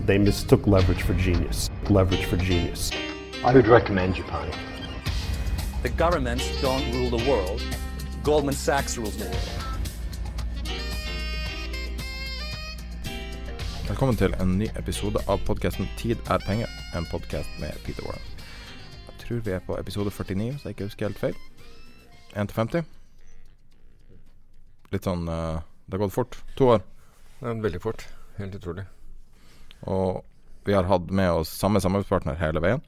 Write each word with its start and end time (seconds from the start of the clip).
They 0.00 0.18
mistook 0.18 0.66
leverage 0.66 1.02
for 1.02 1.14
genius. 1.14 1.70
Leverage 1.88 2.26
for 2.26 2.36
genius. 2.36 2.90
I 3.44 3.54
would 3.54 3.66
recommend 3.66 4.16
Japan. 4.16 4.50
The 5.82 5.88
governments 5.88 6.44
don't 6.60 6.92
rule 6.92 7.16
the 7.16 7.30
world. 7.30 7.62
Goldman 8.22 8.54
Sachs 8.54 8.98
rules 8.98 9.16
the 9.16 9.24
world. 9.24 9.60
Velkommen 13.88 14.16
til 14.16 14.34
en 14.40 14.58
ny 14.58 14.66
episode 14.76 15.20
av 15.28 15.38
podkasten 15.46 15.88
'Tid 15.96 16.16
er 16.30 16.38
penger', 16.38 16.68
en 16.96 17.06
podkast 17.10 17.48
med 17.60 17.70
Peter 17.84 18.02
Warren. 18.02 18.22
Jeg 19.06 19.14
tror 19.18 19.40
vi 19.40 19.50
er 19.50 19.58
på 19.58 19.78
episode 19.78 20.10
49, 20.10 20.52
så 20.58 20.68
jeg 20.68 20.70
ikke 20.70 20.84
husker 20.84 21.06
helt 21.06 21.18
feil. 21.18 21.34
1 22.36 22.48
til 22.48 22.56
50. 22.56 22.84
Litt 24.92 25.04
sånn 25.04 25.28
eh, 25.28 25.60
Det 25.86 25.92
har 25.92 25.98
gått 25.98 26.12
fort. 26.12 26.42
To 26.56 26.64
år. 26.68 26.82
Ja, 27.42 27.52
veldig 27.52 27.80
fort. 27.80 28.08
Helt 28.38 28.54
utrolig. 28.54 28.84
Og 29.90 30.22
vi 30.64 30.76
har 30.76 30.88
hatt 30.88 31.10
med 31.12 31.30
oss 31.40 31.52
samme 31.52 31.82
samarbeidspartner 31.82 32.40
hele 32.40 32.62
veien, 32.64 32.82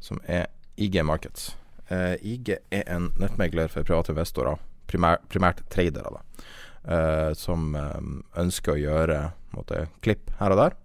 som 0.00 0.20
er 0.24 0.48
IG 0.80 1.02
Markets. 1.04 1.52
Eh, 1.92 2.16
IG 2.24 2.56
er 2.72 2.84
en 2.88 3.10
nettmegler 3.20 3.68
for 3.72 3.84
private 3.84 4.14
investorer, 4.14 4.60
primær, 4.88 5.20
primært 5.28 5.60
tradere, 5.72 6.14
da, 6.16 6.46
eh, 6.88 7.32
som 7.36 7.74
eh, 7.76 7.98
ønsker 8.40 8.74
å 8.74 8.80
gjøre 8.80 9.18
måte, 9.52 9.86
klipp 10.04 10.32
her 10.40 10.54
og 10.54 10.62
der. 10.62 10.78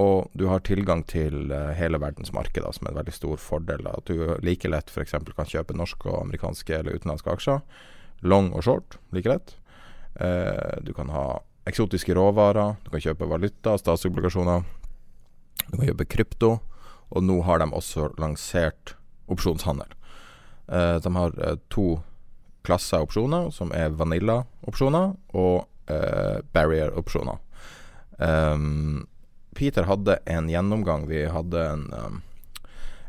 Og 0.00 0.30
du 0.38 0.46
har 0.48 0.62
tilgang 0.64 1.02
til 1.08 1.50
eh, 1.52 1.72
hele 1.76 2.00
verdens 2.00 2.32
marked, 2.32 2.62
som 2.62 2.86
er 2.86 2.94
en 2.94 3.00
veldig 3.02 3.14
stor 3.14 3.40
fordel. 3.42 3.84
Da. 3.84 3.96
At 3.98 4.08
du 4.08 4.36
like 4.44 4.70
lett 4.70 4.90
f.eks. 4.92 5.16
kan 5.36 5.50
kjøpe 5.50 5.76
norske 5.76 6.08
og 6.08 6.22
amerikanske 6.22 6.78
eller 6.78 6.96
utenlandske 6.96 7.34
aksjer. 7.34 7.60
Long 8.22 8.52
og 8.54 8.64
short, 8.64 8.96
like 9.12 9.28
lett. 9.28 9.56
Eh, 10.20 10.78
du 10.86 10.94
kan 10.96 11.10
ha 11.12 11.26
eksotiske 11.70 12.14
råvarer, 12.16 12.76
du 12.84 12.90
kan 12.92 13.02
kjøpe 13.02 13.28
valuta, 13.30 13.76
statsobligasjoner. 13.78 14.66
Du 15.68 15.76
kan 15.76 15.86
kjøpe 15.88 16.08
krypto, 16.10 16.52
og 17.10 17.26
nå 17.26 17.40
har 17.46 17.62
de 17.62 17.70
også 17.74 18.10
lansert 18.20 18.94
opsjonshandel. 19.30 19.90
Eh, 20.70 20.96
de 21.02 21.12
har 21.16 21.36
eh, 21.42 21.58
to 21.72 22.00
klasser 22.66 23.02
opsjoner, 23.02 23.50
som 23.54 23.72
er 23.74 23.94
vanilla-opsjoner 23.96 25.14
og 25.38 25.66
eh, 25.90 26.40
barrier-opsjoner. 26.54 27.40
Um, 28.20 29.06
Peter 29.56 29.86
hadde 29.88 30.18
en 30.28 30.50
gjennomgang. 30.52 31.06
Vi 31.08 31.24
hadde 31.32 31.62
en, 31.64 31.86
um, 31.96 32.18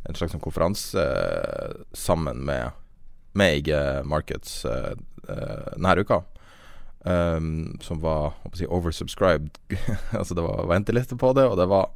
en 0.07 0.17
slags 0.17 0.31
sånn 0.33 0.43
konferanse 0.43 1.03
eh, 1.03 1.81
sammen 1.93 2.45
med, 2.47 2.77
IG 3.31 3.69
Markets 4.03 4.65
denne 4.67 5.93
uka. 6.03 6.17
Um, 7.01 7.79
som 7.81 7.97
var 8.03 8.35
si, 8.53 8.67
oversubscribed. 8.69 9.57
altså 10.19 10.37
det 10.37 10.43
var 10.45 10.67
venteliste 10.69 11.17
på 11.17 11.31
det, 11.33 11.47
og 11.49 11.57
det 11.57 11.65
var 11.71 11.89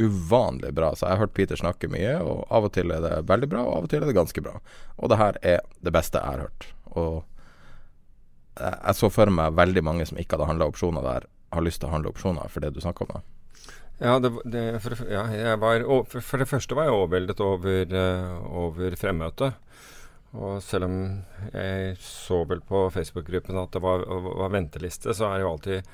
uvanlig 0.00 0.72
bra. 0.74 0.94
Så 0.96 1.06
jeg 1.06 1.14
har 1.14 1.24
hørt 1.24 1.34
Peter 1.36 1.60
snakke 1.60 1.90
mye, 1.92 2.16
og 2.24 2.46
av 2.50 2.66
og 2.66 2.72
til 2.74 2.90
er 2.90 3.04
det 3.04 3.14
veldig 3.30 3.50
bra, 3.52 3.64
og 3.66 3.76
av 3.76 3.86
og 3.86 3.92
til 3.92 4.02
er 4.02 4.10
det 4.10 4.16
ganske 4.18 4.42
bra. 4.44 4.56
Og 4.98 5.12
det 5.12 5.20
her 5.20 5.38
er 5.54 5.60
det 5.84 5.94
beste 5.94 6.18
jeg 6.18 6.32
har 6.32 6.46
hørt. 6.48 6.70
Og 6.90 7.20
jeg, 8.58 8.96
så 8.98 9.10
for 9.12 9.32
meg 9.32 9.58
veldig 9.58 9.84
mange 9.86 10.08
som 10.08 10.18
ikke 10.20 10.36
hadde 10.36 10.48
handla 10.50 10.70
opsjoner 10.72 11.06
der, 11.06 11.28
har 11.50 11.66
lyst 11.66 11.82
til 11.82 11.90
å 11.90 11.94
handle 11.94 12.12
opsjoner 12.12 12.50
for 12.50 12.64
det 12.64 12.72
du 12.74 12.82
snakker 12.82 13.06
om. 13.06 13.20
da. 13.20 13.22
Ja, 14.00 14.16
det, 14.22 14.30
det, 14.48 14.64
for, 14.80 14.96
ja 15.12 15.56
var, 15.60 15.82
for, 16.08 16.40
det 16.40 16.48
første 16.48 16.76
var 16.76 16.88
jeg 16.88 16.96
overveldet 16.96 17.40
over, 17.44 17.90
uh, 17.92 18.46
over 18.64 18.96
fremmøtet. 18.96 19.58
Og 20.38 20.60
selv 20.62 20.86
om 20.86 20.96
jeg 21.50 21.96
så 22.04 22.44
vel 22.46 22.62
på 22.62 22.84
Facebook-gruppen 22.94 23.58
at 23.58 23.72
det 23.74 23.82
var, 23.82 24.04
var, 24.06 24.52
venteliste, 24.54 25.14
så 25.16 25.26
er 25.26 25.40
jeg 25.40 25.44
jo 25.44 25.50
alltid, 25.50 25.88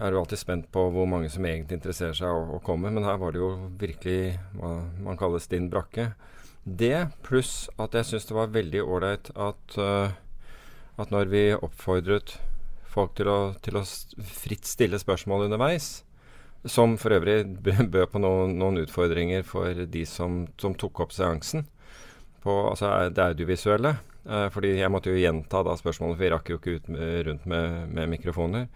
er 0.00 0.14
jo 0.14 0.22
alltid 0.22 0.40
spent 0.40 0.70
på 0.72 0.86
hvor 0.94 1.08
mange 1.10 1.28
som 1.32 1.44
egentlig 1.44 1.76
interesserer 1.76 2.16
seg 2.16 2.32
å, 2.32 2.56
å 2.56 2.62
komme. 2.64 2.92
Men 2.94 3.04
her 3.04 3.20
var 3.20 3.34
det 3.34 3.42
jo 3.42 3.50
virkelig 3.80 4.38
hva 4.56 4.72
man 5.04 5.20
kaller 5.20 5.42
stinn 5.44 5.68
brakke. 5.72 6.14
Det 6.64 7.10
pluss 7.26 7.66
at 7.82 7.98
jeg 7.98 8.08
syns 8.08 8.28
det 8.30 8.38
var 8.38 8.54
veldig 8.54 8.84
ålreit 8.86 9.32
at, 9.34 9.76
uh, 9.76 10.14
at 11.02 11.12
når 11.12 11.28
vi 11.32 11.44
oppfordret 11.58 12.38
folk 12.92 13.16
til 13.18 13.28
å, 13.28 13.38
til 13.64 13.76
å 13.80 13.84
fritt 13.84 14.68
stille 14.68 15.00
spørsmål 15.00 15.48
underveis, 15.48 16.06
som 16.64 16.94
for 17.00 17.12
øvrig 17.16 17.42
bød 17.64 18.08
på 18.12 18.20
noen, 18.22 18.56
noen 18.60 18.84
utfordringer 18.84 19.44
for 19.44 19.84
de 19.92 20.04
som, 20.06 20.44
som 20.62 20.76
tok 20.78 21.02
opp 21.04 21.12
seansen 21.16 21.66
på 22.42 22.56
altså, 22.70 22.90
det 23.14 23.28
audiovisuelle. 23.32 23.96
Eh, 24.28 24.48
fordi 24.54 24.76
jeg 24.78 24.90
måtte 24.92 25.10
jo 25.10 25.18
gjenta 25.18 25.62
da 25.66 25.76
spørsmålet, 25.78 26.16
for 26.16 26.24
vi 26.24 26.32
rakk 26.34 26.52
jo 26.52 26.58
ikke 26.60 26.76
ut 26.76 26.90
rundt 27.28 27.48
med, 27.50 27.88
med, 27.90 28.10
mikrofoner. 28.12 28.68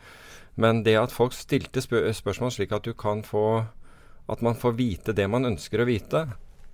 Men 0.57 0.83
det 0.87 0.97
at 0.99 1.15
folk 1.15 1.37
stilte 1.37 1.83
spør 1.85 2.09
spørsmål 2.17 2.55
slik 2.55 2.73
at 2.73 2.87
du 2.87 2.95
kan 2.97 3.21
få 3.27 3.67
At 4.27 4.41
man 4.43 4.57
får 4.59 4.73
vite 4.75 5.13
det 5.15 5.29
man 5.31 5.47
ønsker 5.47 5.79
å 5.79 5.87
vite. 5.87 6.25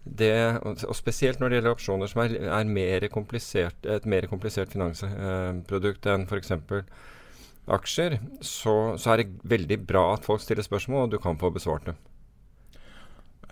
Det, 0.02 0.32
og 0.64 0.96
spesielt 0.96 1.38
når 1.38 1.50
det 1.50 1.58
gjelder 1.58 1.74
opsjoner 1.76 2.08
som 2.08 2.22
er, 2.24 2.32
er 2.48 2.64
mer 2.64 3.04
et 3.04 4.06
mer 4.08 4.26
komplisert 4.30 4.72
finansprodukt 4.72 6.08
enn 6.10 6.24
f.eks. 6.24 6.50
aksjer, 7.76 8.16
så, 8.40 8.96
så, 8.96 9.12
er 9.12 9.20
det 9.20 9.44
veldig 9.44 9.78
bra 9.84 10.14
at 10.14 10.24
folk 10.24 10.40
stiller 10.40 10.64
spørsmål, 10.64 11.04
og 11.04 11.12
du 11.12 11.20
kan 11.22 11.36
få 11.38 11.52
besvart 11.54 11.86
dem. 11.90 12.00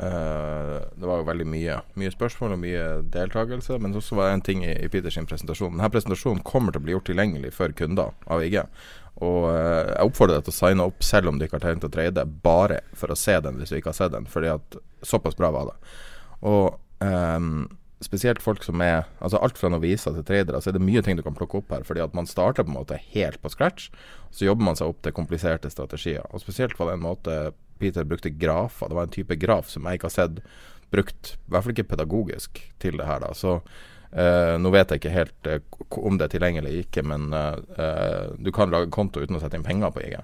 Uh, 0.00 0.80
det 0.96 1.04
var 1.04 1.20
jo 1.20 1.26
veldig 1.28 1.44
mye, 1.52 1.74
mye 2.00 2.12
spørsmål 2.12 2.54
og 2.54 2.62
mye 2.62 2.84
deltakelse. 3.12 3.76
Men 3.82 3.96
også 3.98 4.16
var 4.16 4.30
det 4.30 4.38
en 4.38 4.46
ting 4.46 4.62
i, 4.64 4.72
i 4.72 4.88
Peters 4.92 5.18
presentasjon. 5.28 5.76
Denne 5.76 5.92
presentasjonen 5.92 6.40
kommer 6.46 6.72
til 6.72 6.80
å 6.80 6.86
bli 6.86 6.94
gjort 6.96 7.10
tilgjengelig 7.10 7.52
for 7.56 7.74
kunder 7.76 8.14
av 8.30 8.44
IG. 8.46 8.62
Og 9.20 9.50
uh, 9.50 9.90
jeg 9.90 10.06
oppfordrer 10.08 10.40
deg 10.40 10.46
til 10.48 10.54
å 10.54 10.60
signe 10.60 10.86
opp 10.88 11.04
selv 11.04 11.32
om 11.32 11.40
du 11.40 11.44
ikke 11.44 11.58
har 11.58 11.66
tenkt 11.66 11.84
å 11.84 11.92
trade, 11.92 12.24
bare 12.44 12.80
for 12.96 13.12
å 13.12 13.18
se 13.18 13.36
den 13.44 13.60
hvis 13.60 13.74
du 13.74 13.80
ikke 13.80 13.92
har 13.92 14.00
sett 14.00 14.16
den. 14.16 14.30
Fordi 14.30 14.54
at 14.54 14.80
såpass 15.04 15.36
bra 15.36 15.52
var 15.52 15.72
det. 15.72 15.76
Og 16.48 16.80
um, 17.04 17.68
spesielt 18.00 18.40
folk 18.40 18.64
som 18.64 18.80
er 18.80 19.02
Altså 19.20 19.36
alt 19.44 19.58
fra 19.60 19.68
noviser 19.68 20.14
til 20.16 20.24
tradere, 20.24 20.60
så 20.60 20.70
er 20.70 20.78
det 20.78 20.84
mye 20.84 21.02
ting 21.04 21.18
du 21.18 21.24
kan 21.26 21.36
plukke 21.36 21.60
opp 21.60 21.74
her. 21.74 21.84
Fordi 21.84 22.00
at 22.06 22.16
man 22.16 22.28
starter 22.30 22.64
på 22.64 22.72
en 22.72 22.80
måte 22.80 23.00
helt 23.12 23.40
på 23.42 23.52
scratch, 23.52 23.90
så 24.32 24.48
jobber 24.48 24.70
man 24.70 24.80
seg 24.80 24.88
opp 24.88 25.02
til 25.04 25.12
kompliserte 25.12 25.68
strategier. 25.68 26.24
Og 26.32 26.40
spesielt 26.40 26.78
på 26.78 26.88
den 26.88 27.04
måte 27.04 27.50
Peter 27.80 28.06
brukte 28.08 28.32
grafer. 28.32 28.90
Det 28.90 28.98
var 28.98 29.08
en 29.08 29.14
type 29.14 29.38
graf 29.40 29.70
som 29.72 29.88
jeg 29.88 29.98
ikke 29.98 30.10
har 30.10 30.18
sett 30.18 30.42
brukt, 30.90 31.34
i 31.36 31.52
hvert 31.52 31.64
fall 31.64 31.74
ikke 31.74 31.90
pedagogisk, 31.92 32.60
til 32.82 32.98
det 33.00 33.08
her. 33.08 33.22
da, 33.24 33.32
så 33.36 33.60
Uh, 34.10 34.56
nå 34.58 34.72
vet 34.74 34.90
jeg 34.90 34.98
ikke 34.98 35.12
helt 35.14 35.46
uh, 35.46 35.60
om 36.02 36.16
det 36.18 36.26
er 36.26 36.32
tilgjengelig 36.32 36.64
eller 36.64 36.78
ikke, 36.82 37.02
men 37.06 37.28
uh, 37.30 38.32
du 38.42 38.50
kan 38.50 38.72
lage 38.72 38.90
konto 38.90 39.22
uten 39.22 39.38
å 39.38 39.42
sette 39.42 39.54
inn 39.54 39.66
penger 39.66 39.92
på 39.94 40.02
IG. 40.02 40.16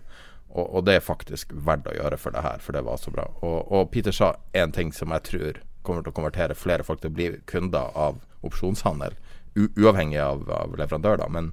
Og, 0.57 0.65
og, 0.65 0.81
det 0.89 0.97
er 0.97 1.05
faktisk 1.07 1.53
verdt 1.55 1.87
å 1.93 1.95
gjøre 1.95 2.19
for 2.19 2.35
det 2.35 2.43
her, 2.43 2.59
for 2.65 2.75
det 2.75 2.83
var 2.87 2.99
så 2.99 3.13
bra. 3.15 3.29
Og, 3.47 3.71
og 3.71 3.93
Peter 3.95 4.15
sa 4.15 4.33
en 4.59 4.75
ting 4.75 4.91
som 4.97 5.15
jeg 5.15 5.27
tror 5.29 5.63
kommer 5.87 6.03
til 6.03 6.11
å 6.11 6.17
konvertere 6.17 6.59
flere 6.59 6.87
folk 6.87 7.05
til 7.05 7.13
å 7.13 7.15
bli 7.15 7.29
kunder 7.47 7.95
av 7.95 8.19
opsjonshandel, 8.47 9.15
uavhengig 9.55 10.19
av, 10.19 10.43
av 10.51 10.75
leverandør, 10.79 11.23
da, 11.23 11.31
men 11.31 11.53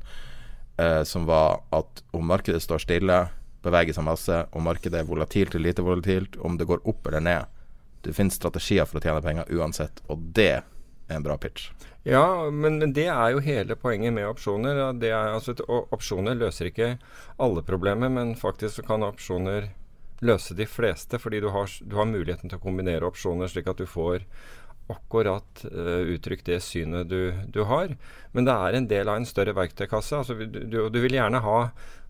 som 1.05 1.27
var 1.29 1.59
at 1.69 2.01
om 2.17 2.25
markedet 2.25 2.63
står 2.63 2.81
stille, 2.81 3.17
beveger 3.63 3.95
seg 3.95 4.07
masse, 4.07 4.43
og 4.51 4.65
markedet 4.65 4.99
er 5.01 5.07
volatilt 5.07 5.55
eller 5.55 5.71
lite 5.71 5.85
volatilt, 5.85 6.37
om 6.39 6.57
det 6.59 6.67
går 6.69 6.83
opp 6.89 7.07
eller 7.07 7.23
ned. 7.23 7.63
Det 8.03 8.15
finnes 8.15 8.35
strategier 8.35 8.87
for 8.89 8.99
å 8.99 9.03
tjene 9.03 9.23
penger 9.23 9.51
uansett, 9.55 10.03
og 10.11 10.23
det 10.35 10.51
er 10.59 11.17
en 11.17 11.23
bra 11.23 11.37
pitch. 11.37 11.69
Ja, 12.03 12.49
men, 12.51 12.81
det 12.93 13.07
er 13.07 13.31
jo 13.31 13.43
hele 13.43 13.77
poenget 13.79 14.11
med 14.15 14.27
opsjoner. 14.27 14.81
Er, 14.91 15.29
altså, 15.37 15.55
opsjoner 15.95 16.35
løser 16.35 16.67
ikke 16.67 16.97
alle 17.39 17.63
problemer, 17.63 18.11
men 18.11 18.35
faktisk 18.39 18.83
kan 18.89 19.05
opsjoner 19.07 19.71
løse 20.23 20.55
de 20.55 20.67
fleste, 20.67 21.19
fordi 21.19 21.39
du 21.43 21.49
har, 21.51 21.71
du 21.83 21.95
har 21.99 22.07
muligheten 22.07 22.51
til 22.51 22.59
å 22.59 22.63
kombinere 22.63 23.07
opsjoner 23.07 23.51
slik 23.51 23.67
at 23.71 23.79
du 23.79 23.87
får 23.87 24.23
akkurat 24.91 25.65
uh, 25.71 26.03
uttrykt 26.13 26.47
det 26.49 26.59
synet 26.63 27.09
du, 27.09 27.33
du, 27.47 27.63
har. 27.69 27.93
Men 28.33 28.47
det 28.47 28.55
er 28.55 28.77
en 28.77 28.87
del 28.89 29.09
av 29.09 29.19
en 29.19 29.27
større 29.27 29.55
verktøykasse. 29.55 30.17
Altså, 30.19 30.35
du, 30.35 30.89
du, 30.89 30.99
vil 31.03 31.15
gjerne 31.15 31.43
ha 31.43 31.59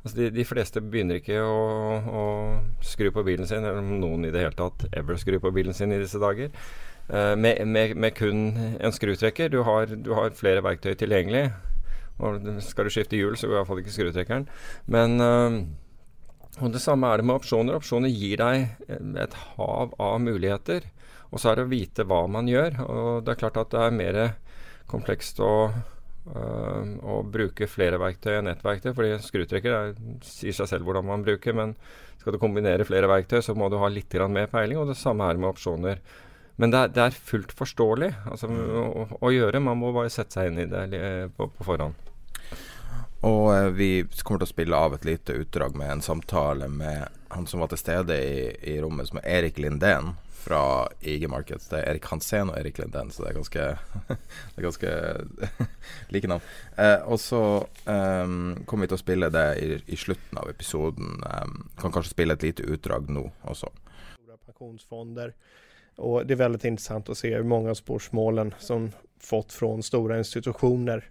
altså 0.03 0.15
de, 0.17 0.29
de, 0.33 0.45
fleste 0.47 0.81
begynner 0.81 1.21
ikke 1.21 1.37
å, 1.43 1.59
å, 2.03 2.23
skru 2.83 3.11
på 3.13 3.25
bilen 3.27 3.47
sin, 3.49 3.65
eller 3.65 3.83
noen 3.83 4.25
i 4.25 4.33
det 4.33 4.41
hele 4.43 4.57
tatt 4.57 4.87
ever 4.91 5.19
skrur 5.21 5.41
på 5.43 5.53
bilen 5.55 5.75
sin 5.77 5.93
i 5.93 6.01
disse 6.01 6.21
dager, 6.21 6.49
uh, 7.11 7.35
med, 7.37 7.61
med, 7.67 7.95
med, 7.95 8.17
kun 8.17 8.57
en 8.57 8.95
skrutrekker. 8.95 9.53
Du 9.53 9.61
har, 9.67 9.93
du 9.93 10.13
har, 10.17 10.33
flere 10.37 10.65
verktøy 10.65 10.95
tilgjengelig. 10.97 11.51
Og 12.23 12.45
skal 12.61 12.85
du 12.85 12.93
skifte 12.93 13.17
hjul, 13.17 13.37
så 13.37 13.49
går 13.49 13.61
iallfall 13.61 13.79
ikke 13.81 13.95
skrutrekkeren. 13.95 14.49
Men 14.91 15.21
uh, 15.21 15.63
og 16.61 16.69
Det 16.69 16.81
samme 16.83 17.09
er 17.09 17.17
det 17.17 17.25
med 17.25 17.39
opsjoner. 17.39 17.79
Opsjoner 17.79 18.11
gir 18.13 18.37
deg 18.37 18.67
et 19.17 19.37
hav 19.55 19.95
av 19.97 20.19
muligheter. 20.21 20.85
Og 21.33 21.41
så 21.41 21.49
er 21.49 21.57
det 21.57 21.65
å 21.65 21.71
vite 21.71 22.05
hva 22.05 22.21
man 22.29 22.49
gjør. 22.49 22.77
Og 22.85 23.25
det 23.25 23.33
er 23.33 23.41
klart 23.41 23.57
at 23.57 23.73
det 23.73 23.81
er 23.81 23.95
mer 23.97 24.19
komplekst 24.89 25.39
å, 25.41 25.53
øh, 26.29 26.91
å 27.01 27.21
bruke 27.25 27.69
flere 27.69 27.97
verktøy 28.01 28.37
enn 28.37 28.51
ett 28.51 28.61
verktøy. 28.65 28.93
fordi 28.93 29.17
skrutrekker 29.23 29.77
er, 29.77 29.95
sier 30.21 30.53
seg 30.53 30.69
selv 30.69 30.85
hvordan 30.85 31.09
man 31.09 31.25
bruker, 31.25 31.57
men 31.57 31.73
skal 32.21 32.35
du 32.35 32.39
kombinere 32.39 32.85
flere 32.85 33.09
verktøy, 33.09 33.41
så 33.41 33.55
må 33.57 33.69
du 33.69 33.79
ha 33.81 33.89
litt 33.89 34.13
mer 34.29 34.47
peiling. 34.51 34.77
Og 34.77 34.93
det 34.93 34.99
samme 34.99 35.25
er 35.25 35.41
med 35.41 35.49
opsjoner. 35.49 36.03
Men 36.61 36.69
det 36.69 36.79
er, 36.79 36.89
det 36.93 37.01
er 37.01 37.21
fullt 37.31 37.51
forståelig 37.57 38.11
altså, 38.29 38.47
å, 38.47 39.07
å, 39.17 39.31
gjøre. 39.33 39.59
Man 39.59 39.79
må 39.81 39.89
bare 39.91 40.13
sette 40.13 40.37
seg 40.37 40.51
inn 40.51 40.61
i 40.61 40.69
det 40.69 41.31
på, 41.33 41.49
på 41.49 41.65
forhånd. 41.65 41.97
Og 43.25 43.47
eh, 43.55 43.71
vi 43.73 43.89
kommer 44.21 44.43
til 44.43 44.51
å 44.51 44.53
spille 44.53 44.77
av 44.85 44.93
et 44.93 45.07
lite 45.07 45.33
utdrag 45.39 45.73
med 45.79 45.95
en 45.95 46.05
samtale 46.05 46.67
med 46.69 47.07
han 47.33 47.47
som 47.49 47.63
var 47.63 47.71
til 47.71 47.81
stede 47.81 48.19
i, 48.21 48.51
i 48.69 48.77
rommet, 48.83 49.09
som 49.09 49.17
er 49.23 49.39
Erik 49.39 49.57
Lindén 49.57 50.13
fra 50.43 50.89
IG 51.01 51.29
Markets. 51.31 51.69
Det 51.71 51.79
er 51.79 51.93
Erik 51.93 52.05
Hansen 52.11 52.51
og 52.51 52.57
Erik 52.59 52.77
Linden, 52.81 53.11
så 53.11 53.23
det 53.23 53.29
er 53.31 53.37
ganske, 53.37 53.67
det 54.53 54.59
er 54.59 54.67
ganske 54.67 54.91
like 56.13 56.31
navn. 56.31 56.49
Eh, 56.75 56.99
og 57.07 57.19
så 57.23 57.41
um, 57.87 58.57
kommer 58.65 58.85
vi 58.85 58.91
til 58.91 58.99
å 58.99 59.03
spille 59.03 59.31
det 59.31 59.45
i, 59.63 59.69
i 59.87 59.99
slutten 59.99 60.41
av 60.41 60.51
episoden. 60.51 61.23
Um, 61.23 61.55
kan 61.79 61.95
kanskje 61.95 62.15
spille 62.15 62.35
et 62.35 62.43
lite 62.43 62.67
utdrag 62.67 63.07
nå 63.07 63.29
også. 63.47 63.71
Pensjonsfonder. 64.43 65.33
Og 66.03 66.27
det 66.27 66.35
er 66.35 66.43
veldig 66.43 66.73
interessant 66.73 67.09
å 67.09 67.17
se 67.17 67.31
hvor 67.31 67.47
mange 67.47 67.71
av 67.71 67.79
spørsmålene 67.79 68.59
som 68.59 68.91
fått 69.23 69.53
fra 69.55 69.71
store 69.85 70.19
institusjoner 70.19 71.05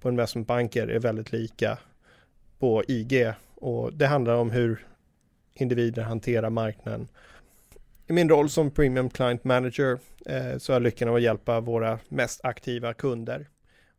på 0.00 0.12
investmentbanker 0.12 0.88
er 0.94 1.04
veldig 1.04 1.26
like 1.34 1.76
på 2.62 2.72
IG. 2.88 3.20
Og 3.60 3.92
det 3.98 4.08
handler 4.08 4.40
om 4.40 4.52
hvordan 4.54 4.84
individer 5.58 6.06
håndterer 6.06 6.54
marknaden 6.54 7.08
i 8.08 8.12
min 8.12 8.28
roll 8.28 8.50
som 8.50 8.70
Premium 8.70 9.10
Client 9.10 9.44
Manager 9.44 9.98
eh, 10.26 10.56
så 10.58 10.76
er 10.76 10.84
lykken 10.84 11.10
av 11.10 11.18
å 11.18 11.22
hjelpe 11.22 11.58
våre 11.66 11.98
mest 12.08 12.40
aktive 12.48 12.94
kunder. 12.96 13.48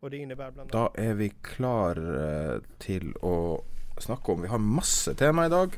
Og 0.02 0.12
det 0.12 0.24
blant 0.36 0.72
Da 0.72 0.88
er 0.98 1.14
vi 1.20 1.30
klar 1.44 2.00
eh, 2.00 2.56
til 2.82 3.12
å 3.22 3.62
snakke 4.00 4.32
om 4.32 4.42
Vi 4.42 4.48
har 4.48 4.62
masse 4.64 5.14
tema 5.20 5.46
i 5.46 5.52
dag. 5.52 5.76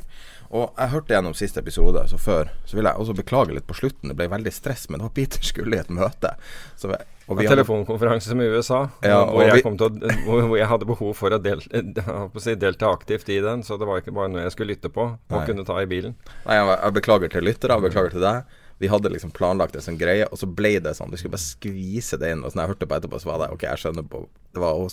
Og 0.54 0.76
jeg 0.78 0.94
hørte 0.94 1.16
gjennom 1.16 1.34
siste 1.34 1.60
episode, 1.64 2.04
så 2.08 2.20
før 2.22 2.52
Så 2.66 2.78
vil 2.78 2.86
jeg 2.86 3.02
også 3.02 3.16
beklage 3.18 3.56
litt 3.56 3.68
på 3.68 3.78
slutten. 3.80 4.12
Det 4.12 4.18
ble 4.20 4.30
veldig 4.30 4.54
stress, 4.54 4.88
men 4.90 5.00
det 5.00 5.08
var 5.10 5.16
Peter 5.18 5.44
skulle 5.44 5.76
i 5.76 5.82
et 5.82 5.90
møte. 5.90 6.36
Så 6.78 6.92
jeg, 6.94 7.08
og 7.30 7.38
vi 7.38 7.46
telefonkonferanse 7.48 8.36
med 8.36 8.56
USA, 8.56 8.82
ja, 9.06 9.20
hvor, 9.30 9.44
jeg 9.46 9.64
å, 9.64 9.90
hvor, 10.26 10.56
jeg 10.58 10.68
hadde 10.68 10.88
behov 10.90 11.14
for 11.16 11.36
å, 11.36 11.38
del, 11.42 11.62
å 12.26 12.42
si, 12.42 12.56
delta 12.60 12.90
aktivt 12.92 13.30
i 13.32 13.38
den. 13.44 13.62
Så 13.64 13.78
det 13.80 13.88
var 13.88 14.02
ikke 14.02 14.14
bare 14.16 14.32
noe 14.34 14.44
jeg 14.44 14.56
skulle 14.56 14.74
lytte 14.74 14.92
på 14.92 15.06
og 15.14 15.36
Nei. 15.36 15.46
kunne 15.48 15.66
ta 15.68 15.78
i 15.80 15.88
bilen. 15.90 16.18
Nei, 16.48 16.58
jeg, 16.58 16.74
jeg 16.74 16.98
beklager 16.98 17.32
til 17.32 17.48
lyttere, 17.48 17.78
jeg 17.78 17.88
beklager 17.88 18.18
til 18.18 18.26
deg. 18.26 18.58
Vi 18.82 18.90
hadde 18.90 19.12
liksom 19.14 19.32
planlagt 19.38 19.78
en 19.78 19.86
sånn 19.86 20.00
greie, 20.02 20.26
og 20.26 20.42
så 20.42 20.50
ble 20.50 20.74
det 20.82 20.96
sånn. 20.98 21.12
Vi 21.14 21.22
skulle 21.22 21.36
bare 21.36 21.46
skvise 21.46 22.18
det 22.18 22.34
inn. 22.34 22.42
Og 22.42 22.50
sånn 22.50 22.64
jeg 22.64 22.74
hørte 22.74 22.90
på 22.90 22.98
etterpå, 22.98 23.22
så 23.22 23.30
var 23.30 23.44
det 23.44 23.52
OK, 23.54 23.68
jeg 23.70 23.84
skjønner 23.84 24.08
på 24.10 24.24
Det 24.56 24.64
var 24.64 24.82
å 24.82 24.88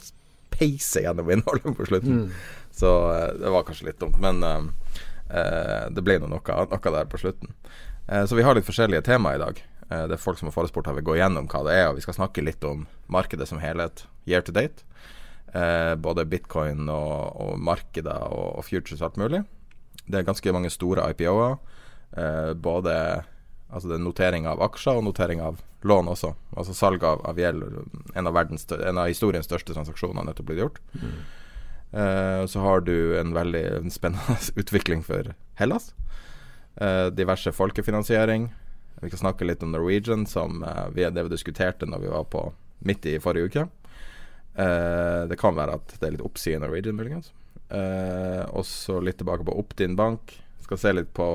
peise 0.52 1.02
gjennom 1.06 1.30
innholdet 1.32 1.76
på 1.78 1.86
slutten. 1.88 2.26
Mm. 2.26 2.66
Så 2.76 2.92
uh, 3.08 3.30
det 3.40 3.54
var 3.54 3.64
kanskje 3.64 3.88
litt 3.88 4.02
dumt. 4.02 4.20
Men 4.20 4.44
uh, 4.44 4.68
uh, 5.32 5.86
det 5.88 6.04
ble 6.04 6.18
nå 6.20 6.28
noe, 6.28 6.60
noe 6.68 6.92
der 6.98 7.08
på 7.08 7.22
slutten. 7.24 7.56
så 8.08 8.36
vi 8.36 8.44
har 8.44 8.56
litt 8.56 8.68
forskjellige 8.68 9.06
temaer 9.08 9.40
i 9.40 9.42
dag. 9.46 9.64
Eh, 9.90 10.04
det 10.08 10.16
er 10.16 10.22
folk 10.22 10.40
som 10.40 10.50
har 10.50 10.56
forespurt 10.56 10.88
her 10.88 10.98
vil 10.98 11.06
gå 11.06 11.18
gjennom 11.20 11.48
hva 11.50 11.62
det 11.66 11.76
er, 11.76 11.86
og 11.90 11.98
vi 11.98 12.04
skal 12.04 12.18
snakke 12.18 12.44
litt 12.44 12.64
om 12.68 12.86
markedet 13.12 13.48
som 13.48 13.62
helhet 13.62 14.06
year 14.28 14.44
to 14.44 14.54
date. 14.54 14.84
Eh, 15.56 15.94
både 15.96 16.26
bitcoin 16.28 16.90
og, 16.92 17.40
og 17.40 17.56
markeder 17.64 18.28
og, 18.28 18.58
og, 18.58 18.66
futures 18.68 19.02
alt 19.04 19.16
mulig. 19.20 19.42
Det 20.08 20.20
er 20.20 20.28
ganske 20.28 20.52
mange 20.52 20.72
store 20.72 21.08
IPO-er. 21.12 21.56
Eh, 22.16 22.52
både 22.56 22.94
altså 23.68 23.88
det 23.90 23.98
er 23.98 24.04
notering 24.04 24.46
av 24.48 24.62
aksjer 24.64 25.00
og 25.00 25.04
notering 25.04 25.42
av 25.44 25.58
lån 25.88 26.08
også. 26.12 26.32
Altså 26.56 26.74
salg 26.76 27.04
av, 27.04 27.20
av 27.28 27.38
gjeld. 27.38 27.64
En 28.14 28.28
av, 28.28 28.34
verdens, 28.36 28.66
en 28.72 29.00
av 29.00 29.10
historiens 29.10 29.46
største 29.46 29.76
transaksjoner 29.76 30.20
har 30.20 30.28
nettopp 30.30 30.48
blitt 30.50 30.62
gjort. 30.64 30.80
Mm. 30.96 31.18
Eh, 31.88 32.46
så 32.46 32.60
har 32.64 32.80
du 32.84 33.18
en 33.20 33.32
veldig 33.36 33.92
spennende 33.92 34.38
utvikling 34.60 35.04
for 35.06 35.32
Hellas. 35.60 35.92
Eh, 36.76 37.06
diverse 37.14 37.52
folkefinansiering. 37.52 38.50
Vi 39.00 39.10
kan 39.10 39.18
snakke 39.18 39.46
litt 39.46 39.62
om 39.62 39.72
Norwegian, 39.72 40.26
som 40.26 40.62
uh, 40.62 40.88
vi, 40.94 41.04
det 41.04 41.22
vi 41.22 41.32
diskuterte 41.32 41.86
når 41.86 42.02
vi 42.02 42.12
var 42.12 42.24
på 42.30 42.48
midt 42.86 43.06
i 43.06 43.18
forrige 43.22 43.50
uke. 43.50 43.66
Uh, 44.58 45.28
det 45.30 45.38
kan 45.38 45.54
være 45.54 45.78
at 45.78 45.94
det 45.98 46.06
er 46.06 46.16
litt 46.16 46.26
oppside 46.26 46.58
i 46.58 46.62
Norwegian, 46.62 46.98
muligens. 46.98 47.32
Uh, 47.70 48.44
og 48.50 48.66
så 48.66 48.98
litt 49.04 49.20
tilbake 49.20 49.46
på 49.46 49.56
Optin 49.60 49.96
bank. 49.98 50.34
Skal 50.64 50.80
se 50.82 50.94
litt 50.94 51.12
på 51.16 51.26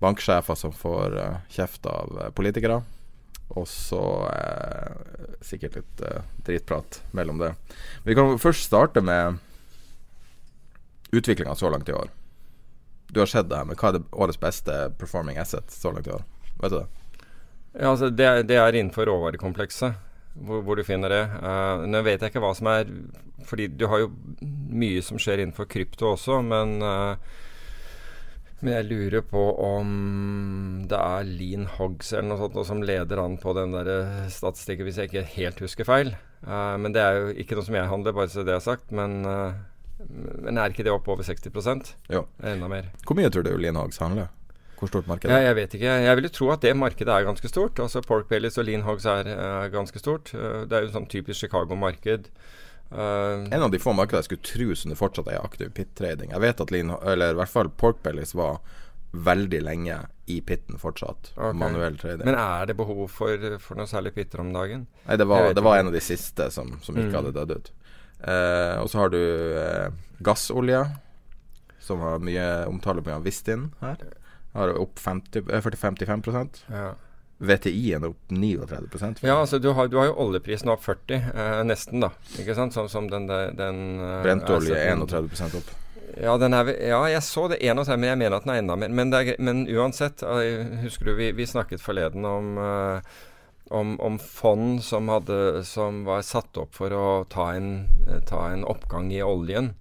banksjefer 0.00 0.56
som 0.58 0.72
får 0.74 1.14
kjeft 1.52 1.86
av 1.88 2.18
politikere. 2.36 2.80
Og 3.54 3.68
så 3.70 4.00
sikkert 5.46 5.78
litt 5.78 6.02
dritprat 6.48 6.98
mellom 7.14 7.38
det. 7.38 7.52
Vi 8.02 8.16
kan 8.18 8.34
først 8.42 8.66
starte 8.66 9.00
med 9.06 9.38
utviklinga 11.14 11.54
så 11.54 11.70
langt 11.70 11.88
i 11.88 11.94
år. 11.94 12.10
Du 13.06 13.20
har 13.20 13.30
sett 13.30 13.48
det 13.48 13.56
her, 13.56 13.68
men 13.68 13.78
hva 13.78 13.92
er 13.92 14.00
det 14.00 14.08
årets 14.10 14.40
beste 14.42 14.74
performing 14.98 15.38
asset 15.38 15.70
så 15.70 15.94
langt 15.94 16.10
i 16.10 16.16
år? 16.16 16.26
Vet 16.62 16.72
du 16.72 16.78
det? 16.80 16.86
Ja, 17.76 17.90
altså 17.90 18.08
det, 18.08 18.28
det 18.48 18.56
er 18.56 18.76
innenfor 18.76 19.08
råvarekomplekset 19.08 20.02
hvor, 20.36 20.62
hvor, 20.64 20.76
du 20.76 20.84
finner 20.84 21.12
det. 21.12 21.24
Uh, 21.40 21.86
nå 21.88 22.02
vet 22.04 22.22
jeg 22.22 22.32
ikke 22.32 22.44
hva 22.44 22.52
som 22.56 22.68
er 22.68 22.90
Fordi 23.48 23.68
du 23.72 23.86
har 23.88 24.04
jo 24.04 24.12
mye 24.76 25.02
som 25.04 25.20
skjer 25.20 25.42
innenfor 25.42 25.68
krypto 25.70 26.12
også, 26.14 26.40
men 26.44 26.80
uh, 26.84 27.42
men 28.64 28.72
jeg 28.72 28.86
lurer 28.88 29.20
på 29.28 29.40
om 29.60 29.88
det 30.88 30.96
er 30.96 31.26
Lean 31.28 31.66
Hogs 31.74 32.14
eller 32.14 32.30
noe 32.30 32.38
sånt 32.40 32.56
som 32.64 32.80
leder 32.88 33.20
an 33.20 33.34
på 33.36 33.52
den 33.52 33.74
der 33.76 33.90
eh, 33.92 34.30
statistikken, 34.32 34.88
hvis 34.88 34.96
jeg 34.96 35.10
ikke 35.10 35.24
helt 35.34 35.60
husker 35.60 35.84
feil. 35.84 36.14
Uh, 36.40 36.72
men 36.80 36.94
det 36.96 37.02
er 37.04 37.18
jo 37.18 37.34
ikke 37.36 37.58
noe 37.58 37.66
som 37.66 37.76
jeg 37.76 37.90
handler, 37.90 38.16
bare 38.16 38.32
så 38.32 38.46
det 38.48 38.54
er 38.56 38.64
sagt. 38.64 38.88
Men, 38.96 39.20
men 39.20 40.56
er 40.56 40.72
ikke 40.72 40.88
det 40.88 40.94
opp 40.94 41.12
over 41.12 41.28
60% 41.28 41.92
Jo. 42.16 42.24
Enda 42.40 42.72
mer. 42.72 42.88
Hvor 43.04 43.20
mye 43.20 43.28
tror 43.28 43.44
du 43.44 43.52
Lean 43.60 43.76
Hogs 43.76 44.00
handler? 44.00 44.32
Hvor 44.76 44.90
stort 44.90 45.08
markedet 45.08 45.32
er? 45.32 45.40
ja, 45.40 45.48
Jeg 45.48 45.56
vet 45.56 45.74
ikke. 45.78 45.96
Jeg 46.04 46.16
vil 46.18 46.28
jo 46.28 46.32
tro 46.36 46.50
at 46.52 46.64
det 46.64 46.76
markedet 46.76 47.12
er 47.12 47.26
ganske 47.26 47.48
stort. 47.48 47.80
Altså 47.80 48.02
Pork 48.04 48.28
Bellies 48.28 48.58
og 48.60 48.66
Lean 48.68 48.84
Hogs 48.84 49.06
er, 49.08 49.28
er 49.32 49.68
ganske 49.72 50.00
stort. 50.02 50.32
Uh, 50.34 50.64
det 50.68 50.76
er 50.76 50.86
jo 50.86 50.94
sånn 50.94 51.08
typisk 51.12 51.46
Chicago-marked. 51.46 52.28
Uh, 52.90 53.46
en 53.50 53.64
av 53.64 53.72
de 53.72 53.80
få 53.82 53.96
markedene 53.96 54.22
jeg 54.22 54.28
skulle 54.28 54.46
tro 54.46 54.74
som 54.78 54.92
det 54.92 54.98
fortsatt 55.00 55.30
er 55.32 55.40
aktiv 55.40 55.72
pit-trading. 55.74 56.34
Jeg 56.34 56.44
vet 56.44 56.60
at 56.62 56.74
Lean, 56.74 56.92
eller 57.02 57.32
i 57.32 57.38
hvert 57.40 57.52
fall 57.52 57.70
Pork 57.72 58.02
Bellies 58.04 58.34
var 58.36 58.60
veldig 59.16 59.62
lenge 59.64 59.96
i 60.28 60.40
pitten 60.44 60.78
fortsatt. 60.78 61.32
Okay. 61.32 61.56
Manuell 61.56 61.96
trading. 61.98 62.26
Men 62.28 62.36
er 62.38 62.68
det 62.68 62.76
behov 62.76 63.06
for, 63.14 63.56
for 63.62 63.78
noe 63.78 63.88
særlig 63.88 64.12
pitter 64.18 64.42
om 64.42 64.52
dagen? 64.52 64.84
Nei, 65.06 65.16
det 65.16 65.26
var, 65.30 65.48
det 65.56 65.64
var 65.64 65.80
en 65.80 65.88
av 65.88 65.96
de 65.96 66.04
siste 66.04 66.50
som, 66.52 66.76
som 66.84 66.98
ikke 66.98 67.14
mm. 67.14 67.18
hadde 67.20 67.34
dødd 67.38 67.56
ut. 67.56 67.72
Uh, 68.16 68.76
og 68.82 68.90
så 68.92 69.02
har 69.02 69.12
du 69.12 69.20
gassolje, 70.24 70.84
som 71.86 72.02
har 72.04 72.22
mye 72.24 72.46
omtale 72.68 73.02
på 73.04 73.16
Vistin 73.24 73.70
her. 73.80 74.04
Har 74.56 74.72
opp 74.80 75.00
40-55 75.02 76.32
eh, 76.32 76.46
ja. 76.72 76.92
VTI 77.36 77.90
er 77.92 78.06
opp 78.08 78.32
39% 78.32 79.20
Ja, 79.26 79.34
altså 79.42 79.58
du 79.60 79.68
har, 79.76 79.90
du 79.92 79.98
har, 80.00 80.08
jo 80.08 80.14
oljeprisen 80.24 80.72
opp 80.72 80.84
40, 80.86 81.30
eh, 81.34 81.62
nesten, 81.68 82.00
da. 82.04 82.12
Ikke 82.40 82.56
sant? 82.56 82.76
Som, 82.76 82.88
som 82.88 83.10
den, 83.12 83.28
den 83.28 83.82
Brentolje 84.24 84.80
31% 84.94 85.60
opp. 85.60 85.74
Ja, 86.16 86.36
er, 86.40 86.72
ja, 86.80 87.00
jeg 87.12 87.22
så 87.26 87.44
det 87.52 87.60
31, 87.60 88.00
men 88.00 88.08
jeg 88.08 88.18
mener 88.22 88.38
at 88.38 88.46
den 88.46 88.54
er 88.54 88.62
enda 88.62 88.76
mer. 88.80 88.92
Men, 88.94 89.12
er, 89.12 89.34
men 89.42 89.66
uansett, 89.68 90.24
husker 90.84 91.10
du 91.10 91.16
vi, 91.18 91.32
vi 91.36 91.48
snakket 91.48 91.82
forleden 91.84 92.24
om 92.24 92.54
eh, 92.62 93.16
om, 93.68 94.00
om, 94.00 94.18
fond 94.18 94.84
som, 94.84 95.08
hadde, 95.08 95.64
som, 95.64 96.04
var 96.04 96.22
satt 96.22 96.56
opp 96.56 96.74
for 96.76 96.92
å 96.94 97.24
ta 97.30 97.50
en, 97.56 97.86
ta 98.28 98.48
en 98.52 98.64
oppgang 98.64 99.10
i 99.12 99.22
oljen. 99.22 99.72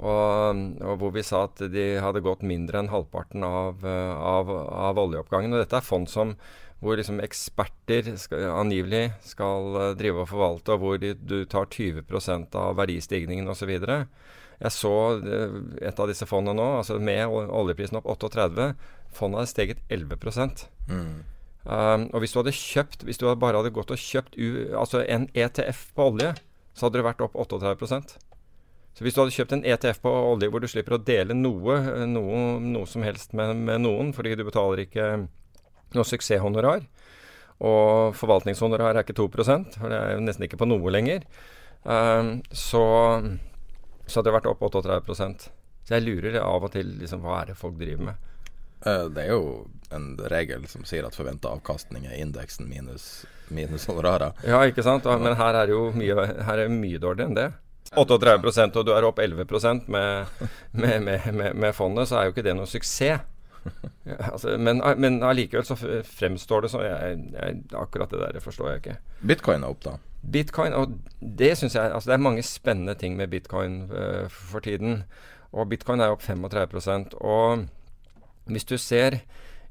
Og, 0.00 0.60
og, 0.80 0.94
hvor 0.98 1.12
vi 1.14 1.22
sa 1.26 1.44
at 1.46 1.60
de 1.70 1.84
hadde 2.02 2.24
gått 2.24 2.42
mindre 2.46 2.80
enn 2.80 2.90
halvparten 2.90 3.44
av, 3.46 3.84
av, 3.84 4.50
av 4.50 4.98
oljeoppgangen. 4.98 5.52
Og 5.52 5.62
dette 5.62 5.78
er 5.78 5.86
fond 5.86 6.08
som, 6.10 6.32
hvor 6.82 6.98
liksom 6.98 7.20
eksperter 7.22 8.08
skal, 8.18 8.48
angivelig 8.56 9.12
skal 9.26 9.94
drive 9.98 10.24
og 10.24 10.30
forvalte, 10.32 10.74
og 10.74 10.82
hvor 10.82 11.02
de, 11.02 11.12
du 11.14 11.44
tar 11.50 11.68
20% 11.70 12.56
av 12.58 12.78
verdistigningen 12.80 13.52
osv. 13.52 13.70
Jeg 14.62 14.74
så 14.74 14.94
et 15.82 16.00
av 16.00 16.10
disse 16.10 16.26
fondene 16.28 16.58
nå, 16.58 16.68
altså 16.80 16.98
med 17.02 17.30
oljeprisen 17.30 17.98
opp 18.00 18.08
38. 18.10 18.72
Fondet 19.12 19.42
hadde 19.42 19.52
steget 19.52 19.84
11 19.92 20.16
mm. 20.88 21.16
um, 21.68 22.06
Og 22.14 22.18
hvis 22.22 22.32
du 22.32 22.38
hadde 22.38 22.54
kjøpt 22.56 23.02
Hvis 23.04 23.20
du 23.20 23.26
bare 23.36 23.58
hadde 23.60 23.74
gått 23.76 23.92
og 23.92 24.00
kjøpt 24.00 24.38
u, 24.40 24.72
altså 24.72 25.02
en 25.04 25.26
ETF 25.36 25.90
på 25.92 26.06
olje, 26.14 26.30
så 26.72 26.86
hadde 26.86 27.02
det 27.02 27.08
vært 27.10 27.20
opp 27.26 27.36
38 27.36 28.31
så 28.92 29.04
hvis 29.04 29.14
du 29.16 29.22
hadde 29.22 29.32
kjøpt 29.32 29.54
en 29.56 29.64
ETF 29.64 30.02
på 30.04 30.10
olje 30.32 30.50
hvor 30.52 30.60
du 30.60 30.68
slipper 30.68 30.98
å 30.98 31.00
dele 31.00 31.36
noe, 31.36 31.78
noe, 32.08 32.42
noe 32.60 32.88
som 32.88 33.04
helst 33.06 33.32
med, 33.36 33.54
med, 33.56 33.80
noen, 33.86 34.12
fordi 34.16 34.34
du 34.36 34.44
betaler 34.44 34.84
ikke 34.84 35.06
noe 35.96 36.08
suksesshonorar, 36.08 36.84
og 37.62 38.12
forvaltningshonorar 38.18 38.98
er 38.98 39.06
ikke 39.06 39.16
2 39.16 39.28
for 39.32 39.88
det 39.88 39.96
er 39.96 40.14
jo 40.16 40.26
nesten 40.26 40.44
ikke 40.44 40.60
på 40.60 40.68
noe 40.68 40.92
lenger, 40.92 41.24
um, 41.84 42.34
så, 42.50 42.84
så 44.04 44.20
hadde 44.20 44.28
det 44.28 44.36
vært 44.36 44.50
opp 44.50 44.66
38% 44.68 45.48
Så 45.86 45.96
jeg 45.96 46.04
lurer 46.04 46.40
av 46.42 46.68
og 46.68 46.72
til 46.76 46.92
liksom, 47.00 47.24
hva 47.24 47.40
er 47.40 47.52
det 47.52 47.58
folk 47.58 47.80
driver 47.80 48.12
med. 48.12 48.28
Uh, 48.84 49.08
det 49.14 49.24
er 49.24 49.32
jo 49.32 49.42
en 49.94 50.12
regel 50.30 50.66
som 50.70 50.84
sier 50.88 51.06
at 51.06 51.16
forventa 51.16 51.50
avkastning 51.54 52.04
er 52.10 52.20
indeksen 52.20 52.68
minus, 52.68 53.24
minus 53.48 53.88
honorarer. 53.88 54.36
Ja, 54.46 54.62
ikke 54.66 54.84
sant. 54.84 55.06
Men 55.06 55.36
her 55.38 55.58
er 55.58 55.68
det 55.68 55.76
jo 55.76 55.88
mye, 55.96 56.26
her 56.46 56.62
er 56.64 56.72
mye 56.72 57.00
dårligere 57.02 57.30
enn 57.30 57.38
det. 57.38 57.50
38% 57.96 58.78
og 58.80 58.86
du 58.86 58.92
er 58.94 59.04
opp 59.04 59.20
11% 59.20 59.88
med, 59.92 60.30
med, 60.72 61.02
med, 61.04 61.52
med, 61.54 61.72
fondet, 61.76 62.08
så 62.08 62.18
er 62.18 62.28
jo 62.28 62.34
ikke 62.34 62.46
det 62.46 62.56
noe 62.58 62.70
suksess. 62.70 63.28
Altså, 64.02 64.56
men, 64.58 64.80
men 64.98 65.20
allikevel 65.22 65.62
så 65.62 65.76
fremstår 65.78 66.64
det 66.64 66.70
så 66.72 66.80
jeg, 66.82 67.18
jeg, 67.30 67.60
Akkurat 67.78 68.10
det 68.10 68.18
der 68.18 68.42
forstår 68.42 68.72
jeg 68.72 68.80
ikke. 68.80 68.96
Bitcoin 69.30 69.62
er 69.62 69.70
opp, 69.70 69.84
da? 69.84 69.92
Bitcoin, 70.34 70.74
og 70.74 70.96
det 71.20 71.52
synes 71.58 71.76
jeg 71.76 71.92
altså 71.92 72.10
Det 72.10 72.16
er 72.16 72.24
mange 72.24 72.42
spennende 72.42 72.96
ting 72.98 73.14
med 73.16 73.30
bitcoin 73.30 73.84
uh, 73.92 74.26
for 74.26 74.66
tiden. 74.66 75.04
Og 75.54 75.68
bitcoin 75.70 76.02
er 76.02 76.10
opp 76.10 76.22
35% 76.26 77.14
Og 77.20 77.64
hvis 78.50 78.66
du 78.66 78.74
ser 78.78 79.20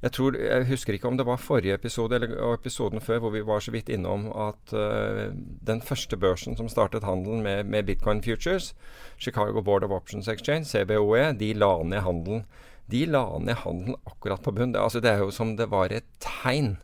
jeg, 0.01 0.11
tror, 0.15 0.35
jeg 0.37 0.65
husker 0.65 0.95
ikke 0.95 1.07
om 1.07 1.17
det 1.17 1.27
var 1.27 1.37
forrige 1.37 1.75
episode 1.77 2.15
eller 2.17 2.33
episoden 2.53 3.01
før 3.01 3.19
hvor 3.21 3.33
vi 3.35 3.43
var 3.45 3.61
så 3.61 3.73
vidt 3.73 3.89
innom 3.93 4.27
at 4.33 4.73
uh, 4.73 5.29
den 5.67 5.81
første 5.85 6.17
børsen 6.17 6.57
som 6.57 6.69
startet 6.69 7.05
handelen 7.05 7.43
med, 7.45 7.63
med, 7.69 7.85
Bitcoin 7.85 8.23
Futures, 8.25 8.73
Chicago 9.19 9.61
Board 9.61 9.83
of 9.83 9.91
Options 9.91 10.27
Exchange, 10.27 10.65
CBOE, 10.65 11.33
de 11.37 11.53
la 11.53 11.75
ned 11.83 12.01
handelen. 12.01 12.45
De 12.91 13.05
la 13.05 13.25
ned 13.39 13.61
handelen 13.61 13.95
akkurat 14.05 14.41
på 14.41 14.51
bunn. 14.51 14.73
Det, 14.73 14.81
altså, 14.81 14.99
det 14.99 15.11
er 15.11 15.21
jo 15.21 15.31
som 15.31 15.55
det 15.57 15.69
var 15.69 15.93
et 15.93 16.07
tegn 16.19 16.79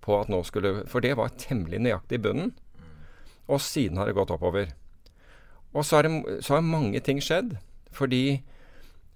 på 0.00 0.16
at 0.16 0.30
nå 0.32 0.40
skulle 0.48 0.86
For 0.88 1.04
det 1.04 1.18
var 1.20 1.36
temmelig 1.36 1.78
nøyaktig 1.84 2.18
i 2.18 2.22
bunnen. 2.24 2.54
Og 3.50 3.60
siden 3.60 3.98
har 4.00 4.08
det 4.08 4.16
gått 4.16 4.32
oppover. 4.32 4.72
Og 5.74 5.84
så 5.84 6.00
har, 6.00 6.08
så 6.40 6.56
har 6.56 6.64
mange 6.64 7.00
ting 7.04 7.20
skjedd. 7.22 7.58
Fordi 7.92 8.40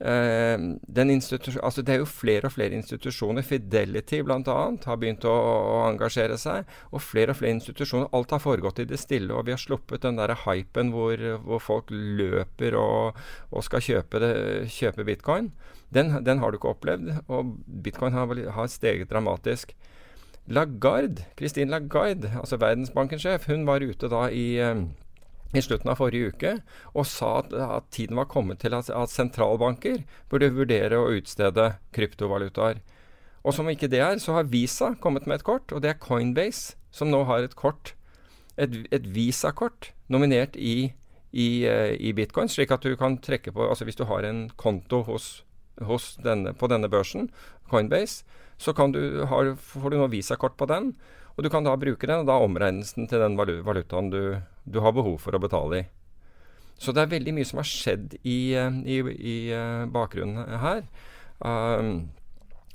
altså 0.02 1.82
det 1.86 1.94
er 1.94 2.00
jo 2.00 2.08
flere 2.08 2.48
og 2.48 2.52
flere 2.52 2.74
institusjoner. 2.74 3.42
Fidelity 3.46 4.20
bl.a. 4.26 4.40
har 4.84 4.98
begynt 5.00 5.24
å, 5.24 5.32
å, 5.32 5.76
engasjere 5.88 6.38
seg. 6.40 6.66
Og 6.90 7.02
flere 7.04 7.32
og 7.32 7.38
flere 7.38 7.54
institusjoner. 7.54 8.10
Alt 8.12 8.34
har 8.34 8.42
foregått 8.42 8.82
i 8.82 8.88
det 8.90 8.98
stille. 9.00 9.32
Og 9.34 9.46
vi 9.46 9.54
har 9.54 9.62
sluppet 9.62 10.02
den 10.02 10.18
der 10.18 10.34
hypen 10.44 10.92
hvor, 10.94 11.22
hvor 11.46 11.62
folk 11.62 11.94
løper 11.94 12.76
og, 12.80 13.20
og 13.50 13.66
skal 13.66 13.84
kjøpe, 13.84 14.22
det, 14.24 14.34
kjøpe 14.74 15.06
bitcoin. 15.06 15.52
Den, 15.94 16.10
den, 16.26 16.42
har 16.42 16.50
du 16.50 16.58
ikke 16.58 16.74
opplevd. 16.74 17.12
Og 17.28 17.54
bitcoin 17.84 18.16
har, 18.16 18.34
har 18.58 18.72
steget 18.72 19.12
dramatisk. 19.12 19.76
Lagarde, 20.44 21.24
Christine 21.38 21.70
Lagarde, 21.72 22.28
altså 22.36 22.58
Verdensbankens 22.60 23.22
sjef, 23.24 23.46
hun 23.48 23.62
var 23.64 23.80
ute 23.80 24.10
da 24.12 24.26
i 24.28 24.58
uh, 24.60 24.82
i 25.54 25.62
slutten 25.62 25.90
av 25.92 26.00
forrige 26.00 26.32
uke 26.34 26.52
og 26.92 27.06
sa 27.08 27.38
at, 27.42 27.52
at 27.54 27.87
tiden 27.94 28.18
var 28.18 28.30
kommet 28.30 28.61
til 28.64 28.75
at, 28.76 28.90
at, 28.90 29.12
sentralbanker 29.12 30.02
burde 30.32 30.52
vurdere 30.54 30.99
å 30.99 31.12
utstede 31.14 31.75
kryptovalutaer. 31.94 32.82
Og 33.44 33.54
som 33.56 33.68
ikke 33.70 33.90
det 33.92 34.00
er, 34.00 34.18
så 34.23 34.38
har 34.38 34.50
Visa 34.50 34.94
kommet 35.00 35.28
med 35.28 35.40
et 35.40 35.46
kort, 35.46 35.73
og 35.73 35.84
det 35.84 35.92
er 35.92 36.00
Coinbase, 36.00 36.78
som 36.94 37.11
nå 37.12 37.25
har 37.28 37.44
et 37.44 37.56
kort, 37.58 37.92
et, 38.56 38.84
et 38.94 39.08
Visa-kort, 39.14 39.92
nominert 40.08 40.56
i, 40.56 40.94
i, 41.32 41.49
uh, 41.66 41.92
i, 41.92 42.14
bitcoin, 42.16 42.49
slik 42.49 42.73
at 42.73 42.87
du 42.87 42.94
kan 42.96 43.18
trekke 43.18 43.52
på 43.52 43.66
Altså 43.66 43.84
hvis 43.84 43.99
du 43.99 44.04
har 44.06 44.25
en 44.25 44.46
konto 44.61 45.02
hos, 45.08 45.42
hos 45.82 46.14
denne, 46.23 46.54
på 46.54 46.70
denne 46.70 46.88
børsen, 46.88 47.28
Coinbase, 47.70 48.25
så 48.58 48.73
du, 48.73 49.25
har, 49.26 49.54
får 49.58 49.90
du 49.90 49.99
nå 49.99 50.08
Visa-kort 50.12 50.56
på 50.56 50.68
den. 50.70 50.94
Og 51.34 51.42
du 51.42 51.50
kan 51.50 51.66
da 51.66 51.74
bruke 51.78 52.06
den, 52.06 52.22
og 52.22 52.28
da 52.30 52.38
omregnes 52.42 52.94
den 52.94 53.08
til 53.10 53.22
den 53.22 53.38
valutaen 53.38 54.10
du, 54.12 54.20
du, 54.64 54.80
har 54.84 54.94
behov 54.94 55.18
for 55.22 55.34
å 55.34 55.42
betale 55.42 55.80
i. 55.80 55.86
Så 56.78 56.94
det 56.94 57.04
er 57.04 57.14
veldig 57.14 57.34
mye 57.34 57.48
som 57.48 57.60
har 57.60 57.70
skjedd 57.70 58.16
i, 58.22 58.54
i, 58.54 58.98
i 59.14 59.36
eh, 59.54 59.84
bakgrunnen 59.94 60.58
her. 60.62 60.84
Um, 61.38 62.10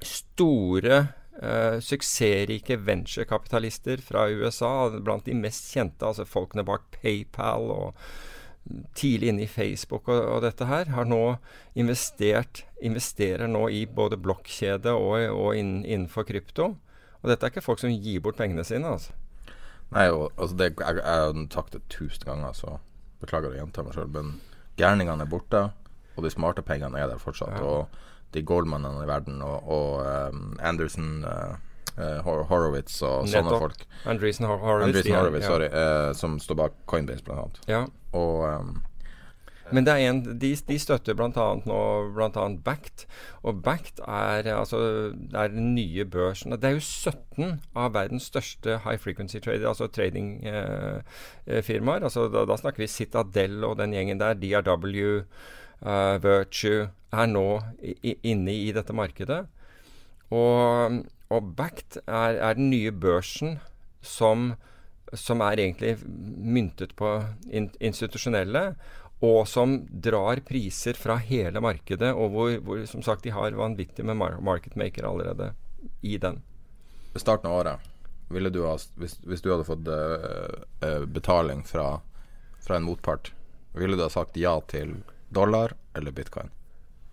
store, 0.03 0.99
uh, 1.39 1.79
suksessrike 1.83 2.77
venturekapitalister 2.83 4.03
fra 4.03 4.27
USA, 4.31 4.89
blant 5.03 5.27
de 5.27 5.35
mest 5.35 5.71
kjente, 5.73 6.07
altså 6.07 6.27
folkene 6.27 6.63
bak 6.67 6.87
PayPal 6.99 7.71
og 7.75 8.03
tidlig 8.95 9.31
inne 9.31 9.43
i 9.45 9.49
Facebook 9.49 10.07
og, 10.11 10.19
og, 10.19 10.41
dette 10.45 10.67
her, 10.69 10.91
har 10.95 11.07
nå 11.07 11.23
investert, 11.79 12.63
investerer 12.83 13.49
nå 13.51 13.65
i 13.73 13.85
både 13.87 14.19
blokkjede 14.19 14.93
og, 14.95 15.15
og 15.33 15.55
inn, 15.59 15.79
innenfor 15.85 16.27
krypto. 16.27 16.73
Og 17.23 17.31
dette 17.31 17.45
er 17.45 17.53
ikke 17.53 17.65
folk 17.65 17.81
som 17.81 17.91
gir 17.91 18.21
bort 18.23 18.39
pengene 18.39 18.63
sine, 18.67 18.95
altså. 18.95 19.15
Nei, 19.89 20.05
og, 20.13 20.29
altså 20.37 20.55
det, 20.55 20.73
jeg, 20.77 21.01
har 21.03 21.39
sagt 21.53 21.73
det 21.73 21.81
tusen 21.89 22.27
ganger, 22.27 22.53
så 22.55 22.77
beklager 23.19 23.51
å 23.51 23.57
gjenta 23.57 23.83
meg 23.83 23.97
sjøl, 23.97 24.11
men 24.13 24.35
gærningene 24.79 25.25
er 25.25 25.31
borte, 25.31 25.63
og 26.15 26.25
de 26.25 26.31
smarte 26.31 26.63
pengene 26.65 26.99
er 26.99 27.09
der 27.11 27.21
fortsatt. 27.21 27.57
Ja. 27.57 27.65
Og 27.65 28.35
de 28.35 28.43
Goldmannene 28.45 29.03
i 29.03 29.09
verden 29.09 29.41
og, 29.41 29.65
og 29.73 30.03
um, 30.05 30.51
Anderson 30.61 31.23
uh, 31.25 31.55
uh, 31.97 32.19
Horowitz 32.49 32.99
og 33.01 33.25
Nettopp. 33.25 33.31
sånne 33.33 33.61
folk. 33.63 33.85
Andreessen 34.05 34.45
Horowitz, 34.45 34.85
Andreessen 34.85 35.17
Horowitz 35.17 35.47
ja. 35.47 35.49
sorry, 35.49 35.69
uh, 35.73 36.11
som 36.17 36.37
står 36.43 36.59
bak 36.61 36.77
Coinbase, 36.89 37.25
blant 37.25 37.41
annet. 37.47 37.59
Ja. 37.71 37.81
Og 38.19 38.45
um, 38.45 38.75
men 39.71 39.87
en, 39.87 40.39
de, 40.41 40.55
de 40.67 40.79
støtter 40.81 41.13
bl.a. 41.17 41.29
nå 41.29 41.79
bl.a. 42.15 42.45
Bact. 42.65 43.07
Og 43.43 43.63
Bact 43.63 43.99
er, 44.05 44.55
altså, 44.55 44.77
er 45.33 45.47
den 45.53 45.75
nye 45.75 46.05
børsen. 46.05 46.51
Det 46.51 46.63
er 46.69 46.73
jo 46.77 46.83
17 46.83 47.61
av 47.75 47.93
verdens 47.93 48.23
største 48.31 48.79
high 48.85 48.99
frequency 49.01 49.37
trader, 49.43 49.67
altså 49.69 49.87
tradingfirmaer. 49.87 51.99
Eh, 51.99 52.03
altså, 52.09 52.21
da, 52.33 52.39
da, 52.49 52.55
snakker 52.59 52.79
vi 52.83 52.91
Citadel 52.91 53.55
og 53.67 53.73
den 53.81 53.93
gjengen 53.93 54.21
der. 54.21 54.39
DRW, 54.39 55.19
uh, 55.19 55.23
eh, 55.85 56.15
Virtue 56.23 56.81
er 57.11 57.25
nå 57.29 57.47
i, 57.81 58.15
inne 58.23 58.53
i 58.53 58.71
dette 58.75 58.93
markedet. 58.93 59.45
Og, 60.29 60.91
og 61.29 61.55
Bact 61.57 61.97
er, 62.05 62.31
er 62.37 62.53
den 62.57 62.69
nye 62.73 62.91
børsen 62.93 63.59
som 64.01 64.53
som 65.13 65.41
er 65.41 65.57
egentlig 65.57 65.97
myntet 66.37 66.95
på 66.95 67.19
in 67.49 67.69
institusjonelle, 67.81 68.75
og 69.19 69.47
som 69.47 69.81
drar 69.91 70.39
priser 70.47 70.95
fra 70.95 71.17
hele 71.19 71.59
markedet, 71.59 72.13
og 72.15 72.31
hvor, 72.31 72.53
hvor 72.63 72.83
som 72.87 73.03
sagt 73.03 73.25
de 73.27 73.33
har 73.35 73.57
vanvittig 73.57 74.05
med 74.07 74.15
marketmaker 74.19 75.07
allerede 75.07 75.51
i 76.01 76.17
den. 76.17 76.39
Ved 77.13 77.23
starten 77.23 77.49
av 77.49 77.57
året, 77.57 77.89
ville 78.31 78.51
du 78.53 78.61
ha, 78.63 78.77
hvis, 78.95 79.17
hvis 79.27 79.43
du 79.43 79.51
hadde 79.51 79.67
fått 79.67 79.89
uh, 79.91 81.03
betaling 81.11 81.65
fra, 81.67 81.99
fra, 82.63 82.77
en 82.77 82.87
motpart, 82.87 83.33
ville 83.75 83.99
du 83.99 84.05
ha 84.05 84.09
sagt 84.13 84.39
ja 84.39 84.55
til 84.71 85.01
dollar 85.35 85.75
eller 85.97 86.15
bitcoin? 86.15 86.53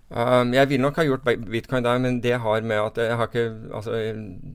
Um, 0.06 0.54
jeg 0.54 0.70
ville 0.70 0.86
nok 0.86 1.00
ha 1.00 1.08
gjort 1.08 1.26
bitcoin 1.26 1.82
der, 1.82 1.98
men 1.98 2.20
det 2.22 2.36
har 2.38 2.62
med 2.62 2.78
at 2.78 3.02
jeg, 3.02 3.18
har 3.18 3.26
ikke, 3.26 3.46
altså, 3.74 3.98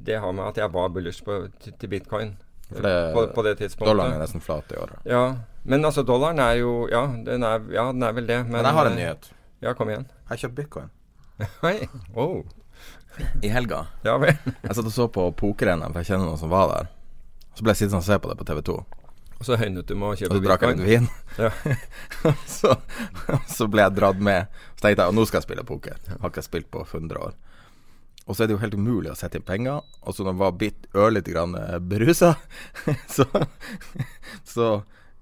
det 0.07 0.21
har 0.23 0.31
med 0.31 0.47
at 0.53 0.63
jeg 0.63 0.71
var 0.71 0.93
bullish 0.95 1.25
på, 1.27 1.43
til, 1.59 1.75
til 1.75 1.91
bitcoin. 1.91 2.37
Det, 2.71 2.91
på, 3.11 3.25
på 3.35 3.43
det 3.43 3.57
tidspunktet. 3.59 3.89
Dollaren 3.89 4.15
er 4.15 4.21
nesten 4.23 4.39
flat 4.39 4.69
i 4.71 4.77
året. 4.79 5.01
Ja, 5.03 5.25
men 5.63 5.85
altså, 5.85 6.03
dollaren 6.03 6.39
er 6.41 6.57
jo 6.61 6.87
Ja, 6.91 7.05
den 7.25 7.43
er, 7.45 7.61
ja, 7.73 7.85
den 7.91 8.03
er 8.03 8.15
vel 8.17 8.27
det. 8.29 8.39
Men, 8.45 8.57
men 8.59 8.65
jeg 8.65 8.77
har 8.79 8.89
en 8.89 8.97
nyhet. 8.97 9.29
Ja, 9.61 9.75
kom 9.77 9.91
igjen. 9.93 10.07
Jeg 10.23 10.33
har 10.33 10.41
kjøpt 10.45 10.57
bitcoin. 10.57 10.89
Hei. 11.65 11.75
Oh. 12.17 12.41
I 13.43 13.51
helga. 13.51 13.85
Ja 14.07 14.15
vel. 14.21 14.33
jeg 14.63 14.73
satt 14.77 14.87
og 14.87 14.95
så 14.95 15.07
på 15.11 15.27
poker-NM, 15.37 15.91
for 15.91 16.01
jeg 16.01 16.13
kjenner 16.13 16.29
noen 16.29 16.41
som 16.41 16.51
var 16.53 16.71
der. 16.71 16.89
Så 17.53 17.65
ble 17.65 17.75
jeg 17.75 17.83
sittende 17.83 18.01
og 18.01 18.07
se 18.07 18.17
på 18.23 18.31
det 18.31 18.37
på 18.39 18.47
TV2. 18.47 18.77
Og 19.41 19.47
så 19.47 19.57
høynet 19.57 19.89
du 19.89 19.95
med 19.97 20.07
å 20.07 20.17
kjøpe 20.17 20.37
bitcoin. 20.37 20.37
Og 20.37 20.41
så 20.41 20.47
drakk 20.47 20.65
jeg 20.65 20.77
litt 20.77 20.87
vin. 20.87 21.07
Ja. 21.41 22.33
så, 22.57 22.73
så, 23.49 23.67
ble 23.73 23.85
jeg 23.85 23.97
dratt 23.97 24.21
med. 24.21 24.61
Så 24.77 24.85
tenkte 24.85 25.05
jeg 25.05 25.13
at 25.13 25.17
nå 25.17 25.25
skal 25.29 25.41
jeg 25.41 25.47
spille 25.49 25.65
poker. 25.67 25.97
Jeg 26.07 26.21
har 26.21 26.33
ikke 26.33 26.45
spilt 26.45 26.69
på 26.73 26.85
100 26.85 27.21
år. 27.21 27.37
Og 28.29 28.37
så 28.37 28.43
er 28.43 28.49
det 28.49 28.55
jo 28.55 28.61
helt 28.61 28.77
umulig 28.77 29.11
å 29.11 29.17
sette 29.17 29.37
inn 29.37 29.45
penger. 29.45 29.81
Og 30.05 30.15
så 30.15 30.25
når 30.25 30.35
jeg 30.35 30.41
var 30.43 30.57
bitt 30.61 30.89
ørlite 30.95 31.33
grann 31.33 31.57
berusa, 31.89 32.35
så, 33.17 33.25
så 34.47 34.67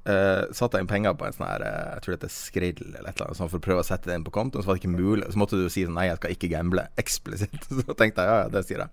eh, 0.09 0.41
satte 0.55 0.77
jeg 0.77 0.85
inn 0.85 0.91
penger 0.91 1.15
på 1.17 1.27
en 1.27 1.35
sånn 1.35 1.47
her 1.47 1.65
eh, 1.65 1.87
Jeg 1.93 2.03
tror 2.03 2.13
det 2.13 2.17
heter 2.17 2.33
Skrill 2.33 2.83
eller 2.87 3.09
et 3.09 3.15
eller 3.15 3.29
annet 3.29 3.39
for 3.39 3.59
å 3.59 3.67
prøve 3.69 3.83
å 3.83 3.87
sette 3.87 4.09
det 4.09 4.17
inn 4.17 4.27
på 4.27 4.35
kontoen. 4.35 4.63
Så 4.63 4.69
var 4.69 4.77
det 4.77 4.83
ikke 4.83 4.97
mulig. 4.97 5.25
Så 5.29 5.41
måtte 5.41 5.59
du 5.59 5.67
si 5.71 5.85
sånn 5.85 5.97
Nei, 5.97 6.09
jeg 6.09 6.19
skal 6.19 6.35
ikke 6.35 6.53
gamble. 6.53 6.83
Eksplisitt. 7.01 7.61
Så 7.67 7.93
tenkte 7.93 8.25
jeg 8.25 8.31
ja, 8.31 8.37
ja, 8.43 8.47
det 8.53 8.65
sier 8.67 8.81
jeg. 8.85 8.91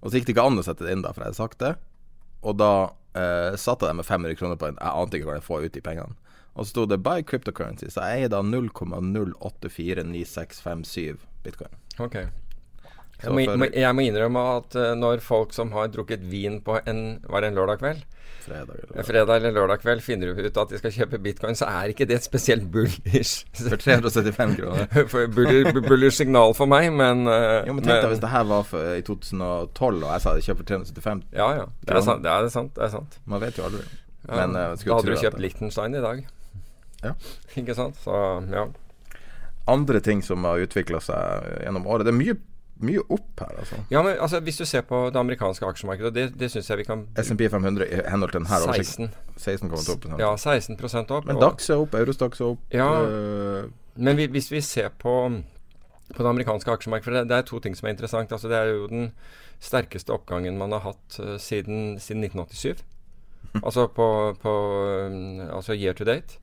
Og 0.00 0.06
så 0.08 0.14
gikk 0.18 0.26
det 0.28 0.36
ikke 0.36 0.48
an 0.50 0.60
å 0.60 0.66
sette 0.66 0.86
det 0.86 0.92
inn, 0.94 1.04
da, 1.04 1.14
for 1.14 1.20
jeg 1.24 1.32
hadde 1.32 1.42
sagt 1.42 1.58
det. 1.64 1.72
Og 2.44 2.54
da 2.60 2.72
uh, 3.16 3.52
satte 3.56 3.88
jeg 3.88 3.96
med 3.96 4.04
500 4.04 4.36
kroner 4.36 4.58
på 4.60 4.68
en 4.68 4.76
Jeg 4.76 5.00
ante 5.00 5.16
ikke 5.16 5.28
hva 5.30 5.38
jeg 5.38 5.46
får 5.46 5.64
ut 5.64 5.76
de 5.76 5.82
pengene. 5.84 6.14
Og 6.54 6.62
så 6.62 6.68
sto 6.70 6.82
det 6.86 7.02
'buy 7.02 7.20
cryptocurrency', 7.26 7.90
så 7.90 7.98
jeg 8.04 8.14
eier 8.20 8.30
da 8.30 8.38
0,084965,7 8.46 11.18
bitcoin. 11.42 11.74
Ok. 11.98 12.16
Jeg 13.24 13.32
må, 13.36 13.56
må, 13.64 13.68
jeg 13.72 13.96
må 13.96 14.04
innrømme 14.06 14.42
at 14.58 14.74
eh, 14.80 14.92
når 14.98 15.22
folk 15.24 15.54
som 15.56 15.72
har 15.76 15.88
drukket 15.92 16.24
vin 16.30 16.60
på 16.64 16.78
en 16.84 17.00
Var 17.24 17.40
det 17.44 17.52
en 17.52 17.58
lørdag 17.58 17.80
kveld? 17.82 18.02
Fredag 18.44 18.74
eller 18.76 18.88
lørdag. 18.90 19.06
Fredag 19.08 19.36
eller 19.38 19.52
lørdag 19.56 19.80
kveld 19.80 20.02
finner 20.04 20.34
ut 20.36 20.58
at 20.60 20.72
de 20.74 20.78
skal 20.82 20.92
kjøpe 20.92 21.20
bitcoin, 21.24 21.56
så 21.56 21.64
er 21.70 21.94
ikke 21.94 22.04
det 22.10 22.18
et 22.18 22.26
spesielt 22.26 22.66
bullish 22.74 23.46
For 23.56 23.80
375 23.80 24.56
kroner. 24.58 24.90
Bullish, 25.38 25.78
bullish 25.88 26.18
signal 26.20 26.52
for 26.58 26.68
meg, 26.68 26.90
men 26.92 27.24
eh, 27.30 27.64
Jo, 27.64 27.72
men 27.72 27.86
tenk 27.86 28.02
deg 28.04 28.12
hvis 28.12 28.20
det 28.26 28.32
her 28.34 28.44
var 28.50 28.66
for, 28.68 28.92
i 28.98 29.00
2012, 29.06 30.04
og 30.04 30.10
jeg 30.10 30.24
sa 30.26 30.36
jeg 30.36 30.48
kjøper 30.50 30.60
for 30.60 30.70
375 30.74 31.24
Ja, 31.40 31.48
ja. 31.62 31.66
Det 31.88 31.96
er 31.96 32.04
sant. 32.10 32.24
Det 32.26 32.34
er 32.36 32.52
sant. 32.52 32.72
Det 32.76 32.84
er 32.84 32.92
sant. 32.98 33.20
Man 33.24 33.40
vet 33.46 33.56
jo 33.60 33.64
aldri. 33.70 33.84
Ja, 34.28 34.36
Men 34.42 34.56
uh, 34.56 34.70
da 34.76 34.96
hadde 34.98 35.08
du 35.12 35.20
kjøpt 35.20 35.38
det- 35.38 35.44
Liechtenstein 35.46 35.96
i 35.96 36.04
dag. 36.04 36.24
Ja. 37.04 37.14
Ikke 37.60 37.76
sant? 37.76 37.96
Så 38.04 38.12
ja. 38.52 38.68
Andre 39.68 40.00
ting 40.04 40.20
som 40.24 40.44
har 40.44 40.60
utvikla 40.60 41.00
seg 41.00 41.48
gjennom 41.64 41.86
året. 41.88 42.04
Det 42.04 42.12
er 42.12 42.18
mye, 42.20 42.36
mye 42.84 43.02
opp 43.08 43.40
her, 43.40 43.54
altså. 43.62 43.78
Ja, 43.90 44.02
men 44.02 44.18
altså, 44.20 44.40
hvis 44.44 44.58
du 44.60 44.64
ser 44.68 44.84
på 44.88 45.00
det 45.10 45.20
amerikanske 45.20 45.66
aksjemarkedet, 45.66 46.14
det, 46.14 46.26
det 46.40 46.50
syns 46.52 46.70
jeg 46.70 46.80
vi 46.82 46.86
kan 46.88 47.06
SMP 47.20 47.46
500 47.50 47.86
i 47.88 48.02
henhold 48.10 48.32
til 48.34 48.40
denne 48.40 48.60
oversikten 48.60 49.10
16. 49.36 49.72
opp, 49.72 50.06
Ja, 50.20 50.34
16% 50.36 51.14
opp. 51.16 51.26
Men 51.28 51.40
Dax 51.42 51.70
er 51.70 51.82
opp, 51.82 51.96
Eurostax 51.98 52.40
er 52.40 52.52
opp. 52.52 52.62
Ja. 52.72 52.90
øh, 53.02 53.70
Men 53.96 54.16
vi, 54.16 54.26
hvis 54.26 54.50
vi 54.52 54.60
ser 54.60 54.88
på, 54.88 55.14
på 56.14 56.22
det 56.22 56.28
amerikanske 56.28 56.70
aksjemarkedet 56.70 57.04
For 57.04 57.18
det, 57.18 57.28
det 57.30 57.36
er 57.36 57.42
to 57.42 57.58
ting 57.58 57.76
som 57.76 57.86
er 57.86 57.94
interessant. 57.94 58.32
Altså, 58.32 58.48
det 58.48 58.56
er 58.56 58.72
jo 58.74 58.86
den 58.90 59.12
sterkeste 59.60 60.12
oppgangen 60.12 60.58
man 60.58 60.72
har 60.72 60.80
hatt 60.80 61.20
uh, 61.20 61.36
siden, 61.38 61.98
siden 62.00 62.24
1987. 62.24 62.84
altså 63.66 63.86
på, 63.86 64.36
på 64.42 64.52
um, 65.06 65.40
Altså 65.40 65.74
year 65.74 65.92
to 65.92 66.04
date. 66.04 66.38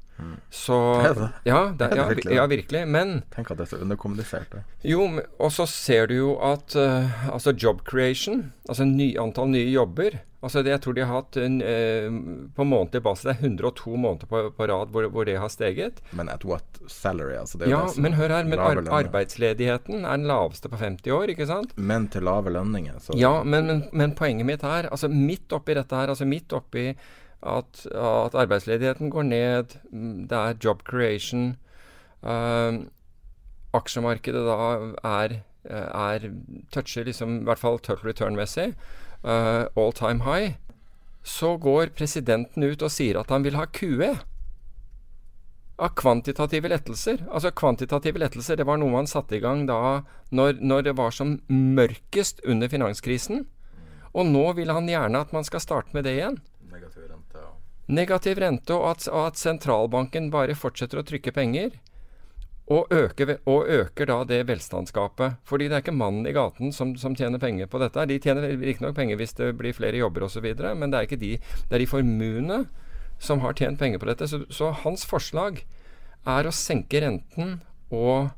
Så 0.49 0.77
Er 1.01 1.13
det? 1.17 1.29
Ja, 1.47 1.61
det, 1.77 1.85
Er 1.85 1.89
det 1.89 1.97
ja, 1.97 2.07
virkelig 2.09 2.35
ja, 2.35 2.47
virkelig. 2.47 2.87
Men 2.87 3.21
Tenk 3.35 3.51
at 3.51 3.61
det 3.61 3.67
er 3.67 3.71
så 3.75 3.81
underkommunisert. 3.81 4.57
jo, 4.83 5.05
og 5.39 5.51
så 5.51 5.67
ser 5.69 6.07
du 6.07 6.15
jo 6.15 6.33
at 6.39 6.75
uh, 6.75 7.33
altså 7.33 7.53
job 7.57 7.83
creation, 7.87 8.51
altså 8.69 8.85
ny, 8.85 9.15
antall 9.19 9.49
nye 9.53 9.71
jobber 9.71 10.21
altså 10.41 10.63
det, 10.63 10.73
Jeg 10.73 10.81
tror 10.83 10.95
de 10.97 11.03
har 11.05 11.21
hatt 11.21 11.37
en, 11.41 11.57
uh, 11.61 12.49
på 12.57 12.65
månedlig 12.67 13.01
base 13.05 13.27
Det 13.27 13.35
er 13.35 13.45
102 13.45 13.95
måneder 13.95 14.29
på, 14.29 14.43
på 14.57 14.67
rad 14.71 14.93
hvor, 14.93 15.07
hvor 15.13 15.27
det 15.27 15.37
har 15.39 15.51
steget. 15.53 16.01
Men 16.17 16.29
at 16.29 16.45
what 16.45 16.81
salary? 16.87 17.37
Altså, 17.39 17.61
det 17.61 17.69
Ja, 17.71 17.85
det 17.87 18.01
men 18.01 18.17
hør 18.17 18.35
her, 18.35 18.49
men 18.49 18.59
ar 18.59 18.81
arbeidsledigheten 19.01 20.05
er 20.05 20.17
den 20.17 20.27
laveste 20.29 20.69
på 20.69 20.79
50 20.81 21.11
år, 21.15 21.33
ikke 21.33 21.47
sant? 21.49 21.75
Men 21.77 22.07
til 22.11 22.25
lave 22.27 22.53
lønninger, 22.53 22.99
så 22.99 23.17
Ja, 23.19 23.43
men, 23.43 23.67
men, 23.67 23.83
men 23.93 24.15
poenget 24.17 24.45
mitt 24.49 24.65
her, 24.65 24.89
altså 24.91 25.09
midt 25.11 25.53
oppi 25.53 25.77
dette 25.77 25.95
her, 25.95 26.11
altså 26.11 26.25
midt 26.25 26.53
oppi 26.53 26.91
at, 27.43 27.85
at 27.91 28.37
arbeidsledigheten 28.37 29.09
går 29.09 29.23
ned, 29.23 29.75
mm, 29.91 30.27
det 30.29 30.37
er 30.37 30.59
job 30.63 30.83
creation 30.87 31.55
Uh, 32.21 32.85
Aksjemarkedet 33.73 34.41
da 34.45 34.57
er, 35.07 35.37
er 35.65 36.25
toucher 36.73 37.07
liksom, 37.07 37.39
i 37.41 37.47
hvert 37.47 37.61
fall 37.61 37.79
total 37.79 38.03
return-messig, 38.05 38.73
uh, 39.23 39.69
all 39.79 39.93
time 39.95 40.25
high, 40.27 40.57
så 41.23 41.55
går 41.61 41.93
presidenten 41.97 42.65
ut 42.65 42.83
og 42.83 42.91
sier 42.91 43.21
at 43.21 43.31
han 43.31 43.45
vil 43.45 43.57
ha 43.57 43.65
QE. 43.71 44.11
Av 45.81 45.95
kvantitative 45.97 46.69
lettelser. 46.69 47.23
Altså 47.31 47.49
Kvantitative 47.57 48.19
lettelser 48.21 48.59
det 48.59 48.67
var 48.69 48.77
noe 48.77 48.93
man 48.93 49.09
satte 49.09 49.33
i 49.33 49.41
gang 49.41 49.63
da 49.65 50.03
når, 50.29 50.59
når 50.61 50.83
det 50.85 50.93
var 50.99 51.15
som 51.15 51.39
mørkest 51.49 52.43
under 52.45 52.69
finanskrisen. 52.69 53.47
Og 54.13 54.27
nå 54.29 54.43
vil 54.59 54.69
han 54.69 54.89
gjerne 54.91 55.23
at 55.23 55.33
man 55.33 55.47
skal 55.47 55.63
starte 55.63 55.95
med 55.95 56.05
det 56.05 56.19
igjen. 56.19 56.37
Negativ 57.91 58.39
rente. 58.39 58.75
Og 58.75 58.89
at, 58.93 59.07
og 59.11 59.31
at 59.31 59.39
sentralbanken 59.39 60.29
bare 60.33 60.55
fortsetter 60.57 61.01
å 61.01 61.05
trykke 61.07 61.33
penger. 61.35 61.75
Og 62.71 62.87
øker, 62.95 63.33
og 63.51 63.67
øker 63.67 64.07
da 64.07 64.21
det 64.27 64.45
velstandsgapet. 64.47 65.41
Fordi 65.47 65.67
det 65.67 65.77
er 65.77 65.83
ikke 65.83 65.97
mannen 65.97 66.27
i 66.29 66.35
gaten 66.35 66.71
som, 66.75 66.93
som 66.99 67.17
tjener 67.17 67.41
penger 67.41 67.67
på 67.71 67.81
dette. 67.83 68.07
De 68.07 68.19
tjener 68.23 68.47
riktignok 68.61 68.95
penger 68.95 69.19
hvis 69.19 69.35
det 69.39 69.51
blir 69.59 69.75
flere 69.75 69.99
jobber 69.99 70.27
osv., 70.29 70.47
men 70.55 70.93
det 70.93 71.01
er 71.01 71.09
ikke 71.09 71.19
de. 71.19 71.33
Det 71.67 71.75
er 71.75 71.83
de 71.83 71.91
formuende 71.91 72.63
som 73.21 73.43
har 73.43 73.57
tjent 73.59 73.79
penger 73.79 73.99
på 73.99 74.07
dette. 74.07 74.29
Så, 74.31 74.45
så 74.49 74.71
hans 74.85 75.03
forslag 75.09 75.65
er 76.31 76.47
å 76.47 76.55
senke 76.55 77.01
renten 77.03 77.59
og, 77.91 78.31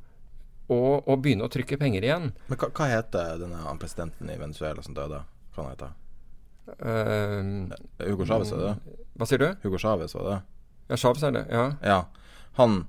og, 0.71 0.93
og 1.05 1.17
begynne 1.21 1.45
å 1.45 1.53
trykke 1.53 1.77
penger 1.77 2.07
igjen. 2.07 2.31
Men 2.49 2.59
hva, 2.59 2.73
hva 2.73 2.89
heter 2.89 3.43
denne 3.43 3.77
presidenten 3.77 4.33
i 4.33 4.39
Venezuela 4.39 4.81
som 4.81 4.97
døde? 4.97 5.21
Hva 5.53 5.67
han 5.67 5.75
heter 5.75 5.99
Eh, 6.67 8.07
Hugo 8.07 8.25
Chávez, 8.25 8.51
er 8.55 8.57
det 8.63 8.73
hva 9.19 9.25
sier 9.29 9.37
du? 9.41 9.47
Hugo 9.63 9.77
Chávez, 9.77 10.13
var 10.15 10.23
det? 10.29 10.37
Ja, 10.89 10.95
Chavez 10.97 11.23
er 11.23 11.31
det. 11.35 11.43
Ja. 11.51 11.65
Ja. 11.85 11.97
Han 12.57 12.79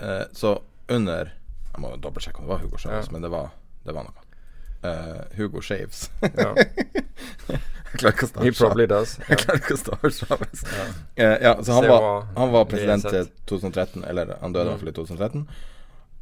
uh, 0.00 0.24
Så 0.32 0.54
under 0.88 1.32
Jeg 1.74 1.82
må 1.82 1.90
dobbeltsjekke 2.00 2.40
om 2.40 2.46
det 2.46 2.52
var 2.54 2.62
Hugo 2.62 2.76
Chávez, 2.80 3.06
Ja. 3.06 3.12
men 3.12 3.22
det 3.22 3.28
var, 3.30 3.50
det 3.84 3.94
var 3.94 4.06
noe. 4.08 4.24
Uh, 4.84 5.24
Hugo 5.36 5.60
Shaves. 5.60 6.10
Ja. 6.22 6.54
jeg 7.88 8.00
klarer 8.00 8.14
ikke 8.14 8.26
å 8.26 8.30
stave 8.30 8.44
He 8.46 8.52
probably 8.52 8.86
does. 8.86 9.16
Jeg 9.18 9.28
Ja. 9.34 9.42
klarer 9.44 9.60
ikke 9.62 9.74
å 9.76 9.80
stave 9.82 10.10
Chávez. 10.14 10.64
Ja. 11.18 11.30
ja, 11.42 11.52
så 11.62 11.72
han 11.78 11.88
var, 11.88 12.08
han 12.36 12.52
var 12.54 12.64
president 12.70 13.04
til 13.08 13.28
2013, 13.50 14.04
eller 14.08 14.36
han 14.40 14.52
døde 14.56 14.64
i 14.64 14.68
Mm. 14.68 14.72
hvert 14.72 14.80
fall 14.86 14.92
i 14.94 14.96
2013, 14.96 15.48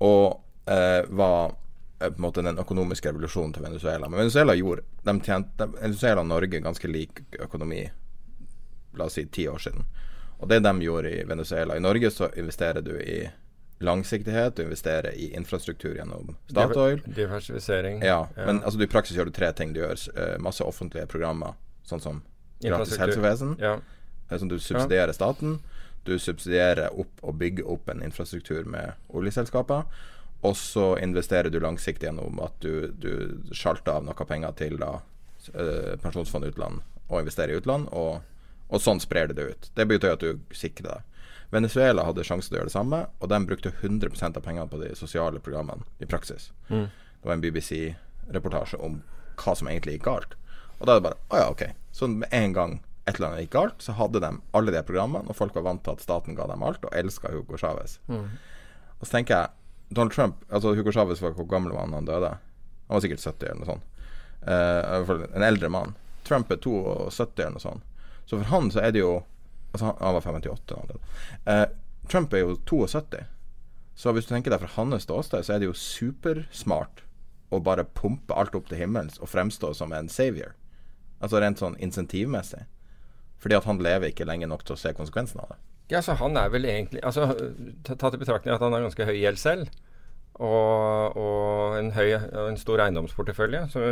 og 0.00 0.40
eh, 0.66 1.02
var 1.10 1.54
på 1.98 2.04
en 2.16 2.22
måte 2.22 2.42
den 2.44 2.58
økonomiske 2.60 3.08
revolusjonen 3.08 3.54
til 3.56 3.62
Venezuela. 3.64 4.08
Men 4.08 4.18
Venezuela 4.18 4.54
gjorde 4.54 4.82
de 5.02 5.14
tjente, 5.24 5.68
Venezuela 5.80 6.20
og 6.20 6.28
Norge 6.28 6.60
ganske 6.60 6.88
lik 6.90 7.22
økonomi, 7.40 7.86
la 8.96 9.08
oss 9.08 9.16
si 9.16 9.26
ti 9.26 9.46
år 9.48 9.58
siden. 9.58 9.86
Og 10.38 10.48
det 10.48 10.60
de 10.64 10.72
gjorde 10.84 11.10
i 11.10 11.24
Venezuela 11.24 11.76
I 11.76 11.80
Norge 11.80 12.10
så 12.12 12.28
investerer 12.36 12.84
du 12.84 12.92
i 13.00 13.22
langsiktighet, 13.80 14.56
du 14.56 14.62
investerer 14.62 15.12
i 15.16 15.30
infrastruktur 15.36 15.94
gjennom 15.96 16.36
Statoil. 16.50 17.02
Diversifisering. 17.06 18.02
Ja, 18.04 18.28
men 18.36 18.62
altså, 18.62 18.78
du, 18.78 18.84
i 18.84 18.88
praksis 18.92 19.16
gjør 19.16 19.28
du 19.30 19.34
tre 19.36 19.50
ting. 19.52 19.72
Du 19.72 19.80
gjør 19.80 19.96
eh, 20.16 20.36
masse 20.40 20.64
offentlige 20.64 21.06
programmer, 21.12 21.56
sånn 21.84 22.00
som 22.00 22.22
gratis 22.64 22.96
helsevesen. 23.00 23.56
Ja. 23.60 23.78
eh, 24.30 24.38
Som 24.38 24.48
du 24.48 24.58
subsidierer 24.58 25.12
staten. 25.16 25.58
Du 26.06 26.18
subsidierer 26.18 26.92
opp 26.94 27.20
og 27.22 27.36
bygger 27.40 27.68
opp 27.68 27.88
en 27.92 28.02
infrastruktur 28.06 28.64
med 28.64 28.94
oljeselskaper. 29.08 29.84
Og 30.44 30.56
så 30.56 30.98
investerer 31.02 31.50
du 31.50 31.58
langsiktig 31.60 32.08
gjennom 32.08 32.40
at 32.44 32.56
du, 32.60 32.92
du 32.92 33.52
sjalter 33.56 33.98
av 33.98 34.06
noe 34.06 34.28
penger 34.28 34.52
til 34.58 34.76
da, 34.80 34.98
eh, 35.54 35.94
pensjonsfond 36.02 36.48
utland 36.50 36.84
og 37.06 37.20
investerer 37.22 37.54
i 37.54 37.60
utland, 37.60 37.88
og, 37.94 38.20
og 38.68 38.82
sånn 38.82 39.00
sprer 39.02 39.30
du 39.30 39.36
det 39.38 39.50
ut. 39.50 39.68
Det 39.78 39.86
betyr 39.88 40.16
at 40.16 40.24
du 40.24 40.40
sikrer 40.54 40.90
deg. 40.90 41.26
Venezuela 41.54 42.02
hadde 42.08 42.24
sjansen 42.26 42.50
til 42.50 42.56
å 42.56 42.60
gjøre 42.60 42.70
det 42.70 42.74
samme, 42.74 43.02
og 43.22 43.30
de 43.30 43.38
brukte 43.46 43.70
100% 43.70 44.38
av 44.38 44.42
pengene 44.42 44.70
på 44.70 44.80
de 44.80 44.90
sosiale 44.98 45.42
programmene 45.42 45.86
i 46.02 46.08
praksis. 46.10 46.50
Mm. 46.68 46.88
Det 46.90 47.28
var 47.28 47.36
en 47.36 47.44
BBC-reportasje 47.44 48.80
om 48.82 48.98
hva 49.38 49.54
som 49.54 49.70
egentlig 49.70 49.96
gikk 49.96 50.08
galt. 50.08 50.34
Og 50.80 50.88
da 50.88 50.96
er 50.96 51.00
det 51.00 51.06
bare 51.06 51.20
Å 51.30 51.40
ja, 51.40 51.46
ok. 51.52 51.62
Så 51.94 52.08
med 52.10 52.28
en 52.34 52.56
gang 52.56 52.80
et 53.06 53.14
eller 53.14 53.28
annet 53.28 53.46
gikk 53.46 53.54
galt, 53.54 53.78
så 53.82 53.94
hadde 53.96 54.20
de 54.24 54.32
alle 54.58 54.74
de 54.74 54.82
programmene, 54.88 55.30
og 55.30 55.38
folk 55.38 55.54
var 55.54 55.68
vant 55.68 55.84
til 55.86 55.94
at 55.94 56.02
staten 56.02 56.36
ga 56.38 56.48
dem 56.50 56.64
alt, 56.66 56.82
og 56.84 56.96
elska 56.98 57.30
Hugo 57.30 57.60
Chávez. 57.60 58.00
Mm. 58.10 58.26
Og 58.98 59.06
så 59.06 59.18
tenker 59.18 59.36
jeg 59.36 59.54
Donald 59.88 60.12
Trump 60.12 60.40
Altså 60.50 60.74
Hugo 60.74 60.90
Chávez 60.92 61.20
var 61.22 61.36
hvor 61.36 61.46
gammel 61.50 61.72
var 61.72 61.86
han 61.86 62.08
døde? 62.08 62.32
Han 62.88 62.96
var 62.96 63.04
sikkert 63.04 63.22
70 63.22 63.46
eller 63.46 63.60
noe 63.60 63.70
sånt. 63.70 63.86
Uh, 64.46 65.30
en 65.34 65.46
eldre 65.46 65.70
mann. 65.70 65.94
Trump 66.26 66.50
er 66.50 66.60
72 66.62 67.42
eller 67.42 67.56
noe 67.56 67.62
sånt. 67.62 67.86
Så 68.26 68.38
for 68.38 68.50
han 68.50 68.70
så 68.70 68.82
er 68.82 68.94
det 68.94 69.02
jo 69.02 69.16
Altså 69.72 69.90
han, 69.90 69.96
han 70.00 70.14
var 70.14 70.22
58 70.24 70.62
da 70.70 70.76
han 70.78 70.88
døde. 70.88 71.08
Eh, 71.52 71.64
Trump 72.08 72.32
er 72.32 72.44
jo 72.44 72.54
72. 72.64 73.24
Så 73.98 74.12
hvis 74.14 74.24
du 74.24 74.30
tenker 74.30 74.54
deg 74.54 74.62
fra 74.62 74.70
hans 74.76 75.04
ståsted, 75.04 75.44
så 75.44 75.52
er 75.52 75.60
det 75.60 75.68
jo 75.68 75.74
supersmart 75.76 77.02
å 77.52 77.60
bare 77.60 77.84
pumpe 77.84 78.32
alt 78.32 78.54
opp 78.56 78.70
til 78.70 78.80
himmels 78.80 79.18
og 79.20 79.28
fremstå 79.28 79.74
som 79.76 79.92
en 79.92 80.08
savior. 80.08 80.54
Altså 81.20 81.42
rent 81.42 81.60
sånn 81.60 81.76
insentivmessig. 81.82 82.62
Fordi 83.42 83.58
at 83.58 83.68
han 83.68 83.82
lever 83.82 84.14
ikke 84.14 84.26
lenge 84.28 84.48
nok 84.48 84.64
til 84.64 84.78
å 84.78 84.80
se 84.80 84.94
konsekvensen 84.96 85.42
av 85.44 85.52
det. 85.52 85.60
Ja, 85.92 86.00
så 86.02 86.16
han 86.18 86.36
er 86.36 86.48
vel 86.50 86.64
egentlig 86.66 86.98
Altså, 87.06 87.28
ta- 87.86 87.94
tatt 87.94 88.14
i 88.16 88.18
betraktning 88.18 88.54
at 88.56 88.60
han 88.64 88.72
har 88.74 88.82
ganske 88.82 89.06
høy 89.06 89.14
gjeld 89.20 89.38
selv, 89.38 89.68
og, 90.36 91.14
og 91.16 91.76
en, 91.78 91.92
høy, 91.96 92.10
en 92.18 92.58
stor 92.60 92.82
eiendomsportefølje, 92.84 93.62
så, 93.72 93.84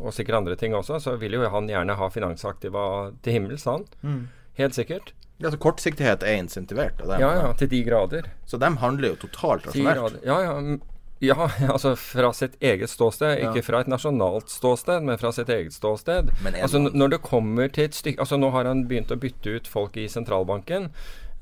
og 0.00 0.14
sikkert 0.16 0.38
andre 0.38 0.56
ting 0.56 0.72
også, 0.78 1.00
så 1.04 1.16
vil 1.20 1.34
jo 1.36 1.48
han 1.52 1.68
gjerne 1.68 1.96
ha 1.98 2.08
finansaktiva 2.14 2.84
til 3.24 3.36
himmels, 3.36 3.66
han. 3.68 3.84
Mm. 4.06 4.22
Helt 4.60 4.78
sikkert. 4.78 5.12
Ja, 5.42 5.50
så 5.50 5.58
Kortsiktighet 5.60 6.22
er 6.22 6.38
insentivert 6.38 7.00
av 7.02 7.10
dem. 7.12 7.20
Ja, 7.24 7.32
ja, 7.42 7.52
til 7.58 7.68
de 7.72 7.82
grader. 7.84 8.30
Så 8.46 8.60
de 8.62 8.70
handler 8.78 9.12
jo 9.12 9.20
totalt 9.26 9.66
Ti 9.72 9.82
rasjonelt. 9.84 10.24
Ja, 10.28 10.38
ja. 10.46 10.78
Ja, 11.22 11.36
altså 11.74 11.92
fra 11.98 12.32
sitt 12.34 12.56
eget 12.62 12.90
ståsted. 12.90 13.36
Ja. 13.38 13.50
Ikke 13.50 13.62
fra 13.66 13.80
et 13.84 13.90
nasjonalt 13.90 14.50
ståsted, 14.50 15.04
men 15.06 15.18
fra 15.20 15.30
sitt 15.34 15.50
eget 15.54 15.74
ståsted. 15.76 16.32
Men 16.42 16.56
Altså 16.58 16.80
Når 16.82 17.12
det 17.14 17.20
kommer 17.22 17.70
til 17.70 17.84
et 17.86 17.94
stykke 17.94 18.18
Altså 18.24 18.38
Nå 18.42 18.50
har 18.50 18.66
han 18.66 18.80
begynt 18.90 19.12
å 19.14 19.18
bytte 19.22 19.54
ut 19.54 19.70
folk 19.70 19.96
i 20.02 20.08
sentralbanken. 20.10 20.88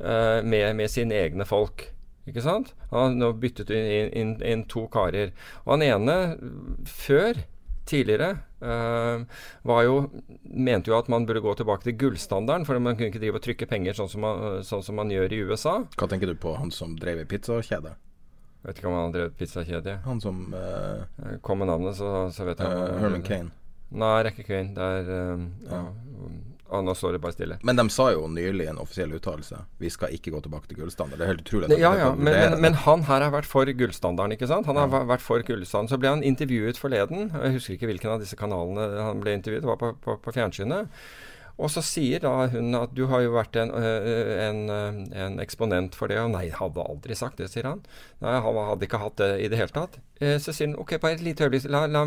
Eh, 0.01 0.41
med, 0.43 0.75
med 0.77 0.91
sine 0.93 1.17
egne 1.21 1.47
folk. 1.49 1.89
Ikke 2.29 2.45
sant? 2.45 2.75
Han 2.91 3.21
har 3.23 3.39
byttet 3.41 3.71
inn, 3.75 4.11
inn, 4.15 4.35
inn 4.45 4.67
to 4.71 4.85
karer. 4.93 5.33
Og 5.65 5.75
han 5.77 5.87
ene, 5.87 6.19
før, 6.89 7.41
tidligere, 7.91 8.35
eh, 8.63 9.25
var 9.67 9.87
jo 9.87 9.97
mente 10.45 10.93
jo 10.93 10.99
at 10.99 11.09
man 11.11 11.27
burde 11.27 11.43
gå 11.43 11.55
tilbake 11.59 11.89
til 11.89 11.97
gullstandarden, 12.05 12.67
for 12.69 12.79
man 12.79 12.99
kunne 12.99 13.11
ikke 13.11 13.23
drive 13.23 13.41
og 13.41 13.47
trykke 13.47 13.71
penger 13.71 13.99
sånn 13.99 14.13
som 14.13 14.27
man, 14.27 14.63
sånn 14.67 14.85
som 14.87 15.01
man 15.01 15.11
gjør 15.11 15.33
i 15.35 15.43
USA. 15.49 15.81
Hva 15.97 16.11
tenker 16.11 16.31
du 16.31 16.39
på 16.39 16.55
han 16.61 16.71
som 16.75 16.95
drev 17.01 17.25
i 17.25 17.29
pizzakjede? 17.31 17.97
Vet 18.61 18.77
ikke 18.77 18.91
om 18.91 18.99
han 18.99 19.15
drev 19.15 19.33
pizzakjede. 19.41 20.01
Han 20.05 20.21
som 20.21 20.53
Eh, 20.55 21.39
Kom 21.41 21.59
med 21.59 21.69
navnet, 21.69 21.97
så, 21.97 22.29
så 22.33 22.45
vet 22.45 22.61
jeg. 22.61 22.69
Uh, 22.69 23.01
Herman 23.01 23.25
Kane. 23.25 23.51
Nei, 23.91 24.13
er 24.21 24.31
Kane. 24.37 24.75
Det 24.77 24.89
er 25.01 25.13
eh, 25.17 25.45
ja. 25.71 25.83
Ah, 26.71 26.83
nå 26.87 26.95
står 26.95 27.17
det 27.17 27.21
bare 27.25 27.35
stille. 27.35 27.57
Men 27.67 27.79
de 27.81 27.85
sa 27.91 28.11
jo 28.15 28.29
nylig 28.31 28.67
i 28.67 28.71
en 28.71 28.79
offisiell 28.79 29.11
uttalelse 29.17 29.59
Vi 29.83 29.91
skal 29.91 30.15
ikke 30.15 30.31
gå 30.35 30.43
tilbake 30.45 30.71
til 30.71 30.79
gullstandard. 30.79 31.19
Det 31.19 31.27
er 31.27 31.33
helt 31.33 31.43
utrolig. 31.43 31.79
Ja, 31.81 31.91
ja, 31.99 32.11
men, 32.15 32.31
men, 32.37 32.61
men 32.63 32.79
han 32.85 33.03
her 33.09 33.27
har 33.27 33.35
vært 33.35 33.51
for 33.51 33.67
gullstandarden, 33.67 34.37
ikke 34.37 34.51
sant? 34.51 34.69
Han 34.71 34.79
har 34.79 34.87
ja. 34.87 35.03
vært 35.11 35.25
for 35.25 35.43
gullstandarden. 35.43 35.91
Så 35.91 35.99
ble 36.03 36.15
han 36.15 36.23
intervjuet 36.27 36.79
forleden. 36.79 37.33
Jeg 37.35 37.59
husker 37.59 37.75
ikke 37.75 37.91
hvilken 37.91 38.15
av 38.15 38.23
disse 38.23 38.39
kanalene 38.39 38.87
han 39.03 39.25
ble 39.25 39.35
intervjuet. 39.41 39.67
Det 39.67 39.73
var 39.73 39.83
på, 39.83 39.93
på, 40.05 40.17
på 40.23 40.37
fjernsynet. 40.39 40.95
Og 41.61 41.69
så 41.69 41.83
sier 41.85 42.23
da 42.25 42.47
hun 42.55 42.73
at 42.79 42.93
du 42.97 43.03
har 43.11 43.21
jo 43.21 43.35
vært 43.35 43.59
en, 43.61 43.73
en, 43.75 44.61
en 45.13 45.35
eksponent 45.43 45.97
for 45.99 46.09
det. 46.09 46.17
Og 46.23 46.31
nei, 46.33 46.47
hadde 46.57 46.87
aldri 46.87 47.17
sagt 47.19 47.43
det, 47.43 47.51
sier 47.53 47.69
han. 47.69 47.83
Nei, 48.25 48.37
han 48.47 48.61
hadde 48.71 48.87
ikke 48.87 49.03
hatt 49.03 49.19
det 49.21 49.29
i 49.45 49.51
det 49.53 49.59
hele 49.61 49.75
tatt. 49.75 49.99
Eh, 50.23 50.39
Så 50.41 50.55
sier 50.57 50.71
han 50.71 50.79
ok, 50.81 50.97
bare 51.03 51.19
et 51.19 51.27
lite 51.27 51.45
øyeblikk, 51.45 51.69
la, 51.73 51.85
la 51.91 52.07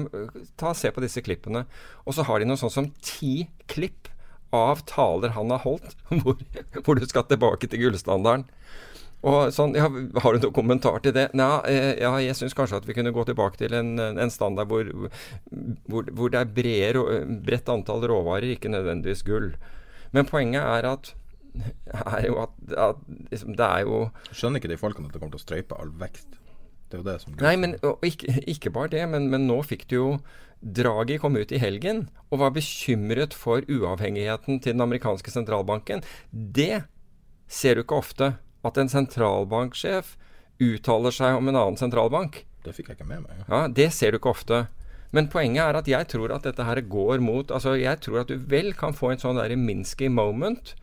ta 0.58 0.72
og 0.72 0.80
se 0.80 0.90
på 0.96 1.04
disse 1.06 1.22
klippene. 1.26 1.68
Og 2.08 2.18
så 2.18 2.26
har 2.26 2.42
de 2.42 2.50
noe 2.50 2.58
sånt 2.62 2.74
som 2.74 2.90
ti 3.06 3.46
klipp 3.70 4.10
av 4.56 4.84
taler 4.90 5.34
han 5.38 5.54
har 5.54 5.64
holdt, 5.66 5.96
hvor, 6.24 6.38
hvor 6.82 7.00
du 7.00 7.08
skal 7.10 7.28
tilbake 7.30 7.70
til 7.70 7.86
gullstandarden. 7.86 8.48
Og 9.24 9.54
sånn, 9.56 9.72
ja, 9.78 9.88
Har 9.88 10.36
du 10.36 10.44
noen 10.44 10.56
kommentar 10.56 11.00
til 11.04 11.14
det? 11.16 11.30
Nei, 11.38 11.48
eh, 11.72 11.94
ja, 12.02 12.12
jeg 12.20 12.36
syns 12.36 12.56
kanskje 12.58 12.82
at 12.82 12.88
vi 12.90 12.96
kunne 12.98 13.14
gå 13.16 13.24
tilbake 13.30 13.56
til 13.62 13.76
en, 13.78 13.96
en 13.96 14.34
standard 14.34 14.68
hvor, 14.68 14.90
hvor, 15.88 16.10
hvor 16.12 16.34
det 16.34 16.42
er 16.42 16.52
brede, 16.58 17.22
bredt 17.46 17.72
antall 17.72 18.04
råvarer, 18.12 18.52
ikke 18.58 18.74
nødvendigvis 18.74 19.24
gull. 19.28 19.54
Men 20.12 20.28
poenget 20.28 20.60
er 20.64 20.90
at 20.92 21.14
er 21.54 22.30
at, 22.42 22.54
at 22.78 23.02
liksom, 23.32 23.56
det 23.58 23.66
er 23.66 23.84
jo 23.86 23.98
Skjønner 24.32 24.62
ikke 24.62 24.72
de 24.72 24.80
folkene 24.82 25.10
at 25.10 25.14
det 25.14 25.22
kommer 25.22 25.36
til 25.36 25.42
å 25.42 25.46
strøype 25.46 25.78
all 25.80 25.92
vekst? 26.02 26.40
Det 26.90 26.98
er 26.98 27.02
jo 27.02 27.08
det 27.08 27.20
som 27.22 27.36
Nei, 27.42 27.54
men 27.62 27.76
ikke, 28.06 28.40
ikke 28.50 28.74
bare 28.74 28.92
det, 28.94 29.04
men, 29.10 29.30
men 29.30 29.48
nå 29.50 29.60
fikk 29.66 29.88
du 29.90 29.96
jo 29.96 30.08
Draghi 30.64 31.18
kom 31.20 31.36
ut 31.36 31.52
i 31.52 31.60
helgen 31.60 32.06
og 32.32 32.40
var 32.40 32.54
bekymret 32.56 33.36
for 33.36 33.66
uavhengigheten 33.68 34.62
til 34.64 34.78
den 34.78 34.86
amerikanske 34.86 35.34
sentralbanken. 35.34 36.04
Det 36.32 36.86
ser 37.52 37.76
du 37.76 37.84
ikke 37.84 38.00
ofte. 38.00 38.30
At 38.64 38.80
en 38.80 38.88
sentralbanksjef 38.88 40.16
uttaler 40.64 41.12
seg 41.12 41.36
om 41.36 41.50
en 41.52 41.60
annen 41.60 41.80
sentralbank. 41.80 42.46
Det 42.64 42.72
fikk 42.78 42.94
jeg 42.94 43.00
ikke 43.00 43.10
med 43.10 43.26
meg. 43.26 43.44
Ja, 43.50 43.68
Det 43.68 43.90
ser 43.92 44.14
du 44.14 44.22
ikke 44.22 44.32
ofte. 44.32 44.68
Men 45.14 45.28
poenget 45.30 45.66
er 45.68 45.78
at 45.78 45.90
jeg 45.92 46.08
tror 46.10 46.32
at 46.34 46.48
dette 46.48 46.66
her 46.66 46.80
går 46.90 47.22
mot 47.22 47.52
Altså, 47.52 47.76
jeg 47.78 48.00
tror 48.02 48.24
at 48.24 48.32
du 48.32 48.40
vel 48.50 48.72
kan 48.74 48.96
få 48.98 49.12
en 49.14 49.22
sånn 49.22 49.38
derre 49.38 49.60
Minsky 49.60 50.10
moment 50.10 50.74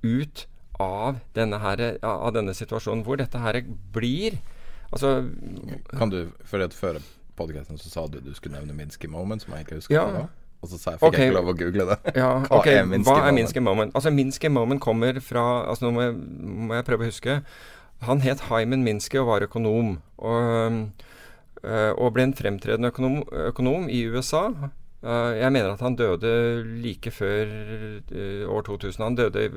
ut 0.00 0.46
av 0.80 1.20
denne, 1.36 1.58
her, 1.60 1.82
av 2.02 2.32
denne 2.34 2.54
situasjonen, 2.56 3.04
hvor 3.04 3.20
dette 3.20 3.38
her 3.38 3.60
blir 3.92 4.38
Altså 4.88 5.28
Kan 5.92 6.14
du, 6.14 6.32
for 6.48 6.64
at 6.64 6.74
Før 7.34 7.46
podcasten 7.46 7.78
så 7.78 7.90
sa 7.90 8.06
du 8.06 8.20
du 8.22 8.34
skulle 8.34 8.54
nevne 8.54 8.74
Minsky 8.76 9.08
Moment, 9.10 9.42
som 9.42 9.54
jeg 9.54 9.66
ikke 9.66 9.80
husker 9.80 9.94
Ja. 9.94 10.06
Det. 10.12 10.26
Og 10.62 10.68
så 10.70 10.78
sa 10.78 10.90
jeg, 10.94 11.00
fikk 11.00 11.08
okay. 11.08 11.20
jeg 11.20 11.28
ikke 11.28 11.36
lov 11.36 11.48
å 11.50 11.56
google 11.58 11.86
det. 11.90 12.12
Ja, 12.16 12.28
Hva 12.48 12.58
okay. 12.60 12.78
er 12.78 12.86
Minsky 12.88 13.10
Hva 13.10 13.16
er 13.18 13.24
Moment? 13.24 13.38
Minsky 13.40 13.60
Moment? 13.60 13.94
Altså 13.94 14.10
Minsky 14.10 14.48
Moment 14.48 14.80
kommer 14.80 15.18
fra 15.20 15.42
altså 15.68 15.84
Nå 15.84 15.90
må 15.92 16.04
jeg, 16.06 16.14
må 16.70 16.78
jeg 16.78 16.86
prøve 16.86 17.04
å 17.04 17.10
huske. 17.10 17.34
Han 18.06 18.22
het 18.24 18.46
Hyman 18.48 18.84
Minsky 18.86 19.18
og 19.20 19.28
var 19.32 19.44
økonom. 19.44 19.98
Og, 20.24 20.78
øh, 21.64 21.90
og 21.98 22.14
ble 22.14 22.28
en 22.30 22.36
fremtredende 22.38 22.92
økonom, 22.94 23.20
økonom 23.50 23.90
i 23.92 24.06
USA. 24.08 24.46
Øh, 25.04 25.34
jeg 25.36 25.52
mener 25.52 25.74
at 25.74 25.84
han 25.84 25.98
døde 26.00 26.64
like 26.80 27.10
før 27.12 27.44
øh, 28.12 28.48
år 28.48 28.62
2000. 28.62 29.04
Han 29.04 29.18
døde 29.20 29.50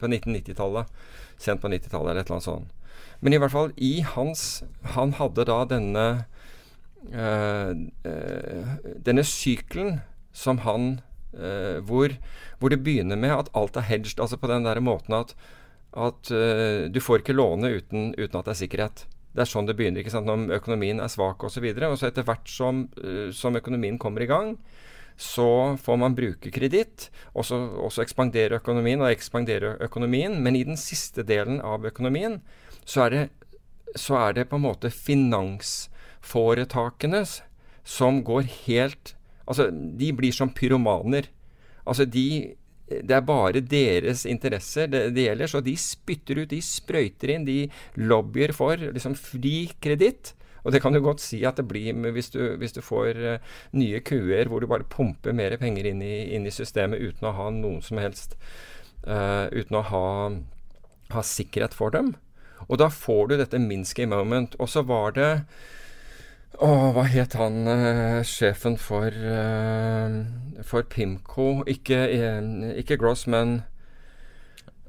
på 0.00 0.08
1990-tallet. 0.08 0.88
Sent 1.36 1.60
på 1.60 1.68
90-tallet 1.68 2.14
eller 2.14 2.22
et 2.22 2.30
eller 2.30 2.38
annet 2.38 2.48
sånt. 2.48 2.72
Men 3.20 3.32
i 3.32 3.40
hvert 3.40 3.52
fall 3.52 3.70
i 3.76 4.00
hans 4.04 4.62
Han 4.94 5.14
hadde 5.16 5.44
da 5.48 5.64
denne 5.68 6.06
Denne 9.06 9.24
sykelen 9.24 10.00
som 10.36 10.60
han 10.66 10.88
eh, 11.32 11.78
hvor, 11.86 12.12
hvor 12.60 12.72
det 12.72 12.82
begynner 12.84 13.18
med 13.20 13.34
at 13.34 13.52
alt 13.56 13.76
er 13.76 13.88
hedged. 13.88 14.20
Altså 14.20 14.38
på 14.40 14.50
den 14.50 14.66
der 14.66 14.80
måten 14.84 15.16
at, 15.16 15.34
at 15.96 16.32
eh, 16.32 16.88
du 16.92 17.00
får 17.00 17.22
ikke 17.22 17.36
låne 17.36 17.72
uten, 17.78 18.10
uten 18.16 18.40
at 18.40 18.48
det 18.48 18.54
er 18.54 18.62
sikkerhet. 18.62 19.06
Det 19.36 19.44
er 19.44 19.50
sånn 19.50 19.68
det 19.68 19.76
begynner. 19.76 20.00
ikke 20.00 20.14
sant, 20.14 20.28
Når 20.28 20.58
økonomien 20.60 21.00
er 21.00 21.12
svak 21.12 21.44
osv. 21.44 21.46
Og, 21.46 21.52
så 21.56 21.64
videre, 21.64 21.92
og 21.92 22.00
så 22.00 22.10
etter 22.10 22.26
hvert 22.26 22.48
som, 22.50 22.86
eh, 23.02 23.30
som 23.36 23.56
økonomien 23.56 23.98
kommer 24.00 24.24
i 24.24 24.30
gang, 24.30 24.56
så 25.16 25.78
får 25.80 25.96
man 25.96 26.14
bruke 26.16 26.50
kreditt, 26.52 27.06
og 27.32 27.46
så 27.48 27.56
og 27.56 27.88
så 27.88 28.02
ekspanderer 28.02 28.58
økonomien 28.58 29.00
og 29.00 29.08
ekspanderer 29.08 29.78
økonomien. 29.84 30.42
Men 30.44 30.56
i 30.56 30.64
den 30.68 30.76
siste 30.76 31.24
delen 31.24 31.62
av 31.64 31.88
økonomien 31.88 32.42
så 32.84 33.06
er 33.06 33.14
det, 33.14 33.22
så 33.96 34.18
er 34.26 34.36
det 34.36 34.50
på 34.50 34.60
en 34.60 34.66
måte 34.66 34.92
finansforetakene 36.26 37.24
som 37.84 38.24
går 38.24 38.42
helt 38.66 39.14
Altså, 39.46 39.70
de 39.70 40.08
blir 40.10 40.32
som 40.32 40.50
pyromaner. 40.50 41.28
Altså, 41.86 42.04
de 42.04 42.56
Det 42.88 43.10
er 43.10 43.20
bare 43.20 43.60
deres 43.60 44.24
interesser 44.26 44.86
det, 44.86 45.14
det 45.14 45.24
gjelder, 45.26 45.46
så 45.46 45.60
de 45.60 45.76
spytter 45.76 46.38
ut, 46.38 46.50
de 46.50 46.62
sprøyter 46.62 47.30
inn, 47.34 47.44
de 47.44 47.68
lobbyer 47.96 48.52
for 48.52 48.76
liksom 48.76 49.14
fri 49.14 49.72
kreditt. 49.82 50.34
Og 50.64 50.72
det 50.72 50.82
kan 50.82 50.92
du 50.92 51.00
godt 51.00 51.20
si 51.20 51.44
at 51.44 51.56
det 51.56 51.66
blir 51.66 51.92
hvis, 52.12 52.30
du, 52.30 52.56
hvis 52.56 52.72
du 52.72 52.80
får 52.80 53.18
uh, 53.18 53.38
nye 53.72 54.00
kuer 54.00 54.46
hvor 54.46 54.60
du 54.60 54.66
bare 54.66 54.86
pumper 54.86 55.32
mer 55.32 55.56
penger 55.58 55.86
inn 55.86 56.02
i, 56.02 56.34
inn 56.34 56.46
i 56.46 56.50
systemet 56.54 57.02
uten 57.02 57.26
å 57.26 57.34
ha 57.34 57.50
noen 57.50 57.82
som 57.82 57.98
helst 57.98 58.38
uh, 59.06 59.50
Uten 59.50 59.78
å 59.78 59.82
ha, 59.82 60.30
ha 61.10 61.22
sikkerhet 61.22 61.74
for 61.74 61.90
dem. 61.90 62.14
Og 62.68 62.78
da 62.78 62.86
får 62.90 63.28
du 63.28 63.36
dette 63.38 63.58
Minsky 63.62 64.06
moment. 64.06 64.54
Og 64.58 64.70
så 64.70 64.82
var 64.86 65.14
det 65.18 65.30
å, 66.62 66.72
hva 66.96 67.04
het 67.10 67.36
han 67.38 67.66
eh, 67.68 68.22
sjefen 68.26 68.78
for, 68.80 69.12
eh, 69.12 70.62
for 70.64 70.82
Pimco? 70.82 71.62
Ikke, 71.68 72.02
eh, 72.08 72.76
ikke 72.80 72.98
Gross, 73.00 73.26
men 73.26 73.62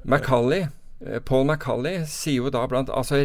Macaulay. 0.04 0.68
Eh, 1.00 1.20
Paul 1.20 1.44
McCulley 1.46 2.02
sier 2.10 2.42
jo 2.42 2.50
da 2.50 2.64
blant 2.66 2.90
Altså, 2.90 3.20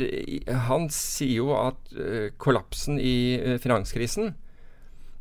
han 0.68 0.90
sier 0.94 1.40
jo 1.40 1.54
at 1.58 1.94
eh, 1.98 2.30
kollapsen 2.38 3.00
i 3.02 3.58
finanskrisen 3.62 4.36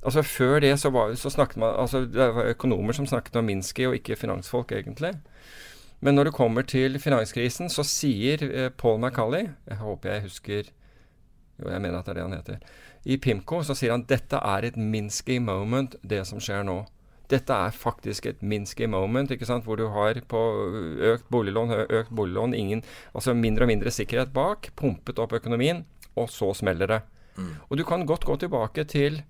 Altså 0.05 0.25
Før 0.27 0.59
det 0.61 0.75
så, 0.83 0.91
var, 0.93 1.15
så 1.17 1.31
snakket 1.33 1.63
man 1.63 1.79
Altså 1.81 2.03
det 2.05 2.29
var 2.37 2.51
økonomer 2.53 2.93
som 2.93 3.07
snakket 3.09 3.39
om 3.41 3.49
Minsky, 3.49 3.87
og 3.87 3.97
ikke 3.97 4.19
finansfolk, 4.19 4.73
egentlig. 4.73 5.15
Men 6.01 6.19
når 6.19 6.29
det 6.29 6.35
kommer 6.35 6.67
til 6.67 6.99
finanskrisen, 7.01 7.71
så 7.71 7.85
sier 7.87 8.71
Paul 8.77 8.99
McCulley 9.01 9.49
Jeg 9.71 9.81
håper 9.81 10.13
jeg 10.13 10.27
husker 10.27 10.63
Jo, 11.63 11.71
jeg 11.71 11.81
mener 11.81 12.01
at 12.01 12.05
det 12.05 12.11
er 12.11 12.21
det 12.21 12.27
han 12.27 12.37
heter. 12.37 12.73
I 13.05 13.19
Pimco 13.19 13.63
så 13.67 13.75
sier 13.75 13.95
han 13.95 14.07
dette 14.09 14.39
er 14.39 14.69
et 14.69 14.77
Minsky 14.79 15.39
moment, 15.43 15.97
det 16.03 16.23
som 16.29 16.43
skjer 16.43 16.63
nå. 16.67 16.83
Dette 17.33 17.55
er 17.55 17.75
faktisk 17.75 18.27
et 18.29 18.43
Minsky 18.45 18.87
moment, 18.91 19.31
ikke 19.33 19.49
sant? 19.49 19.65
hvor 19.65 19.81
du 19.81 19.89
har 19.95 20.21
på 20.29 20.43
økt 21.13 21.31
boliglån, 21.33 21.73
økt 21.89 22.13
boliglån, 22.15 22.55
ingen, 22.55 22.85
altså 23.15 23.35
mindre 23.35 23.67
og 23.67 23.73
mindre 23.73 23.95
sikkerhet 23.95 24.35
bak, 24.37 24.71
pumpet 24.79 25.19
opp 25.23 25.35
økonomien, 25.39 25.85
og 26.15 26.31
så 26.31 26.53
smeller 26.55 26.91
det. 26.91 27.01
Og 27.71 27.79
du 27.81 27.85
kan 27.89 28.07
godt 28.07 28.27
gå 28.29 28.37
tilbake 28.37 28.85
til 28.85 29.23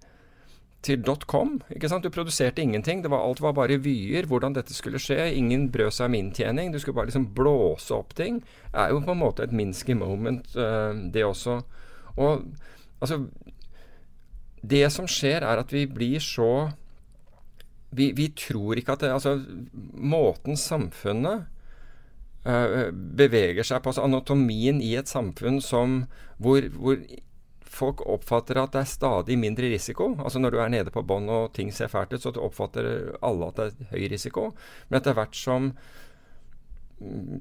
til 0.82 1.04
.com. 1.26 1.60
ikke 1.70 1.88
sant? 1.88 2.02
Du 2.02 2.10
produserte 2.10 2.62
ingenting. 2.62 3.02
Det 3.02 3.10
var, 3.10 3.22
alt 3.22 3.40
var 3.40 3.52
bare 3.52 3.78
vyer. 3.78 4.26
Hvordan 4.26 4.56
dette 4.56 4.74
skulle 4.74 4.98
skje. 4.98 5.30
Ingen 5.38 5.70
brød 5.70 5.90
seg 5.94 6.10
om 6.10 6.14
inntjening. 6.18 6.72
Du 6.72 6.78
skulle 6.78 6.96
bare 6.96 7.06
liksom 7.06 7.28
blåse 7.34 7.94
opp 7.94 8.16
ting. 8.18 8.40
Det 8.72 8.80
er 8.80 8.90
jo 8.90 8.98
på 9.00 9.14
en 9.14 9.20
måte 9.22 9.44
et 9.46 9.52
Minsky 9.52 9.94
moment, 9.94 10.42
uh, 10.56 10.90
det 11.14 11.24
også. 11.24 11.60
Og 12.16 12.42
altså 13.00 13.20
Det 14.62 14.84
som 14.94 15.08
skjer, 15.10 15.42
er 15.42 15.62
at 15.62 15.72
vi 15.74 15.86
blir 15.90 16.22
så 16.22 16.70
Vi, 17.92 18.12
vi 18.16 18.30
tror 18.38 18.78
ikke 18.78 18.94
at 18.94 19.02
det 19.04 19.10
Altså, 19.12 19.34
måten 19.92 20.56
samfunnet 20.56 21.48
eh, 22.46 22.88
beveger 22.92 23.66
seg 23.66 23.82
på, 23.82 23.92
altså 23.92 24.06
anatomien 24.06 24.80
i 24.80 24.94
et 24.96 25.10
samfunn 25.10 25.60
som 25.60 26.06
hvor, 26.42 26.64
hvor 26.78 27.02
folk 27.72 28.02
oppfatter 28.06 28.60
at 28.60 28.74
det 28.74 28.82
er 28.82 28.90
stadig 28.90 29.36
mindre 29.40 29.70
risiko. 29.72 30.12
Altså 30.20 30.40
Når 30.40 30.54
du 30.54 30.58
er 30.60 30.72
nede 30.72 30.92
på 30.94 31.04
bånn 31.06 31.28
og 31.32 31.52
ting 31.56 31.72
ser 31.72 31.90
fælt 31.92 32.14
ut, 32.14 32.22
så 32.24 32.32
oppfatter 32.36 32.88
alle 33.24 33.48
at 33.48 33.60
det 33.60 33.68
er 33.68 33.92
høy 33.92 34.08
risiko. 34.12 34.48
Men 34.88 35.00
etter 35.00 35.16
hvert 35.16 35.36
som 35.38 35.72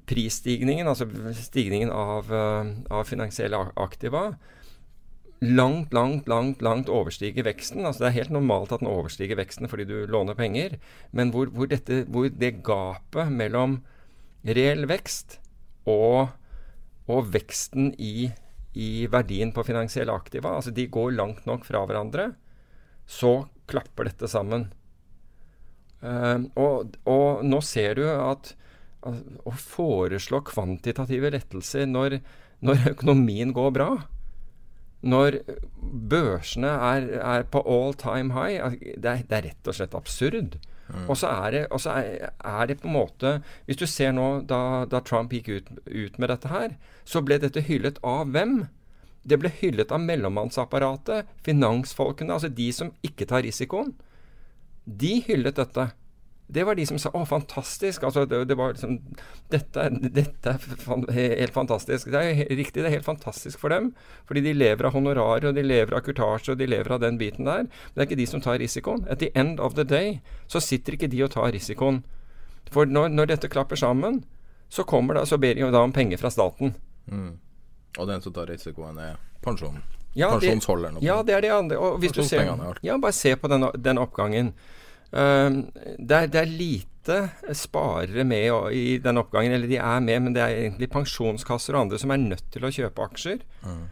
prisstigningen, 0.09 0.87
altså 0.89 1.05
stigningen 1.37 1.91
av, 1.93 2.31
eh, 2.33 2.71
av 2.89 3.05
finansielle 3.05 3.59
aktiva, 3.77 4.31
langt, 5.41 5.93
langt, 5.93 6.27
langt 6.29 6.61
langt 6.61 6.89
overstiger 6.89 7.45
veksten. 7.47 7.85
Altså 7.85 8.05
Det 8.05 8.09
er 8.11 8.19
helt 8.19 8.35
normalt 8.35 8.71
at 8.71 8.83
den 8.83 8.91
overstiger 8.91 9.39
veksten 9.39 9.69
fordi 9.71 9.87
du 9.89 10.05
låner 10.05 10.37
penger, 10.37 10.77
men 11.11 11.31
hvor, 11.33 11.49
hvor, 11.49 11.69
dette, 11.71 12.03
hvor 12.09 12.29
det 12.29 12.59
gapet 12.65 13.33
mellom 13.33 13.79
reell 14.45 14.87
vekst 14.89 15.39
og 15.89 16.29
og 17.11 17.31
veksten 17.33 17.91
i, 17.99 18.29
i 18.77 18.89
verdien 19.11 19.51
på 19.55 19.65
finansielle 19.67 20.13
aktiva, 20.13 20.55
altså 20.57 20.73
de 20.75 20.87
går 20.91 21.15
langt 21.17 21.47
nok 21.49 21.65
fra 21.67 21.83
hverandre, 21.87 22.31
så 23.09 23.41
klapper 23.71 24.09
dette 24.09 24.29
sammen. 24.31 24.69
Uh, 26.01 26.47
og, 26.57 26.95
og, 27.05 27.43
nå 27.45 27.59
ser 27.65 27.99
du 27.99 28.05
at, 28.09 28.53
at 29.05 29.19
å 29.45 29.53
foreslå 29.53 30.41
kvantitative 30.47 31.29
lettelser 31.35 31.85
når, 31.89 32.17
når, 32.65 32.87
økonomien 32.95 33.53
går 33.53 33.75
bra, 33.75 33.91
når 35.01 35.39
børsene 35.81 36.69
er, 36.69 37.07
er 37.21 37.47
på 37.49 37.61
all 37.65 37.95
time 37.97 38.35
high, 38.35 38.77
det 38.81 39.09
er, 39.09 39.23
det 39.25 39.37
er 39.37 39.47
rett 39.49 39.69
og 39.69 39.77
slett 39.77 39.97
absurd. 39.97 40.59
Mm. 40.91 41.07
Og 41.07 41.17
så 41.17 41.31
er, 41.31 41.55
det, 41.55 41.61
er, 41.71 42.31
er 42.43 42.67
det 42.67 42.81
på 42.81 42.89
en 42.89 42.95
måte 42.97 43.29
Hvis 43.63 43.79
du 43.79 43.85
ser 43.87 44.11
nå, 44.11 44.41
da, 44.43 44.83
da 44.91 44.99
Trump 44.99 45.31
gikk 45.31 45.47
ut, 45.47 45.69
ut, 45.87 46.17
med 46.19 46.27
dette 46.33 46.51
her, 46.51 46.75
så 47.07 47.21
ble 47.23 47.37
dette 47.39 47.63
hyllet 47.63 48.01
av 48.03 48.33
hvem? 48.35 48.65
Det 49.23 49.37
ble 49.39 49.51
hyllet 49.53 49.93
av 49.93 50.01
mellommannsapparatet, 50.03 51.29
finansfolkene, 51.45 52.33
altså 52.35 52.49
de 52.51 52.67
som 52.75 52.91
ikke 53.05 53.29
tar 53.29 53.45
risikoen. 53.45 53.93
De 54.85 55.19
hyllet 55.27 55.59
dette. 55.61 55.91
Det 56.53 56.63
var 56.67 56.75
de 56.75 56.85
som 56.85 56.99
sa 56.99 57.09
'Å, 57.09 57.25
fantastisk'. 57.25 58.03
Altså, 58.03 58.25
det, 58.25 58.45
det 58.47 58.57
var 58.57 58.73
liksom 58.73 58.99
dette, 59.49 59.89
dette, 60.19 60.49
er 60.49 61.37
helt 61.39 61.53
fantastisk. 61.53 62.11
Det 62.11 62.19
er 62.19 62.49
riktig, 62.49 62.83
det 62.83 62.89
er 62.89 62.97
helt 62.97 63.05
fantastisk 63.05 63.59
for 63.59 63.69
dem. 63.69 63.93
Fordi 64.27 64.41
de 64.41 64.53
lever 64.53 64.85
av 64.85 64.93
honorarer, 64.93 65.47
og 65.47 65.55
de 65.55 65.63
lever 65.63 65.95
av 65.95 66.03
kurtasje, 66.03 66.51
og 66.51 66.57
de 66.59 66.67
lever 66.67 66.91
av 66.91 66.99
den 66.99 67.17
biten 67.17 67.45
der. 67.45 67.63
Men 67.63 67.95
det 67.95 68.03
er 68.03 68.09
ikke 68.09 68.19
de 68.19 68.27
som 68.27 68.41
tar 68.41 68.59
risikoen. 68.59 69.05
At 69.07 69.19
the 69.19 69.31
end 69.35 69.59
of 69.59 69.75
the 69.79 69.83
day 69.83 70.19
så 70.47 70.59
sitter 70.59 70.93
ikke 70.93 71.11
de 71.11 71.23
og 71.23 71.31
tar 71.31 71.51
risikoen. 71.55 72.03
For 72.71 72.85
når, 72.85 73.07
når 73.07 73.31
dette 73.31 73.47
klapper 73.47 73.75
sammen, 73.75 74.23
så, 74.69 74.83
kommer 74.83 75.13
det, 75.13 75.27
så 75.27 75.37
ber 75.37 75.55
de 75.55 75.71
da 75.71 75.83
om 75.83 75.91
penger 75.91 76.17
fra 76.17 76.29
staten. 76.29 76.75
Mm. 77.07 77.39
Og 77.97 78.07
den 78.07 78.21
som 78.21 78.33
tar 78.33 78.47
risikoen, 78.47 78.99
er 78.99 79.15
pensjonen? 79.43 79.83
Ja, 80.13 80.33
Pensjonsholderen? 80.35 80.97
ja, 81.01 81.23
det 81.23 81.33
er 81.33 81.41
det 81.41 81.51
andre. 81.55 81.77
Og 81.77 81.99
hvis 81.99 82.11
du 82.11 82.23
ser, 82.23 82.43
ja, 82.83 82.97
bare 82.97 83.15
se 83.15 83.35
på 83.35 83.47
den, 83.47 83.69
den 83.79 83.97
oppgangen. 83.97 84.53
Uh, 85.11 85.67
det, 85.99 86.15
er, 86.15 86.27
det, 86.31 86.39
er, 86.39 86.47
lite 86.47 87.29
sparere 87.57 88.23
med 88.27 88.73
i 88.77 88.99
den 89.03 89.17
oppgangen, 89.19 89.53
eller 89.55 89.67
de 89.67 89.77
er 89.81 89.99
med, 90.03 90.19
men 90.23 90.33
det 90.35 90.41
er 90.43 90.49
egentlig 90.61 90.89
pensjonskasser 90.93 91.75
og 91.75 91.81
andre 91.85 91.99
som 91.99 92.11
er 92.13 92.19
nødt 92.21 92.47
til 92.53 92.63
å 92.63 92.71
kjøpe 92.71 93.03
aksjer. 93.09 93.39
Mm. 93.65 93.83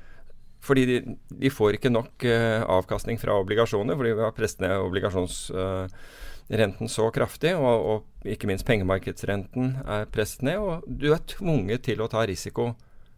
Fordi 0.63 0.83
de, 0.87 0.97
de, 1.31 1.49
får 1.51 1.73
ikke 1.77 1.91
nok 1.91 2.23
uh, 2.27 2.61
avkastning 2.79 3.17
fra 3.19 3.39
obligasjoner, 3.39 3.95
fordi 3.99 4.15
vi 4.15 4.25
har 4.25 4.37
presset 4.37 4.61
ned 4.63 4.83
obligasjonsrenten 4.83 6.87
uh, 6.87 6.93
så 6.95 7.05
kraftig, 7.15 7.51
og, 7.57 7.75
og, 7.91 7.97
ikke 8.27 8.47
minst 8.51 8.67
pengemarkedsrenten 8.67 9.65
er 9.87 10.09
presset 10.11 10.41
ned, 10.47 10.57
og 10.59 10.73
du 10.87 11.13
er 11.15 11.21
tvunget 11.31 11.81
til 11.87 11.97
å 12.03 12.11
ta 12.11 12.21
risiko. 12.27 12.63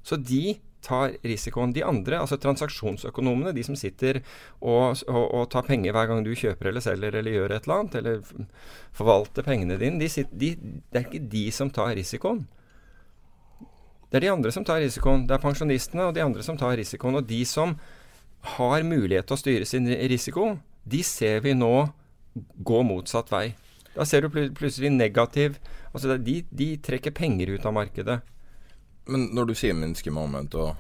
Så 0.06 0.16
de 0.18 0.60
tar 0.86 1.16
risikoen. 1.26 1.74
De 1.76 1.84
andre, 1.86 2.20
altså 2.22 2.38
transaksjonsøkonomene, 2.42 3.54
de 3.56 3.64
som 3.66 3.78
sitter 3.80 4.22
og, 4.60 5.02
og, 5.08 5.24
og, 5.24 5.44
tar 5.54 5.68
penger 5.68 5.96
hver 5.96 6.10
gang 6.10 6.26
du 6.26 6.32
kjøper 6.38 6.72
eller 6.72 6.84
selger 6.84 7.20
eller 7.20 7.38
gjør 7.38 7.56
et 7.56 7.68
eller 7.68 7.78
annet, 7.78 8.00
eller 8.00 8.50
forvalter 8.98 9.46
pengene 9.48 9.80
dine, 9.82 10.02
de 10.02 10.10
sitter, 10.12 10.38
de, 10.42 10.52
det 10.92 11.02
er 11.02 11.08
ikke 11.08 11.24
de 11.32 11.46
som 11.56 11.72
tar 11.74 11.94
risikoen. 11.98 12.44
Det 14.12 14.20
er 14.20 14.26
de 14.26 14.34
andre 14.34 14.52
som 14.52 14.66
tar 14.68 14.82
risikoen. 14.84 15.24
Det 15.28 15.38
er 15.38 15.44
pensjonistene 15.44 16.10
og 16.10 16.16
de 16.18 16.24
andre 16.26 16.44
som 16.44 16.58
tar 16.60 16.76
risikoen. 16.76 17.16
Og 17.22 17.28
de 17.30 17.46
som 17.48 17.78
har 18.58 18.84
mulighet 18.84 19.30
til 19.30 19.38
å 19.38 19.40
styre 19.40 19.68
sin 19.70 19.88
risiko, 19.88 20.58
de 20.84 21.00
ser 21.08 21.40
vi 21.46 21.54
nå 21.56 21.76
gå 22.60 22.82
motsatt 22.84 23.32
vei. 23.32 23.54
Da 23.96 24.04
ser 24.08 24.26
du 24.26 24.32
plutselig 24.56 24.92
negativ 24.92 25.60
Altså 25.92 26.16
de, 26.24 26.38
de 26.56 26.68
trekker 26.80 27.12
penger 27.12 27.50
ut 27.52 27.66
av 27.68 27.74
markedet. 27.76 28.22
Men 29.12 29.30
når 29.36 29.52
du 29.52 29.56
sier 29.58 29.76
Minsky 29.78 30.14
moment, 30.14 30.56
og 30.56 30.76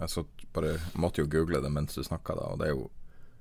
jeg 0.00 0.12
så 0.12 0.24
bare 0.54 0.76
måtte 0.98 1.22
jo 1.22 1.28
google 1.30 1.62
det 1.62 1.70
mens 1.72 1.96
du 1.96 2.02
snakka, 2.04 2.36
da, 2.38 2.48
og 2.54 2.60
det 2.60 2.70
er 2.70 2.74
jo 2.76 2.88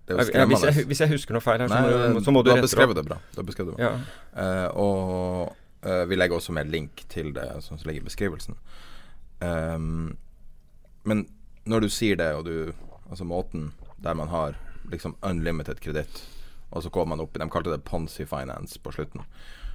ja, 0.10 0.46
hvis, 0.50 0.64
jeg, 0.66 0.86
hvis, 0.90 1.00
jeg, 1.04 1.10
husker 1.12 1.36
noe 1.38 1.44
feil 1.46 1.62
her, 1.62 1.70
Nei, 1.70 1.80
så, 1.86 2.14
må, 2.16 2.22
så 2.26 2.32
må 2.34 2.42
du, 2.42 2.50
rette 2.50 2.64
har 2.64 2.66
beskrevet 2.66 2.98
det 2.98 3.04
bra. 3.06 3.20
Da 3.36 3.44
beskrev 3.46 3.68
du 3.68 3.76
det 3.76 3.78
bra. 3.78 3.90
Ja. 3.92 4.46
Uh, 4.74 4.80
og 4.82 5.52
uh, 5.86 6.06
vi 6.10 6.18
legger 6.18 6.40
også 6.40 6.56
med 6.58 6.72
link 6.74 7.04
til 7.14 7.30
det 7.36 7.46
som 7.62 7.78
ligger 7.86 8.02
i 8.02 8.08
beskrivelsen. 8.08 8.58
Um, 9.38 10.16
men 11.06 11.28
når 11.70 11.86
du 11.86 11.90
sier 11.94 12.18
det, 12.20 12.32
og 12.36 12.48
du 12.50 12.88
Altså 13.10 13.26
måten 13.26 13.72
der 13.98 14.14
man 14.14 14.28
har 14.30 14.54
liksom 14.92 15.16
unlimited 15.26 15.80
kreditt, 15.82 16.20
og 16.70 16.84
så 16.84 16.90
kommer 16.90 17.16
man 17.16 17.24
opp 17.24 17.36
i 17.36 17.40
De 17.42 17.48
kalte 17.50 17.72
det 17.74 17.82
Ponzi 17.84 18.26
Finance 18.26 18.78
på 18.80 18.92
slutten. 18.94 19.24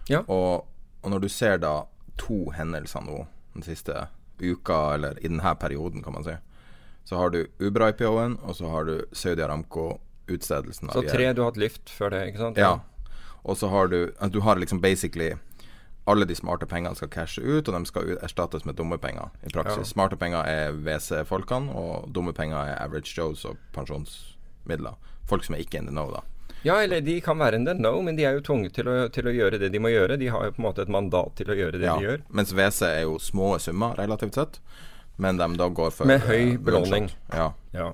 Ja. 0.09 0.21
Og, 0.31 0.69
og 1.03 1.11
når 1.11 1.19
du 1.19 1.29
ser 1.29 1.57
da 1.59 1.81
to 2.19 2.51
hendelser 2.55 3.03
nå 3.03 3.25
den 3.55 3.67
siste 3.67 4.07
uka, 4.41 4.95
eller 4.95 5.19
i 5.21 5.29
denne 5.29 5.55
perioden, 5.61 6.03
kan 6.03 6.13
man 6.13 6.25
si. 6.25 6.37
Så 7.05 7.17
har 7.21 7.31
du 7.31 7.47
Uber-IPO-en, 7.61 8.39
og 8.43 8.57
så 8.57 8.69
har 8.73 8.85
du 8.85 9.05
Saudi 9.13 9.43
Aramco-utstedelsen. 9.43 10.91
Så 10.93 11.03
tre 11.09 11.33
du 11.33 11.43
har 11.43 11.53
hatt 11.53 11.61
lyft 11.61 11.91
før 11.93 12.15
det, 12.15 12.27
ikke 12.31 12.39
sant? 12.47 12.61
Ja. 12.61 12.79
Og 13.45 13.59
så 13.61 13.69
har 13.69 13.89
du 13.93 14.13
Du 14.33 14.41
har 14.41 14.57
liksom 14.57 14.81
basically 14.81 15.35
alle 16.07 16.25
de 16.25 16.35
smarte 16.35 16.67
pengene 16.67 16.97
skal 16.97 17.09
cashe 17.09 17.43
ut, 17.43 17.69
og 17.69 17.75
de 17.75 17.87
skal 17.89 18.19
erstattes 18.23 18.65
med 18.65 18.77
dumme 18.77 18.99
penger 18.99 19.31
i 19.43 19.53
praksis. 19.53 19.79
Ja. 19.79 19.93
Smarte 19.93 20.17
penger 20.17 20.45
er 20.45 20.73
WC-folkene, 20.73 21.73
og 21.73 22.11
dumme 22.15 22.33
penger 22.33 22.57
er 22.57 22.83
average 22.83 23.15
Joes 23.17 23.45
og 23.45 23.57
pensjonsmidler. 23.73 24.99
Folk 25.25 25.45
som 25.45 25.55
er 25.55 25.65
ikke 25.65 25.79
in 25.79 25.89
the 25.89 25.95
know, 25.95 26.11
da. 26.13 26.21
Ja, 26.65 26.79
eller 26.81 27.03
de 27.05 27.19
kan 27.21 27.37
være 27.39 27.59
en 27.61 27.67
know, 27.77 27.99
men 28.03 28.17
de 28.17 28.25
er 28.25 28.39
jo 28.39 28.45
tvunget 28.45 28.73
til 28.79 28.89
å, 28.89 28.95
til 29.13 29.29
å, 29.29 29.33
gjøre 29.37 29.59
det 29.61 29.69
de 29.75 29.81
må 29.83 29.91
gjøre. 29.93 30.17
De 30.21 30.31
har 30.33 30.47
jo 30.47 30.55
på 30.57 30.63
en 30.63 30.69
måte 30.71 30.85
et 30.87 30.93
mandat 30.93 31.35
til 31.37 31.53
å 31.53 31.57
gjøre 31.59 31.77
det 31.77 31.85
ja, 31.85 31.99
de 31.99 32.09
gjør. 32.09 32.23
Mens 32.33 32.55
WC 32.57 32.81
er 32.89 33.03
jo 33.05 33.19
små 33.21 33.51
summer 33.61 33.99
relativt 34.01 34.39
sett, 34.39 34.57
men 35.21 35.37
de 35.41 35.49
da 35.61 35.69
går 35.69 35.93
for 35.93 36.09
Med 36.09 36.25
høy 36.25 36.57
belåning. 36.57 37.11
Ja. 37.35 37.51
ja. 37.77 37.91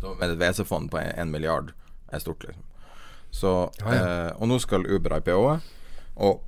med 0.00 0.32
et 0.32 0.40
WC-fond 0.40 0.88
på 0.90 1.02
en 1.02 1.34
milliard 1.34 1.74
er 2.08 2.24
stort, 2.24 2.48
liksom. 2.48 2.64
Så, 3.30 3.50
ja, 3.82 3.92
ja. 3.92 4.04
Eh, 4.04 4.30
og 4.40 4.48
nå 4.48 4.56
skal 4.64 4.88
Uber 4.88 5.18
IPO-et. 5.18 5.66
Og 6.16 6.40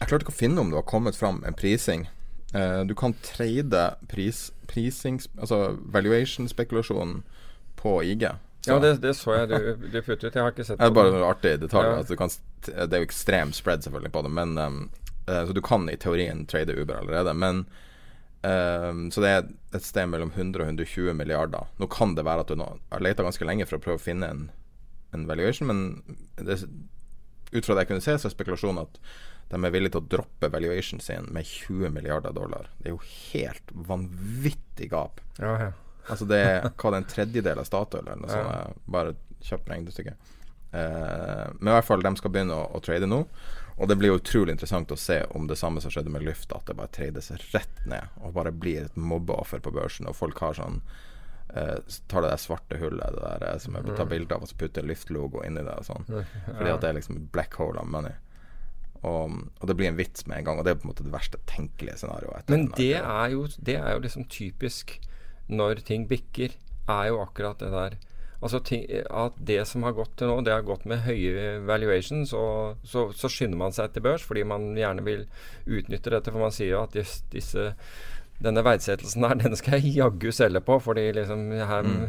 jeg 0.00 0.08
klarte 0.08 0.24
ikke 0.24 0.32
å 0.32 0.38
finne 0.38 0.62
om 0.62 0.70
det 0.72 0.80
har 0.80 0.88
kommet 0.88 1.18
fram 1.18 1.42
en 1.44 1.54
prising. 1.54 2.06
Eh, 2.56 2.80
du 2.88 2.94
kan 2.96 3.12
trade 3.20 3.82
pris, 4.08 4.46
prising, 4.66 5.20
altså 5.36 5.76
valuation-spekulasjonen 5.92 7.20
på 7.76 7.98
IG. 8.08 8.24
Så. 8.62 8.70
Ja, 8.70 8.78
det, 8.78 8.96
det, 9.02 9.14
så 9.18 9.34
jeg 9.34 9.48
du, 9.50 9.86
du 9.90 10.02
puttet. 10.06 10.28
Jeg 10.30 10.38
har 10.38 10.52
ikke 10.52 10.64
sett 10.64 10.78
det. 10.78 10.86
Er 10.86 10.94
bare 10.94 11.10
noen 11.10 11.24
artig 11.26 11.56
detalj. 11.58 11.88
Ja. 11.88 11.94
Altså, 11.98 12.18
kan, 12.18 12.30
det 12.62 12.94
er 12.94 13.02
jo 13.02 13.08
ekstrem 13.08 13.50
spread 13.56 13.82
selvfølgelig 13.82 14.12
på 14.14 14.22
det, 14.22 14.30
men 14.38 14.52
um, 14.58 14.76
uh, 15.26 15.40
Så 15.48 15.56
du 15.56 15.62
kan 15.66 15.88
i 15.90 15.96
teorien 15.98 16.44
trade 16.46 16.76
Uber 16.78 17.00
allerede. 17.00 17.34
Men 17.34 17.64
um, 18.46 19.08
Så 19.10 19.24
det 19.24 19.32
er 19.34 19.50
et 19.74 19.88
sted 19.88 20.06
mellom 20.12 20.30
100 20.36 20.62
og 20.62 20.70
120 20.70 21.18
milliarder. 21.18 21.74
Nå 21.82 21.90
kan 21.90 22.14
det 22.14 22.26
være 22.28 22.46
at 22.46 22.54
du 22.54 22.60
nå 22.60 22.70
har 22.92 23.02
leita 23.02 23.26
ganske 23.26 23.50
lenge 23.50 23.66
for 23.66 23.80
å 23.80 23.82
prøve 23.82 23.98
å 23.98 24.06
finne 24.06 24.30
en, 24.30 24.46
en 25.10 25.26
valuation, 25.26 25.66
men 25.66 25.82
det, 26.38 26.62
ut 27.52 27.66
fra 27.66 27.74
det 27.74 27.82
jeg 27.82 27.90
kunne 27.90 28.04
se, 28.06 28.14
så 28.14 28.30
er 28.30 28.36
spekulasjonen 28.36 28.84
at 28.86 29.02
de 29.52 29.58
er 29.58 29.74
villige 29.74 29.96
til 29.96 30.00
å 30.04 30.10
droppe 30.14 30.48
valuation 30.54 31.02
sin 31.02 31.26
med 31.34 31.44
20 31.44 31.90
milliarder 31.92 32.32
dollar. 32.32 32.70
Det 32.78 32.88
er 32.88 32.94
jo 32.94 33.02
helt 33.34 33.74
vanvittig 33.90 34.88
gap. 34.94 35.20
Ja, 35.42 35.56
ja. 35.60 35.72
Altså 36.10 36.26
det 36.26 36.38
er 36.42 36.64
hva 36.66 36.94
en 36.96 37.08
tredjedel 37.08 37.60
av 37.62 37.68
Statoil 37.68 38.06
eller 38.06 38.22
noe 38.24 38.32
sånt. 38.32 38.80
Bare 38.90 39.14
kjapt 39.42 39.70
regnestykke. 39.70 40.14
Uh, 40.72 41.52
men 41.58 41.68
i 41.68 41.74
hvert 41.76 41.84
fall, 41.84 42.02
de 42.02 42.14
skal 42.16 42.32
begynne 42.32 42.56
å, 42.56 42.64
å, 42.72 42.80
trade 42.84 43.08
nå. 43.08 43.22
Og 43.76 43.88
det 43.88 43.96
blir 44.00 44.14
utrolig 44.16 44.54
interessant 44.54 44.92
å 44.92 44.98
se 44.98 45.20
om 45.36 45.46
det 45.48 45.58
samme 45.60 45.82
som 45.84 45.92
skjedde 45.92 46.12
med 46.12 46.24
Lyft, 46.24 46.52
at 46.54 46.68
det 46.68 46.76
bare 46.78 46.92
trades 46.92 47.30
rett 47.52 47.86
ned 47.88 48.20
og 48.22 48.34
bare 48.36 48.52
blir 48.54 48.86
et 48.86 48.96
mobbeoffer 48.96 49.62
på 49.64 49.72
børsen. 49.74 50.08
Og 50.08 50.16
folk 50.16 50.40
har 50.44 50.56
sånn 50.58 50.80
uh, 51.52 51.78
tar 52.08 52.24
det 52.24 52.32
der 52.32 52.40
svarte 52.40 52.80
hullet 52.80 53.18
det 53.18 53.36
der, 53.44 53.62
som 53.62 53.78
jeg 53.78 53.92
tar 53.92 54.08
mm. 54.08 54.12
bilde 54.14 54.36
av, 54.36 54.44
og 54.44 54.52
så 54.52 54.60
putter 54.60 54.86
Lyft-logo 54.86 55.44
inni 55.46 55.64
det 55.66 55.78
og 55.78 55.88
sånn. 55.88 56.08
Fordi 56.10 56.74
at 56.74 56.84
det 56.84 56.92
er 56.92 57.00
liksom 57.00 57.24
black 57.34 57.58
hole 57.60 57.80
of 57.80 57.88
money. 57.92 58.16
Og, 59.02 59.32
og, 59.58 59.64
det 59.66 59.74
blir 59.74 59.90
en 59.90 59.98
vits 59.98 60.28
med 60.30 60.38
en 60.38 60.46
gang, 60.46 60.60
og 60.60 60.66
det 60.66 60.72
er 60.72 60.78
på 60.78 60.86
en 60.86 60.92
måte 60.92 61.04
det 61.04 61.12
verste 61.12 61.40
tenkelige 61.50 61.98
scenarioet. 62.00 62.52
Men 62.52 62.68
det 62.78 62.94
er, 63.00 63.24
jo, 63.34 63.48
det 63.58 63.74
er 63.80 63.96
jo 63.96 64.04
liksom 64.04 64.28
typisk 64.30 64.94
når 65.48 65.82
ting 65.86 66.06
bikker, 66.10 66.54
er 66.90 67.10
jo 67.10 67.20
akkurat 67.22 67.60
det 67.62 67.70
der. 67.72 67.98
Altså 68.42 68.58
ting, 68.58 68.86
At 69.10 69.32
det 69.38 69.60
som 69.70 69.84
har 69.86 69.94
gått 69.94 70.16
til 70.18 70.26
nå, 70.26 70.40
det 70.42 70.52
har 70.52 70.64
gått 70.66 70.84
med 70.84 71.04
høye 71.06 71.60
valuations, 71.66 72.32
og 72.34 72.82
så, 72.82 73.06
så 73.14 73.30
skynder 73.30 73.58
man 73.58 73.74
seg 73.74 73.92
til 73.94 74.02
børs 74.02 74.24
fordi 74.26 74.42
man 74.42 74.72
gjerne 74.74 75.04
vil 75.06 75.28
utnytte 75.66 76.10
dette. 76.10 76.32
For 76.32 76.42
man 76.42 76.54
sier 76.54 76.74
jo 76.74 76.82
at 76.82 76.96
disse, 76.96 77.22
disse 77.30 77.70
denne 78.42 78.64
verdsettelsen 78.66 79.26
her, 79.28 79.38
den 79.44 79.54
skal 79.58 79.78
jeg 79.78 79.96
jaggu 80.00 80.30
selge 80.34 80.62
på. 80.66 80.78
fordi 80.82 81.12
liksom 81.14 81.50
her, 81.52 81.86
mm. 81.86 82.08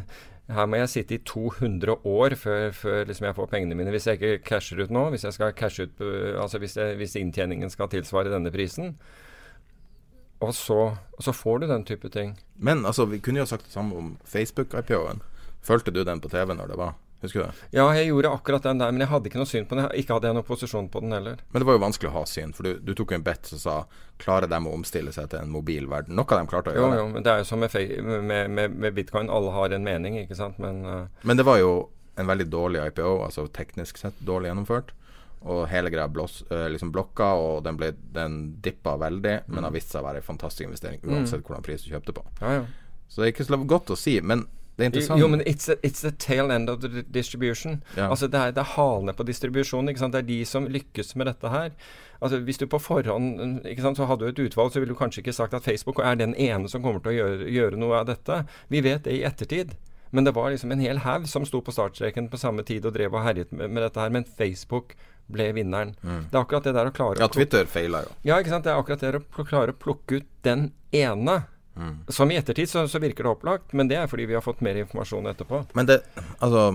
her, 0.57 0.65
må 0.65 0.81
jeg 0.81 0.89
sitte 0.89 1.15
i 1.19 1.21
200 1.21 1.99
år 2.01 2.35
før, 2.35 2.71
før 2.71 3.05
liksom 3.05 3.29
jeg 3.29 3.37
får 3.37 3.51
pengene 3.51 3.77
mine. 3.77 3.93
Hvis 3.93 4.07
jeg 4.07 4.17
ikke 4.17 4.47
casher 4.49 4.81
ut 4.81 4.93
nå, 4.93 5.09
hvis 5.13 5.27
jeg 5.29 5.37
skal 5.37 5.53
cashe 5.53 5.85
ut 5.85 6.01
altså 6.41 6.57
hvis, 6.57 6.77
jeg, 6.77 6.97
hvis 6.97 7.15
inntjeningen 7.21 7.69
skal 7.69 7.93
tilsvare 7.93 8.33
denne 8.33 8.51
prisen, 8.51 8.95
og 10.43 10.55
så, 10.55 10.79
og 11.17 11.23
så, 11.23 11.33
får 11.33 11.63
du 11.63 11.67
den 11.71 11.85
type 11.87 12.09
ting. 12.13 12.35
Men 12.55 12.85
altså, 12.85 13.05
vi 13.09 13.21
kunne 13.23 13.43
jo 13.43 13.47
sagt 13.49 13.65
det 13.69 13.75
samme 13.75 13.95
om 13.97 14.11
Facebook-IPO-en. 14.27 15.23
Følte 15.63 15.91
du 15.95 16.03
den 16.03 16.21
på 16.21 16.29
TV 16.29 16.53
når 16.53 16.73
det 16.73 16.77
var? 16.79 16.93
Husker 17.23 17.39
du 17.39 17.45
det? 17.45 17.67
Ja, 17.71 17.85
jeg 17.95 18.09
gjorde 18.09 18.33
akkurat 18.35 18.65
den 18.67 18.81
der, 18.81 18.91
men 18.91 18.99
jeg 18.99 19.07
hadde 19.13 19.29
ikke 19.29 19.39
noe 19.39 19.47
syn 19.47 19.67
på 19.67 19.77
den. 19.79 19.85
Ikke 19.95 20.17
hadde 20.17 20.27
jeg 20.27 20.35
noen 20.35 20.47
posisjon 20.47 20.89
på 20.91 20.99
den 21.05 21.15
heller. 21.15 21.39
Men 21.53 21.63
det 21.63 21.67
var 21.69 21.77
jo 21.77 21.83
vanskelig 21.85 22.09
å 22.11 22.15
ha 22.17 22.23
syn, 22.27 22.51
for 22.55 22.67
du, 22.67 22.81
du 22.83 22.91
tok 22.99 23.13
jo 23.13 23.19
en 23.21 23.23
bet 23.23 23.47
som 23.47 23.61
sa 23.61 23.75
Klarer 24.23 24.47
de 24.47 24.59
å 24.59 24.73
omstille 24.75 25.11
seg 25.11 25.31
til 25.31 25.41
en 25.41 25.51
mobil 25.51 25.87
verden? 25.91 26.15
Noe 26.15 26.27
dem 26.37 26.49
klarte 26.51 26.71
å 26.71 26.75
gjøre. 26.75 26.97
jo, 26.99 26.99
jo, 27.01 27.07
men 27.15 27.23
det 27.25 27.31
er 27.31 27.41
jo 27.41 27.47
som 27.47 27.63
med, 27.63 27.73
med, 28.27 28.51
med, 28.51 28.75
med 28.75 28.95
bitcoin. 28.95 29.31
Alle 29.31 29.51
har 29.55 29.75
en 29.75 29.87
mening, 29.87 30.19
ikke 30.21 30.37
sant. 30.37 30.59
Men 30.63 30.83
uh... 30.85 31.23
Men 31.23 31.39
det 31.39 31.47
var 31.47 31.59
jo 31.59 31.71
en 32.19 32.29
veldig 32.29 32.45
dårlig 32.51 32.83
IPO, 32.91 33.15
altså 33.25 33.47
teknisk 33.55 33.97
sett 33.99 34.19
dårlig 34.23 34.51
gjennomført. 34.51 34.93
Og 35.43 35.65
hele 35.67 35.91
greia 35.91 36.07
blås, 36.07 36.41
eh, 36.49 36.69
liksom 36.71 36.93
blokka, 36.95 37.33
og 37.35 37.63
den, 37.65 37.75
ble, 37.79 37.91
den 38.15 38.39
dippa 38.63 38.95
veldig, 39.01 39.41
men 39.51 39.67
har 39.67 39.73
vist 39.75 39.91
seg 39.91 40.03
å 40.03 40.07
være 40.07 40.21
en 40.21 40.29
fantastisk 40.29 40.69
investering 40.69 41.03
uansett 41.03 41.43
hvordan 41.43 41.65
pris 41.65 41.83
du 41.83 41.91
kjøpte 41.91 42.15
på. 42.15 42.25
ja, 42.41 42.61
ja. 42.61 42.65
Så 43.13 43.21
det 43.21 43.27
er 43.27 43.33
ikke 43.35 43.45
så 43.45 43.57
godt 43.69 43.91
å 43.93 43.95
si, 43.99 44.15
men 44.25 44.47
det 44.73 44.85
er 44.85 44.89
interessant. 44.89 45.21
Jo, 45.21 45.27
men 45.29 45.43
it's, 45.45 45.69
a, 45.69 45.75
it's 45.85 46.01
the 46.01 46.11
tail 46.11 46.49
end 46.51 46.69
of 46.69 46.79
the 46.81 47.03
distribution. 47.13 47.83
Ja. 47.97 48.07
Altså 48.09 48.27
det 48.27 48.39
er, 48.39 48.55
det 48.55 48.63
er 48.63 48.71
halene 48.73 49.13
på 49.13 49.25
distribusjonen. 49.27 49.91
ikke 49.91 50.01
sant? 50.01 50.15
Det 50.15 50.23
er 50.23 50.29
de 50.31 50.39
som 50.49 50.65
lykkes 50.65 51.13
med 51.15 51.29
dette 51.29 51.51
her. 51.53 51.75
Altså 52.23 52.39
Hvis 52.39 52.57
du 52.57 52.65
på 52.67 52.79
forhånd 52.81 53.61
ikke 53.69 53.85
sant, 53.85 53.99
så 53.99 54.07
hadde 54.09 54.25
du 54.25 54.31
et 54.31 54.43
utvalg, 54.47 54.71
så 54.73 54.81
ville 54.81 54.95
du 54.95 54.97
kanskje 54.97 55.21
ikke 55.21 55.35
sagt 55.35 55.53
at 55.53 55.63
Facebook 55.63 55.99
er 56.01 56.17
den 56.17 56.33
ene 56.35 56.71
som 56.71 56.81
kommer 56.81 57.03
til 57.03 57.13
å 57.13 57.17
gjøre, 57.19 57.49
gjøre 57.53 57.81
noe 57.83 58.01
av 58.01 58.09
dette. 58.09 58.43
Vi 58.73 58.81
vet 58.81 59.05
det 59.05 59.19
i 59.19 59.25
ettertid. 59.27 59.75
Men 60.13 60.25
det 60.25 60.35
var 60.37 60.49
liksom 60.53 60.71
en 60.71 60.81
hel 60.81 61.01
haug 61.05 61.25
som 61.29 61.45
sto 61.45 61.61
på 61.61 61.73
startstreken 61.73 62.29
på 62.29 62.37
samme 62.37 62.65
tid 62.65 62.85
og 62.85 62.93
drev 62.93 63.13
og 63.13 63.25
herjet 63.25 63.53
med, 63.53 63.69
med 63.69 63.81
dette 63.81 64.01
her. 64.01 64.13
Men 64.13 64.25
Facebook 64.25 64.93
ble 65.33 65.49
vinneren. 65.57 65.95
Det 66.01 66.37
er 66.37 66.41
akkurat 66.43 66.67
det 66.69 66.73
der 66.77 66.89
å 66.91 66.93
klare 66.95 67.19
Ja, 67.21 67.27
Twitter 67.33 67.65
feila 67.69 68.03
jo. 68.05 68.13
ja, 68.29 68.37
ikke 68.39 68.53
sant. 68.53 68.63
Det 68.67 68.71
er 68.73 68.79
akkurat 68.81 69.01
det 69.03 69.11
å 69.19 69.45
klare 69.49 69.73
å 69.75 69.79
plukke 69.85 70.21
ut 70.21 70.29
den 70.45 70.69
ene. 70.95 71.39
Som 72.13 72.29
i 72.31 72.37
ettertid 72.37 72.69
så, 72.69 72.83
så 72.87 72.99
virker 73.01 73.25
det 73.25 73.31
opplagt, 73.33 73.71
men 73.73 73.87
det 73.89 73.97
er 73.97 74.07
fordi 74.11 74.27
vi 74.29 74.35
har 74.37 74.43
fått 74.45 74.59
mer 74.61 74.77
informasjon 74.77 75.25
etterpå. 75.31 75.63
Men 75.73 75.87
det 75.89 75.95
Altså 76.37 76.67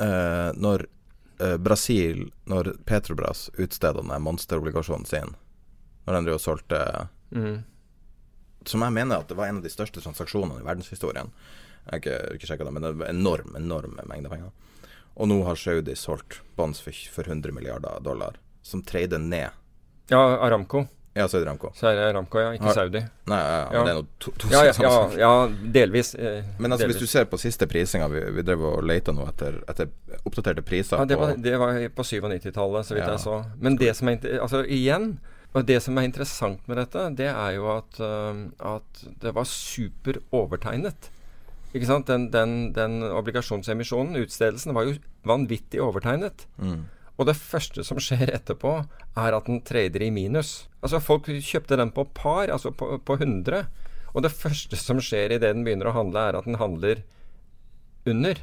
eh, 0.00 0.50
Når 0.60 0.84
eh, 1.40 1.56
Brasil 1.56 2.26
Når 2.44 2.74
Petrobras 2.84 3.46
utsteder 3.56 4.02
den 4.04 4.22
monsterobligasjonen 4.26 5.08
sin, 5.08 5.32
når 6.04 6.14
den 6.18 6.28
driver 6.28 6.40
og 6.42 6.46
solgte 6.46 6.82
Mm. 7.30 7.60
Som 8.66 8.82
jeg 8.82 8.92
mener 8.92 9.20
at 9.22 9.28
det 9.30 9.36
var 9.38 9.46
en 9.48 9.60
av 9.60 9.62
de 9.64 9.70
største 9.70 10.02
transaksjonene 10.02 10.60
i 10.60 10.64
verdenshistorien. 10.66 11.28
Jeg 11.86 11.92
har 11.92 12.00
ikke, 12.02 12.16
ikke 12.36 12.48
sjekka 12.50 12.66
det, 12.66 12.72
men 12.74 12.82
det 12.84 12.90
var 12.98 13.08
enorm, 13.12 13.54
enorme 13.56 14.02
mengder 14.10 14.32
penger. 14.34 14.50
Og 15.14 15.28
nå 15.28 15.40
har 15.44 15.58
Saudi 15.58 15.96
solgt 15.98 16.40
bonds 16.56 16.80
for, 16.80 16.94
for 17.12 17.28
100 17.28 17.52
milliarder 17.56 18.00
dollar, 18.04 18.38
som 18.62 18.82
treide 18.82 19.18
ned. 19.18 19.50
Ja, 20.10 20.20
Aramco. 20.46 20.86
Ja, 21.14 21.28
Saudi 21.28 21.46
Aramco. 21.46 21.72
Det 21.80 21.86
Aramco, 21.86 22.38
ja. 22.40 22.52
Ikke 22.54 22.72
Saudi. 22.74 23.00
Nei, 23.26 23.38
ja, 23.38 23.56
ja, 23.58 23.66
Ja. 23.72 23.82
det 23.84 23.90
er 23.90 23.98
noe 23.98 24.06
to, 24.18 24.30
to 24.38 24.48
Ja, 24.52 24.62
ja, 24.64 24.92
ja, 25.18 25.32
delvis. 25.74 26.14
Eh, 26.14 26.44
Men 26.58 26.72
altså, 26.72 26.86
hvis 26.86 27.02
du 27.02 27.06
ser 27.06 27.24
på 27.24 27.38
siste 27.38 27.66
prisinga 27.66 28.06
Vi, 28.08 28.20
vi 28.36 28.42
drev 28.46 28.62
og 28.62 28.84
leita 28.86 29.12
nå 29.12 29.26
etter, 29.26 29.58
etter 29.68 29.90
oppdaterte 30.24 30.62
priser 30.62 31.02
ja, 31.02 31.04
det, 31.04 31.18
var, 31.18 31.34
på 31.34 31.42
det 31.42 31.58
var 31.58 31.80
på 31.94 32.06
97-tallet, 32.06 32.86
så 32.86 32.94
vidt 32.94 33.08
jeg 33.08 33.20
så. 33.20 33.44
Men 33.58 33.76
det 33.76 33.96
som 33.98 34.08
er 34.08 34.18
Altså, 34.40 34.64
igjen 34.64 35.18
og 35.50 35.66
det 35.66 35.80
som 35.82 35.98
er 35.98 36.06
interessant 36.06 36.68
med 36.70 36.78
dette, 36.78 37.08
det 37.18 37.26
er 37.26 37.54
jo 37.56 37.66
at, 37.72 37.98
uh, 37.98 38.76
at 38.76 39.00
det 39.22 39.32
var 39.34 39.48
super 39.50 40.20
overtegnet. 40.30 41.10
Ikke 41.70 41.86
sant? 41.86 42.08
Den, 42.10 42.28
den, 42.34 42.72
den 42.74 43.02
obligasjonsemisjonen, 43.06 44.18
utstedelsen, 44.24 44.74
var 44.74 44.88
jo 44.88 44.96
vanvittig 45.28 45.82
overtegnet. 45.84 46.46
mm. 46.62 46.80
Og 47.20 47.26
det 47.28 47.36
første 47.36 47.82
som 47.84 47.98
skjer 48.00 48.30
etterpå, 48.32 48.78
er 49.20 49.34
at 49.36 49.44
den 49.44 49.58
trader 49.60 50.00
i 50.06 50.08
minus. 50.08 50.70
Altså 50.80 51.02
Folk 51.04 51.26
kjøpte 51.28 51.76
den 51.76 51.90
på 51.92 52.06
par, 52.16 52.48
altså 52.48 52.72
på, 52.72 52.94
på 53.04 53.16
100. 53.18 53.66
Og 54.14 54.24
det 54.24 54.32
første 54.32 54.78
som 54.80 55.02
skjer 55.04 55.36
idet 55.36 55.50
den 55.52 55.66
begynner 55.66 55.90
å 55.90 55.96
handle, 55.98 56.22
er 56.30 56.38
at 56.38 56.48
den 56.48 56.56
handler 56.56 57.02
under. 58.08 58.40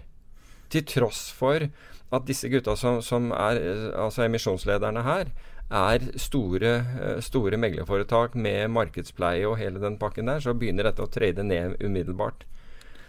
Til 0.69 0.85
tross 0.85 1.25
for 1.33 1.65
at 2.13 2.27
disse 2.27 2.51
gutta 2.51 2.75
som, 2.77 3.01
som 3.01 3.31
er 3.35 3.57
altså 3.97 4.27
emisjonslederne 4.27 5.03
her, 5.07 5.31
er 5.67 6.05
store, 6.21 6.73
eh, 7.01 7.17
store 7.23 7.57
meglerforetak 7.59 8.37
med 8.39 8.69
markedspleie 8.71 9.47
og 9.49 9.57
hele 9.59 9.81
den 9.83 9.97
pakken 9.99 10.29
der, 10.29 10.39
så 10.43 10.53
begynner 10.55 10.87
dette 10.87 11.03
å 11.03 11.11
trade 11.11 11.43
ned 11.43 11.75
umiddelbart. 11.81 12.45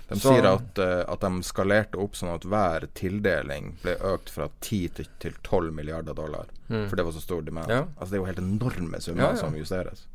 De 0.09 0.17
Så- 0.17 0.33
sier 0.33 0.47
at, 0.55 0.79
eh, 0.79 1.05
at 1.13 1.21
de 1.21 1.43
skalerte 1.45 1.99
opp 2.01 2.15
sånn 2.17 2.35
at 2.35 2.43
hver 2.49 2.87
tildeling 2.95 3.75
ble 3.83 3.97
økt 3.97 4.31
fra 4.31 4.49
10 4.61 4.89
til, 4.95 5.07
til 5.21 5.35
12 5.45 5.73
milliarder 5.75 6.15
dollar. 6.15 6.47
For 6.69 6.97
det 6.97 7.05
var 7.05 7.13
så 7.13 7.21
stor 7.21 7.43
demand. 7.43 7.67
Mm. 7.69 7.71
Ja. 7.77 7.83
Altså 8.01 8.11
Det 8.11 8.15
er 8.15 8.23
jo 8.23 8.31
helt 8.33 8.39
enorme 8.39 9.01
summer 9.01 9.23
Ja, 9.23 9.29
ja. 9.31 9.35
som 9.37 9.55
justeres. 9.55 10.07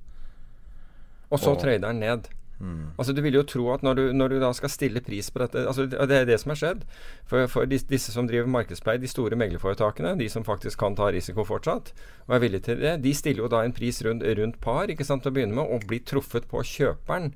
Og 1.31 1.39
så 1.39 1.55
trader 1.59 1.87
den 1.87 1.99
ned. 1.99 2.27
Mm. 2.61 2.91
Altså 2.97 3.13
Du 3.15 3.21
vil 3.21 3.33
jo 3.33 3.43
tro 3.43 3.73
at 3.73 3.81
når 3.83 3.95
du, 3.97 4.03
når 4.13 4.29
du 4.29 4.39
da 4.39 4.51
skal 4.53 4.69
stille 4.69 5.01
pris 5.03 5.29
på 5.33 5.39
dette 5.41 5.63
altså 5.67 5.87
Det 5.89 5.97
det 6.07 6.17
er 6.21 6.25
det 6.29 6.39
som 6.39 6.51
har 6.53 6.55
skjedd. 6.61 6.83
For, 7.25 7.47
for 7.47 7.65
disse, 7.65 7.87
disse 7.89 8.11
som 8.13 8.27
driver 8.29 8.47
markedspleie, 8.47 9.01
de 9.01 9.07
store 9.09 9.35
meglerforetakene, 9.35 10.17
de 10.17 10.29
som 10.29 10.43
faktisk 10.45 10.77
kan 10.79 10.95
ta 10.95 11.09
risiko 11.11 11.43
fortsatt, 11.43 11.91
og 12.27 12.35
er 12.35 12.39
villige 12.39 12.61
til 12.69 12.79
det, 12.79 13.01
de 13.01 13.13
stiller 13.13 13.43
jo 13.43 13.47
da 13.49 13.63
en 13.65 13.73
pris 13.73 14.01
rundt, 14.05 14.23
rundt 14.37 14.59
par 14.61 14.87
ikke 14.87 15.05
sant, 15.05 15.23
til 15.23 15.31
å 15.31 15.35
begynne 15.35 15.55
med, 15.57 15.65
og 15.73 15.87
blir 15.89 16.03
truffet 16.05 16.47
på 16.47 16.61
kjøperen. 16.63 17.33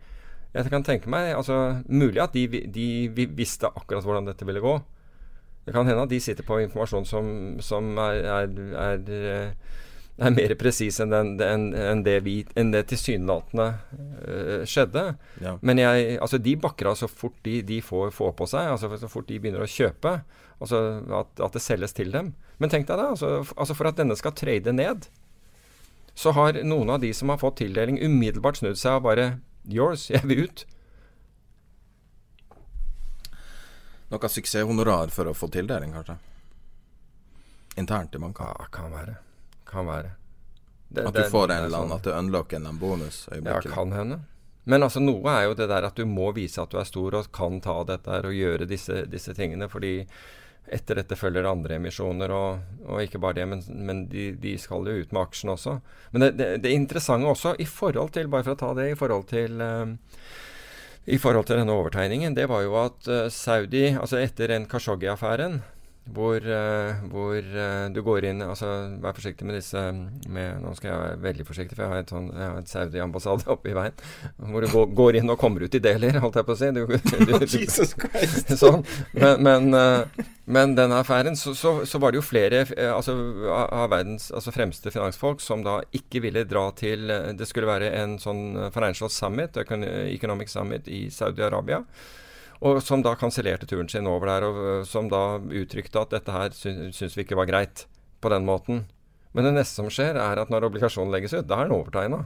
Jeg 0.55 0.71
kan 0.71 0.86
tenke 0.86 1.12
meg 1.12 1.33
altså 1.36 1.81
Mulig 1.88 2.21
at 2.23 2.36
de, 2.36 2.47
de, 2.73 2.88
visste 3.36 3.69
akkurat 3.69 4.05
hvordan 4.05 4.29
dette 4.29 4.47
ville 4.47 4.63
gå. 4.63 4.77
Det 5.67 5.73
kan 5.75 5.88
hende 5.88 6.05
at 6.05 6.13
de 6.13 6.21
sitter 6.23 6.47
på 6.47 6.62
informasjon 6.63 7.05
som, 7.05 7.27
som 7.60 7.97
er, 7.99 8.21
er, 8.31 8.53
er, 8.79 9.01
eh, 9.12 9.73
er 10.17 10.31
mer 10.31 10.53
presis 10.55 11.01
enn, 11.03 11.12
enn, 11.12 11.65
enn 11.75 12.03
det, 12.05 12.21
vi, 12.23 12.38
enn 12.55 12.71
det 12.71 12.86
tilsynelatende 12.88 13.65
uh, 13.75 14.63
skjedde. 14.63 15.03
Ja. 15.43 15.57
Men 15.60 15.81
jeg, 15.83 16.15
altså 16.23 16.39
de 16.39 16.55
bakker 16.63 16.93
av 16.93 16.95
så 17.01 17.12
fort 17.12 17.36
de, 17.43 17.60
de 17.67 17.81
får, 17.83 18.13
får 18.15 18.31
på 18.39 18.47
seg, 18.47 18.71
altså 18.71 18.89
så 18.95 19.12
fort 19.12 19.27
de 19.27 19.41
begynner 19.43 19.65
å 19.65 19.69
kjøpe. 19.69 20.15
Altså 20.63 20.81
at, 21.19 21.36
at 21.36 21.60
det 21.60 21.65
selges 21.65 21.93
til 21.99 22.15
dem. 22.15 22.31
Men 22.63 22.71
tenk 22.71 22.88
deg 22.88 22.97
det, 22.97 23.12
altså, 23.17 23.33
altså 23.60 23.75
for 23.77 23.91
at 23.91 23.99
denne 23.99 24.15
skal 24.17 24.33
trade 24.39 24.71
ned, 24.73 25.10
så 26.17 26.31
har 26.33 26.63
noen 26.65 26.95
av 26.95 27.03
de 27.03 27.12
som 27.13 27.29
har 27.29 27.43
fått 27.43 27.60
tildeling, 27.60 27.99
umiddelbart 28.01 28.57
snudd 28.57 28.79
seg 28.79 28.97
og 28.97 29.05
bare 29.12 29.27
Yours, 29.67 30.10
jeg 30.10 30.23
vil 30.30 30.45
ut. 30.47 30.65
Noe 34.08 34.30
suksesshonorar 34.32 35.12
for 35.12 35.27
å 35.27 35.36
få 35.36 35.49
tildeling, 35.51 35.91
kanskje? 35.97 36.15
Internt 37.77 38.15
i 38.15 38.21
banken? 38.23 38.53
Ja, 38.58 38.67
kan 38.71 38.91
være. 38.93 39.17
Kan 39.67 39.86
være. 39.89 40.12
Det- 40.89 41.06
At 41.06 41.13
du 41.13 41.21
det- 41.21 41.32
får 41.32 41.43
en 41.43 41.51
er 41.51 41.65
eller 41.65 41.77
annen 41.77 41.89
sånn. 41.89 41.95
At 41.97 42.03
du 42.03 42.12
unlocker 42.12 42.56
en 42.65 42.77
bonus. 42.80 43.27
Ja, 43.43 43.60
kan 43.62 43.91
hende. 43.91 44.21
Men 44.65 44.82
altså 44.84 45.01
noe 45.01 45.27
er 45.30 45.43
jo 45.47 45.53
det 45.53 45.67
der 45.69 45.84
at 45.86 45.95
du 45.95 46.06
må 46.06 46.34
vise 46.34 46.62
at 46.62 46.69
du 46.69 46.77
er 46.77 46.84
stor 46.86 47.13
og 47.15 47.32
kan 47.32 47.60
ta 47.62 47.84
dette 47.84 48.06
her 48.10 48.25
og 48.25 48.34
gjøre 48.34 48.67
disse, 48.67 49.06
disse 49.10 49.34
tingene. 49.34 49.69
Fordi 49.69 50.08
etter 50.73 50.99
dette 50.99 51.15
følger 51.15 51.47
andre 51.47 51.77
emisjoner, 51.77 52.34
og, 52.34 52.82
og 52.88 53.03
ikke 53.03 53.21
bare 53.23 53.39
det, 53.39 53.45
men, 53.47 53.63
men 53.88 54.03
de, 54.12 54.30
de 54.41 54.58
skal 54.60 54.88
jo 54.88 54.97
ut 55.01 55.13
med 55.15 55.21
aksjen 55.21 55.53
også. 55.53 55.77
Men 56.12 56.25
det, 56.25 56.32
det, 56.39 56.49
det 56.65 56.75
interessante 56.75 57.30
også, 57.32 57.56
i 57.63 57.67
forhold 57.69 58.12
til, 58.17 58.27
bare 58.32 58.47
for 58.47 58.58
å 58.58 58.62
ta 58.62 58.73
det, 58.77 58.91
i 58.91 58.99
forhold 58.99 59.27
til 59.32 59.63
uh, 59.63 59.95
i 61.08 61.15
forhold 61.23 61.47
til 61.47 61.62
denne 61.62 61.71
overtegningen, 61.71 62.36
det 62.36 62.49
var 62.51 62.65
jo 62.65 62.73
at 62.82 63.08
eh, 63.08 63.30
Saudi, 63.32 63.86
altså 63.95 64.19
etter 64.19 64.51
en 64.51 64.65
Khashoggi-affæren, 64.67 65.62
hvor, 66.13 66.38
eh, 66.39 67.02
hvor 67.12 67.36
eh, 67.36 67.88
du 67.91 68.00
går 68.06 68.30
inn 68.30 68.43
altså 68.46 68.70
Vær 69.04 69.15
forsiktig 69.17 69.48
med 69.48 69.58
disse 69.58 69.82
med, 70.32 70.62
Nå 70.63 70.74
skal 70.78 70.91
jeg 70.91 71.02
være 71.02 71.20
veldig 71.26 71.46
forsiktig, 71.48 71.76
for 71.76 71.84
jeg 71.84 71.93
har 71.93 72.04
et, 72.04 72.13
sånn, 72.13 72.30
jeg 72.32 72.52
har 72.52 72.62
et 72.62 72.72
Saudi-ambassade 72.72 73.50
oppe 73.56 73.72
i 73.72 73.76
veien. 73.76 73.98
Hvor 74.38 74.63
du 74.63 74.70
går, 74.72 74.88
går 75.02 75.20
inn 75.20 75.34
og 75.34 75.39
kommer 75.41 75.65
ut 75.65 75.76
i 75.76 75.84
deler, 75.84 76.20
holdt 76.24 76.39
jeg 76.39 76.48
på 76.48 76.56
å 76.56 76.60
si. 76.60 76.72
Du, 76.76 76.84
du, 76.88 77.34
du, 77.34 77.46
Jesus 77.48 77.93
Christ! 78.00 78.54
sånn. 78.63 78.86
Men, 79.17 79.43
men, 79.43 79.70
eh, 79.78 80.28
men 80.48 80.78
denne 80.78 81.02
affæren, 81.04 81.36
så, 81.39 81.54
så, 81.58 81.74
så 81.88 82.00
var 82.02 82.13
det 82.13 82.22
jo 82.22 82.28
flere 82.28 82.63
altså, 82.88 83.17
av 83.52 83.89
verdens 83.91 84.30
altså, 84.32 84.54
fremste 84.56 84.93
finansfolk 84.93 85.43
som 85.43 85.65
da 85.65 85.82
ikke 85.98 86.22
ville 86.24 86.46
dra 86.48 86.70
til 86.78 87.10
Det 87.36 87.48
skulle 87.50 87.67
være 87.67 87.91
en 88.00 88.15
sånn 88.22 88.70
financial 88.72 89.12
summit, 89.12 89.60
economic 89.60 90.54
summit 90.54 90.88
i 90.88 91.08
Saudi-Arabia. 91.12 91.84
Og 92.65 92.82
som 92.82 93.04
da 93.06 93.13
kansellerte 93.20 93.67
turen 93.70 93.89
sin 93.89 94.08
over 94.10 94.30
der, 94.32 94.48
og 94.48 94.62
øh, 94.63 94.86
som 94.86 95.10
da 95.12 95.38
uttrykte 95.38 96.02
at 96.02 96.15
dette 96.15 96.34
her 96.34 96.56
sy 96.58 96.74
syns 96.96 97.17
vi 97.17 97.26
ikke 97.26 97.38
var 97.38 97.50
greit 97.50 97.86
på 98.22 98.32
den 98.34 98.48
måten. 98.48 98.86
Men 99.34 99.46
det 99.46 99.54
neste 99.60 99.78
som 99.78 99.91
skjer, 99.93 100.17
er 100.17 100.41
at 100.41 100.50
når 100.50 100.65
obligasjonen 100.70 101.13
legges 101.13 101.36
ut, 101.38 101.46
da 101.46 101.60
er 101.60 101.70
den 101.70 101.78
overtegna. 101.78 102.26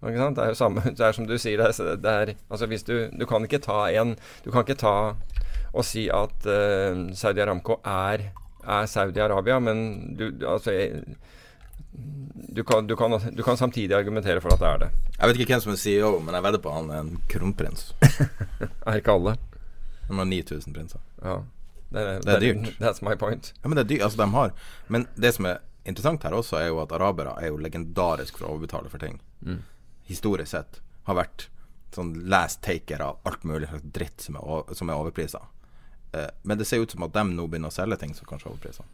Det 0.00 0.14
er 0.14 0.52
jo 0.52 0.54
samme, 0.54 0.82
det 0.94 1.02
er 1.02 1.12
som 1.12 1.26
du 1.26 1.34
sier, 1.42 1.58
det 1.58 1.74
er, 1.74 1.96
det 1.98 2.10
er 2.10 2.34
Altså 2.46 2.68
hvis 2.70 2.84
du 2.86 3.10
Du 3.18 3.24
kan 3.26 3.42
ikke 3.42 3.58
ta 3.58 3.88
en 3.90 4.12
Du 4.44 4.52
kan 4.54 4.62
ikke 4.62 4.78
ta 4.78 5.16
og 5.74 5.84
si 5.84 6.04
at 6.08 6.46
uh, 6.46 7.10
Saudi 7.18 7.42
Aramco 7.42 7.80
er, 7.84 8.30
er 8.62 8.86
Saudi-Arabia, 8.86 9.58
men 9.58 10.14
du 10.16 10.30
Altså 10.46 10.72
du 12.56 12.64
kan, 12.64 12.86
du, 12.86 12.96
kan, 12.96 13.18
du 13.34 13.42
kan 13.42 13.56
samtidig 13.56 13.96
argumentere 13.96 14.40
for 14.40 14.54
at 14.54 14.60
det 14.60 14.68
er 14.68 14.78
det. 14.78 14.88
Jeg 15.18 15.28
vet 15.28 15.40
ikke 15.40 15.52
hvem 15.54 15.60
som 15.60 15.72
er 15.72 15.80
CEO, 15.82 16.10
men 16.22 16.34
jeg 16.34 16.44
vedder 16.46 16.62
på 16.62 16.72
han 16.72 16.90
er 16.90 17.00
en 17.04 17.18
kronprins. 17.28 17.92
Er 18.86 19.00
ikke 19.00 19.12
alle. 19.12 19.34
De 20.08 20.16
har 20.18 20.24
9000 20.28 20.74
prinser. 20.74 21.00
Ja. 21.22 21.38
Det, 21.90 22.02
Det 22.24 22.34
er 22.34 22.40
dyrt. 22.40 22.78
That's 22.80 23.02
my 23.04 23.14
point. 23.16 23.52
Ja, 23.62 23.68
men 23.68 23.76
det 23.78 23.84
er 23.86 23.88
dyrt. 23.94 24.02
Altså, 24.08 24.18
de 24.20 24.30
har 24.34 24.52
Men 24.88 25.06
det 25.16 25.34
som 25.34 25.46
er 25.46 25.60
interessant 25.88 26.22
her 26.26 26.32
også, 26.36 26.58
er 26.60 26.66
jo 26.68 26.80
at 26.82 26.92
arabere 26.92 27.32
er 27.40 27.48
jo 27.48 27.56
legendarisk 27.56 28.36
for 28.38 28.48
å 28.48 28.56
overbetale 28.56 28.90
for 28.92 28.98
ting. 29.00 29.20
Historisk 30.08 30.50
sett 30.50 30.80
har 31.08 31.16
vært 31.16 31.46
sånn 31.94 32.10
last 32.28 32.60
taker 32.62 33.00
av 33.00 33.16
alt 33.24 33.44
mulig 33.48 33.68
slags 33.70 33.86
dritt 33.96 34.20
som 34.20 34.36
er, 34.36 34.74
som 34.76 34.90
er 34.90 35.00
overprisa. 35.00 35.40
eh, 36.12 36.28
Men 36.42 36.58
det 36.58 36.66
ser 36.66 36.82
ut 36.84 36.90
som 36.90 37.02
at 37.02 37.12
de 37.12 37.24
nå 37.24 37.46
begynner 37.48 37.68
å 37.72 37.72
selge 37.72 37.96
ting 38.00 38.12
som 38.14 38.26
kanskje 38.28 38.48
er 38.48 38.52
overprisa. 38.52 38.84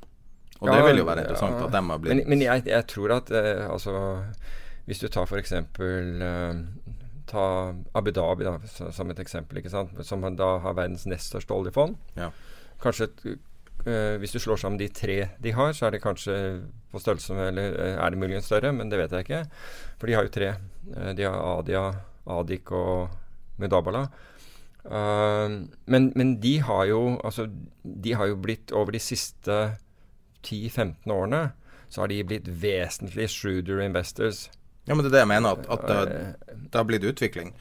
Og 0.61 0.69
Ja, 0.69 0.77
det 0.77 0.85
vil 0.93 0.99
jo 1.03 1.05
være 1.09 1.25
interessant 1.25 1.59
ja. 1.59 1.65
at 1.67 1.73
de 1.73 1.81
har 1.91 1.99
blitt 1.99 2.15
Men, 2.15 2.29
men 2.31 2.41
jeg, 2.47 2.63
jeg 2.71 2.87
tror 2.87 3.11
at 3.17 3.31
eh, 3.35 3.65
altså 3.71 3.95
Hvis 4.87 5.01
du 5.03 5.09
tar 5.09 5.27
f.eks. 5.27 5.53
Eh, 5.53 6.55
ta 7.31 7.73
Abu 7.97 8.13
Dhabi 8.15 8.47
da, 8.47 8.59
som 8.67 9.11
et 9.11 9.21
eksempel, 9.23 9.61
ikke 9.61 9.73
sant? 9.73 9.97
som 10.07 10.25
da 10.37 10.57
har 10.65 10.77
verdens 10.77 11.07
nest 11.11 11.33
største 11.33 11.55
oljefond. 11.57 11.97
Ja. 12.19 12.31
Kanskje 12.83 13.09
eh, 13.87 14.17
Hvis 14.21 14.35
du 14.35 14.39
slår 14.43 14.61
sammen 14.61 14.81
de 14.81 14.89
tre 14.89 15.19
de 15.41 15.55
har, 15.57 15.73
så 15.73 15.87
er 15.87 15.95
det 15.95 16.03
kanskje 16.05 16.37
på 16.93 17.01
størrelse 17.01 17.35
med 17.35 17.49
Eller 17.53 17.79
eh, 17.79 17.97
er 17.97 18.11
det 18.11 18.21
muligens 18.21 18.51
større, 18.51 18.73
men 18.73 18.91
det 18.91 19.01
vet 19.01 19.13
jeg 19.13 19.27
ikke. 19.27 19.43
For 19.99 20.11
de 20.11 20.19
har 20.19 20.29
jo 20.29 20.35
tre. 20.35 20.55
Eh, 20.97 21.13
de 21.15 21.27
har 21.29 21.41
Adia, 21.59 21.89
Adik 22.27 22.73
og 22.73 23.09
Mudabala. 23.59 24.09
Uh, 24.85 25.65
men, 25.89 26.11
men 26.13 26.35
de 26.43 26.59
har 26.61 26.83
jo 26.85 27.15
altså 27.25 27.47
De 27.83 28.13
har 28.13 28.27
jo 28.29 28.35
blitt 28.37 28.69
over 28.77 28.93
de 28.93 28.99
siste 29.01 29.55
10-15 30.45 31.09
årene 31.09 31.47
så 31.95 32.03
har 32.03 32.11
de 32.11 32.25
blitt 32.27 32.49
vesentlig 32.49 33.29
shrewder 33.31 33.79
investors. 33.85 34.49
Ja, 34.85 34.95
men 34.95 35.01
det 35.05 35.09
er 35.09 35.15
det 35.15 35.21
jeg 35.23 35.31
mener, 35.31 35.55
at, 35.57 35.69
at 35.73 35.85
det, 35.89 36.57
det 36.69 36.77
har 36.77 36.85
blitt 36.85 37.05
utvikling. 37.09 37.55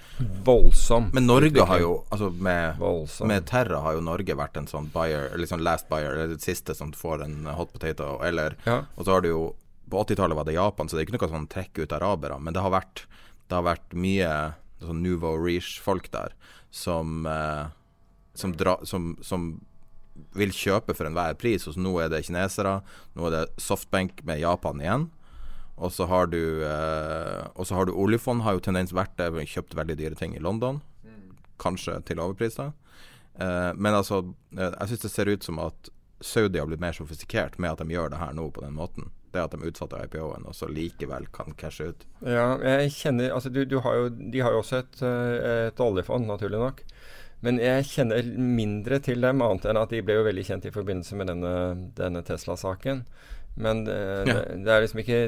Voldsom. 0.44 1.10
Men 1.16 1.28
Norge 1.30 1.54
utvikling. 1.54 1.70
har 1.70 1.80
jo 1.80 1.92
Altså 2.12 2.30
med, 2.36 2.78
Voldsom. 2.82 3.28
med 3.32 3.46
Terra 3.48 3.80
har 3.86 3.96
jo 3.96 4.02
Norge 4.04 4.36
vært 4.36 4.58
en 4.60 4.68
sånn 4.68 4.90
buyer, 4.92 5.32
sånn 5.48 5.64
last 5.64 5.88
buyer, 5.92 6.12
eller 6.18 6.34
det 6.36 6.44
siste 6.44 6.76
som 6.76 6.92
får 6.92 7.24
en 7.24 7.46
hot 7.56 7.72
potato, 7.72 8.18
eller 8.24 8.58
Ja. 8.68 8.82
Og 8.98 9.06
så 9.06 9.16
har 9.16 9.22
du 9.22 9.30
jo 9.30 9.44
På 9.90 10.02
80-tallet 10.04 10.36
var 10.36 10.46
det 10.48 10.56
Japan, 10.56 10.90
så 10.90 10.96
det 10.96 11.04
er 11.04 11.08
ikke 11.08 11.20
noe 11.20 11.30
sånn 11.32 11.48
trekk 11.52 11.80
ut 11.84 11.92
arabere, 11.96 12.40
men 12.40 12.54
det 12.56 12.62
har 12.64 12.72
vært 12.72 13.06
Det 13.48 13.56
har 13.56 13.64
vært 13.68 13.94
mye 13.94 14.34
sånn 14.84 15.04
nouveau 15.04 15.38
riche-folk 15.40 16.10
der 16.12 16.34
som 16.72 17.26
eh, 17.30 17.68
som, 18.34 18.52
dra, 18.58 18.80
som, 18.84 19.14
som 19.22 19.62
vil 20.34 20.52
kjøpe 20.52 20.96
for 20.98 21.06
enhver 21.06 21.36
pris. 21.40 21.68
Og 21.70 21.76
så 21.76 21.80
nå 21.80 21.94
er 22.02 22.10
det 22.12 22.24
kinesere, 22.26 22.80
nå 23.16 23.28
er 23.30 23.36
det 23.36 23.44
softbank 23.62 24.24
med 24.28 24.42
Japan 24.42 24.82
igjen. 24.82 25.06
Og 25.78 25.92
så 25.92 26.06
har 26.06 26.28
du 26.30 26.62
eh, 26.64 27.48
Og 27.56 27.66
så 27.66 27.76
har 27.76 27.88
du 27.90 27.96
oljefond, 27.98 28.44
har 28.46 28.58
jo 28.58 28.64
tendens 28.64 28.94
vært 28.94 29.16
det. 29.18 29.32
Kjøpt 29.50 29.76
veldig 29.78 29.98
dyre 30.00 30.20
ting 30.20 30.36
i 30.38 30.44
London. 30.44 30.82
Kanskje 31.62 32.00
til 32.06 32.22
overpriser. 32.22 32.74
Eh, 33.40 33.72
men 33.76 33.98
altså, 33.98 34.22
eh, 34.58 34.70
jeg 34.70 34.94
syns 34.94 35.06
det 35.06 35.12
ser 35.14 35.32
ut 35.32 35.44
som 35.44 35.60
at 35.64 35.90
Saudi 36.24 36.60
har 36.60 36.70
blitt 36.70 36.84
mer 36.84 36.96
sofistikert 36.96 37.58
med 37.60 37.74
at 37.74 37.82
de 37.84 37.94
gjør 37.96 38.14
det 38.14 38.22
her 38.22 38.34
nå 38.38 38.48
på 38.54 38.64
den 38.64 38.78
måten. 38.78 39.10
Det 39.34 39.42
at 39.42 39.56
de 39.56 39.66
utsatte 39.66 39.98
IPO-en, 40.06 40.46
og 40.46 40.54
så 40.56 40.70
likevel 40.70 41.26
kan 41.34 41.56
cashe 41.58 41.90
ut. 41.90 42.06
Ja, 42.22 42.54
jeg 42.62 42.94
kjenner 42.94 43.34
Altså, 43.34 43.50
du, 43.50 43.64
du 43.66 43.80
har 43.82 43.98
jo, 43.98 44.10
de 44.14 44.44
har 44.46 44.54
jo 44.54 44.62
også 44.62 44.84
et, 44.84 45.02
eh, 45.02 45.68
et 45.72 45.84
oljefond, 45.84 46.30
naturlig 46.30 46.62
nok. 46.62 46.84
Men 47.44 47.58
jeg 47.60 47.90
kjenner 47.90 48.28
mindre 48.38 49.02
til 49.04 49.26
dem, 49.26 49.42
annet 49.44 49.66
enn 49.68 49.82
at 49.82 49.92
de 49.92 50.00
ble 50.06 50.16
jo 50.16 50.28
veldig 50.30 50.46
kjent 50.48 50.68
i 50.70 50.72
forbindelse 50.72 51.18
med 51.20 51.28
denne, 51.28 51.56
denne 51.98 52.22
Tesla-saken. 52.24 53.04
Men 53.56 53.88
eh, 53.88 54.24
Ja. 54.26 54.34
det, 54.34 54.64
det 54.66 54.74
er 54.74 54.82
liksom 54.82 55.00
ikke 55.04 55.20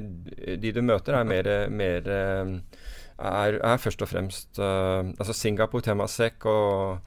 De 0.61 0.71
du 0.73 0.81
møter, 0.81 1.13
er 1.13 1.27
mer, 1.29 1.49
mer 1.69 2.07
er, 3.19 3.59
er 3.63 3.77
først 3.77 4.01
og 4.01 4.09
fremst 4.09 4.59
uh, 4.59 5.05
Altså 5.19 5.33
Singapore, 5.33 5.81
Temasek 5.85 6.45
og, 6.49 6.99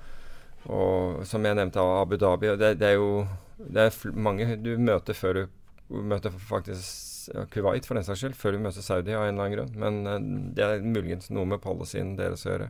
og 0.67 1.27
som 1.27 1.45
jeg 1.45 1.59
nevnte, 1.59 1.81
Abu 1.81 2.17
Dhabi. 2.17 2.55
Det, 2.59 2.79
det 2.81 2.89
er 2.93 2.97
jo 2.99 3.27
det 3.59 3.89
er 3.89 4.13
mange 4.15 4.57
du 4.63 4.77
møter 4.79 5.17
før 5.19 5.35
du 5.35 5.47
møter 5.89 6.31
faktisk 6.31 7.33
Kuwait, 7.53 7.85
for 7.85 7.99
den 7.99 8.05
saks 8.07 8.23
skyld, 8.23 8.37
før 8.39 8.55
du 8.55 8.61
møter 8.63 8.85
Saudi 8.85 9.13
av 9.13 9.27
en 9.27 9.35
eller 9.35 9.45
annen 9.45 9.57
grunn. 9.57 9.73
Men 9.83 9.99
uh, 10.07 10.55
det 10.55 10.65
er 10.65 10.85
muligens 10.87 11.29
noe 11.35 11.49
med 11.49 11.61
policyen 11.65 12.15
deres 12.17 12.47
å 12.47 12.53
gjøre. 12.55 12.69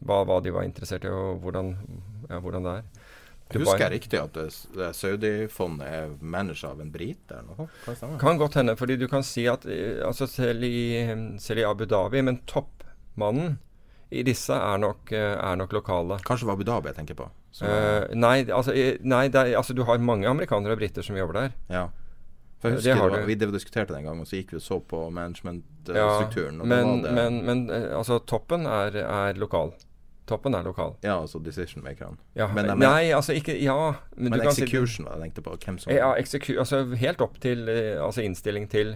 Hva, 0.00 0.22
hva 0.24 0.40
de 0.40 0.50
var 0.54 0.64
interessert 0.64 1.04
i, 1.04 1.12
og 1.12 1.42
hvordan, 1.44 1.74
ja, 2.30 2.38
hvordan 2.40 2.64
det 2.64 2.72
er. 2.80 2.99
Dubai- 3.50 3.64
Husker 3.66 3.82
jeg 3.86 3.92
riktig 3.96 4.18
at 4.22 4.32
det, 4.36 4.44
det 4.76 4.90
Saudi-fondet 4.94 5.86
er 5.86 6.12
managed 6.22 6.64
av 6.68 6.80
en 6.80 6.90
brite 6.94 7.34
eller 7.40 7.56
noe? 7.58 7.68
Kan 7.84 7.96
stemme? 7.98 8.18
Kan 8.22 8.38
godt 8.38 8.54
hende, 8.60 8.76
fordi 8.78 8.96
du 9.00 9.08
kan 9.10 9.22
si 9.26 9.46
at 9.50 9.66
eh, 9.66 9.98
altså 10.06 10.26
selv, 10.30 10.62
i, 10.64 11.06
selv 11.42 11.58
i 11.58 11.66
Abu 11.66 11.84
Dhabi, 11.90 12.22
men 12.22 12.38
toppmannen 12.46 13.58
i 14.10 14.22
disse 14.26 14.54
er 14.54 14.78
nok, 14.82 15.10
eh, 15.14 15.34
er 15.38 15.56
nok 15.58 15.72
lokale. 15.72 16.18
Kanskje 16.26 16.46
det 16.46 16.50
var 16.52 16.58
Abu 16.58 16.64
Dhabi 16.68 16.88
jeg 16.92 16.96
tenker 17.02 17.18
på. 17.18 17.28
Er- 17.66 18.06
nei, 18.14 18.44
altså, 18.46 18.70
nei 19.02 19.24
det 19.28 19.40
er, 19.42 19.56
altså 19.58 19.74
du 19.74 19.82
har 19.84 19.98
mange 19.98 20.28
amerikanere 20.30 20.76
og 20.76 20.78
briter 20.78 21.02
som 21.02 21.16
jobber 21.18 21.40
der. 21.44 21.56
ja. 21.70 21.88
For 22.60 22.68
jeg 22.68 22.76
husker 22.76 23.08
det 23.08 23.20
du. 23.22 23.26
Vi 23.26 23.34
diskuterte 23.40 23.94
det 23.94 23.98
en 24.02 24.04
gang, 24.04 24.18
og 24.20 24.26
så 24.28 24.36
gikk 24.36 24.50
vi 24.52 24.56
og 24.58 24.62
så 24.62 24.76
på 24.84 24.98
Ja, 25.06 25.10
management-strukturen. 25.16 26.58
og 26.60 26.66
men, 26.68 27.02
det 27.02 27.12
men, 27.16 27.38
men 27.46 27.62
altså 27.96 28.18
toppen 28.28 28.66
er, 28.68 28.98
er 29.00 29.38
lokal. 29.40 29.72
Toppen 30.30 30.54
er 30.54 30.62
lokal. 30.66 30.94
Ja, 31.02 31.16
altså 31.20 31.40
decision 31.42 31.82
makerne. 31.84 32.16
Ja, 32.38 32.46
Men 32.54 32.64
de 32.68 32.70
er- 32.76 32.82
nei, 32.84 33.10
altså 33.16 33.34
ikke 33.34 33.56
Ja, 33.60 33.76
men, 34.16 34.30
Men 34.36 34.40
execution 34.46 35.06
var 35.06 35.16
det 35.18 35.24
jeg 35.26 35.34
tenkte 35.34 35.42
på. 35.48 35.56
Hvem 35.64 35.78
som 35.82 35.92
Ja, 35.92 36.12
altså 36.14 36.82
helt 36.96 37.20
opp 37.26 37.40
til 37.42 37.68
eh, 37.68 37.96
altså 38.00 38.22
innstilling 38.24 38.68
til, 38.70 38.94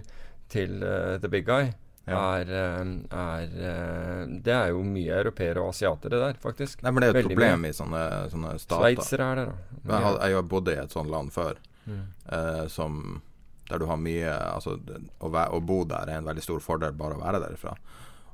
til 0.49 0.81
uh, 0.83 1.17
the 1.19 1.27
big 1.29 1.45
guy. 1.45 1.73
Ja. 2.07 2.19
Er, 2.37 2.49
eh, 2.53 2.81
er 3.17 3.53
eh, 3.57 4.25
Det 4.45 4.53
er 4.53 4.67
jo 4.69 4.83
mye 4.85 5.09
europeere 5.23 5.57
og 5.63 5.71
asiatere 5.73 6.19
der, 6.21 6.35
faktisk. 6.39 6.83
Nei, 6.85 6.91
men 6.91 7.01
det 7.01 7.07
er 7.07 7.13
jo 7.13 7.17
et 7.17 7.23
Veldig 7.23 7.35
problem 7.35 7.61
mye. 7.65 7.69
i 7.73 7.77
sånne, 7.79 8.03
sånne 8.29 8.51
stater. 8.61 8.83
Sveitsere 8.83 9.29
er 9.31 9.35
der, 9.41 9.45
da. 9.45 9.79
Jeg 9.95 10.03
har, 10.05 10.19
jeg 10.29 10.35
har 10.37 10.43
bodd 10.43 10.67
i 10.69 10.75
et 10.83 10.91
sånt 10.93 11.09
land 11.09 11.31
før, 11.33 11.55
Mm. 11.85 12.03
eh, 12.33 12.67
som 12.67 13.21
der 13.69 13.77
du 13.79 13.85
har 13.85 13.97
mye 13.97 14.29
Altså, 14.53 14.79
å, 15.21 15.29
å 15.29 15.59
bo 15.65 15.83
der 15.85 16.07
er 16.09 16.17
en 16.17 16.25
veldig 16.25 16.41
stor 16.45 16.59
fordel, 16.59 16.93
bare 16.97 17.13
å 17.17 17.21
være 17.21 17.41
derifra. 17.43 17.75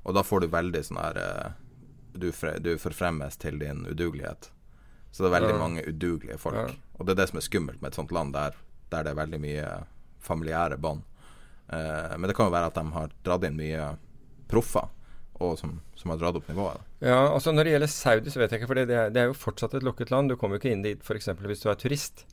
Og 0.06 0.14
da 0.16 0.22
får 0.24 0.42
du 0.42 0.48
veldig 0.48 0.84
sånn 0.88 1.00
her 1.00 1.18
eh, 1.18 1.52
du, 2.14 2.32
fre, 2.36 2.58
du 2.60 2.74
forfremmes 2.78 3.38
til 3.38 3.60
din 3.60 3.86
udugelighet. 3.88 4.50
Så 5.12 5.24
det 5.24 5.32
er 5.32 5.40
veldig 5.42 5.54
Ja. 5.56 5.60
mange 5.60 5.84
udugelige 5.88 6.38
folk. 6.40 6.56
Ja. 6.56 6.76
Og 7.00 7.06
det 7.06 7.12
er 7.16 7.22
det 7.24 7.30
som 7.30 7.38
er 7.38 7.48
skummelt 7.48 7.82
med 7.82 7.92
et 7.92 7.96
sånt 8.00 8.12
land 8.16 8.34
der, 8.34 8.56
der 8.92 9.04
det 9.04 9.12
er 9.12 9.20
veldig 9.26 9.40
mye 9.44 9.68
familiære 10.22 10.78
bånd. 10.80 11.02
Eh, 11.72 12.18
men 12.18 12.28
det 12.28 12.36
kan 12.36 12.48
jo 12.48 12.54
være 12.56 12.68
at 12.72 12.76
de 12.76 12.86
har 12.92 13.12
dratt 13.24 13.44
inn 13.48 13.58
mye 13.58 13.90
proffer, 14.52 14.88
og 15.42 15.58
som, 15.60 15.80
som 15.96 16.12
har 16.12 16.18
dratt 16.22 16.36
opp 16.38 16.48
nivået. 16.52 16.80
Ja, 17.02 17.34
altså 17.34 17.52
Når 17.52 17.64
det 17.64 17.72
gjelder 17.74 17.88
Saudi, 17.88 18.30
så 18.30 18.40
vet 18.40 18.52
jeg 18.52 18.62
ikke. 18.62 18.68
For 18.68 18.76
det, 18.76 18.88
det, 18.92 18.96
er, 18.98 19.10
det 19.10 19.22
er 19.22 19.32
jo 19.32 19.34
fortsatt 19.34 19.74
et 19.74 19.84
lukket 19.84 20.12
land. 20.12 20.30
Du 20.30 20.36
kommer 20.38 20.56
jo 20.58 20.62
ikke 20.62 20.72
inn 20.76 20.84
dit 20.86 21.02
f.eks. 21.04 21.32
hvis 21.40 21.64
du 21.64 21.70
er 21.72 21.76
turist. 21.82 22.26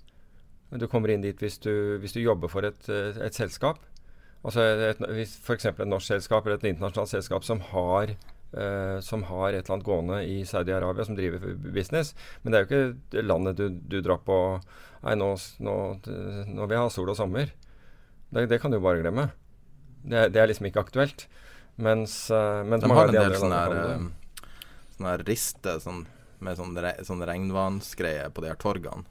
Du 0.77 0.87
kommer 0.87 1.09
inn 1.15 1.23
dit 1.25 1.39
hvis 1.41 1.59
du, 1.65 1.97
hvis 2.03 2.13
du 2.13 2.21
jobber 2.21 2.51
for 2.53 2.67
et, 2.69 2.89
et 2.91 3.35
selskap. 3.35 3.79
Altså 4.45 4.61
et, 4.93 4.99
hvis 5.17 5.33
F.eks. 5.43 5.65
et 5.67 5.81
norsk 5.89 6.07
selskap 6.13 6.45
eller 6.47 6.61
et 6.61 6.69
internasjonalt 6.69 7.11
selskap 7.11 7.43
som 7.47 7.59
har 7.73 8.13
eh, 8.53 8.99
som 9.05 9.25
har 9.29 9.53
et 9.53 9.65
eller 9.65 9.77
annet 9.77 9.87
gående 9.87 10.21
i 10.25 10.41
Saudi-Arabia, 10.49 11.05
som 11.05 11.17
driver 11.19 11.55
business. 11.75 12.15
Men 12.43 12.53
det 12.53 12.59
er 12.59 12.65
jo 12.65 12.69
ikke 12.69 13.25
landet 13.27 13.59
du, 13.61 13.69
du 13.71 14.01
drar 14.05 14.23
på 14.25 14.39
Nei, 14.99 15.13
nå, 15.15 15.29
nå, 15.63 15.73
nå 16.03 16.65
vil 16.65 16.75
jeg 16.75 16.83
ha 16.83 16.89
sol 16.91 17.13
og 17.13 17.15
sommer. 17.15 17.53
Det, 18.35 18.49
det 18.51 18.57
kan 18.59 18.73
du 18.75 18.81
bare 18.83 18.99
glemme. 18.99 19.29
Det, 20.03 20.25
det 20.35 20.41
er 20.43 20.51
liksom 20.51 20.67
ikke 20.67 20.83
aktuelt. 20.83 21.29
Mens, 21.79 22.17
uh, 22.35 22.65
mens 22.67 22.83
De 22.83 22.91
har 22.91 23.13
en 23.13 23.15
del 23.15 23.37
sånne 23.39 23.61
her, 23.63 23.77
eh, 23.79 24.41
sånne 24.97 25.13
her 25.13 25.23
riste 25.29 25.77
sånn, 25.85 26.01
med 26.43 26.59
sånn, 26.59 26.75
re, 26.83 26.97
sånn 27.07 27.23
regnvannsgreie 27.23 28.27
på 28.35 28.43
de 28.43 28.51
her 28.51 28.59
torgene. 28.59 29.07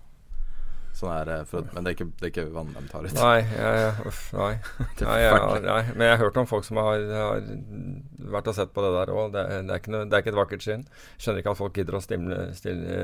Sånn 0.97 1.11
her, 1.13 1.29
eh, 1.29 1.43
for, 1.45 1.65
men 1.75 1.85
det 1.85 1.91
er, 1.91 1.95
ikke, 1.99 2.07
det 2.17 2.25
er 2.25 2.31
ikke 2.31 2.47
vann 2.55 2.73
de 2.73 2.81
tar 2.89 3.05
ut. 3.05 3.13
Nei, 3.19 3.37
ja, 3.53 3.69
ja, 3.77 3.89
uff, 4.09 4.21
nei. 4.33 4.53
Nei, 5.03 5.17
ja, 5.21 5.35
nei. 5.61 5.81
Men 5.93 6.07
jeg 6.07 6.15
har 6.15 6.23
hørt 6.23 6.39
om 6.41 6.49
folk 6.49 6.65
som 6.65 6.79
har, 6.81 7.03
har 7.13 7.43
vært 8.33 8.49
og 8.49 8.57
sett 8.57 8.73
på 8.73 8.81
det 8.81 8.89
der 8.95 9.11
òg. 9.13 9.35
Det, 9.35 9.43
det, 9.67 9.77
det 9.93 10.07
er 10.07 10.23
ikke 10.23 10.33
et 10.33 10.39
vakkert 10.39 10.65
syn. 10.65 10.87
Skjønner 11.21 11.43
ikke 11.43 11.53
at 11.53 11.61
folk 11.61 11.77
gidder 11.77 11.99
å 11.99 12.01
stimle, 12.01 12.39
stille, 12.57 12.97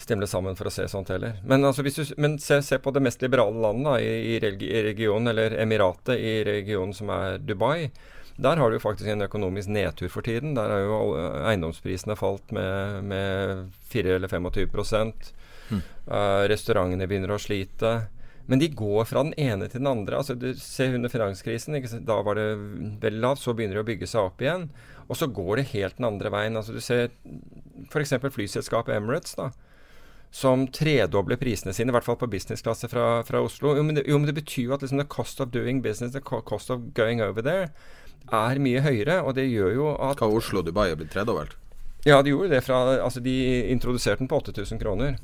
stimle 0.00 0.30
sammen 0.30 0.56
for 0.56 0.70
å 0.70 0.72
se 0.72 0.88
sånt 0.88 1.12
heller. 1.12 1.36
Men, 1.44 1.68
altså, 1.68 1.84
hvis 1.84 2.00
du, 2.00 2.16
men 2.24 2.38
se, 2.40 2.62
se 2.64 2.80
på 2.80 2.94
det 2.96 3.04
mest 3.04 3.20
liberale 3.26 3.60
landet 3.66 3.90
da, 3.90 4.00
i, 4.00 4.38
i, 4.38 4.82
regionen, 4.88 5.28
eller 5.34 5.60
emiratet 5.60 6.16
i 6.16 6.34
regionen 6.48 6.96
som 6.96 7.12
er 7.12 7.36
Dubai. 7.36 7.90
Der 8.40 8.58
har 8.58 8.72
du 8.72 8.80
faktisk 8.82 9.12
en 9.12 9.28
økonomisk 9.28 9.68
nedtur 9.68 10.08
for 10.10 10.24
tiden. 10.24 10.56
Der 10.56 10.72
har 10.72 10.88
jo 10.88 11.04
eiendomsprisene 11.52 12.16
falt 12.18 12.48
med, 12.56 13.04
med 13.12 13.66
4 13.92 14.16
eller 14.16 14.32
25 14.32 14.72
Mm. 15.70 15.82
Eh, 16.06 16.42
restaurantene 16.52 17.08
begynner 17.08 17.34
å 17.34 17.40
slite. 17.40 17.94
Men 18.46 18.60
de 18.60 18.68
går 18.68 19.06
fra 19.08 19.22
den 19.24 19.34
ene 19.40 19.68
til 19.72 19.80
den 19.80 19.88
andre. 19.88 20.18
Altså, 20.20 20.36
du 20.36 20.50
ser 20.60 20.94
under 20.94 21.08
finanskrisen, 21.08 21.78
da 22.04 22.18
var 22.22 22.36
det 22.36 22.48
veldig 23.00 23.22
lavt. 23.22 23.40
Så 23.40 23.54
begynner 23.56 23.80
det 23.80 23.84
å 23.84 23.88
bygge 23.88 24.08
seg 24.10 24.28
opp 24.28 24.44
igjen. 24.44 24.68
Og 25.08 25.16
så 25.16 25.28
går 25.32 25.60
det 25.60 25.70
helt 25.72 25.96
den 25.96 26.08
andre 26.10 26.32
veien. 26.32 26.58
Altså, 26.60 26.76
du 26.76 26.82
ser 26.84 27.08
f.eks. 27.88 28.16
flyselskapet 28.34 28.96
Emirates, 28.96 29.36
da, 29.40 29.50
som 30.34 30.66
tredobler 30.74 31.38
prisene 31.40 31.72
sine, 31.76 31.92
i 31.92 31.96
hvert 31.96 32.06
fall 32.06 32.18
på 32.20 32.28
businessklasse 32.32 32.88
fra, 32.92 33.22
fra 33.24 33.42
Oslo. 33.44 33.76
Jo 33.78 33.84
men, 33.86 34.00
det, 34.00 34.06
jo, 34.10 34.20
men 34.20 34.28
det 34.28 34.36
betyr 34.40 34.68
jo 34.68 34.76
at 34.76 34.84
liksom, 34.84 35.00
the 35.00 35.08
cost 35.08 35.40
of 35.40 35.52
doing 35.54 35.80
business, 35.84 36.12
the 36.12 36.20
cost 36.24 36.72
of 36.74 36.88
going 36.96 37.22
over 37.24 37.44
there, 37.44 37.70
er 38.32 38.60
mye 38.60 38.84
høyere. 38.84 39.22
Og 39.22 39.36
det 39.38 39.48
gjør 39.48 39.76
jo 39.76 39.92
at 39.94 40.20
Hva 40.20 40.28
Oslo 40.28 40.60
og 40.60 40.68
Dubai 40.68 40.90
blitt 40.98 41.14
tredobbelt? 41.14 41.56
Ja, 42.04 42.18
de 42.20 42.34
gjorde 42.34 42.52
det 42.52 42.64
fra 42.66 42.82
Altså, 42.98 43.22
de 43.24 43.32
introduserte 43.72 44.20
den 44.20 44.28
på 44.28 44.42
8000 44.42 44.82
kroner. 44.82 45.16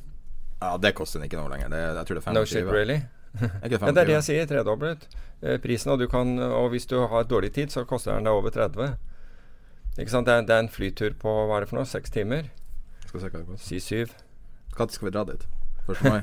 Ja, 0.61 0.77
det 0.77 0.93
koster 0.97 1.21
den 1.21 1.29
ikke 1.31 1.41
noe 1.41 1.51
lenger. 1.53 1.73
Det, 1.73 1.81
jeg 1.81 2.07
tror 2.09 2.19
det 2.19 2.25
er 2.27 2.37
No 2.37 2.45
shit, 2.45 2.69
really? 2.69 3.01
Det 3.63 3.79
er 3.79 3.95
det 3.95 4.17
jeg 4.17 4.27
sier. 4.27 4.47
Tredoblet 4.51 5.07
eh, 5.41 5.57
prisen. 5.63 5.93
Og, 5.95 6.01
du 6.03 6.09
kan, 6.11 6.35
og 6.39 6.73
hvis 6.73 6.89
du 6.91 6.99
har 6.99 7.29
dårlig 7.31 7.53
tid, 7.57 7.73
så 7.73 7.87
koster 7.89 8.17
den 8.17 8.27
deg 8.27 8.35
over 8.37 8.53
30. 8.55 8.97
Ikke 9.99 10.11
sant? 10.13 10.27
Det 10.27 10.35
er, 10.35 10.49
det 10.49 10.57
er 10.57 10.65
en 10.67 10.73
flytur 10.73 11.15
på 11.21 11.33
hva 11.47 11.61
er 11.61 11.65
det 11.65 11.71
for 11.71 11.81
noe? 11.81 11.89
Seks 11.89 12.13
timer? 12.13 12.51
Skal 13.07 13.23
se 13.23 13.31
hva 13.31 13.41
det 13.41 13.47
koster. 13.49 13.67
Si 13.69 13.81
syv. 13.85 14.15
Når 14.77 14.93
skal 14.95 15.09
vi 15.09 15.15
dra 15.15 15.25
dit? 15.31 15.47
1. 15.91 16.05
mai. 16.07 16.21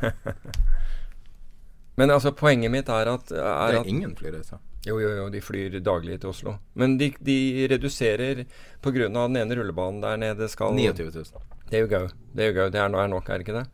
Men 1.97 2.13
altså, 2.13 2.31
poenget 2.37 2.71
mitt 2.71 2.89
er 2.93 3.09
at, 3.09 3.31
er 3.33 3.73
Det 3.73 3.79
at 3.81 3.87
er 3.87 3.89
ingen 3.89 4.13
flyreiser. 4.17 4.61
Jo, 4.87 4.99
jo, 5.01 5.09
jo, 5.17 5.25
de 5.33 5.41
flyr 5.43 5.79
daglig 5.83 6.19
til 6.21 6.29
Oslo. 6.29 6.53
Men 6.79 6.95
de, 6.99 7.09
de 7.19 7.67
reduserer 7.71 8.45
pga. 8.81 9.07
den 9.09 9.39
ene 9.41 9.57
rullebanen 9.57 9.99
der 10.03 10.19
nede 10.21 10.47
skal 10.47 10.77
29 10.77 11.11
000. 11.11 11.25
Det 11.67 11.79
er 11.79 11.83
jo 11.83 11.89
gøy. 11.91 12.07
Det 12.35 12.45
er 12.45 12.51
jo 12.51 12.55
gøy. 12.59 12.69
Det 12.71 12.79
er, 12.79 12.91
nå 12.93 13.01
er 13.01 13.09
nok, 13.11 13.27
er 13.27 13.41
det 13.41 13.47
ikke 13.47 13.57
det? 13.57 13.65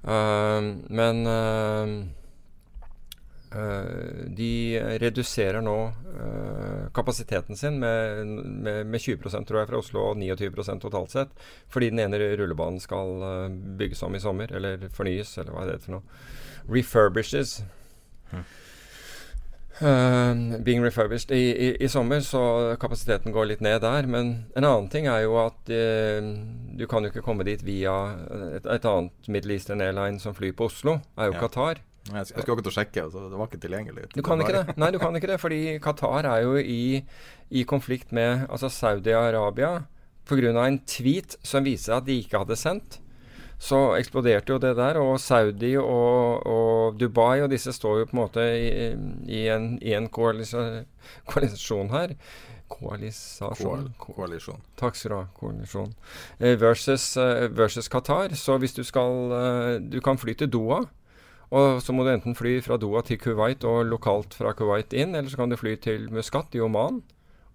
Uh, 0.00 0.60
men 0.88 1.26
uh, 1.26 1.88
uh, 3.52 4.26
de 4.26 4.52
reduserer 5.02 5.60
nå 5.60 5.76
kapasiteten 6.94 7.56
sin 7.56 7.76
med, 7.80 8.26
med, 8.26 8.86
med 8.86 9.00
20% 9.00 9.46
tror 9.46 9.60
jeg, 9.60 9.68
fra 9.70 9.78
Oslo, 9.80 10.02
og 10.10 10.18
29% 10.20 10.82
totalt 10.82 11.14
sett. 11.14 11.44
Fordi 11.72 11.90
den 11.92 12.02
ene 12.02 12.18
rullebanen 12.18 12.80
skal 12.82 13.14
bygges 13.78 14.02
om 14.02 14.16
i 14.16 14.22
sommer, 14.22 14.52
eller 14.56 14.88
fornyes, 14.94 15.36
eller 15.38 15.54
hva 15.54 15.64
er 15.64 15.72
det 15.72 15.84
for 15.84 15.96
noe. 15.96 16.18
Refurbishes. 16.70 17.60
Uh, 19.80 20.58
being 20.60 20.82
refurbished 20.84 21.30
I, 21.32 21.40
i, 21.50 21.68
i, 21.80 21.88
sommer, 21.88 22.20
så 22.20 22.76
kapasiteten 22.80 23.32
går 23.32 23.46
litt 23.48 23.62
ned 23.64 23.80
der. 23.80 24.08
Men 24.10 24.32
en 24.56 24.66
annen 24.66 24.88
ting 24.92 25.08
er 25.08 25.24
jo 25.24 25.38
at 25.40 25.72
uh, 25.72 26.32
du 26.76 26.86
kan 26.90 27.04
jo 27.04 27.12
ikke 27.12 27.24
komme 27.24 27.46
dit 27.48 27.62
via 27.64 27.94
et, 28.58 28.66
et, 28.66 28.84
annet 28.84 29.30
Middle 29.32 29.56
Eastern 29.56 29.80
Airline 29.84 30.20
som 30.20 30.36
flyr 30.36 30.52
på 30.56 30.68
Oslo, 30.68 30.98
er 31.16 31.30
jo 31.30 31.38
Ja. 31.38 31.44
Qatar. 31.46 31.84
Jeg 32.10 32.26
skal 32.26 32.42
akkurat 32.42 32.66
å 32.66 32.72
sjekke, 32.74 33.02
altså, 33.06 33.26
det 33.28 33.38
var 33.38 33.48
ikke 33.50 33.60
tilgjengelig. 33.60 34.06
Du 34.14 34.22
kan 34.24 34.40
ikke 34.40 34.54
det. 34.56 34.76
Nei, 34.80 34.88
du 34.90 34.98
kan 34.98 35.14
ikke 35.16 35.28
det, 35.30 35.36
fordi 35.40 35.60
Qatar 35.84 36.26
er 36.26 36.46
jo 36.46 36.56
i, 36.58 37.04
i 37.52 37.64
konflikt 37.68 38.12
med 38.16 38.46
altså 38.48 38.70
Saudi-Arabia 38.72 39.84
pga. 40.26 40.64
en 40.64 40.80
tweet 40.86 41.36
som 41.42 41.64
viser 41.64 41.98
at 41.98 42.06
de 42.06 42.16
ikke 42.22 42.40
hadde 42.40 42.56
sendt. 42.56 43.00
Så 43.60 43.78
eksploderte 43.98 44.54
jo 44.54 44.58
det 44.62 44.70
der, 44.78 44.96
og 44.96 45.18
Saudi 45.20 45.74
og, 45.76 46.46
og 46.48 46.94
Dubai 47.00 47.42
og 47.44 47.50
disse 47.52 47.74
står 47.76 47.98
jo 48.00 48.06
på 48.08 48.16
en 48.16 48.20
måte 48.22 48.44
i, 48.56 48.70
i 49.28 49.42
en, 49.52 49.74
i 49.84 49.92
en 49.98 50.06
koalisa, 50.08 50.62
koalisasjon 51.28 51.90
her. 51.92 52.14
Koalisasjon? 52.70 53.90
Koal- 53.98 54.14
koalisjon. 54.16 54.60
Takk 54.80 54.96
skal 54.96 55.10
du 55.12 55.16
ha. 55.18 55.24
Koalisjon. 55.36 55.92
Eh, 56.38 56.54
versus, 56.60 57.04
eh, 57.20 57.48
versus 57.52 57.90
Qatar. 57.92 58.32
Så 58.38 58.56
hvis 58.62 58.72
du 58.76 58.80
skal 58.86 59.34
eh, 59.36 59.80
Du 59.92 59.98
kan 60.00 60.16
fly 60.22 60.34
til 60.38 60.48
Doha. 60.54 60.80
Og 61.50 61.80
så 61.82 61.92
må 61.92 62.04
du 62.06 62.12
enten 62.14 62.36
fly 62.38 62.60
fra 62.62 62.76
Doha 62.78 63.02
til 63.02 63.18
Kuwait 63.18 63.64
og 63.66 63.82
lokalt 63.90 64.36
fra 64.38 64.52
Kuwait 64.54 64.94
inn, 64.94 65.16
eller 65.18 65.28
så 65.28 65.36
kan 65.40 65.50
du 65.50 65.56
fly 65.58 65.74
til 65.82 66.06
Muscat 66.14 66.54
i 66.54 66.60
Oman 66.62 67.00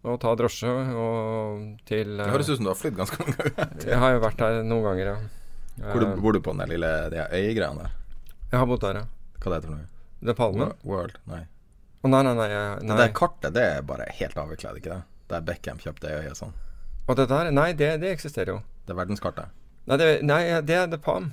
og 0.06 0.20
ta 0.22 0.36
drosje 0.38 0.68
og 0.70 1.80
til 1.88 2.12
Det 2.20 2.28
høres 2.30 2.50
ut 2.52 2.60
som 2.60 2.68
du 2.68 2.70
har 2.74 2.78
flydd 2.78 3.00
ganske 3.00 3.18
mange 3.24 3.38
ganger. 3.40 3.88
Jeg 3.88 3.98
har 4.04 4.12
jo 4.14 4.20
vært 4.28 4.42
der 4.44 4.60
noen 4.68 4.84
ganger, 4.86 5.14
ja. 5.14 5.45
Hvor 5.80 6.00
du, 6.00 6.06
Eh, 6.08 6.16
bor 6.24 6.34
du 6.34 6.40
på 6.42 6.52
den 6.54 6.62
der 6.64 6.72
lille 6.72 6.92
de 7.12 7.26
øygreia 7.36 7.74
der? 7.82 7.92
Jeg 8.52 8.60
har 8.60 8.66
bodd 8.70 8.82
der, 8.82 9.02
ja. 9.02 9.06
Hva 9.42 9.52
det 9.52 9.58
heter 9.60 9.76
det? 9.76 9.88
Det 10.22 10.32
er 10.32 10.38
Palmen? 10.40 10.72
World? 10.88 11.18
Nei. 11.28 11.42
Å 12.06 12.10
nei, 12.10 12.22
nei, 12.24 12.34
nei. 12.38 12.48
nei. 12.54 12.88
Det 12.94 12.98
der 13.02 13.14
kartet, 13.18 13.54
det 13.54 13.66
er 13.76 13.82
bare 13.86 14.06
helt 14.20 14.38
avvikla, 14.38 14.72
det 14.74 14.82
ikke 14.84 14.94
det? 14.96 15.02
Der 15.34 15.42
Beckham 15.42 15.78
kjøpte 15.82 16.12
øya 16.14 16.32
og 16.32 16.38
sånn. 16.40 16.54
Og 17.08 17.16
det 17.20 17.28
der? 17.30 17.52
Nei, 17.52 17.72
det, 17.74 17.90
det 18.02 18.12
eksisterer 18.16 18.54
jo. 18.56 18.60
Det 18.86 18.94
er 18.94 19.00
verdenskartet. 19.02 19.52
Nei, 19.86 19.98
det, 20.02 20.10
nei, 20.26 20.42
det 20.66 20.78
er 20.80 20.88
The 20.90 20.98
Palm. 21.02 21.32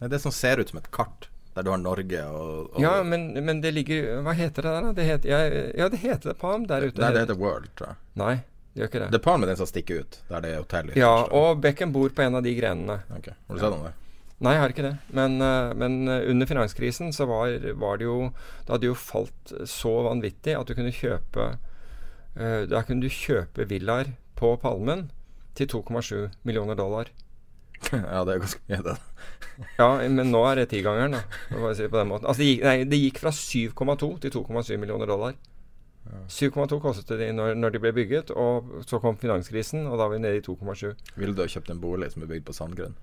Nei, 0.00 0.08
det 0.12 0.20
som 0.22 0.32
ser 0.32 0.60
ut 0.60 0.68
som 0.70 0.78
et 0.80 0.90
kart, 0.94 1.28
der 1.56 1.62
du 1.66 1.70
har 1.72 1.78
Norge 1.82 2.22
og, 2.30 2.70
og 2.74 2.80
Ja, 2.82 2.96
men, 3.06 3.28
men 3.46 3.60
det 3.62 3.70
ligger 3.76 4.22
Hva 4.26 4.32
heter 4.34 4.64
det 4.66 4.72
der, 4.72 4.86
da? 4.88 4.92
Det 4.96 5.04
heter, 5.08 5.28
ja, 5.30 5.66
ja, 5.84 5.88
det 5.92 6.00
heter 6.02 6.30
The 6.32 6.38
Palm 6.40 6.64
der 6.70 6.86
ute. 6.88 7.00
Nei, 7.00 7.12
det 7.16 7.26
heter 7.26 7.38
World, 7.40 7.68
tror 7.78 7.92
jeg. 7.92 8.00
Nei, 8.20 8.34
det 8.74 8.82
gjør 8.82 8.88
ikke 8.90 9.02
det. 9.04 9.10
The 9.14 9.20
Palm 9.22 9.44
er 9.44 9.52
den 9.52 9.58
som 9.60 9.68
stikker 9.70 10.00
ut, 10.02 10.16
der 10.26 10.42
det 10.42 10.48
er 10.50 10.62
hotell. 10.62 10.88
Ja, 10.98 11.12
og 11.30 11.60
Becken 11.62 11.92
bor 11.94 12.10
på 12.10 12.24
en 12.24 12.34
av 12.34 12.42
de 12.42 12.56
grenene. 12.58 13.04
Ok, 13.14 13.28
Har 13.30 13.54
du 13.54 13.62
sett 13.62 13.70
den 13.70 13.84
der? 13.86 14.00
Nei, 14.42 14.56
jeg 14.56 14.60
har 14.60 14.72
ikke 14.74 14.86
det. 14.88 14.94
Men, 15.14 15.36
eh, 15.40 15.74
men 15.78 16.08
eh, 16.10 16.24
under 16.32 16.48
finanskrisen 16.50 17.12
så 17.14 17.28
var, 17.30 17.54
var 17.78 18.00
det 18.00 18.08
jo 18.08 18.16
Det 18.66 18.72
hadde 18.74 18.88
jo 18.90 18.96
falt 18.98 19.52
så 19.70 19.92
vanvittig 20.08 20.56
at 20.58 20.66
du 20.66 20.74
kunne 20.74 20.92
kjøpe 20.92 21.46
eh, 21.54 22.64
Da 22.66 22.82
kunne 22.82 23.06
du 23.06 23.14
kjøpe 23.14 23.68
villaer 23.70 24.10
på 24.34 24.56
Palmen 24.58 25.06
til 25.54 25.70
2,7 25.70 26.34
millioner 26.42 26.74
dollar. 26.74 27.12
ja, 27.92 28.24
det 28.26 28.34
er 28.34 28.42
ganske 28.42 28.64
mye, 28.66 28.82
det. 28.82 28.98
Ja, 29.78 29.86
men 30.10 30.32
nå 30.34 30.40
er 30.48 30.58
det 30.58 30.72
tigangeren, 30.72 31.14
da. 31.14 31.20
si 31.78 31.84
det 31.84 31.92
på 31.92 32.00
den 32.00 32.08
måten. 32.10 32.26
Altså, 32.26 32.42
det 32.42 32.48
gikk, 32.48 32.64
nei, 32.66 32.78
det 32.90 32.98
gikk 32.98 33.20
fra 33.22 33.30
7,2 33.30 34.08
til 34.24 34.34
2,7 34.34 34.80
millioner 34.82 35.06
dollar. 35.06 35.36
7,2 36.28 36.78
kostet 36.82 37.18
de 37.18 37.30
når, 37.32 37.54
når 37.56 37.74
de 37.74 37.80
ble 37.80 37.92
bygget, 37.96 38.30
og 38.36 38.84
så 38.84 39.00
kom 39.00 39.16
finanskrisen, 39.20 39.86
og 39.88 39.96
da 39.96 40.04
var 40.04 40.14
vi 40.14 40.20
nede 40.22 40.40
i 40.40 40.44
2,7. 40.44 40.92
Ville 41.16 41.34
du 41.34 41.42
ha 41.42 41.48
kjøpt 41.48 41.72
en 41.72 41.80
bolig 41.80 42.10
som 42.12 42.24
er 42.24 42.30
bygd 42.30 42.46
på 42.48 42.56
sandgrunn? 42.56 42.96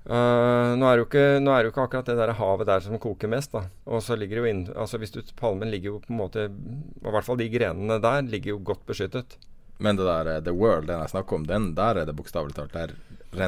Uh, 0.00 0.72
nå, 0.80 0.86
er 0.88 1.02
ikke, 1.02 1.22
nå 1.44 1.52
er 1.52 1.60
det 1.60 1.68
jo 1.68 1.72
ikke 1.74 1.82
akkurat 1.84 2.06
det 2.08 2.14
der 2.16 2.30
havet 2.38 2.68
der 2.70 2.80
som 2.80 2.96
koker 3.02 3.28
mest, 3.28 3.52
da. 3.52 3.66
Og 3.84 4.00
så 4.00 4.16
ligger 4.16 4.40
jo 4.40 4.46
inn 4.48 4.62
Altså 4.72 4.96
hvis 4.96 5.12
du 5.12 5.20
Palmen 5.36 5.68
ligger 5.68 5.90
jo 5.90 5.98
på 6.00 6.14
en 6.14 6.20
måte 6.22 6.46
I 6.48 7.12
hvert 7.12 7.26
fall 7.26 7.36
de 7.36 7.50
grenene 7.52 7.98
der 8.00 8.24
ligger 8.24 8.54
jo 8.54 8.62
godt 8.64 8.86
beskyttet. 8.88 9.36
Men 9.80 10.00
det 10.00 10.06
der 10.08 10.30
eh, 10.32 10.40
The 10.44 10.54
World, 10.56 10.88
den 10.88 11.02
jeg 11.04 11.12
snakker 11.12 11.36
om, 11.36 11.44
den 11.48 11.68
der 11.76 12.00
er 12.00 12.08
det 12.08 12.16
bokstavelig 12.16 12.56
talt. 12.56 12.72
Der 12.72 12.96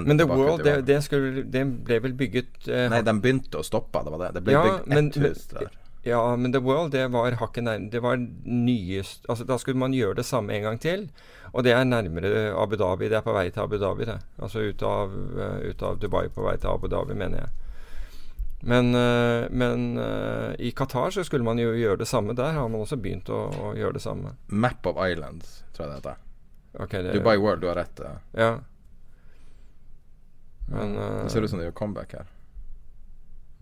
Men 0.05 0.21
The 0.21 0.29
World, 0.29 0.63
det, 0.65 0.77
det, 0.89 1.01
skulle, 1.05 1.47
det 1.49 1.65
ble 1.89 1.99
vel 2.05 2.15
bygget 2.21 2.69
uh, 2.69 2.87
Nei, 2.93 3.01
den 3.05 3.25
begynte 3.25 3.61
å 3.61 3.67
stoppe, 3.67 4.05
det 4.05 4.13
var 4.13 4.27
det. 4.27 4.31
Det 4.37 4.45
ble 4.45 4.55
Ja, 4.59 4.63
bygd 4.69 4.93
men- 4.93 5.09
ett 5.09 5.21
hus 5.25 5.49
der. 5.57 5.73
Ja, 6.03 6.37
men 6.37 6.53
The 6.53 6.59
World, 6.59 6.93
det 6.93 7.07
var 7.09 7.37
hakket 7.39 7.63
nærmere 7.65 7.91
Det 7.91 8.01
var 8.03 8.17
nyest 8.45 9.27
Altså 9.31 9.45
da 9.47 9.59
skulle 9.59 9.79
man 9.79 9.95
gjøre 9.95 10.19
det 10.19 10.27
samme 10.27 10.57
en 10.57 10.63
gang 10.67 10.81
til. 10.83 11.09
Og 11.53 11.63
det 11.63 11.75
er 11.77 11.85
nærmere 11.85 12.51
Abu 12.59 12.77
Dhabi. 12.77 13.09
Det 13.09 13.21
er 13.21 13.27
på 13.27 13.35
vei 13.37 13.51
til 13.51 13.61
Abu 13.63 13.77
Dhabi, 13.79 14.09
det. 14.09 14.19
Altså 14.43 14.65
ut 14.65 14.83
av, 14.83 15.13
eh, 15.39 15.71
ut 15.71 15.83
av 15.83 15.99
Dubai 16.01 16.29
på 16.33 16.43
vei 16.43 16.57
til 16.57 16.73
Abu 16.73 16.89
Dhabi, 16.89 17.15
mener 17.15 17.45
jeg. 17.45 17.49
Men, 18.63 18.95
eh, 18.95 19.47
men 19.51 19.99
eh, 19.99 20.55
i 20.59 20.71
Qatar 20.71 21.11
så 21.11 21.25
skulle 21.25 21.45
man 21.45 21.59
jo 21.59 21.75
gjøre 21.77 21.99
det 21.99 22.09
samme. 22.09 22.35
Der 22.35 22.57
har 22.57 22.69
man 22.69 22.81
også 22.81 22.97
begynt 22.97 23.29
å, 23.29 23.45
å 23.53 23.73
gjøre 23.77 23.99
det 23.99 24.03
samme. 24.03 24.35
Map 24.49 24.87
of 24.87 24.99
Islands, 25.07 25.63
tror 25.77 25.87
jeg 25.87 25.93
det 25.93 25.99
heter. 26.01 26.29
Okay, 26.81 27.03
det, 27.03 27.19
Dubai 27.19 27.37
World, 27.37 27.61
du 27.61 27.69
har 27.69 27.77
rett. 27.77 28.01
Ja. 28.33 28.55
Men 30.73 30.97
Det 30.97 31.31
ser 31.31 31.45
ut 31.45 31.51
som 31.51 31.61
det 31.61 31.69
gjør 31.69 31.77
comeback 31.85 32.17
her. 32.17 32.33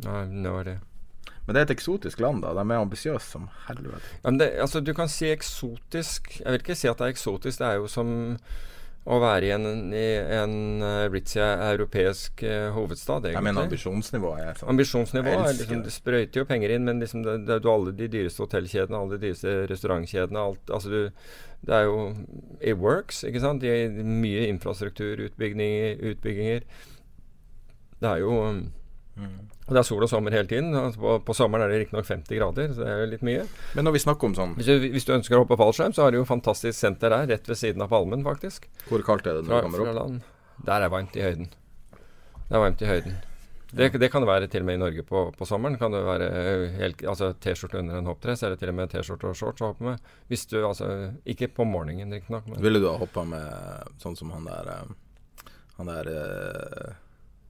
Nei, 0.06 0.22
er 0.46 0.64
det 0.64 0.78
Men 1.46 1.56
det 1.56 1.60
er 1.60 1.68
et 1.68 1.76
eksotisk 1.76 2.20
land, 2.22 2.42
da. 2.44 2.54
De 2.54 2.64
er 2.64 2.80
ambisiøse 2.80 3.26
som 3.26 3.46
helvete. 3.66 4.02
Men 4.24 4.40
det, 4.42 4.52
altså, 4.62 4.82
du 4.84 4.92
kan 4.94 5.08
si 5.10 5.30
eksotisk 5.32 6.36
Jeg 6.40 6.46
vil 6.46 6.60
ikke 6.62 6.78
si 6.78 6.90
at 6.90 7.00
det 7.00 7.08
er 7.08 7.14
eksotisk. 7.16 7.62
Det 7.62 7.70
er 7.70 7.80
jo 7.80 7.88
som 7.90 8.12
å 9.08 9.16
være 9.22 9.48
i 9.48 9.52
en, 9.54 9.66
i 9.96 10.06
en 10.36 10.82
uh, 10.84 11.06
europeisk 11.08 12.42
eh, 12.44 12.68
hovedstad, 12.74 13.24
egentlig. 13.24 13.38
Jeg 13.38 13.46
mener 13.46 13.64
ambisjonsnivået 13.64 14.42
er 14.44 14.58
sånn. 14.60 14.72
Ambisjonsnivået 14.74 15.38
er 15.38 15.54
liksom, 15.56 15.80
det. 15.80 15.88
Det 15.88 15.94
sprøyter 15.94 16.42
jo 16.42 16.48
penger 16.50 16.74
inn, 16.74 16.84
men 16.84 17.00
liksom 17.00 17.24
det, 17.24 17.38
det 17.48 17.54
er 17.56 17.64
jo 17.64 17.72
alle 17.72 17.94
de 17.96 18.10
dyreste 18.12 18.44
hotellkjedene, 18.44 19.00
alle 19.00 19.16
de 19.16 19.24
dyreste 19.24 19.54
restaurantkjedene 19.72 20.42
alt, 20.50 20.74
altså 20.76 20.92
du, 20.92 21.00
Det 21.64 21.78
er 21.78 21.88
jo 21.88 21.96
It 22.60 22.76
works, 22.76 23.24
ikke 23.24 23.40
sant? 23.40 23.64
De, 23.64 23.72
er 23.72 24.04
mye 24.04 24.44
infrastruktur, 24.52 25.24
utbygginger, 25.30 25.96
utbygginger. 26.12 26.68
Det 28.00 28.12
er 28.12 28.20
jo 28.20 28.36
um, 29.20 29.38
Og 29.68 29.76
det 29.76 29.82
er 29.82 29.86
sol 29.86 30.06
og 30.06 30.10
sommer 30.10 30.34
hele 30.34 30.50
tiden. 30.50 30.74
Altså, 30.74 31.00
på, 31.02 31.14
på 31.28 31.36
sommeren 31.36 31.66
er 31.66 31.72
det 31.72 31.80
riktignok 31.84 32.08
50 32.08 32.40
grader, 32.40 32.74
så 32.74 32.82
det 32.82 32.90
er 32.90 33.00
jo 33.04 33.08
litt 33.12 33.24
mye. 33.26 33.46
Men 33.76 33.88
når 33.88 33.96
vi 33.96 34.04
snakker 34.06 34.30
om 34.30 34.36
sånn 34.38 34.58
Hvis 34.58 34.68
du, 34.70 34.90
hvis 34.96 35.08
du 35.08 35.14
ønsker 35.16 35.38
å 35.38 35.44
hoppe 35.44 35.58
fallskjerm, 35.60 35.96
så 35.96 36.06
har 36.06 36.14
du 36.14 36.20
jo 36.20 36.26
fantastisk 36.28 36.78
senter 36.78 37.14
der, 37.14 37.30
rett 37.36 37.50
ved 37.50 37.60
siden 37.60 37.86
av 37.86 37.92
palmen, 37.92 38.26
faktisk. 38.26 38.68
Hvor 38.90 39.06
kaldt 39.06 39.30
er 39.30 39.40
det 39.40 39.46
når 39.48 39.56
Fra, 39.56 39.64
du 39.64 39.70
kommer 39.70 40.04
opp? 40.04 40.30
Der 40.66 40.86
er 40.86 40.92
varmt 40.92 41.16
i 41.16 41.24
høyden. 41.24 41.50
Det 42.50 42.56
er 42.56 42.64
varmt 42.64 42.82
i 42.82 42.88
høyden. 42.90 43.18
Det, 43.72 43.86
det 44.02 44.08
kan 44.10 44.24
det 44.24 44.26
være 44.26 44.48
til 44.50 44.64
og 44.64 44.66
med 44.66 44.78
i 44.78 44.80
Norge 44.82 45.02
på, 45.06 45.20
på 45.36 45.46
sommeren. 45.46 45.76
Kan 45.78 45.94
det 45.94 46.00
være 46.02 46.30
helt, 46.74 47.04
altså 47.06 47.30
T-skjorte 47.38 47.78
under 47.78 48.00
en 48.00 48.08
hoppdress, 48.10 48.42
eller 48.42 48.58
til 48.58 48.72
og 48.72 48.76
med 48.80 48.90
T-skjorte 48.90 49.30
og 49.30 49.38
shorts 49.38 49.62
å 49.62 49.70
hoppe 49.70 49.86
med. 49.86 50.08
Hvis 50.30 50.42
du 50.50 50.58
altså 50.58 50.88
Ikke 51.30 51.48
på 51.54 51.66
morgenen, 51.68 52.10
riktignok, 52.10 52.48
Ville 52.58 52.82
du 52.82 52.88
ha 52.90 52.96
hoppa 52.98 53.22
med 53.28 53.94
sånn 54.02 54.18
som 54.18 54.32
han 54.34 54.48
der 54.48 54.72
eh, 54.74 55.52
Han 55.78 55.92
der 55.92 56.10
eh, 56.10 56.98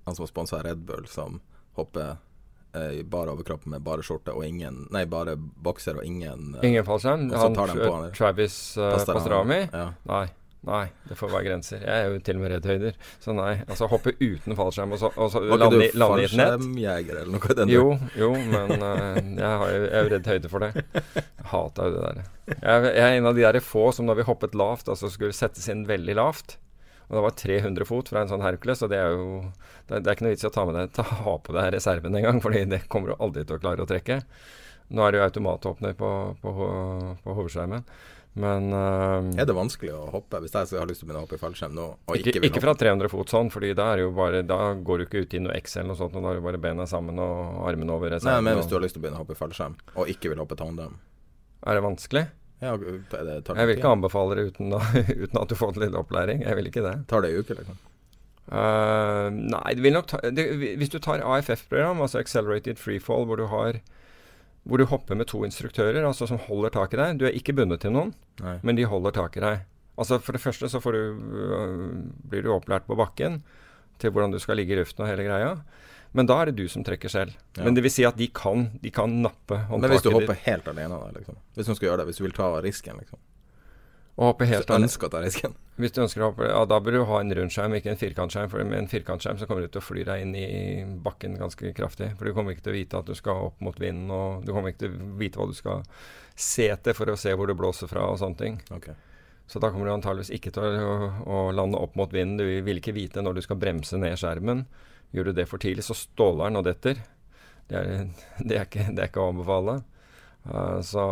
Han 0.04 0.18
som 0.18 0.26
har 0.26 0.32
sponsa 0.32 0.60
Red 0.66 0.84
Bull, 0.84 1.08
som 1.08 1.40
hopper 1.78 2.16
eh, 2.74 2.90
i 3.00 3.02
bare 3.04 3.30
overkropp 3.36 3.66
med 3.70 3.82
bare 3.86 4.02
skjorte 4.06 4.34
og 4.34 4.44
ingen 4.46 4.86
Nei, 4.94 5.04
bare 5.10 5.36
bokser 5.36 5.96
og 6.00 6.04
ingen 6.06 6.54
eh, 6.60 6.66
ingen 6.70 6.84
fallskjerm. 6.86 7.28
Han 7.34 7.54
tar 7.56 7.72
de 7.74 7.80
på 7.84 7.94
han, 7.94 8.10
Tra- 8.10 8.16
Travis 8.18 8.60
uh, 8.78 8.90
Pastrami. 8.96 9.16
Pastrami? 9.20 9.60
Ja. 9.72 9.88
Nei. 10.10 10.26
Nei, 10.60 10.82
det 11.08 11.16
får 11.16 11.30
være 11.32 11.44
grenser. 11.46 11.80
Jeg 11.80 11.88
er 12.04 12.10
jo 12.12 12.18
til 12.20 12.36
og 12.36 12.42
med 12.42 12.50
redd 12.52 12.66
høyder. 12.68 12.96
Så 13.24 13.32
nei. 13.32 13.54
Altså 13.64 13.86
hoppe 13.88 14.12
uten 14.20 14.52
fallskjerm 14.58 14.90
og 14.92 14.98
så, 15.00 15.08
og 15.16 15.30
så 15.32 15.40
Var 15.40 15.54
ikke 15.54 15.60
lande, 15.62 15.78
du 15.78 15.80
i- 15.80 15.86
et 15.86 15.94
nett. 15.96 16.10
fallskjermjeger 16.12 17.20
eller 17.22 17.32
noe 17.38 17.56
den 17.62 17.72
Jo, 17.72 17.84
jo, 18.20 18.28
men 18.36 18.74
uh, 18.76 19.16
jeg, 19.16 19.54
har, 19.62 19.64
jo- 19.72 19.86
jeg 19.86 19.94
er 19.96 20.04
jo 20.04 20.10
redd 20.12 20.28
høyde 20.34 20.50
for 20.52 20.66
det. 20.66 20.84
Jeg 21.08 21.48
hater 21.54 21.88
jo 21.88 21.94
det 21.96 22.02
der. 22.10 22.20
Jeg, 22.60 22.84
jeg 22.90 23.06
er 23.06 23.16
en 23.22 23.30
av 23.32 23.40
de 23.40 23.46
der 23.48 23.60
få 23.64 23.86
som 23.96 24.10
da 24.12 24.18
vi 24.20 24.28
hoppet 24.28 24.52
lavt, 24.60 24.92
altså 24.92 25.08
skulle 25.08 25.32
settes 25.32 25.64
inn 25.72 25.86
veldig 25.88 26.18
lavt. 26.20 26.58
Og 27.10 27.18
det 27.18 27.24
var 27.26 27.34
300 27.34 27.88
fot 27.88 28.10
fra 28.12 28.22
en 28.22 28.30
sånn 28.30 28.44
Hercules, 28.44 28.84
og 28.86 28.92
det 28.92 29.00
er 29.02 29.16
jo 29.16 29.42
Det 29.88 29.96
er, 29.96 30.02
det 30.04 30.06
er 30.06 30.14
ikke 30.14 30.26
noe 30.28 30.34
vits 30.36 30.46
i 30.46 30.50
å 30.50 30.54
ta 30.54 30.64
med 30.68 30.76
deg 30.78 30.92
ta, 30.94 31.02
ha 31.26 31.34
på 31.42 31.54
deg 31.56 31.72
reserven 31.74 32.14
engang, 32.14 32.38
fordi 32.44 32.62
det 32.70 32.84
kommer 32.92 33.10
du 33.10 33.18
aldri 33.18 33.42
til 33.42 33.58
å 33.58 33.62
klare 33.62 33.82
å 33.82 33.90
trekke. 33.90 34.20
Nå 34.94 35.02
er 35.02 35.12
det 35.12 35.20
jo 35.20 35.26
automatåpner 35.26 35.98
på, 35.98 36.10
på, 36.42 36.54
på 37.24 37.34
hovedskjermen. 37.34 37.84
Men 38.38 38.70
uh, 38.70 39.26
Er 39.34 39.46
det 39.48 39.54
vanskelig 39.56 39.90
å 39.90 40.04
hoppe 40.12 40.38
hvis 40.44 40.54
jeg 40.54 40.78
har 40.78 40.86
lyst 40.86 41.02
til 41.02 41.08
å 41.08 41.10
begynne 41.10 41.22
å 41.22 41.26
hoppe 41.26 41.34
i 41.34 41.42
fallskjerm 41.42 41.74
nå? 41.74 41.86
Ikke, 42.14 42.30
ikke, 42.36 42.42
ikke 42.46 42.62
fra 42.62 42.76
300 42.78 43.10
fot 43.10 43.32
sånn, 43.32 43.50
Fordi 43.50 43.72
da, 43.74 43.88
bare, 44.14 44.44
da 44.46 44.60
går 44.78 45.02
du 45.02 45.06
ikke 45.08 45.24
ut 45.24 45.34
i 45.34 45.42
noe 45.42 45.56
X 45.58 45.80
eller 45.80 45.90
noe 45.90 45.98
sånt. 45.98 46.14
Og 46.14 46.22
da 46.22 46.30
har 46.30 46.38
du 46.38 46.44
bare 46.46 46.60
bena 46.62 46.86
sammen 46.90 47.18
og 47.22 47.64
armene 47.66 47.96
over. 47.96 48.14
Nei, 48.22 48.36
men 48.46 48.60
hvis 48.60 48.70
du 48.70 48.76
har 48.78 48.84
lyst 48.86 48.94
til 48.98 49.02
å 49.02 49.06
begynne 49.06 49.18
å 49.18 49.24
hoppe 49.24 49.34
i 49.34 49.40
fallskjerm, 49.40 49.74
og 49.96 50.12
ikke 50.14 50.30
vil 50.30 50.42
hoppe 50.42 50.58
tandem 50.58 50.94
Er 51.66 51.78
det 51.78 51.82
vanskelig? 51.84 52.28
Ja, 52.60 52.74
det 52.76 53.54
jeg 53.56 53.68
vil 53.68 53.78
ikke 53.78 53.92
anbefale 53.94 54.36
det 54.36 54.50
uten, 54.50 54.72
da, 54.74 54.80
uten 55.24 55.38
at 55.40 55.48
du 55.48 55.56
får 55.56 55.78
litt 55.80 55.96
opplæring. 55.96 56.42
Jeg 56.44 56.58
vil 56.58 56.68
ikke 56.68 56.84
det. 56.84 56.96
Tar 57.08 57.24
det 57.24 57.32
en 57.32 57.44
uke, 57.44 57.56
eller? 57.56 57.78
Uh, 58.50 59.28
nei, 59.30 59.76
det 59.78 59.84
vil 59.84 59.94
nok 59.94 60.10
ta, 60.10 60.18
det, 60.34 60.44
hvis 60.80 60.90
du 60.92 60.98
tar 60.98 61.22
AFF-program, 61.22 62.02
altså 62.02 62.18
Accelerated 62.18 62.80
Freefall, 62.82 63.28
hvor 63.28 63.38
du 63.40 63.46
har 63.52 63.78
hvor 64.68 64.76
du 64.76 64.84
hopper 64.90 65.16
med 65.16 65.30
to 65.30 65.40
instruktører 65.46 66.04
altså 66.04 66.26
som 66.28 66.40
holder 66.44 66.74
tak 66.74 66.92
i 66.92 66.98
deg. 67.00 67.20
Du 67.20 67.24
er 67.24 67.36
ikke 67.36 67.54
bundet 67.56 67.80
til 67.84 67.94
noen, 67.94 68.12
Nei. 68.42 68.58
men 68.66 68.76
de 68.76 68.84
holder 68.88 69.14
tak 69.16 69.38
i 69.38 69.44
deg. 69.44 69.62
Altså 70.00 70.18
For 70.20 70.36
det 70.36 70.42
første 70.42 70.68
så 70.68 70.80
du, 70.92 71.00
uh, 71.16 72.02
blir 72.28 72.44
du 72.44 72.52
opplært 72.52 72.88
på 72.88 72.98
bakken 72.98 73.40
til 74.00 74.12
hvordan 74.12 74.32
du 74.32 74.40
skal 74.40 74.60
ligge 74.60 74.76
i 74.76 74.80
luften 74.80 75.04
og 75.04 75.10
hele 75.10 75.24
greia. 75.26 75.54
Men 76.12 76.26
da 76.26 76.40
er 76.42 76.50
det 76.50 76.58
du 76.58 76.68
som 76.68 76.84
trekker 76.86 77.12
selv. 77.12 77.34
Ja. 77.54 77.64
Men 77.64 77.76
det 77.76 77.84
vil 77.86 77.92
si 77.94 78.04
at 78.06 78.16
de 78.18 78.26
kan, 78.34 78.68
de 78.82 78.90
kan 78.90 79.12
nappe 79.22 79.60
håndtaket 79.68 79.82
Men 79.82 79.92
hvis 79.94 80.06
du 80.06 80.12
hopper 80.14 80.38
helt 80.46 80.70
alene, 80.72 80.98
da, 80.98 81.10
liksom. 81.14 81.36
Hvis 81.54 81.70
du 81.70 81.74
skal 81.76 81.90
gjøre 81.90 82.02
det, 82.02 82.06
hvis 82.10 82.18
du 82.18 82.24
vil 82.26 82.34
ta 82.34 82.48
risken, 82.64 82.98
liksom. 83.02 83.20
Å 84.20 84.32
hoppe 84.32 84.44
helt 84.44 84.66
Hvis 84.66 84.68
du 84.68 84.84
ønsker 84.84 85.08
å 85.08 85.12
ta 85.14 85.20
risken. 85.22 85.54
Hvis 85.80 85.94
du 85.96 86.00
ønsker 86.02 86.20
å 86.20 86.26
hoppe, 86.28 86.48
ja, 86.50 86.64
Da 86.68 86.76
bør 86.82 86.98
du 86.98 87.04
ha 87.08 87.20
en 87.22 87.32
rundskjerm, 87.38 87.76
ikke 87.78 87.92
en 87.94 88.00
firkantskjerm. 88.00 88.50
For 88.52 88.66
med 88.68 88.82
en 88.82 88.90
firkantskjerm 88.90 89.38
så 89.40 89.46
kommer 89.48 89.64
du 89.64 89.70
til 89.70 89.80
å 89.80 89.86
fly 89.86 90.02
deg 90.08 90.24
inn 90.26 90.34
i 90.36 90.48
bakken 91.04 91.38
ganske 91.40 91.72
kraftig. 91.76 92.10
For 92.18 92.28
du 92.28 92.34
kommer 92.36 92.52
ikke 92.52 92.66
til 92.66 92.74
å 92.74 92.76
vite 92.76 93.00
at 93.00 93.08
du 93.08 93.14
skal 93.16 93.46
opp 93.46 93.62
mot 93.64 93.78
vinden, 93.80 94.10
og 94.12 94.42
du 94.44 94.52
kommer 94.52 94.74
ikke 94.74 94.84
til 94.84 94.98
å 94.98 95.14
vite 95.22 95.40
hva 95.40 95.46
du 95.48 95.56
skal 95.56 95.86
se 96.34 96.68
etter 96.72 96.96
for 96.96 97.12
å 97.12 97.16
se 97.20 97.32
hvor 97.36 97.48
det 97.48 97.56
blåser 97.56 97.88
fra 97.88 98.10
og 98.10 98.18
sånne 98.20 98.40
ting. 98.42 98.60
Okay. 98.76 98.98
Så 99.50 99.62
da 99.62 99.70
kommer 99.72 99.88
du 99.88 99.94
antageligvis 99.94 100.34
ikke 100.36 100.52
til 100.54 100.76
å, 100.84 100.92
å, 101.24 101.38
lande 101.56 101.80
opp 101.80 101.96
mot 101.98 102.12
vinden. 102.12 102.38
Du 102.38 102.66
vil 102.66 102.78
ikke 102.82 102.94
vite 102.94 103.24
når 103.24 103.38
du 103.38 103.44
skal 103.46 103.58
bremse 103.62 103.98
ned 103.98 104.20
skjermen. 104.20 104.66
Gjør 105.14 105.30
du 105.30 105.32
det 105.40 105.48
for 105.50 105.62
tidlig, 105.62 105.84
så 105.86 105.96
ståler 105.98 106.50
den 106.50 106.60
og 106.60 106.66
detter. 106.68 107.00
Det 107.70 107.80
er, 107.80 108.04
det 108.46 108.58
er, 108.58 108.68
ikke, 108.68 108.90
det 108.90 109.04
er 109.04 109.10
ikke 109.10 109.24
å 109.24 109.32
anbefale. 109.32 109.80
Uh, 110.46 110.78
så 110.86 111.02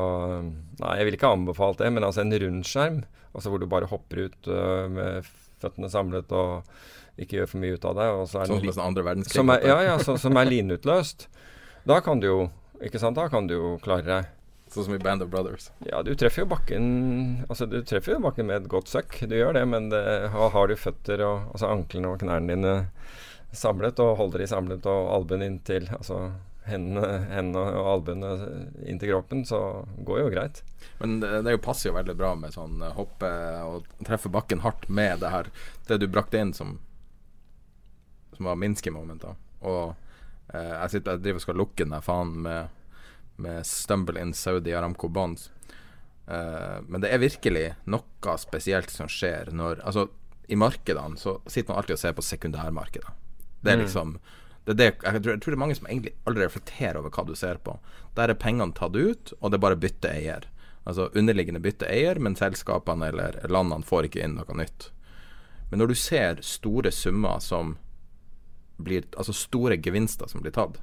Nei, 0.81 0.95
jeg 1.01 1.09
ville 1.09 1.19
ikke 1.19 1.35
anbefalt 1.37 1.83
det, 1.83 1.91
men 1.93 2.07
altså 2.07 2.23
en 2.23 2.33
rundskjerm, 2.33 3.03
altså 3.35 3.53
hvor 3.53 3.61
du 3.61 3.69
bare 3.69 3.91
hopper 3.91 4.29
ut 4.29 4.49
uh, 4.49 4.87
med 4.93 5.29
føttene 5.59 5.91
samlet 5.93 6.33
og 6.33 6.71
ikke 7.19 7.41
gjør 7.41 7.51
for 7.51 7.63
mye 7.65 7.75
ut 7.75 7.85
av 7.89 7.99
det 7.99 8.07
Sånn 8.31 8.63
som 8.71 8.85
andre 8.85 9.05
verdenskrig? 9.05 9.41
Som 9.41 9.51
er, 9.51 9.67
ja, 9.67 9.79
ja, 9.91 9.99
så, 10.01 10.15
som 10.23 10.39
er 10.39 10.47
linutløst. 10.49 11.27
Da 11.89 11.99
kan 12.05 12.23
du 12.23 12.29
jo 12.29 12.41
ikke 12.85 13.01
sant, 13.03 13.19
da 13.19 13.27
kan 13.33 13.49
du 13.51 13.57
jo 13.57 13.71
klare 13.83 14.07
deg. 14.07 14.35
Sånn 14.71 14.85
som 14.85 14.95
i 14.95 15.01
Band 15.01 15.25
of 15.25 15.31
Brothers? 15.33 15.71
Ja, 15.89 16.03
du 16.05 16.11
treffer 16.19 16.43
jo 16.43 16.51
bakken 16.51 16.89
Altså, 17.49 17.65
du 17.65 17.79
treffer 17.89 18.19
jo 18.19 18.19
bakken 18.21 18.51
med 18.51 18.63
et 18.63 18.69
godt 18.71 18.91
søkk. 18.93 19.17
Du 19.25 19.33
gjør 19.35 19.57
det, 19.57 19.65
men 19.71 19.89
det, 19.93 20.03
har 20.35 20.69
du 20.69 20.77
føtter 20.77 21.25
og 21.25 21.55
altså 21.55 21.71
anklene 21.73 22.13
og 22.13 22.21
knærne 22.21 22.53
dine 22.53 22.75
samlet, 23.53 24.01
og 24.03 24.17
holder 24.19 24.45
de 24.45 24.51
samlet 24.51 24.87
og 24.91 25.11
albuen 25.15 25.45
inntil 25.47 25.89
altså 25.95 26.33
hendene, 26.69 27.23
hendene 27.31 27.79
og 27.79 27.91
albuene 27.95 28.33
inntil 28.85 29.15
kroppen, 29.15 29.45
så 29.49 29.87
går 30.05 30.21
jo 30.21 30.33
greit. 30.35 30.63
Men 31.01 31.19
det, 31.23 31.31
det 31.47 31.57
passer 31.65 31.91
jo 31.91 31.97
veldig 31.97 32.17
bra 32.19 32.35
med 32.39 32.55
sånn 32.55 32.83
eh, 32.83 32.97
hoppe 32.99 33.31
og 33.65 33.89
treffe 34.05 34.31
bakken 34.33 34.65
hardt 34.65 34.89
med 34.89 35.23
det 35.23 35.33
her 35.33 35.49
Det 35.89 36.01
du 36.01 36.09
brakte 36.11 36.41
inn 36.41 36.53
som 36.57 36.79
Som 38.37 38.51
var 38.51 38.59
Minsky-momenter. 38.61 39.39
Og 39.67 39.95
eh, 40.53 40.75
jeg 40.75 40.97
sitter 40.97 41.17
jeg 41.17 41.25
driver 41.25 41.41
og 41.41 41.47
skal 41.47 41.63
lukke 41.63 41.85
den 41.85 41.97
der 41.97 42.05
faen 42.05 42.35
med 42.45 42.75
med 43.39 43.67
Stumble 43.67 44.19
in 44.19 44.33
Saudi 44.35 44.73
Aramco 44.75 45.09
Bonds. 45.09 45.51
Eh, 46.27 46.79
men 46.83 47.01
det 47.01 47.13
er 47.15 47.23
virkelig 47.23 47.69
noe 47.87 48.35
spesielt 48.43 48.91
som 48.91 49.07
skjer 49.07 49.53
når 49.55 49.85
Altså, 49.87 50.09
i 50.49 50.59
markedene 50.59 51.15
så 51.21 51.37
sitter 51.47 51.71
man 51.71 51.79
alltid 51.79 51.95
og 51.95 52.01
ser 52.03 52.17
på 52.19 52.25
sekundærmarkedet. 52.27 53.28
Det 53.61 53.73
er 53.73 53.81
mm. 53.81 53.85
liksom 53.87 54.19
det 54.69 54.75
er 54.75 54.77
det, 54.77 54.87
jeg, 55.01 55.23
tror, 55.23 55.33
jeg, 55.33 55.41
tror, 55.41 55.53
det 55.53 55.57
er 55.57 55.61
mange 55.63 55.75
som 55.79 55.87
egentlig 55.89 56.11
aldri 56.29 56.43
reflekterer 56.45 56.97
over 57.01 57.13
hva 57.15 57.23
du 57.25 57.33
ser 57.41 57.57
på. 57.65 57.79
Der 58.19 58.29
er 58.29 58.37
pengene 58.37 58.75
tatt 58.77 58.99
ut, 58.99 59.31
og 59.41 59.49
det 59.49 59.57
er 59.57 59.63
bare 59.65 59.79
bytte 59.81 60.11
eier. 60.13 60.45
Altså 60.85 61.07
underliggende 61.17 61.63
bytte 61.65 61.89
eier, 61.89 62.21
men 62.21 62.37
selskapene 62.37 63.09
eller 63.09 63.39
landene 63.49 63.89
får 63.89 64.11
ikke 64.11 64.21
inn 64.27 64.37
noe 64.37 64.57
nytt. 64.61 64.91
Men 65.71 65.81
når 65.81 65.89
du 65.89 65.97
ser 65.97 66.43
store 66.45 66.93
summer 66.93 67.41
som 67.45 67.79
blir 68.79 69.09
Altså 69.19 69.33
store 69.35 69.75
gevinster 69.83 70.29
som 70.31 70.45
blir 70.45 70.53
tatt, 70.55 70.77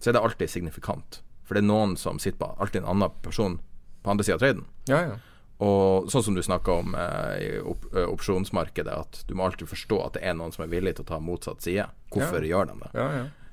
så 0.00 0.08
er 0.08 0.16
det 0.16 0.22
alltid 0.24 0.50
signifikant. 0.50 1.18
For 1.44 1.58
det 1.58 1.64
er 1.64 1.68
noen 1.68 1.98
som 2.00 2.22
sitter 2.22 2.38
på 2.40 2.54
alltid 2.54 2.84
en 2.84 2.92
annen 2.94 3.18
person 3.26 3.58
på 4.04 4.14
andre 4.14 4.24
sida 4.24 4.38
av 4.38 4.44
trøyden. 4.44 4.64
Ja, 4.88 5.00
ja. 5.10 5.18
Og 5.62 6.10
sånn 6.10 6.24
som 6.26 6.34
du 6.34 6.42
snakka 6.42 6.78
om 6.82 6.96
eh, 6.98 7.34
i 7.38 7.50
op 7.62 7.84
eh, 7.92 8.06
opsjonsmarkedet, 8.10 8.94
at 8.94 9.20
du 9.28 9.36
må 9.38 9.46
alltid 9.46 9.70
forstå 9.70 10.00
at 10.02 10.16
det 10.16 10.24
er 10.26 10.34
noen 10.38 10.54
som 10.54 10.64
er 10.64 10.72
villig 10.72 10.96
til 10.96 11.06
å 11.06 11.10
ta 11.12 11.20
motsatt 11.22 11.62
side. 11.62 11.86
Hvorfor 12.14 12.42
ja. 12.42 12.50
gjør 12.50 12.72
de 12.72 12.78
det? 12.80 12.90
Ja, 12.98 13.06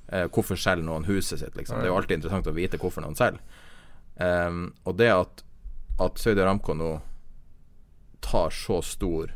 eh, 0.07 0.25
hvorfor 0.33 0.57
selger 0.57 0.87
noen 0.87 1.05
huset 1.09 1.43
sitt, 1.43 1.53
liksom? 1.59 1.77
Det 1.77 1.89
er 1.89 1.93
jo 1.93 1.99
alltid 1.99 2.17
interessant 2.17 2.49
å 2.49 2.55
vite 2.57 2.81
hvorfor 2.81 3.05
noen 3.05 3.17
selger. 3.19 3.43
Um, 4.21 4.73
og 4.85 4.97
det 4.99 5.07
at, 5.13 5.43
at 6.03 6.19
Saudi 6.19 6.41
Aramco 6.43 6.75
nå 6.77 6.89
tar 8.21 8.51
så 8.53 8.81
stor 8.85 9.31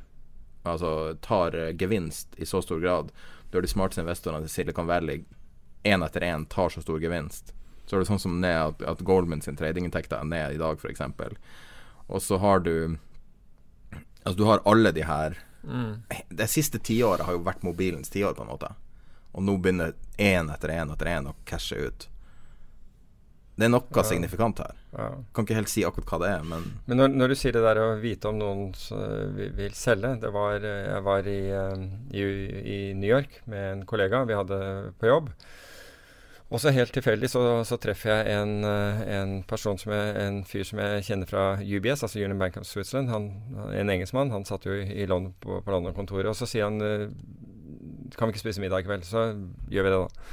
Altså 0.66 1.16
tar 1.22 1.56
uh, 1.58 1.72
gevinst 1.78 2.34
i 2.42 2.46
så 2.50 2.58
stor 2.62 2.80
grad, 2.82 3.12
da 3.54 3.62
de 3.62 3.70
smarteste 3.70 4.02
investorene 4.02 4.46
til 4.46 4.52
Silicon 4.52 4.90
Valley 4.90 5.22
én 5.86 6.02
etter 6.02 6.26
én 6.26 6.48
tar 6.50 6.74
så 6.74 6.82
stor 6.82 6.98
gevinst 7.02 7.54
så 7.86 7.96
er 7.96 8.02
det 8.02 8.10
sånn 8.10 8.22
som 8.22 8.40
ned 8.42 8.58
at, 8.58 8.84
at 8.90 9.04
Goldman 9.06 9.44
sin 9.46 9.58
tradinginntekter 9.60 10.18
er 10.18 10.30
ned 10.30 10.56
i 10.56 10.62
dag, 10.62 10.82
f.eks. 10.82 11.04
Og 12.08 12.22
så 12.22 12.38
har 12.38 12.60
du 12.66 12.98
Altså, 14.26 14.38
du 14.38 14.46
har 14.50 14.62
alle 14.66 14.90
de 14.92 15.04
her 15.06 15.38
mm. 15.62 15.92
Det 16.30 16.48
siste 16.50 16.80
tiåret 16.82 17.26
har 17.26 17.36
jo 17.36 17.44
vært 17.46 17.64
mobilens 17.66 18.10
tiår, 18.10 18.34
på 18.34 18.42
en 18.42 18.50
måte. 18.50 18.72
Og 19.38 19.44
nå 19.46 19.58
begynner 19.62 19.94
én 20.18 20.50
etter 20.50 20.74
én 20.74 20.92
etter 20.94 21.12
én 21.12 21.30
å 21.30 21.36
cashe 21.46 21.78
ut. 21.78 22.08
Det 23.56 23.68
er 23.68 23.72
noe 23.72 23.88
ja. 23.96 24.04
signifikant 24.04 24.60
her. 24.60 24.80
Ja. 24.96 25.10
Kan 25.36 25.46
ikke 25.46 25.58
helt 25.60 25.72
si 25.72 25.84
akkurat 25.88 26.10
hva 26.12 26.20
det 26.24 26.32
er, 26.34 26.48
men 26.48 26.66
Men 26.88 27.00
når, 27.00 27.14
når 27.22 27.32
du 27.32 27.36
sier 27.40 27.56
det 27.56 27.64
der 27.64 27.80
å 27.80 27.86
vite 28.02 28.32
om 28.32 28.40
noen 28.40 28.66
vil 29.36 29.78
selge 29.78 30.16
det 30.24 30.32
var, 30.36 30.58
Jeg 30.60 31.04
var 31.06 31.30
i, 31.32 31.40
eh, 31.56 31.86
i, 32.12 32.26
i 32.76 32.80
New 32.98 33.08
York 33.10 33.40
med 33.46 33.72
en 33.72 33.86
kollega 33.88 34.26
vi 34.28 34.36
hadde 34.36 34.60
på 35.00 35.08
jobb. 35.12 35.32
Og 36.54 36.62
så 36.62 36.70
helt 36.70 36.94
tilfeldig 36.94 37.30
så, 37.32 37.42
så, 37.66 37.78
treffer 37.82 38.12
jeg 38.12 38.36
en, 38.38 38.60
eh, 38.70 39.00
en, 39.16 39.36
person 39.50 39.80
som 39.82 39.96
jeg, 39.96 40.12
en 40.22 40.44
fyr 40.46 40.66
som 40.68 40.82
jeg 40.84 41.06
kjenner 41.08 41.30
fra 41.30 41.46
UBS, 41.58 42.04
altså 42.06 42.22
Union 42.22 42.42
Bank 42.42 42.60
of 42.62 42.68
Switzerland. 42.70 43.10
Han, 43.10 43.32
en 43.74 43.90
engelskmann. 43.90 44.34
Han 44.34 44.46
satt 44.46 44.68
jo 44.70 44.76
i 44.78 45.08
London, 45.10 45.34
på, 45.42 45.58
på 45.66 45.74
London-kontoret. 45.74 46.30
Og 46.30 46.38
så 46.38 46.48
sier 46.50 46.70
han 46.70 46.78
eh, 46.86 47.08
Kan 48.16 48.30
vi 48.30 48.36
ikke 48.36 48.44
spise 48.46 48.62
middag 48.62 48.86
i 48.86 48.88
kveld? 48.88 49.08
Så 49.08 49.32
gjør 49.74 49.88
vi 49.88 49.96
det, 49.96 50.04
da. 50.04 50.30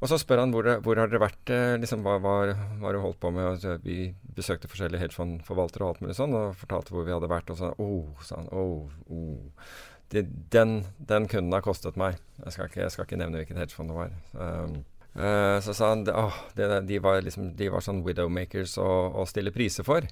Og 0.00 0.08
så 0.08 0.16
spør 0.16 0.40
han 0.40 0.52
hvor, 0.54 0.64
hvor 0.80 0.96
har 0.96 1.10
dere 1.10 1.20
vært, 1.26 1.50
eh, 1.52 1.74
liksom, 1.82 2.06
hva, 2.06 2.16
har 2.22 2.94
du 2.94 3.00
holdt 3.02 3.18
på 3.20 3.32
med? 3.34 3.50
Og 3.66 3.82
vi 3.84 4.14
besøkte 4.38 4.70
forskjellige 4.70 5.02
hedgefondforvaltere 5.02 5.84
og 5.84 5.92
alt 5.92 6.04
mulig 6.06 6.16
sånn, 6.16 6.36
og 6.38 6.54
fortalte 6.62 6.94
hvor 6.94 7.04
vi 7.04 7.12
hadde 7.12 7.28
vært. 7.28 7.50
Og 7.52 7.58
så 7.58 7.74
oh, 7.74 8.22
sa 8.24 8.38
han, 8.38 8.48
oh, 8.54 8.86
oh. 9.10 9.74
Det, 10.10 10.24
den, 10.54 10.80
den, 11.10 11.28
kunden 11.30 11.52
har 11.54 11.66
kostet 11.66 11.98
meg. 12.00 12.16
Jeg 12.46 12.54
skal 12.54 12.70
ikke, 12.70 12.80
jeg 12.86 12.94
skal 12.94 13.06
ikke 13.06 13.18
nevne 13.20 13.42
hvilket 13.42 13.60
hedgefond 13.60 13.92
det 13.92 13.98
var. 13.98 14.16
Um, 14.34 14.80
Uh, 15.10 15.58
så 15.60 15.74
sa 15.74 15.88
han 15.90 16.04
åh, 16.08 16.34
det, 16.54 16.80
de, 16.86 16.98
var 17.02 17.22
liksom, 17.22 17.54
de 17.56 17.68
var 17.72 17.82
sånn 17.82 18.04
widowmakers 18.06 18.76
å, 18.78 18.88
å 19.18 19.26
stille 19.26 19.52
priser 19.54 19.86
for. 19.86 20.06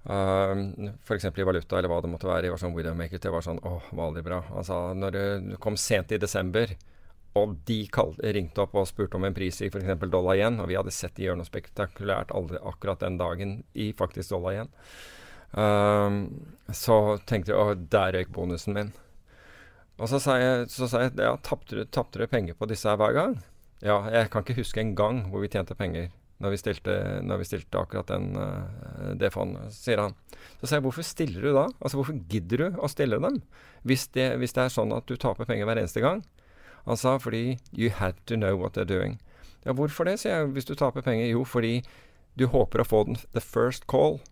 Uh, 0.00 0.56
eh, 0.56 0.92
F.eks. 1.04 1.28
i 1.28 1.44
valuta 1.46 1.78
eller 1.78 1.92
hva 1.92 2.00
det 2.02 2.10
måtte 2.10 2.28
være. 2.28 2.48
De 2.48 2.54
var 2.54 2.62
sånn 2.62 2.74
widowmakers. 2.74 3.22
Det 3.22 3.32
var 3.32 3.44
sånn 3.46 3.60
åh, 3.62 3.90
var 3.92 4.08
aldri 4.08 4.24
bra. 4.26 4.40
Han 4.50 4.66
sa 4.66 4.80
når 4.96 5.16
det 5.16 5.60
kom 5.62 5.78
sent 5.78 6.12
i 6.12 6.18
desember, 6.18 6.74
og 7.38 7.54
de 7.68 7.84
kall, 7.92 8.16
ringte 8.34 8.64
opp 8.64 8.74
og 8.74 8.88
spurte 8.90 9.18
om 9.18 9.28
en 9.28 9.36
pris 9.36 9.60
i 9.62 9.68
f.eks. 9.70 9.92
dollar 10.10 10.34
igjen, 10.34 10.58
og 10.58 10.70
vi 10.72 10.78
hadde 10.80 10.94
sett 10.94 11.14
de 11.14 11.28
gjøre 11.28 11.38
noe 11.38 11.46
spektakulært 11.46 12.34
aldri, 12.34 12.58
akkurat 12.66 13.04
den 13.04 13.20
dagen 13.20 13.60
i 13.78 13.92
faktisk 13.94 14.32
dollar 14.34 14.56
igjen, 14.56 14.72
uh, 15.54 16.74
så 16.74 16.96
tenkte 17.30 17.54
jeg 17.54 17.60
åh, 17.62 17.76
der 17.94 18.16
røyk 18.18 18.34
bonusen 18.34 18.74
min. 18.74 18.90
Og 20.00 20.08
så 20.10 20.18
sa 20.22 20.40
jeg, 20.40 20.66
så 20.72 20.88
sa 20.90 21.04
jeg 21.04 21.14
ja, 21.20 21.36
tapte 21.44 21.76
du, 21.76 21.84
du 21.84 22.26
penger 22.26 22.56
på 22.58 22.66
disse 22.66 22.88
her 22.88 22.98
hver 22.98 23.14
gang? 23.14 23.38
Ja, 23.80 24.02
jeg 24.12 24.30
kan 24.32 24.44
ikke 24.44 24.60
huske 24.60 24.82
en 24.82 24.96
gang 24.98 25.22
hvor 25.30 25.42
vi 25.44 25.50
tjente 25.52 25.76
penger 25.78 26.10
når 26.40 26.54
vi 26.54 26.58
stilte, 26.60 26.92
når 27.24 27.42
vi 27.42 27.46
stilte 27.48 27.80
akkurat 27.80 28.08
den, 28.08 28.30
uh, 28.32 29.12
det 29.20 29.28
fondet, 29.34 29.74
sier 29.76 30.00
han. 30.00 30.14
Så 30.60 30.70
sier 30.70 30.78
jeg 30.78 30.86
hvorfor 30.86 31.04
stiller 31.04 31.44
du 31.44 31.50
da? 31.52 31.66
Altså 31.78 32.00
hvorfor 32.00 32.16
gidder 32.32 32.62
du 32.62 32.78
å 32.80 32.88
stille 32.88 33.18
dem? 33.20 33.42
Hvis 33.84 34.06
det, 34.16 34.30
hvis 34.40 34.56
det 34.56 34.64
er 34.64 34.72
sånn 34.72 34.94
at 34.96 35.08
du 35.08 35.18
taper 35.20 35.48
penger 35.48 35.68
hver 35.68 35.82
eneste 35.82 36.00
gang? 36.04 36.22
Han 36.86 36.96
sa 36.96 37.18
fordi 37.20 37.58
you 37.76 37.92
had 37.92 38.16
to 38.24 38.40
know 38.40 38.56
what 38.56 38.72
they're 38.72 38.88
doing. 38.88 39.18
Ja, 39.66 39.74
hvorfor 39.76 40.08
det, 40.08 40.16
sier 40.22 40.38
jeg, 40.38 40.54
hvis 40.56 40.68
du 40.68 40.72
taper 40.72 41.04
penger? 41.04 41.28
Jo, 41.28 41.44
fordi 41.44 41.82
du 42.40 42.46
håper 42.48 42.80
å 42.80 42.88
få 42.88 43.04
den 43.10 43.20
the 43.36 43.44
first 43.44 43.84
call. 43.90 44.22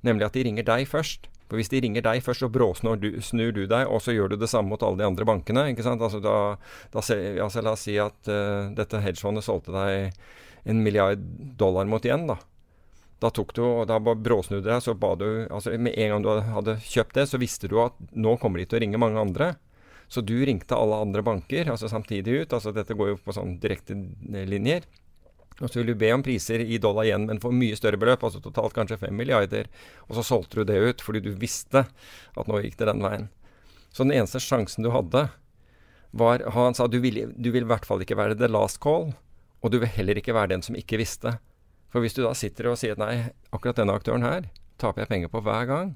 Nemlig 0.00 0.30
at 0.30 0.38
de 0.38 0.46
ringer 0.48 0.64
deg 0.64 0.88
først. 0.88 1.28
For 1.54 1.62
hvis 1.62 1.70
de 1.70 1.78
ringer 1.84 2.02
deg 2.02 2.22
først, 2.26 2.42
så 2.42 2.50
bråsnur 2.50 2.96
du, 2.98 3.12
snur 3.22 3.52
du 3.54 3.60
deg, 3.70 3.86
og 3.86 4.00
så 4.02 4.10
gjør 4.10 4.32
du 4.32 4.40
det 4.40 4.48
samme 4.50 4.72
mot 4.72 4.82
alle 4.82 4.98
de 4.98 5.06
andre 5.06 5.26
bankene. 5.28 5.68
ikke 5.70 5.84
sant? 5.86 6.02
Altså, 6.02 6.18
da, 6.18 6.56
da 6.90 6.98
altså, 6.98 7.62
La 7.62 7.76
oss 7.76 7.84
si 7.86 7.94
at 8.02 8.26
uh, 8.26 8.72
dette 8.74 8.98
hedgefondet 9.04 9.46
solgte 9.46 9.70
deg 9.70 10.18
en 10.66 10.82
milliard 10.82 11.22
dollar 11.54 11.86
mot 11.86 12.02
igjen, 12.02 12.26
da. 12.26 12.40
Da 13.22 13.30
tok 13.30 13.54
du, 13.54 13.62
og 13.62 13.86
da 13.86 14.00
bråsnudde 14.02 14.66
deg, 14.66 14.82
så 14.82 14.96
ba 14.98 15.12
du 15.14 15.46
altså 15.46 15.76
Med 15.78 15.94
en 15.94 16.16
gang 16.16 16.24
du 16.26 16.32
hadde 16.56 16.74
kjøpt 16.82 17.14
det, 17.20 17.28
så 17.30 17.38
visste 17.38 17.70
du 17.70 17.78
at 17.84 17.94
nå 18.10 18.34
kommer 18.42 18.58
de 18.58 18.66
til 18.66 18.80
å 18.80 18.82
ringe 18.82 18.98
mange 18.98 19.22
andre. 19.22 19.52
Så 20.10 20.26
du 20.26 20.34
ringte 20.42 20.74
alle 20.74 20.98
andre 21.06 21.22
banker 21.24 21.70
altså 21.70 21.88
samtidig 21.88 22.42
ut. 22.42 22.52
altså 22.58 22.74
Dette 22.74 22.98
går 22.98 23.14
jo 23.14 23.22
på 23.22 23.36
sånn 23.38 23.54
direkte 23.62 23.94
linjer. 24.50 24.90
Og 25.62 25.68
så 25.68 25.78
ville 25.78 25.94
du 25.94 26.00
be 26.00 26.10
om 26.14 26.22
priser 26.26 26.64
i 26.64 26.80
dollar 26.82 27.06
igjen, 27.06 27.28
men 27.28 27.38
for 27.42 27.54
mye 27.54 27.76
større 27.78 27.98
beløp, 28.00 28.24
altså 28.26 28.40
totalt 28.42 28.74
kanskje 28.74 28.98
5 29.04 29.14
milliarder. 29.14 29.68
Og 30.08 30.18
så 30.18 30.24
solgte 30.26 30.60
du 30.60 30.66
det 30.66 30.80
ut 30.82 31.04
fordi 31.04 31.22
du 31.22 31.30
visste 31.38 31.84
at 31.86 32.50
nå 32.50 32.58
gikk 32.64 32.80
det 32.80 32.88
den 32.90 33.04
veien. 33.04 33.28
Så 33.94 34.02
den 34.02 34.16
eneste 34.16 34.42
sjansen 34.42 34.86
du 34.86 34.90
hadde, 34.90 35.28
var 36.14 36.42
Han 36.54 36.74
sa 36.74 36.86
du 36.86 37.00
vil, 37.02 37.24
du 37.34 37.50
vil 37.50 37.64
i 37.66 37.70
hvert 37.70 37.86
fall 37.86 38.02
ikke 38.02 38.18
være 38.18 38.36
the 38.38 38.46
last 38.50 38.78
call, 38.82 39.12
og 39.62 39.72
du 39.72 39.80
vil 39.82 39.90
heller 39.90 40.18
ikke 40.18 40.34
være 40.34 40.52
den 40.54 40.62
som 40.62 40.76
ikke 40.78 40.98
visste. 41.00 41.36
For 41.90 42.02
hvis 42.02 42.14
du 42.14 42.22
da 42.22 42.34
sitter 42.38 42.70
og 42.70 42.78
sier 42.78 42.98
nei, 42.98 43.30
akkurat 43.54 43.78
denne 43.78 43.94
aktøren 43.94 44.26
her 44.26 44.46
taper 44.82 45.04
jeg 45.04 45.10
penger 45.10 45.30
på 45.30 45.42
hver 45.46 45.66
gang, 45.70 45.94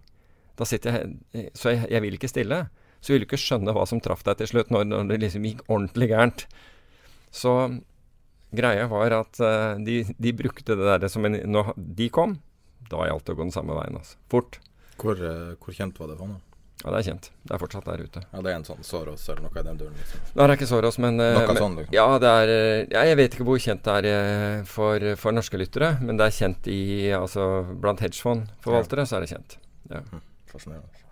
da 0.59 0.67
sitter 0.67 0.95
jeg 0.95 1.51
Så 1.55 1.75
jeg, 1.75 1.87
jeg 1.91 2.03
vil 2.03 2.15
ikke 2.19 2.31
stille. 2.31 2.59
Så 3.01 3.13
vil 3.13 3.23
du 3.23 3.29
ikke 3.29 3.39
skjønne 3.39 3.75
hva 3.75 3.85
som 3.87 4.01
traff 4.03 4.25
deg 4.27 4.41
til 4.41 4.51
slutt, 4.51 4.73
når, 4.75 4.89
når 4.91 5.11
det 5.13 5.21
liksom 5.23 5.47
gikk 5.47 5.63
ordentlig 5.69 6.09
gærent. 6.11 6.47
Så 7.31 7.53
greia 8.51 8.89
var 8.91 9.15
at 9.21 9.41
uh, 9.43 9.77
de, 9.85 10.03
de, 10.17 10.35
brukte 10.37 10.77
det 10.79 10.99
der 11.03 11.09
som 11.13 11.25
en 11.29 11.39
Når 11.49 11.75
de 11.77 12.09
kom, 12.13 12.39
da 12.89 13.07
gjaldt 13.09 13.27
det 13.27 13.37
å 13.37 13.39
gå 13.39 13.49
den 13.49 13.55
samme 13.55 13.77
veien. 13.77 13.99
altså. 14.01 14.19
Fort. 14.33 14.61
Hvor, 14.99 15.19
uh, 15.21 15.57
hvor 15.61 15.77
kjent 15.77 15.99
var 16.01 16.13
det 16.13 16.19
fondet? 16.21 16.45
Ja, 16.79 16.93
det 16.95 16.99
er 17.01 17.07
kjent. 17.09 17.25
Det 17.43 17.55
er 17.57 17.59
fortsatt 17.59 17.87
der 17.89 18.03
ute. 18.07 18.21
Ja, 18.31 18.41
Det 18.41 18.51
er 18.53 18.57
en 18.61 18.65
sånn 18.67 18.85
Soros 18.87 19.25
eller 19.33 19.49
noe 19.49 19.51
i 19.59 19.65
den 19.67 19.81
duren? 19.81 19.97
Liksom. 19.99 20.21
Nei, 20.29 20.45
det 20.45 20.53
er 20.53 20.53
ikke 20.61 20.69
Soros, 20.71 20.99
men, 21.03 21.19
eh, 21.19 21.35
men 21.35 21.59
sånn, 21.59 21.75
liksom. 21.81 21.97
Ja, 21.97 22.05
det 22.23 22.31
er 22.31 22.53
ja, 22.93 23.03
Jeg 23.09 23.17
vet 23.19 23.35
ikke 23.35 23.47
hvor 23.49 23.59
kjent 23.59 23.83
det 23.83 24.13
er 24.13 24.63
for, 24.63 25.09
for 25.19 25.35
norske 25.35 25.59
lyttere, 25.59 25.97
men 25.99 26.21
det 26.21 26.29
er 26.29 26.37
kjent 26.39 26.71
i 26.71 27.11
Altså 27.19 27.49
blant 27.83 28.05
hedgefondforvaltere, 28.07 29.03
ja. 29.03 29.11
så 29.11 29.19
er 29.19 29.27
det 29.27 29.33
kjent. 29.35 29.59
Ja. 29.91 30.05
Hm, 30.13 30.23
fascinerende. 30.55 31.05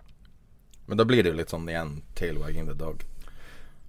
Men 0.87 0.97
da 1.01 1.03
blir 1.03 1.23
det 1.23 1.35
jo 1.35 1.41
litt 1.41 1.51
sånn 1.51 1.67
igjen 1.67 1.97
tail 2.15 2.39
wagging 2.39 2.71
the 2.71 2.77
dog. 2.77 3.03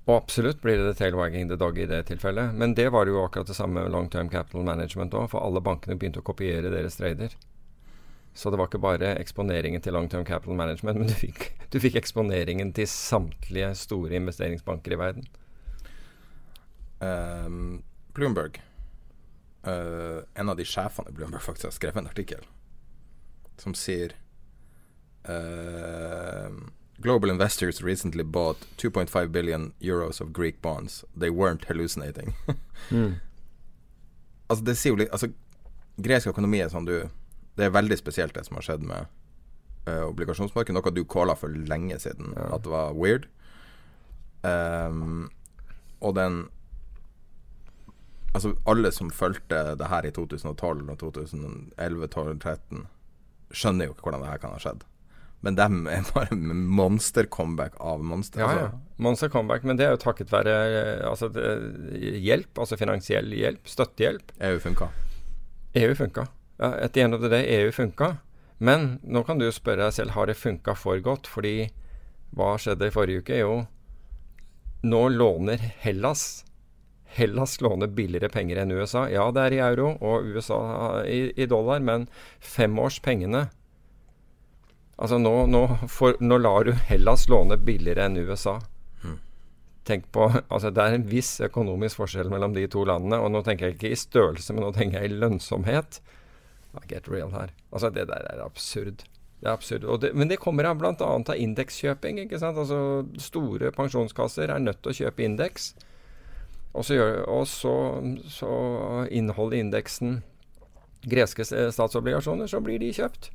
Og 0.09 0.14
absolutt 0.16 0.62
blir 0.64 0.80
det 0.80 0.94
tail 0.96 1.16
wagging 1.18 1.50
the 1.50 1.56
dog 1.61 1.76
i 1.78 1.86
det 1.86 2.06
tilfellet. 2.09 2.54
Men 2.56 2.72
det 2.74 2.88
var 2.94 3.06
jo 3.06 3.20
akkurat 3.26 3.50
det 3.50 3.56
samme 3.59 3.82
med 3.82 3.92
long 3.92 4.09
term 4.09 4.30
capital 4.32 4.64
management 4.64 5.12
òg, 5.12 5.28
for 5.34 5.44
alle 5.44 5.61
bankene 5.61 5.98
begynte 6.00 6.22
å 6.22 6.24
kopiere 6.24 6.72
deres 6.72 6.96
trader. 6.96 7.34
Så 8.32 8.48
det 8.50 8.56
var 8.61 8.70
ikke 8.70 8.80
bare 8.80 9.12
eksponeringen 9.20 9.84
til 9.84 9.92
long 9.92 10.09
term 10.09 10.24
capital 10.24 10.56
management, 10.56 11.02
men 11.02 11.11
du 11.11 11.16
fikk, 11.18 11.50
du 11.68 11.76
fikk 11.82 11.98
eksponeringen 12.00 12.72
til 12.72 12.88
samtlige 12.88 13.74
store 13.76 14.16
investeringsbanker 14.16 14.96
i 14.96 15.00
verden. 15.00 15.28
Um, 16.98 17.82
Bloomberg 18.11 18.56
uh, 19.68 20.24
En 20.34 20.48
av 20.50 20.56
de 20.59 20.64
sjefene 20.66 21.12
i 21.12 21.14
Bloomberg 21.14 21.44
faktisk 21.44 21.68
har 21.68 21.76
skrevet 21.76 22.00
en 22.00 22.09
artikkel 22.11 22.40
som 23.62 23.76
sier 23.78 24.16
uh, 25.28 26.50
Global 27.01 27.30
investors 27.30 27.82
recently 27.82 28.24
bought 28.24 28.66
2.5 28.76 29.30
billion 29.30 29.72
euros 29.80 30.20
of 30.20 30.32
Greek 30.32 30.61
bonds. 30.61 31.05
They 31.16 31.30
weren't 31.30 31.64
hallucinating. 31.68 32.34
mm. 32.90 33.20
Altså, 34.49 34.64
det 34.64 34.74
sier 34.80 34.94
jo 34.94 34.99
litt 35.03 35.12
Altså, 35.12 35.28
gresk 36.03 36.30
økonomi 36.32 36.62
er 36.64 36.72
sånn 36.72 36.88
du 36.88 37.09
det 37.59 37.66
er 37.66 37.74
veldig 37.74 37.96
spesielt 37.99 38.36
det 38.36 38.44
som 38.46 38.55
har 38.59 38.64
skjedd 38.68 38.84
med 38.86 39.09
uh, 39.88 40.05
obligasjonsmarkedet. 40.07 40.76
Noe 40.76 40.94
du 40.94 41.03
calla 41.11 41.34
for 41.34 41.51
lenge 41.51 41.99
siden 41.99 42.30
ja. 42.36 42.53
at 42.55 42.62
det 42.62 42.70
var 42.70 42.94
weird. 42.94 43.26
Um, 44.46 45.26
og 45.99 46.14
den 46.20 46.46
Altså, 48.36 48.53
alle 48.68 48.90
som 48.92 49.09
fulgte 49.11 49.57
det 49.80 49.86
her 49.88 50.05
i 50.05 50.11
2012 50.14 50.90
og 50.92 50.99
2011, 51.01 52.09
12, 52.12 52.34
13, 52.38 52.82
skjønner 53.57 53.88
jo 53.88 53.94
ikke 53.94 54.05
hvordan 54.05 54.22
det 54.22 54.28
her 54.28 54.42
kan 54.42 54.53
ha 54.53 54.61
skjedd. 54.62 54.84
Men 55.41 55.55
dem 55.59 55.84
er 55.86 56.07
bare 56.14 56.34
monster-comeback 56.34 57.76
av 57.80 58.03
monster. 58.05 58.43
Ja, 58.43 58.49
ja. 58.53 58.64
Altså. 58.68 58.80
Monster-comeback, 59.07 59.66
men 59.68 59.78
det 59.78 59.86
er 59.86 59.93
jo 59.95 60.01
takket 60.03 60.32
være 60.32 60.55
altså, 61.07 61.30
hjelp, 61.95 62.51
altså 62.59 62.78
finansiell 62.80 63.30
hjelp, 63.36 63.68
støttehjelp. 63.70 64.32
EU 64.49 64.59
funka. 64.62 64.89
EU 65.78 65.95
funka. 65.95 66.26
Ja, 66.59 66.72
at 66.89 66.97
the 66.97 67.05
end 67.07 67.14
of 67.14 67.22
the 67.22 67.30
day, 67.30 67.47
EU 67.61 67.70
funka. 67.72 68.16
Men 68.59 68.97
nå 69.07 69.22
kan 69.22 69.39
du 69.39 69.47
spørre 69.55 69.86
deg 69.86 69.95
selv 69.95 70.16
har 70.16 70.26
det 70.26 70.34
funka 70.41 70.74
for 70.74 70.99
godt. 71.05 71.30
Fordi 71.30 71.70
hva 72.34 72.57
skjedde 72.59 72.91
i 72.91 72.95
forrige 72.95 73.22
uke? 73.22 73.39
Jo, 73.39 73.55
nå 74.82 75.07
låner 75.14 75.62
Hellas 75.82 76.45
Hellas 77.09 77.61
låner 77.61 77.86
billigere 77.86 78.28
penger 78.28 78.61
enn 78.61 78.72
USA. 78.72 79.07
Ja, 79.11 79.30
det 79.32 79.47
er 79.47 79.55
i 79.57 79.62
euro 79.64 79.95
og 80.05 80.26
USA 80.28 80.59
i, 81.09 81.30
i 81.41 81.47
dollar, 81.49 81.80
men 81.80 82.05
femårspengene 82.45 83.47
Altså 84.99 85.18
nå, 85.22 85.32
nå, 85.46 85.62
for, 85.90 86.18
nå, 86.18 86.40
lar 86.42 86.66
du 86.66 86.72
Hellas 86.88 87.28
låne 87.30 87.59
billigere 87.62 88.09
enn 88.09 88.18
USA. 88.18 88.57
Mm. 89.05 89.18
Tenk 89.86 90.09
på, 90.14 90.26
altså 90.49 90.72
Det 90.74 90.84
er 90.84 90.96
en 90.96 91.07
viss 91.07 91.36
økonomisk 91.46 92.01
forskjell 92.01 92.32
mellom 92.32 92.57
de 92.57 92.66
to 92.70 92.82
landene. 92.88 93.20
Og 93.22 93.30
nå 93.30 93.44
tenker 93.46 93.68
jeg 93.68 93.78
ikke 93.78 93.92
i 93.94 94.01
størrelse, 94.01 94.55
men 94.55 94.66
nå 94.66 94.72
tenker 94.74 94.99
jeg 94.99 95.12
i 95.12 95.20
lønnsomhet. 95.20 96.01
Get 96.90 97.09
real 97.11 97.30
her. 97.34 97.55
Altså, 97.72 97.92
det 97.94 98.09
der 98.11 98.26
er 98.26 98.42
absurd. 98.42 99.07
Det 99.38 99.46
er 99.46 99.55
absurd. 99.55 99.86
Det, 100.03 100.11
men 100.18 100.30
det 100.30 100.40
kommer 100.42 100.66
av 100.66 100.80
bl.a. 100.80 100.94
av 100.99 101.30
indekskjøping. 101.34 102.18
ikke 102.24 102.42
sant? 102.42 102.59
Altså, 102.59 103.07
Store 103.22 103.70
pensjonskasser 103.74 104.51
er 104.51 104.62
nødt 104.62 104.82
til 104.82 104.92
å 104.92 104.99
kjøpe 105.05 105.26
indeks. 105.26 105.72
Og 106.74 106.84
så, 106.84 106.99
gjør, 106.99 107.22
og 107.30 107.46
så, 107.51 107.74
så 108.30 108.53
inneholder 109.14 109.62
indeksen 109.62 110.20
greske 111.09 111.46
statsobligasjoner, 111.46 112.51
så 112.51 112.61
blir 112.62 112.82
de 112.82 112.90
kjøpt. 112.94 113.30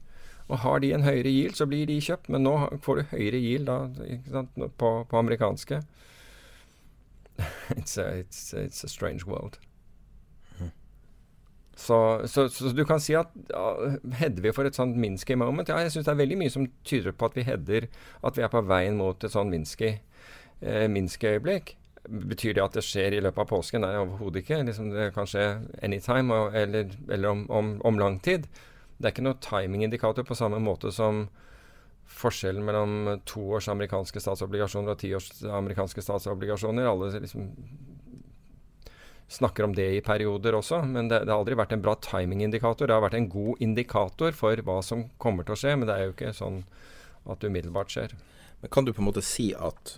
Og 0.50 0.60
har 0.64 0.80
de 0.84 0.94
en 0.94 1.06
høyere 1.06 1.32
yield, 1.32 1.56
så 1.56 1.68
blir 1.70 1.88
de 1.88 2.02
kjøpt. 2.04 2.30
Men 2.34 2.44
nå 2.48 2.56
får 2.84 3.00
du 3.00 3.04
høyere 3.16 3.39
yield 3.39 3.70
da, 3.70 4.46
på, 4.78 4.96
på, 5.10 5.20
amerikanske. 5.20 5.82
It's 7.78 7.98
a, 7.98 8.20
it's, 8.22 8.54
it's 8.54 8.84
a 8.84 8.89
strange 8.89 9.26
world. 9.26 9.58
Så, 11.76 12.28
så, 12.28 12.50
så, 12.50 12.70
du 12.70 12.86
kan 12.86 13.02
si 13.02 13.16
at 13.18 13.32
ja, 13.50 13.70
header 14.20 14.44
vi 14.46 14.52
for 14.54 14.70
et 14.70 14.78
sånt 14.78 14.98
Minsky 15.00 15.36
moment? 15.39 15.70
Ja, 15.70 15.80
jeg 15.82 15.94
syns 15.94 16.06
det 16.06 16.12
er 16.14 16.20
veldig 16.20 16.38
mye 16.44 16.54
som 16.54 16.68
tyder 16.86 17.16
på 17.18 17.32
at 17.32 17.38
vi 17.38 17.46
header 17.48 17.88
at 18.22 18.38
vi 18.38 18.44
er 18.46 18.52
på 18.54 18.62
veien 18.70 19.00
mot 19.00 19.26
et 19.26 19.34
sånn 19.34 19.50
Minsky, 19.50 19.96
eh, 20.62 20.86
Minsky-øyeblikk. 20.94 21.74
Betyr 22.04 22.58
det 22.58 22.64
at 22.64 22.78
det 22.78 22.84
skjer 22.86 23.18
i 23.18 23.24
løpet 23.24 23.41
av 23.46 23.50
påsken? 23.50 23.82
Nei, 23.82 23.96
overhodet 24.04 24.44
ikke. 24.44 24.62
Liksom 24.68 24.91
det 24.94 25.10
kan 25.16 25.30
skje 25.30 25.48
anytime 25.82 26.36
og, 26.36 26.58
eller, 26.62 26.94
eller 27.10 27.32
om, 27.32 27.44
om, 27.50 27.74
om, 27.89 28.00
lang 28.00 28.20
tid. 28.22 28.46
Det 28.98 29.08
er 29.08 29.16
ikke 29.16 29.26
noe 29.26 29.41
timingindikator 29.44 30.26
på 30.28 30.38
samme 30.38 30.60
måte 30.64 30.91
som 30.94 31.26
forskjellen 32.14 32.66
mellom 32.66 33.22
to 33.26 33.41
års 33.56 33.70
amerikanske 33.72 34.22
statsobligasjoner 34.22 34.94
og 34.94 35.02
ti 35.02 35.14
års 35.16 35.32
amerikanske 35.48 36.04
statsobligasjoner. 36.04 36.88
Alle 36.88 37.24
liksom 37.24 37.50
snakker 39.34 39.64
om 39.64 39.76
det 39.76 39.88
i 39.96 40.02
perioder 40.02 40.56
også, 40.56 40.84
men 40.86 41.08
det, 41.08 41.24
det, 41.24 41.32
har 41.32 41.41
aldri 41.41 41.58
vært 41.58 41.74
en 41.74 41.84
bra 41.84 41.96
timingindikator. 42.04 42.88
Det 42.88 42.96
har 42.96 43.06
vært 43.06 43.18
en 43.18 43.30
god 43.32 43.64
indikator 43.64 44.36
for 44.38 44.60
hva 44.68 44.80
som 44.86 45.08
kommer 45.22 45.48
til 45.48 45.56
å 45.56 45.62
skje, 45.64 45.76
men 45.78 45.89
det 45.89 45.96
er 45.96 46.08
jo 46.08 46.16
ikke 46.16 46.34
sånn 46.38 46.64
at 47.24 47.39
det 47.41 47.50
umiddelbart 47.50 47.94
skjer. 47.94 48.14
Men 48.62 48.74
Kan 48.74 48.86
du 48.86 48.94
på 48.94 49.02
en 49.02 49.10
måte 49.10 49.26
si 49.26 49.52
at 49.56 49.98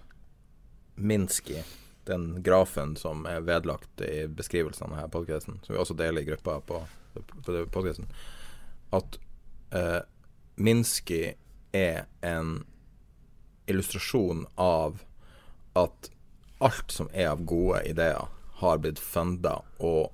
Minsky, 0.96 1.60
den 2.08 2.44
grafen 2.46 2.96
som 2.96 3.26
er 3.28 3.44
vedlagt 3.44 4.02
i 4.06 4.28
beskrivelsen 4.32 4.94
av 4.96 5.10
podkasten, 5.12 5.60
som 5.66 5.76
vi 5.76 5.82
også 5.82 5.98
deler 5.98 6.24
i 6.24 6.30
gruppa 6.30 6.62
på, 6.64 6.80
på 7.18 7.66
podkasten, 7.74 8.08
at 8.96 9.18
uh, 9.76 10.02
Minsky 10.56 11.36
er 11.76 12.06
en 12.24 12.64
illustrasjon 13.68 14.46
av 14.62 15.02
at 15.76 16.12
alt 16.64 16.92
som 16.92 17.10
er 17.14 17.34
av 17.34 17.44
gode 17.44 17.82
ideer, 17.90 18.30
har 18.62 18.80
blitt 18.80 19.02
funda, 19.04 19.58
og 19.84 20.14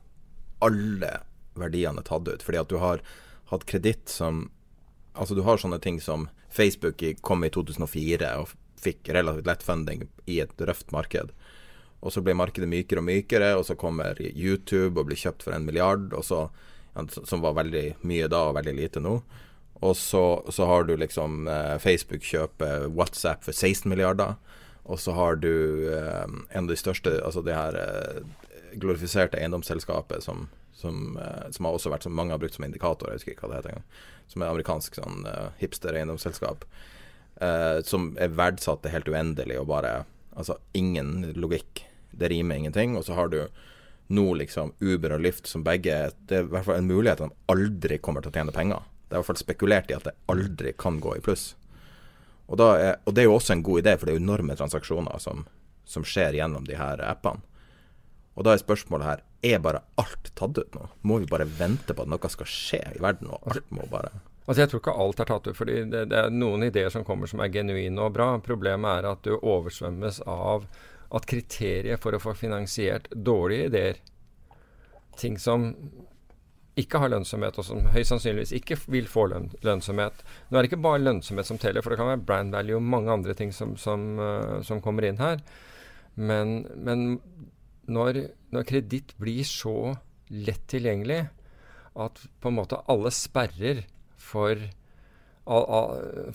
alle 0.65 1.19
verdiene 1.53 2.01
er 2.01 2.07
tatt 2.07 2.25
ut. 2.25 2.41
Fordi 2.41 2.61
at 2.61 2.71
du 2.71 2.79
har 2.81 3.03
hatt 3.51 3.67
kreditt 3.69 4.09
som 4.09 4.49
Altså, 5.11 5.35
du 5.35 5.41
har 5.43 5.57
sånne 5.59 5.75
ting 5.83 5.97
som 5.99 6.29
Facebook 6.55 7.01
kom 7.19 7.41
i 7.43 7.49
2004 7.51 8.29
og 8.39 8.53
fikk 8.79 9.09
relativt 9.11 9.49
lett 9.49 9.65
funding 9.65 10.05
i 10.23 10.37
et 10.39 10.61
røft 10.63 10.93
marked. 10.95 11.33
Og 11.99 12.13
så 12.15 12.23
blir 12.23 12.37
markedet 12.39 12.69
mykere 12.71 13.01
og 13.03 13.09
mykere, 13.09 13.49
og 13.57 13.65
så 13.67 13.75
kommer 13.75 14.15
YouTube 14.23 14.95
og 14.95 15.09
blir 15.09 15.19
kjøpt 15.19 15.43
for 15.43 15.51
en 15.51 15.67
milliard, 15.67 16.13
og 16.15 16.23
så, 16.23 16.45
som 17.23 17.43
var 17.43 17.55
veldig 17.57 17.85
mye 18.07 18.27
da 18.31 18.43
og 18.49 18.57
veldig 18.59 18.75
lite 18.77 19.03
nå. 19.03 19.19
Og 19.81 19.97
så, 19.97 20.23
så 20.53 20.67
har 20.69 20.85
du 20.85 20.93
liksom 20.99 21.47
eh, 21.49 21.77
Facebook 21.81 22.25
kjøper 22.27 22.85
WhatsApp 22.93 23.45
for 23.47 23.55
16 23.55 23.89
milliarder. 23.89 24.35
Og 24.83 24.99
så 25.01 25.15
har 25.17 25.39
du 25.41 25.89
eh, 25.89 26.27
en 26.51 26.67
av 26.67 26.69
de 26.69 26.77
største, 26.77 27.15
altså 27.25 27.41
det 27.45 27.57
her 27.57 27.77
eh, 27.79 28.21
glorifiserte 28.77 29.39
eiendomsselskapet 29.41 30.21
som, 30.23 30.45
som, 30.77 31.17
som, 31.51 31.65
har 31.65 31.75
også 31.75 31.91
vært 31.91 32.05
som 32.05 32.13
mange 32.15 32.35
har 32.35 32.39
brukt 32.41 32.55
som 32.55 32.65
indikator, 32.67 33.09
jeg 33.09 33.21
husker 33.21 33.33
ikke 33.33 33.47
hva 33.47 33.55
det 33.55 33.61
heter 33.61 33.73
engang. 33.73 33.89
Som 34.31 34.43
er 34.43 34.53
amerikansk 34.53 34.95
sånn 34.95 35.25
hipster 35.59 35.97
eiendomsselskap. 35.97 36.63
Eh, 37.41 37.81
som 37.87 38.11
er 38.21 38.33
verdsatt 38.37 38.83
til 38.83 38.93
helt 38.93 39.09
uendelig 39.09 39.61
og 39.61 39.71
bare 39.71 40.01
Altså 40.31 40.55
ingen 40.71 41.33
logikk. 41.35 41.81
Det 42.15 42.29
rimer 42.31 42.55
ingenting. 42.55 42.93
Og 42.95 43.03
så 43.03 43.17
har 43.17 43.27
du 43.27 43.41
nå 44.11 44.27
liksom 44.39 44.73
Uber 44.79 45.15
og 45.17 45.23
Lyft 45.23 45.49
som 45.49 45.63
begge 45.65 45.97
Det 46.27 46.37
er 46.37 46.45
i 46.45 46.51
hvert 46.51 46.67
fall 46.67 46.81
en 46.81 46.89
mulighet 46.89 47.23
de 47.23 47.31
aldri 47.51 47.97
kommer 48.03 48.23
til 48.23 48.31
å 48.31 48.35
tjene 48.35 48.55
penger. 48.55 48.83
Det 49.07 49.15
er 49.15 49.19
i 49.19 49.21
hvert 49.21 49.31
fall 49.31 49.41
spekulert 49.41 49.91
i 49.91 49.97
at 49.97 50.07
det 50.07 50.17
aldri 50.31 50.73
kan 50.77 50.99
gå 51.03 51.17
i 51.17 51.23
pluss. 51.23 51.51
Og, 52.51 52.59
er, 52.59 52.97
og 53.07 53.15
det 53.15 53.23
er 53.23 53.29
jo 53.29 53.37
også 53.37 53.55
en 53.55 53.63
god 53.63 53.83
idé, 53.83 53.95
for 53.95 54.07
det 54.07 54.15
er 54.15 54.21
enorme 54.21 54.55
transaksjoner 54.59 55.21
som, 55.23 55.45
som 55.87 56.03
skjer 56.07 56.35
gjennom 56.39 56.67
de 56.67 56.75
her 56.79 56.99
appene. 57.07 57.43
Og 58.35 58.45
da 58.47 58.53
er 58.55 58.61
spørsmålet 58.61 59.07
her 59.07 59.23
er 59.43 59.63
bare 59.63 59.83
alt 59.99 60.31
tatt 60.37 60.57
ut 60.57 60.75
nå? 60.75 60.87
Må 61.07 61.19
vi 61.21 61.29
bare 61.29 61.47
vente 61.47 61.95
på 61.95 62.03
at 62.05 62.11
noe 62.11 62.31
skal 62.31 62.47
skje 62.47 62.81
i 62.95 63.01
verden, 63.03 63.31
og 63.31 63.51
alt 63.51 63.71
må 63.73 63.87
bare 63.91 64.13
Altså 64.47 64.63
Jeg 64.63 64.71
tror 64.71 64.81
ikke 64.81 64.93
alt 65.03 65.19
er 65.21 65.27
tatt 65.29 65.47
ut. 65.47 65.55
fordi 65.55 65.75
det, 65.87 66.05
det, 66.11 66.17
er 66.17 66.33
noen 66.33 66.63
ideer 66.65 66.89
som 66.89 67.05
kommer 67.07 67.29
som 67.29 67.39
er 67.39 67.51
genuine 67.53 68.01
og 68.01 68.15
bra. 68.15 68.33
Problemet 68.43 68.89
er 68.99 69.07
at 69.11 69.21
du 69.23 69.35
oversvømmes 69.37 70.23
av 70.25 70.65
at 71.11 71.27
kriteriet 71.27 72.01
for 72.01 72.15
å 72.15 72.21
få 72.23 72.33
finansiert 72.37 73.09
dårlige 73.11 73.67
ideer, 73.71 73.99
ting 75.19 75.37
som 75.41 75.71
ikke 76.79 77.01
har 77.03 77.11
lønnsomhet, 77.11 77.57
og 77.59 77.67
som 77.67 77.83
høyst 77.91 78.13
sannsynligvis 78.13 78.53
ikke 78.55 78.77
vil 78.93 79.09
få 79.11 79.25
lønn, 79.27 79.49
lønnsomhet 79.65 80.21
Nå 80.23 80.55
er 80.55 80.63
det 80.63 80.69
ikke 80.69 80.83
bare 80.85 81.01
lønnsomhet 81.03 81.49
som 81.49 81.59
teller, 81.59 81.83
for 81.83 81.91
det 81.91 81.99
kan 81.99 82.13
være 82.13 82.23
brand 82.27 82.55
value 82.55 82.79
og 82.79 82.87
mange 82.93 83.11
andre 83.11 83.35
ting 83.37 83.51
som, 83.55 83.75
som, 83.79 84.13
uh, 84.19 84.61
som 84.65 84.79
kommer 84.83 85.07
inn 85.07 85.19
her. 85.19 85.43
Men, 86.15 86.61
men 86.79 87.19
når, 87.91 88.23
når 88.55 88.67
kreditt 88.69 89.13
blir 89.19 89.43
så 89.47 89.95
lett 90.31 90.63
tilgjengelig 90.71 91.25
at 91.99 92.23
på 92.39 92.51
en 92.51 92.55
måte 92.61 92.79
alle 92.91 93.11
sperrer 93.11 93.83
for 94.21 94.59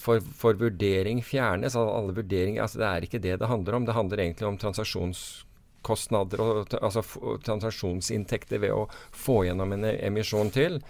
for, 0.02 0.20
for, 0.36 0.58
vurdering 0.60 1.22
fjernes. 1.24 1.76
Alle 1.76 2.14
vurderinger, 2.16 2.62
altså 2.62 2.80
Det 2.82 2.88
er 2.88 3.06
ikke 3.06 3.22
det 3.22 3.36
det 3.40 3.50
handler 3.50 3.78
om. 3.78 3.86
Det 3.86 3.96
handler 3.96 4.22
egentlig 4.24 4.48
om 4.48 4.58
transaksjonskostnader 4.60 6.42
og 6.42 6.76
altså 6.80 7.04
transaksjonsinntekter 7.46 8.62
ved 8.62 8.74
å 8.76 8.86
få 9.12 9.44
gjennom 9.48 9.72
en 9.76 9.88
emisjon 9.94 10.52
til. 10.54 10.80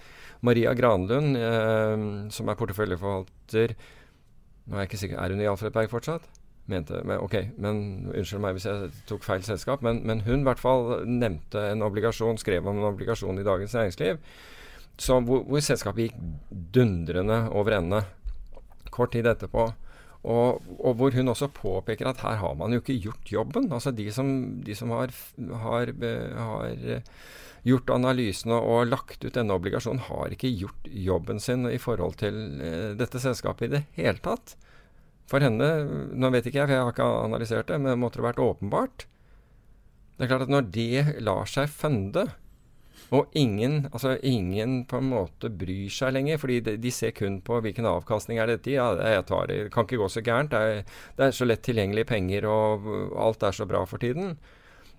Maria 0.45 0.73
Granlund, 0.77 1.37
eh, 1.37 2.29
som 2.29 2.49
er 2.49 2.59
porteføljeforvalter 2.59 3.77
Nå 4.67 4.75
er 4.75 4.83
jeg 4.83 4.89
ikke 4.89 4.99
sikker, 4.99 5.17
Er 5.17 5.31
hun 5.31 5.41
i 5.41 5.47
Alfred 5.47 5.73
Berg 5.73 5.89
fortsatt? 5.89 6.27
Mente, 6.67 6.99
men, 7.07 7.21
ok, 7.23 7.55
men 7.55 7.77
Unnskyld 8.11 8.43
meg 8.43 8.57
hvis 8.57 8.67
jeg 8.67 8.91
tok 9.07 9.23
feil 9.23 9.41
selskap. 9.47 9.81
Men, 9.81 10.01
men 10.03 10.21
hun 10.27 10.43
i 10.43 10.47
hvert 10.49 10.59
fall 10.59 11.07
nevnte 11.07 11.69
en 11.71 11.85
obligasjon, 11.87 12.37
skrev 12.37 12.67
om 12.67 12.81
en 12.81 12.89
obligasjon 12.91 13.39
i 13.39 13.47
Dagens 13.47 13.73
Næringsliv 13.79 14.19
hvor, 14.97 15.43
hvor, 15.45 15.59
selskapet 15.61 16.07
gikk 16.07 16.15
dundrende 16.73 17.47
over 17.53 17.77
ende 17.77 18.01
kort 18.97 19.13
tid 19.15 19.29
etterpå. 19.29 19.69
Og, 20.27 20.63
og, 20.81 20.93
hvor 20.99 21.13
hun 21.15 21.31
også 21.31 21.47
påpeker 21.53 22.09
at 22.09 22.23
her 22.25 22.39
har 22.41 22.55
man 22.59 22.73
jo 22.73 22.81
ikke 22.81 22.97
gjort 23.05 23.31
jobben. 23.31 23.69
Altså 23.71 23.93
De 23.95 24.09
som, 24.11 24.29
de 24.65 24.75
som 24.75 24.91
har, 24.91 25.13
har, 25.63 25.93
har, 26.35 26.71
eh, 26.73 27.05
gjort 27.67 27.91
analysene 27.93 28.57
og 28.57 28.89
lagt 28.89 29.23
ut 29.25 29.35
denne 29.35 29.55
obligasjonen, 29.55 30.05
har 30.07 30.33
ikke 30.33 30.51
gjort 30.55 30.87
jobben 30.87 31.39
sin 31.43 31.67
i 31.69 31.79
forhold 31.81 32.15
til 32.21 32.37
uh, 32.61 32.93
dette 32.95 33.19
selskapet 33.19 33.67
i 33.67 33.73
det 33.73 33.81
hele 33.97 34.21
tatt. 34.23 34.55
For 35.27 35.43
henne, 35.43 35.67
nå 36.15 36.31
vet 36.31 36.47
ikke 36.47 36.61
jeg, 36.61 36.69
for 36.69 36.75
jeg 36.75 36.85
har 36.85 36.93
ikke 36.95 37.07
analysert 37.25 37.71
det, 37.71 37.79
men 37.83 37.99
måtte 37.99 38.21
det 38.21 38.27
vært 38.29 38.43
åpenbart. 38.43 39.07
Det 40.15 40.25
er 40.25 40.31
klart 40.31 40.45
at 40.47 40.53
når 40.53 40.69
det 40.73 41.17
lar 41.27 41.49
seg 41.51 41.67
funde, 41.69 42.29
og 43.15 43.31
ingen, 43.39 43.85
altså 43.93 44.17
ingen 44.25 44.81
på 44.89 44.99
en 44.99 45.09
måte 45.13 45.49
bryr 45.53 45.87
seg 45.93 46.11
lenger, 46.15 46.39
fordi 46.41 46.59
de, 46.65 46.75
de 46.81 46.91
ser 46.91 47.13
kun 47.15 47.39
på 47.45 47.61
hvilken 47.63 47.87
avkastning 47.87 48.41
er 48.41 48.51
dette 48.51 48.73
i. 48.73 48.75
Ja, 48.75 48.89
jeg 48.99 49.25
tar 49.29 49.47
det, 49.47 49.59
kan 49.71 49.87
ikke 49.87 50.01
gå 50.01 50.09
så 50.11 50.23
gærent. 50.25 50.51
Det 50.51 50.59
er, 50.59 51.01
det 51.15 51.27
er 51.27 51.35
så 51.37 51.47
lett 51.47 51.63
tilgjengelige 51.63 52.09
penger, 52.09 52.49
og 52.51 52.89
alt 53.15 53.47
er 53.47 53.55
så 53.55 53.67
bra 53.69 53.85
for 53.87 54.03
tiden. 54.03 54.35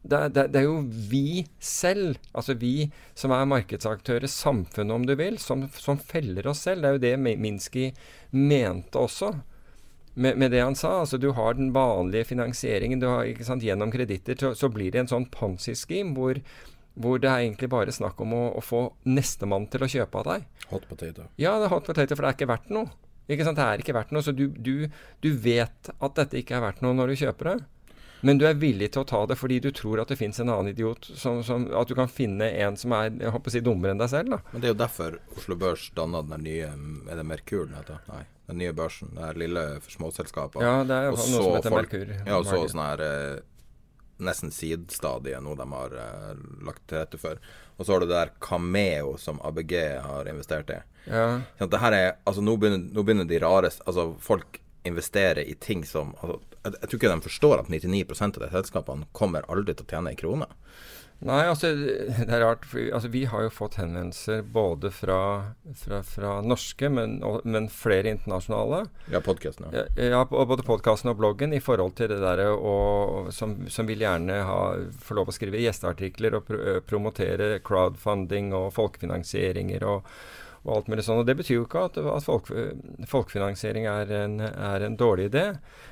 Det, 0.02 0.28
det, 0.32 0.46
det, 0.54 0.62
er 0.62 0.64
jo 0.68 0.78
vi 1.10 1.44
selv, 1.60 2.16
altså 2.32 2.54
vi 2.56 2.88
som 3.18 3.34
er 3.34 3.48
markedsaktører, 3.50 4.30
samfunnet 4.30 4.94
om 4.94 5.04
du 5.04 5.12
vil, 5.18 5.36
som, 5.42 5.66
som 5.74 6.00
feller 6.00 6.48
oss 6.48 6.64
selv. 6.64 6.84
Det 6.84 6.88
er 6.88 6.96
jo 6.96 7.04
det 7.04 7.38
Minsky 7.42 7.90
mente 8.30 9.00
også. 9.00 9.34
Med, 10.18 10.38
med, 10.38 10.50
det 10.50 10.64
han 10.64 10.74
sa. 10.74 11.00
altså 11.02 11.18
Du 11.18 11.30
har 11.36 11.54
den 11.54 11.74
vanlige 11.74 12.24
finansieringen. 12.32 13.02
har, 13.02 13.28
sant, 13.44 13.62
Gjennom 13.62 13.92
kreditter 13.92 14.38
så, 14.40 14.54
så, 14.54 14.70
blir 14.72 14.90
det 14.90 15.04
en 15.04 15.12
sånn 15.12 15.28
Ponzi-scheme 15.30 16.16
hvor 16.16 16.40
hvor 16.98 17.20
det 17.22 17.30
er 17.30 17.44
egentlig 17.44 17.70
bare 17.72 17.94
snakk 17.94 18.20
om 18.24 18.34
å, 18.34 18.44
å 18.58 18.62
få 18.64 18.82
nestemann 19.08 19.68
til 19.70 19.84
å 19.86 19.90
kjøpe 19.90 20.22
av 20.22 20.30
deg. 20.32 20.46
Hot 20.72 20.88
potato. 20.90 21.28
Ja, 21.40 21.56
det 21.60 21.68
er 21.68 21.74
hot 21.74 21.86
potato, 21.86 22.16
for 22.16 22.26
det 22.26 22.32
er 22.32 22.38
ikke 22.38 22.50
verdt 22.50 22.70
noe. 22.74 22.90
Ikke 23.28 23.44
sant? 23.44 23.58
Det 23.60 23.64
er 23.64 23.82
ikke 23.82 23.96
verdt 23.96 24.14
noe, 24.16 24.24
Så 24.24 24.32
du, 24.32 24.46
du, 24.48 24.88
du 25.24 25.32
vet 25.36 25.90
at 25.94 26.14
dette 26.16 26.40
ikke 26.40 26.56
er 26.58 26.64
verdt 26.64 26.80
noe 26.84 26.96
når 26.96 27.12
du 27.12 27.20
kjøper 27.24 27.52
det. 27.52 27.58
Men 28.26 28.38
du 28.40 28.48
er 28.48 28.56
villig 28.58 28.88
til 28.94 29.04
å 29.04 29.06
ta 29.06 29.20
det 29.30 29.36
fordi 29.38 29.60
du 29.62 29.68
tror 29.74 30.00
at 30.02 30.10
det 30.10 30.16
fins 30.18 30.40
en 30.42 30.50
annen 30.50 30.72
idiot. 30.72 31.06
Som, 31.14 31.42
som, 31.46 31.68
at 31.70 31.90
du 31.90 31.94
kan 31.98 32.10
finne 32.10 32.48
en 32.64 32.78
som 32.80 32.94
er 32.96 33.12
jeg 33.12 33.34
håper 33.34 33.52
å 33.52 33.54
si, 33.54 33.62
dummere 33.64 33.94
enn 33.94 34.02
deg 34.02 34.10
selv. 34.10 34.32
Da. 34.34 34.40
Men 34.54 34.64
det 34.64 34.70
er 34.70 34.74
jo 34.74 34.80
derfor 34.80 35.20
Oslo 35.36 35.58
Børs 35.60 35.86
danna 35.94 36.24
den 36.26 36.42
nye 36.46 36.72
Er 36.72 37.20
det 37.20 37.26
Merkur 37.28 37.68
den 37.68 37.78
heter? 37.78 38.02
Nei. 38.10 38.24
Den 38.48 38.62
nye 38.62 38.72
børsen. 38.72 39.12
Det 39.14 39.26
er 39.28 39.38
lille 39.44 39.62
småselskapene. 39.92 40.64
Ja, 40.64 40.82
det 40.88 40.96
er 40.96 41.10
jo 41.10 41.14
noe 41.18 41.28
som 41.28 41.54
heter 41.58 41.74
Merkur. 41.74 42.12
Ja, 42.16 42.38
og 42.40 42.48
så 42.48 42.62
sånn 42.72 42.80
her 42.80 43.04
eh, 43.04 43.40
nesten 44.18 44.52
sidestadiet 44.54 45.42
noe 45.44 45.56
de 45.58 45.66
har 45.72 45.94
uh, 45.94 46.32
lagt 46.66 46.84
til 46.90 47.00
rette 47.00 47.20
for. 47.20 47.40
Og 47.78 47.86
så 47.86 47.94
har 47.94 48.02
du 48.02 48.08
det 48.08 48.16
der 48.16 48.32
Cameo 48.42 49.16
som 49.20 49.40
ABG 49.46 49.74
har 50.04 50.30
investert 50.30 50.72
i. 50.74 50.78
Ja. 51.08 51.26
Sånn 51.58 51.72
det 51.72 51.82
her 51.82 51.96
er, 51.96 52.08
altså 52.28 52.44
nå 52.44 52.56
begynner, 52.60 52.82
nå 52.92 53.04
begynner 53.06 53.28
de 53.28 53.38
rareste 53.40 53.80
Altså 53.88 54.10
folk 54.20 54.58
investerer 54.84 55.40
i 55.40 55.54
ting 55.56 55.84
som 55.88 56.10
altså, 56.20 56.36
jeg, 56.64 56.74
jeg, 56.74 56.88
tror 56.88 56.98
ikke 56.98 57.12
de 57.14 57.26
forstår 57.28 57.62
at 57.62 57.70
99% 57.72 58.38
av 58.38 58.44
de 58.44 58.50
selskapene 58.52 59.08
kommer 59.16 59.46
aldri 59.52 59.76
til 59.76 59.86
å 59.86 59.92
tjene 59.92 60.12
en 60.12 60.20
krone. 60.20 60.48
Nei, 61.18 61.40
altså 61.50 61.72
det 61.74 62.28
er 62.30 62.44
rart. 62.44 62.66
For, 62.68 62.78
altså, 62.94 63.08
vi 63.10 63.24
har 63.26 63.42
jo 63.42 63.50
fått 63.50 63.80
henvendelser 63.80 64.44
både 64.54 64.92
fra, 64.94 65.18
fra, 65.80 65.98
fra 66.06 66.36
norske, 66.46 66.90
men, 66.94 67.18
og, 67.26 67.40
men, 67.42 67.66
flere 67.72 68.12
internasjonale. 68.14 68.84
Ja, 69.10 69.22
podkasten. 69.24 69.66
Ja. 69.74 69.86
ja, 69.98 70.22
både 70.30 70.66
podkasten 70.66 71.10
og 71.10 71.18
bloggen 71.18 71.56
i 71.56 71.62
forhold 71.64 71.96
til 71.98 72.12
det 72.12 72.20
derre 72.22 72.52
som, 73.34 73.58
som, 73.66 73.90
vil 73.90 74.06
gjerne 74.06 74.42
ha, 74.46 74.60
få 75.02 75.18
lov 75.18 75.32
å 75.32 75.34
skrive 75.34 75.62
gjesteartikler 75.64 76.38
og 76.38 76.46
pr 76.46 76.66
promotere 76.88 77.58
crowdfunding 77.66 78.52
og 78.56 78.70
folkefinansieringer 78.76 79.82
og, 79.90 80.06
og 80.62 80.72
alt 80.76 80.88
mulig 80.92 81.02
sånn. 81.06 81.24
Og 81.24 81.26
Det 81.26 81.34
betyr 81.40 81.58
jo 81.58 81.66
ikke 81.66 81.86
at, 81.90 81.98
at 81.98 82.26
folk, 82.26 82.52
folkefinansiering 83.10 83.90
er 83.90 84.14
en, 84.22 84.42
er 84.46 84.86
en, 84.86 84.98
dårlig 84.98 85.32
idé. 85.32 85.48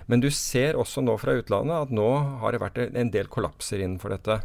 Men 0.07 0.22
du 0.22 0.31
ser 0.31 0.79
også 0.79 1.03
nå 1.03 1.18
fra 1.18 1.35
utlandet 1.35 1.89
at 1.89 1.95
nå 1.95 2.11
har 2.45 2.55
det 2.55 2.62
vært 2.62 2.85
en 2.87 3.11
del 3.11 3.27
kollapser 3.33 3.83
innenfor 3.83 4.14
dette. 4.14 4.45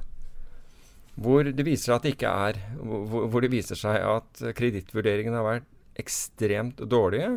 Hvor 1.22 1.45
det 1.45 1.65
viser, 1.67 1.93
at 1.95 2.05
det 2.05 2.15
ikke 2.15 2.32
er, 2.32 2.57
hvor, 2.82 3.28
hvor 3.30 3.43
det 3.43 3.51
viser 3.53 3.78
seg 3.78 3.99
at 4.01 4.41
kredittvurderingene 4.57 5.38
har 5.38 5.47
vært 5.47 5.67
ekstremt 6.01 6.80
dårlige, 6.89 7.36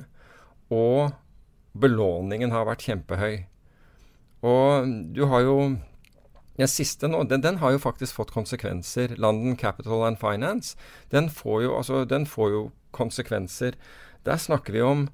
og 0.73 1.13
belåningen 1.77 2.55
har 2.55 2.69
vært 2.69 2.87
kjempehøy. 2.87 3.43
Og 4.45 4.95
du 5.17 5.25
har 5.29 5.45
jo 5.45 5.59
den 6.55 6.71
siste 6.71 7.09
nå, 7.11 7.25
den, 7.27 7.43
den, 7.43 7.59
har 7.59 7.75
jo 7.75 7.83
faktisk 7.83 8.21
fått 8.21 8.35
konsekvenser. 8.35 9.17
London 9.19 9.57
Capital 9.59 10.05
and 10.07 10.21
Finance, 10.21 10.79
den 11.11 11.29
får 11.33 11.65
jo, 11.65 11.75
altså, 11.81 12.05
den 12.07 12.29
får 12.31 12.51
jo 12.53 12.63
konsekvenser. 12.95 13.75
Der 14.25 14.39
snakker 14.39 14.77
vi 14.77 14.85
om 14.85 15.09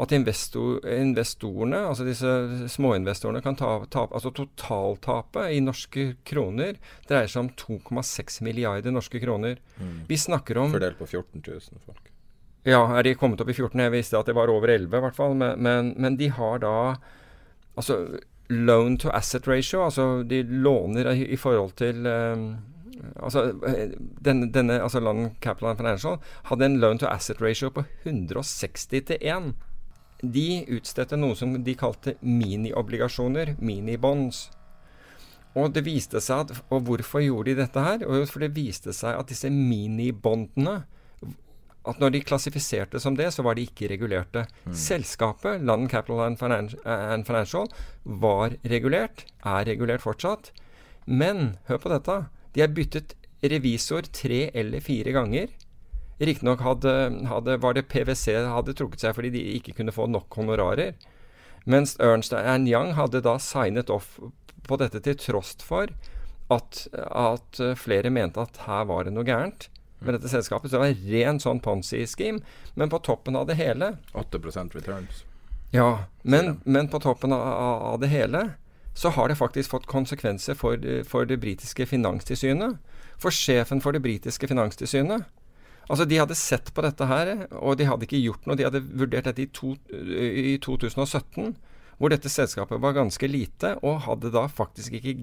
at 0.00 0.12
investor, 0.16 0.78
investorene, 0.88 1.82
altså 1.90 2.06
disse 2.06 2.30
småinvestorene, 2.72 3.42
kan 3.44 3.58
ta, 3.58 3.74
ta 3.92 4.06
altså 4.08 4.32
totaltapet 4.32 5.52
i 5.52 5.60
norske 5.64 6.06
kroner 6.24 6.78
dreier 7.08 7.28
seg 7.28 7.44
om 7.44 7.50
2,6 7.60 8.40
milliarder 8.46 8.94
norske 8.94 9.20
kroner. 9.20 9.60
Mm. 9.76 9.98
Vi 10.08 10.16
snakker 10.20 10.62
om 10.62 10.72
Fordelt 10.72 10.98
på 10.98 11.10
14 11.10 11.44
000 11.44 11.84
folk. 11.84 12.08
Ja, 12.64 12.82
er 12.96 13.04
de 13.04 13.14
kommet 13.16 13.40
opp 13.40 13.52
i 13.52 13.56
14? 13.56 13.80
Jeg 13.80 13.92
visste 13.92 14.18
at 14.20 14.28
det 14.28 14.36
var 14.36 14.52
over 14.52 14.72
11 14.72 14.96
i 14.96 15.04
hvert 15.04 15.16
fall. 15.16 15.36
Men, 15.36 15.60
men, 15.64 15.94
men 16.00 16.16
de 16.20 16.28
har 16.32 16.60
da 16.64 16.74
altså 17.76 18.00
loan 18.50 18.98
to 18.98 19.12
asset 19.14 19.46
ratio, 19.48 19.84
altså 19.84 20.22
de 20.26 20.42
låner 20.42 21.12
i, 21.12 21.24
i 21.32 21.38
forhold 21.38 21.76
til 21.78 22.06
um, 22.06 22.56
altså, 23.22 23.52
denne, 24.24 24.50
denne, 24.52 24.82
altså 24.82 25.00
London 25.00 25.30
Capital 25.40 25.76
Financial 25.76 26.18
hadde 26.50 26.66
en 26.66 26.80
loan 26.82 26.98
to 26.98 27.06
asset 27.06 27.40
ratio 27.40 27.70
på 27.70 27.84
160 28.04 28.86
til 28.90 29.16
1 29.20 29.52
de 30.22 30.64
utstedte 30.76 31.18
noe 31.18 31.36
som 31.38 31.52
de 31.64 31.74
kalte 31.78 32.16
miniobligasjoner, 32.20 33.54
minibonds. 33.58 34.48
Og 35.58 35.72
det 35.74 35.82
viste 35.86 36.20
seg 36.22 36.44
at, 36.44 36.62
og 36.70 36.86
hvorfor 36.86 37.24
gjorde 37.24 37.50
de 37.50 37.62
dette 37.64 37.82
her? 37.82 38.04
Og 38.06 38.28
for 38.30 38.44
det 38.44 38.52
viste 38.54 38.94
seg 38.94 39.18
at 39.18 39.30
disse 39.32 39.50
minibondene 39.50 40.82
at 41.88 42.00
når 42.00 42.12
de 42.12 42.20
klassifiserte 42.24 43.00
som 43.00 43.14
det, 43.16 43.30
så 43.32 43.44
var 43.44 43.56
de 43.56 43.64
ikke 43.64 43.88
regulerte. 43.88 44.44
Mm. 44.66 44.74
Selskapet, 44.76 45.62
London 45.64 45.88
Capital 45.88 46.20
and 46.26 47.24
Financial, 47.26 47.70
var 48.04 48.56
regulert, 48.68 49.24
er 49.40 49.64
regulert 49.68 50.04
fortsatt. 50.04 50.52
Men 51.06 51.56
hør 51.70 51.80
på 51.80 51.92
dette. 51.92 52.18
De 52.54 52.64
har 52.64 52.74
byttet 52.76 53.16
revisor 53.40 54.04
tre 54.12 54.50
eller 54.52 54.84
fire 54.84 55.14
ganger. 55.16 55.48
Riktignok 56.20 56.60
hadde, 56.60 56.92
hadde, 57.30 57.56
var 57.62 57.74
det 57.76 57.88
PwC 57.88 58.34
hadde 58.44 58.76
trukket 58.76 59.04
seg 59.04 59.16
fordi 59.16 59.32
de 59.32 59.44
ikke 59.56 59.74
kunne 59.78 59.94
få 59.94 60.04
nok 60.10 60.36
honorarer. 60.36 60.92
Mens 61.64 61.96
Ernst 62.00 62.34
Young 62.68 62.94
hadde 62.96 63.22
da 63.24 63.38
signet 63.40 63.92
off 63.92 64.18
på 64.68 64.78
dette 64.80 65.00
til 65.04 65.16
tross 65.20 65.56
for 65.64 65.92
at, 66.52 66.86
at 66.92 67.60
flere 67.78 68.12
mente 68.12 68.42
at 68.42 68.60
her 68.66 68.84
var 68.90 69.06
det 69.06 69.14
noe 69.16 69.24
gærent 69.24 69.70
med 70.00 70.16
dette 70.16 70.28
selskapet. 70.28 70.70
Så 70.70 70.76
det 70.76 70.82
var 70.82 70.92
en 70.92 71.10
ren 71.12 71.40
sånn 71.42 71.60
Ponzi-scheme. 71.64 72.40
Men 72.74 72.92
på 72.92 73.00
toppen 73.04 73.36
av 73.36 73.48
det 73.48 73.58
hele 73.60 73.94
8% 74.12 74.76
returns. 74.76 75.24
Ja, 75.70 76.04
men, 76.22 76.58
men 76.64 76.88
på 76.90 76.98
toppen 76.98 77.32
av, 77.32 77.42
av, 77.94 78.00
det 78.02 78.10
hele 78.10 78.50
så 78.98 79.12
har 79.14 79.28
det 79.30 79.38
faktisk 79.38 79.70
fått 79.70 79.86
konsekvenser 79.86 80.56
for, 80.58 80.80
for 81.06 81.28
det 81.28 81.38
britiske 81.40 81.86
finanstilsynet. 81.86 82.80
For 83.20 83.34
sjefen 83.34 83.82
for 83.84 83.94
det 83.94 84.02
britiske 84.02 84.48
finanstilsynet. 84.50 85.28
Altså, 85.90 86.06
De 86.06 86.20
hadde 86.20 86.38
sett 86.38 86.70
på 86.74 86.84
dette 86.86 87.06
her, 87.10 87.32
og 87.58 87.78
de 87.80 87.88
hadde 87.88 88.06
ikke 88.06 88.22
gjort 88.22 88.46
noe. 88.46 88.58
De 88.58 88.66
hadde 88.68 88.84
vurdert 88.86 89.26
dette 89.26 89.42
i, 89.42 89.50
to, 89.50 89.74
i 89.90 90.54
2017, 90.62 91.56
hvor 91.98 92.12
dette 92.12 92.30
selskapet 92.32 92.80
var 92.80 92.94
ganske 92.96 93.28
lite, 93.28 93.74
og 93.82 94.04
hadde 94.06 94.30
da 94.32 94.46
faktisk 94.48 94.94
ikke 95.00 95.16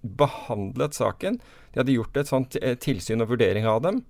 behandlet 0.00 0.96
saken. 0.96 1.36
De 1.72 1.82
hadde 1.82 1.98
gjort 1.98 2.16
et 2.16 2.30
sånt 2.30 2.56
eh, 2.62 2.78
tilsyn 2.80 3.20
og 3.20 3.34
vurdering 3.34 3.68
av 3.68 3.82
dem, 3.84 4.00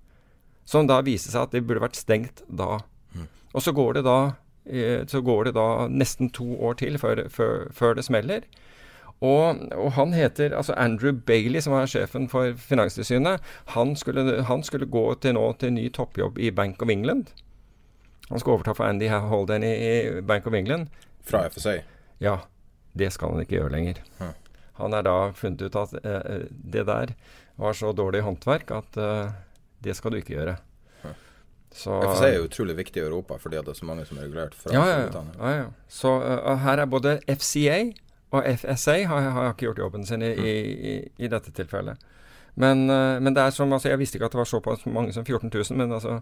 som 0.63 0.87
da 0.87 1.01
viste 1.03 1.33
seg 1.33 1.49
at 1.49 1.55
det 1.55 1.65
burde 1.67 1.83
vært 1.83 1.99
stengt 1.99 2.45
da. 2.47 2.79
Mm. 3.11 3.27
Og 3.51 3.65
så 3.65 3.75
går 3.75 3.99
det 3.99 4.05
da, 4.07 4.17
eh, 4.71 5.03
så 5.11 5.21
går 5.25 5.49
det 5.49 5.57
da 5.59 5.67
nesten 5.91 6.31
to 6.31 6.47
år 6.63 6.79
til 6.79 6.95
før, 7.01 7.25
før, 7.33 7.67
før 7.75 7.99
det 7.99 8.07
smeller. 8.07 8.47
Og, 9.21 9.59
og, 9.77 9.91
han 9.93 10.15
heter 10.17 10.55
altså 10.57 10.73
Andrew 10.81 11.13
Bailey, 11.13 11.61
som 11.61 11.75
er 11.77 11.89
sjefen 11.89 12.25
for 12.29 12.55
Finanstilsynet. 12.57 13.43
Han 13.75 13.93
skulle, 13.95 14.41
han 14.47 14.63
skulle 14.65 14.89
gå 14.89 15.03
til 15.21 15.37
nå 15.37 15.45
til 15.61 15.75
ny 15.75 15.85
toppjobb 15.93 16.39
i 16.41 16.49
Bank 16.49 16.81
of 16.81 16.89
England. 16.89 17.29
Han 18.31 18.41
skal 18.41 18.55
overta 18.55 18.73
for 18.73 18.87
Andy 18.87 19.11
Holden 19.11 19.63
i, 19.67 19.73
i 19.75 20.21
Bank 20.25 20.47
of 20.47 20.57
England. 20.57 20.89
Fra 21.27 21.45
FSA? 21.49 21.81
Ja. 22.23 22.39
Det 22.93 23.11
skal 23.13 23.31
han 23.31 23.43
ikke 23.43 23.59
gjøre 23.59 23.71
lenger. 23.71 24.01
Hm. 24.17 24.33
Han 24.81 24.95
er 24.97 25.05
da 25.05 25.15
funnet 25.37 25.61
ut 25.63 25.77
at 25.79 25.93
eh, 26.01 26.17
eh, 26.17 26.43
det 26.49 26.83
der 26.89 27.13
var 27.61 27.77
så 27.77 27.93
dårlig 27.95 28.23
håndverk 28.25 28.73
at 28.75 28.97
eh, 28.99 29.31
det 29.85 29.95
skal 29.95 30.11
du 30.11 30.21
ikke 30.21 30.35
gjøre. 30.39 30.57
Så, 31.71 31.93
FSA 32.03 32.25
er 32.27 32.33
jo 32.35 32.47
utrolig 32.49 32.73
viktig 32.75 32.99
i 32.99 33.05
Europa 33.05 33.37
fordi 33.39 33.61
det 33.63 33.71
er 33.71 33.77
så 33.77 33.85
mange 33.87 34.03
som 34.03 34.17
er 34.19 34.25
regulert 34.25 34.55
fra 34.59 34.73
ja, 34.75 34.81
ja, 34.89 35.05
ja, 35.07 35.51
ja. 35.55 35.67
Så 35.87 36.09
uh, 36.19 36.49
her 36.59 36.81
er 36.83 36.89
både 36.91 37.13
FCA 37.31 37.77
og 38.31 38.47
FSA 38.61 38.97
har, 39.11 39.29
har 39.35 39.51
ikke 39.51 39.69
gjort 39.69 39.83
jobben 39.83 40.07
sin 40.07 40.23
i, 40.23 40.31
mm. 40.33 40.45
i, 40.47 40.95
i 41.25 41.29
dette 41.31 41.53
tilfellet. 41.55 41.99
Men, 42.59 42.83
uh, 42.89 43.19
men, 43.19 43.33
det 43.35 43.43
er 43.43 43.55
som, 43.55 43.71
altså, 43.71 43.91
jeg 43.91 44.01
visste 44.01 44.19
ikke 44.19 44.27
at 44.27 44.35
det 44.35 44.41
var 44.41 44.49
såpass 44.49 44.85
mange 44.87 45.13
som 45.15 45.25
14 45.25 45.51
000, 45.53 45.77
men 45.79 45.95
altså, 45.95 46.19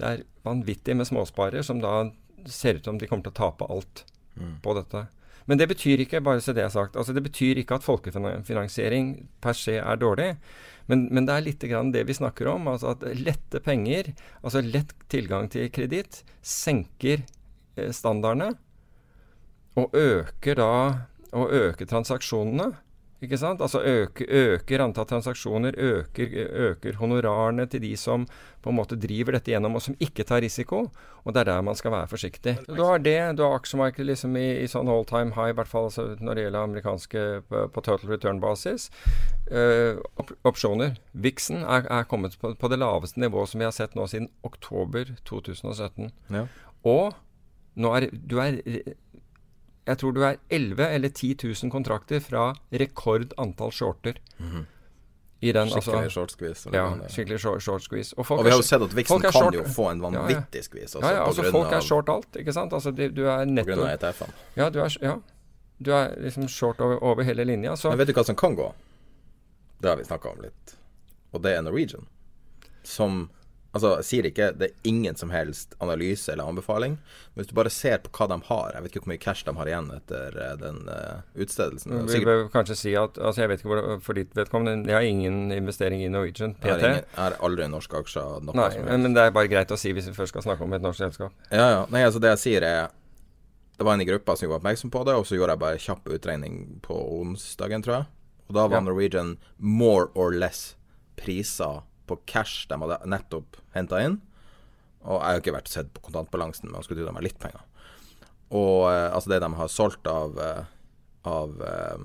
det 0.00 0.08
er 0.08 0.24
vanvittig 0.44 0.96
med 0.96 1.08
småsparere 1.08 1.64
som 1.64 1.80
da 1.80 2.10
ser 2.46 2.80
ut 2.80 2.88
som 2.88 2.98
de 2.98 3.08
kommer 3.08 3.28
til 3.28 3.34
å 3.34 3.40
tape 3.40 3.68
alt 3.72 4.04
mm. 4.36 4.56
på 4.64 4.76
dette. 4.76 5.06
Men 5.50 5.58
det 5.58 5.68
betyr 5.72 6.04
ikke 6.04 6.22
bare 6.22 6.42
så 6.42 6.54
det 6.54 6.64
er 6.64 6.74
sagt, 6.74 6.96
altså 6.96 7.14
det 7.16 7.24
betyr 7.24 7.60
ikke 7.60 7.78
at 7.78 7.86
folkefinansiering 7.86 9.14
per 9.42 9.56
se 9.58 9.78
er 9.80 9.98
dårlig. 9.98 10.36
Men, 10.90 11.06
men 11.14 11.26
det 11.26 11.34
er 11.34 11.46
litt 11.46 11.64
grann 11.70 11.92
det 11.94 12.04
vi 12.08 12.16
snakker 12.16 12.50
om. 12.52 12.68
altså 12.70 12.94
At 12.94 13.04
lette 13.18 13.62
penger, 13.62 14.12
altså 14.42 14.62
lett 14.64 14.94
tilgang 15.12 15.48
til 15.50 15.70
kreditt, 15.74 16.22
senker 16.42 17.24
eh, 17.76 17.90
standardene. 17.94 18.52
Og 19.78 19.94
øker 19.96 20.58
da 20.58 20.72
Og 21.32 21.52
øke 21.56 21.88
transaksjonene. 21.88 22.72
Ikke 23.22 23.38
sant? 23.38 23.60
Altså 23.62 23.78
øker, 23.86 24.26
øker 24.26 24.82
antall 24.82 25.06
transaksjoner, 25.06 25.76
øker, 25.78 26.32
øker, 26.50 26.96
honorarene 26.98 27.68
til 27.70 27.82
de 27.84 27.92
som 27.96 28.24
på 28.62 28.70
en 28.70 28.76
måte 28.76 28.98
driver 28.98 29.36
dette 29.36 29.52
gjennom, 29.52 29.76
og 29.78 29.82
som 29.84 29.94
ikke 30.02 30.26
tar 30.26 30.42
risiko. 30.42 30.88
Og 31.22 31.34
det 31.34 31.44
er 31.44 31.52
der 31.52 31.60
man 31.62 31.78
skal 31.78 31.94
være 31.94 32.08
forsiktig. 32.10 32.56
Du 32.66 32.82
har 32.82 32.98
det, 32.98 33.36
du 33.38 33.44
har 33.44 33.54
aksjemarkedet 33.54 34.08
liksom 34.08 34.34
i, 34.36 34.48
i 34.64 34.66
sånn 34.70 34.90
all 34.90 35.06
time 35.06 35.36
high, 35.36 35.52
i 35.54 35.56
hvert 35.58 35.70
fall 35.70 35.86
altså 35.86 36.08
når 36.18 36.34
det 36.34 36.46
gjelder 36.46 36.66
amerikanske 36.66 37.22
på, 37.46 37.62
på 37.70 37.84
total 37.86 38.10
return-basis. 38.10 38.88
Uh, 39.46 40.02
op 40.18 40.34
opsjoner. 40.50 40.98
Vixen 41.14 41.62
er, 41.62 41.86
er 41.86 42.08
kommet 42.10 42.34
på, 42.42 42.56
på, 42.58 42.72
det 42.72 42.80
laveste 42.82 43.22
nivået 43.22 43.52
som 43.52 43.62
vi 43.62 43.70
har 43.70 43.76
sett 43.76 43.94
nå 43.94 44.08
siden 44.10 44.32
oktober 44.42 45.14
2017. 45.30 46.10
Ja. 46.34 46.48
Og 46.82 47.14
nå 47.78 47.94
er 47.94 48.10
du 48.10 48.40
er 48.42 48.58
jeg 49.86 49.98
tror 49.98 50.12
du 50.14 50.22
er 50.22 50.36
11 50.50 50.88
eller 50.88 51.08
10 51.08 51.36
000 51.42 51.70
kontrakter 51.70 52.20
fra 52.20 52.52
rekordantall 52.70 53.72
shorter. 53.72 54.20
Mm 54.38 54.50
-hmm. 54.50 54.64
I 55.40 55.52
den, 55.52 55.68
skikkelig 55.68 55.94
altså, 55.94 56.10
short 56.10 56.30
squeeze. 56.32 56.70
Ja, 56.72 57.08
skikkelig 57.08 57.40
short, 57.40 57.62
short 57.62 57.82
squeeze. 57.82 58.14
Og, 58.18 58.30
og 58.30 58.44
vi 58.44 58.50
har 58.50 58.56
jo 58.56 58.62
sett 58.62 58.82
at 58.82 58.96
Vixen 58.96 59.20
kan 59.20 59.32
short, 59.32 59.54
jo 59.54 59.64
få 59.64 59.88
en 59.90 60.02
vanvittig 60.02 60.36
ja, 60.36 60.44
ja. 60.54 60.62
squeeze. 60.62 60.98
Altså, 60.98 61.10
ja, 61.10 61.16
ja, 61.16 61.26
altså 61.26 61.42
folk 61.50 61.72
er 61.72 61.80
short 61.80 62.08
alt, 62.08 62.36
ikke 62.36 62.52
sant. 62.52 62.72
Altså, 62.72 62.90
de, 62.90 63.08
du 63.08 63.26
er 63.26 63.44
netto 63.44 63.70
På 63.70 63.74
grunn 63.74 63.88
av 63.88 63.94
ETF-en. 63.94 64.30
Ja, 64.56 64.68
du 64.70 64.78
er, 64.80 64.96
ja, 65.02 65.16
du 65.78 65.92
er 65.92 66.14
liksom 66.22 66.48
short 66.48 66.80
over, 66.80 67.02
over 67.02 67.22
hele 67.22 67.44
linja. 67.44 67.76
Så. 67.76 67.90
Men 67.90 67.98
vet 67.98 68.08
du 68.08 68.12
hva 68.12 68.24
som 68.24 68.36
kan 68.36 68.54
gå? 68.54 68.74
Det 69.82 69.88
har 69.88 69.96
vi 69.96 70.04
snakka 70.04 70.28
om 70.28 70.40
litt. 70.42 70.76
Og 71.32 71.42
det 71.42 71.56
er 71.56 71.62
Norwegian. 71.66 72.06
Som 72.82 73.28
Altså, 73.72 73.94
jeg 74.02 74.04
sier 74.04 74.26
ikke 74.28 74.50
det 74.60 74.66
er 74.68 74.88
ingen 74.88 75.16
som 75.16 75.30
helst 75.32 75.72
analyse 75.80 76.28
eller 76.32 76.48
anbefaling. 76.48 76.98
Men 77.32 77.40
hvis 77.40 77.48
du 77.48 77.54
bare 77.56 77.72
ser 77.72 78.02
på 78.04 78.10
hva 78.12 78.28
de 78.28 78.36
har 78.50 78.74
Jeg 78.74 78.84
vet 78.84 78.92
ikke 78.92 79.02
hvor 79.04 79.12
mye 79.14 79.22
cash 79.22 79.46
de 79.46 79.54
har 79.56 79.70
igjen 79.70 79.88
etter 79.94 80.36
uh, 80.36 80.50
den 80.60 80.80
uh, 80.90 81.22
utstedelsen. 81.40 81.94
Vi 82.10 82.20
bør 82.26 82.44
kanskje 82.52 82.76
si 82.76 82.92
at 82.98 83.16
altså 83.16 83.44
Jeg 83.44 83.52
vet 83.52 83.62
ikke 83.62 83.70
hvor, 83.72 83.84
for 84.04 84.18
ditt 84.18 84.34
vedkommende 84.36 84.90
Jeg 84.90 84.98
har 84.98 85.08
ingen 85.08 85.54
investering 85.56 86.04
i 86.04 86.10
Norwegian 86.12 86.52
PT. 86.58 86.68
Jeg 86.68 86.74
har, 86.74 86.88
ingen, 86.90 87.06
jeg 87.06 87.22
har 87.22 87.38
aldri 87.48 87.68
norske 87.72 88.02
aksjer. 88.04 88.42
Nei, 88.50 88.66
men, 88.84 89.06
men, 89.06 89.16
det 89.16 89.24
er 89.24 89.36
bare 89.36 89.50
greit 89.52 89.72
å 89.72 89.78
si 89.80 89.94
hvis 89.96 90.10
vi 90.10 90.16
først 90.16 90.34
skal 90.34 90.44
snakke 90.44 90.66
om 90.66 90.76
et 90.76 90.84
norsk 90.84 91.00
selskap. 91.06 91.32
Ja, 91.48 91.68
ja. 91.78 91.86
Nei, 91.94 92.04
altså 92.04 92.20
det 92.22 92.34
jeg 92.34 92.42
sier 92.42 92.66
er 92.68 92.92
Det 93.78 93.86
var 93.88 93.96
en 93.96 94.04
i 94.04 94.06
gruppa 94.06 94.36
som 94.36 94.50
var 94.50 94.60
oppmerksom 94.60 94.92
på 94.92 95.00
det, 95.08 95.14
og 95.16 95.24
så 95.26 95.38
gjorde 95.38 95.56
jeg 95.56 95.62
bare 95.64 95.80
kjapp 95.80 96.12
utregning 96.12 96.58
på 96.84 96.98
onsdagen, 97.22 97.82
tror 97.82 98.02
jeg. 98.02 98.10
Og 98.50 98.58
da 98.58 98.66
var 98.68 98.82
ja. 98.82 98.84
Norwegian 98.84 99.32
more 99.56 100.12
or 100.12 100.36
less 100.36 100.74
priser 101.16 101.80
på 102.06 102.18
cash 102.26 102.66
de 102.70 102.78
hadde 102.82 103.00
nettopp 103.10 103.58
henta 103.76 104.00
inn. 104.04 104.18
Og 105.02 105.18
jeg 105.18 105.34
har 105.34 105.42
ikke 105.42 105.56
vært 105.56 105.70
sett 105.72 105.90
på 105.94 106.04
kontantbalansen, 106.06 106.68
men 106.68 106.78
jeg 106.78 106.86
skulle 106.86 107.02
tro 107.02 107.10
de 107.10 107.16
har 107.16 107.26
litt 107.26 107.40
penger. 107.42 107.64
Og 108.52 108.88
eh, 108.92 109.08
altså 109.08 109.32
det 109.32 109.40
de 109.42 109.50
har 109.58 109.72
solgt 109.72 110.06
av, 110.10 110.36
eh, 110.38 110.64
av, 111.28 111.56
eh, 111.66 112.04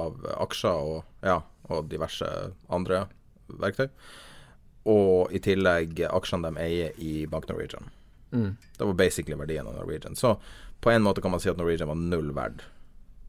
av 0.00 0.28
aksjer 0.46 0.92
og, 0.94 1.02
ja, 1.26 1.40
og 1.68 1.90
diverse 1.90 2.30
andre 2.72 3.04
verktøy. 3.60 3.88
Og 4.88 5.32
i 5.34 5.40
tillegg 5.44 6.04
aksjene 6.10 6.50
de 6.52 6.64
eier 6.64 7.00
i 7.00 7.14
Bank 7.30 7.48
Norwegian. 7.50 7.90
Mm. 8.34 8.54
Det 8.78 8.86
var 8.86 8.98
basically 8.98 9.36
verdien 9.40 9.68
av 9.68 9.76
Norwegian. 9.76 10.16
Så 10.16 10.36
på 10.84 10.92
en 10.92 11.04
måte 11.04 11.24
kan 11.24 11.32
man 11.32 11.40
si 11.40 11.52
at 11.52 11.60
Norwegian 11.60 11.90
var 11.92 12.00
null 12.00 12.32
verd 12.36 12.64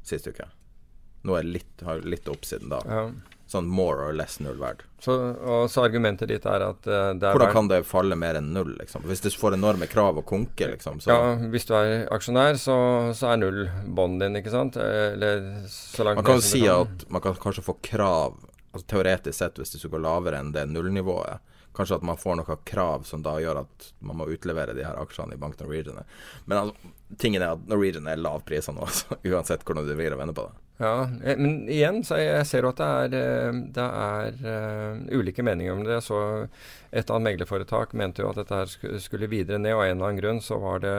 sist 0.06 0.28
uke. 0.28 0.48
Nå 1.26 1.36
er 1.40 1.48
litt, 1.48 1.82
har 1.84 2.04
litt 2.06 2.28
oppsiden 2.30 2.72
da. 2.72 2.84
Ja 2.86 3.08
sånn 3.48 3.68
more 3.70 4.02
or 4.08 4.14
less 4.14 4.40
null 4.42 4.58
verd. 4.58 4.82
Så, 5.02 5.14
og 5.38 5.68
så 5.70 5.84
argumentet 5.86 6.32
ditt 6.32 6.46
er 6.50 6.64
at 6.66 6.88
uh, 6.90 7.12
det 7.14 7.28
er 7.30 7.38
Hvordan 7.38 7.54
kan 7.54 7.68
det 7.70 7.80
falle 7.86 8.18
mer 8.18 8.40
enn 8.40 8.50
null, 8.56 8.74
liksom? 8.80 9.06
Hvis 9.06 9.22
du 9.22 9.30
får 9.30 9.58
enorme 9.60 9.86
krav 9.92 10.18
og 10.22 10.26
konke, 10.30 10.72
liksom? 10.72 11.00
Så. 11.04 11.14
Ja, 11.14 11.36
hvis 11.54 11.70
du 11.70 11.76
er 11.78 12.08
aksjonær, 12.16 12.58
så, 12.62 12.78
så 13.18 13.30
er 13.34 13.42
null 13.44 13.60
bånden 13.86 14.24
din, 14.26 14.42
ikke 14.42 14.54
sant? 14.54 14.80
Eller 14.82 15.46
så 15.70 16.08
langt 16.08 16.24
Man 16.24 16.30
kan 16.32 16.42
jo 16.42 16.48
si 16.48 16.64
kan. 16.66 16.88
at 16.88 17.06
man 17.14 17.26
kan 17.26 17.38
kanskje 17.46 17.66
få 17.68 17.78
krav, 17.86 18.40
altså 18.72 18.90
teoretisk 18.96 19.38
sett, 19.38 19.62
hvis 19.62 19.78
du 19.78 19.92
går 19.94 20.04
lavere 20.08 20.42
enn 20.42 20.56
det 20.56 20.66
nullnivået. 20.72 21.54
Kanskje 21.76 22.00
at 22.00 22.08
man 22.08 22.18
får 22.18 22.40
noen 22.40 22.66
krav 22.66 23.06
som 23.06 23.22
da 23.22 23.36
gjør 23.44 23.62
at 23.66 23.90
man 24.00 24.18
må 24.22 24.30
utlevere 24.32 24.74
de 24.74 24.86
her 24.88 24.98
aksjene 24.98 25.36
i 25.36 25.40
Bank 25.40 25.60
Norwegian. 25.60 26.02
Men 26.50 26.62
altså, 26.64 26.94
tingen 27.22 27.44
er 27.44 27.58
at 27.60 27.70
Norwegian 27.70 28.08
er 28.10 28.22
lav 28.22 28.46
priser 28.48 28.74
nå, 28.74 28.86
altså, 28.90 29.20
uansett 29.22 29.68
hvordan 29.68 29.86
du 29.86 29.94
vrir 29.94 30.16
og 30.16 30.24
vender 30.24 30.38
på 30.38 30.50
det. 30.50 30.65
Ja, 30.78 31.10
eh, 31.24 31.38
men 31.38 31.70
igjen, 31.72 32.02
så 32.04 32.18
jeg, 32.20 32.44
ser 32.50 32.66
jo 32.66 32.74
at 32.74 32.82
det 32.82 32.88
er, 32.88 33.14
eh, 33.16 33.60
det 33.78 33.86
er 33.86 34.42
uh, 34.44 35.06
ulike 35.16 35.44
meninger 35.46 35.72
om 35.72 35.86
det. 35.88 36.02
Så 36.04 36.18
et 36.92 37.08
annet 37.08 37.30
meglerforetak 37.30 37.96
mente 37.96 38.24
jo 38.24 38.34
at 38.34 38.42
dette 38.42 39.00
skulle 39.04 39.32
videre 39.32 39.62
ned, 39.62 39.72
og 39.72 39.86
av 39.86 39.88
en 39.88 39.96
eller 39.96 40.10
annen 40.10 40.20
grunn 40.20 40.44
så 40.44 40.60
var 40.60 40.84
det 40.84 40.98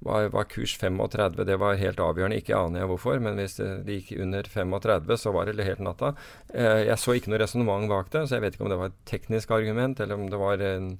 var, 0.00 0.30
var, 0.32 0.48
kurs 0.48 0.78
35. 0.80 1.44
Det 1.44 1.58
var 1.60 1.80
helt 1.80 2.00
avgjørende. 2.00 2.40
Ikke 2.40 2.56
aner 2.56 2.84
jeg 2.84 2.92
hvorfor, 2.94 3.20
men 3.20 3.40
hvis 3.40 3.58
det, 3.60 3.98
gikk 3.98 4.14
under 4.22 4.48
35, 4.48 5.16
så 5.20 5.32
var 5.34 5.50
det 5.50 5.66
helt 5.66 5.82
natta. 5.84 6.14
Jeg 6.54 6.96
så 7.02 7.16
ikke 7.18 7.32
noe 7.32 7.42
resonnement 7.42 7.90
bak 7.90 8.12
det, 8.14 8.28
så 8.28 8.38
jeg 8.38 8.46
vet 8.46 8.56
ikke 8.56 8.68
om 8.68 8.72
det 8.72 8.78
var 8.80 8.92
et 8.92 9.02
teknisk 9.10 9.52
argument, 9.58 10.00
eller 10.00 10.20
om 10.20 10.30
det 10.30 10.40
var 10.40 10.62
en 10.62 10.92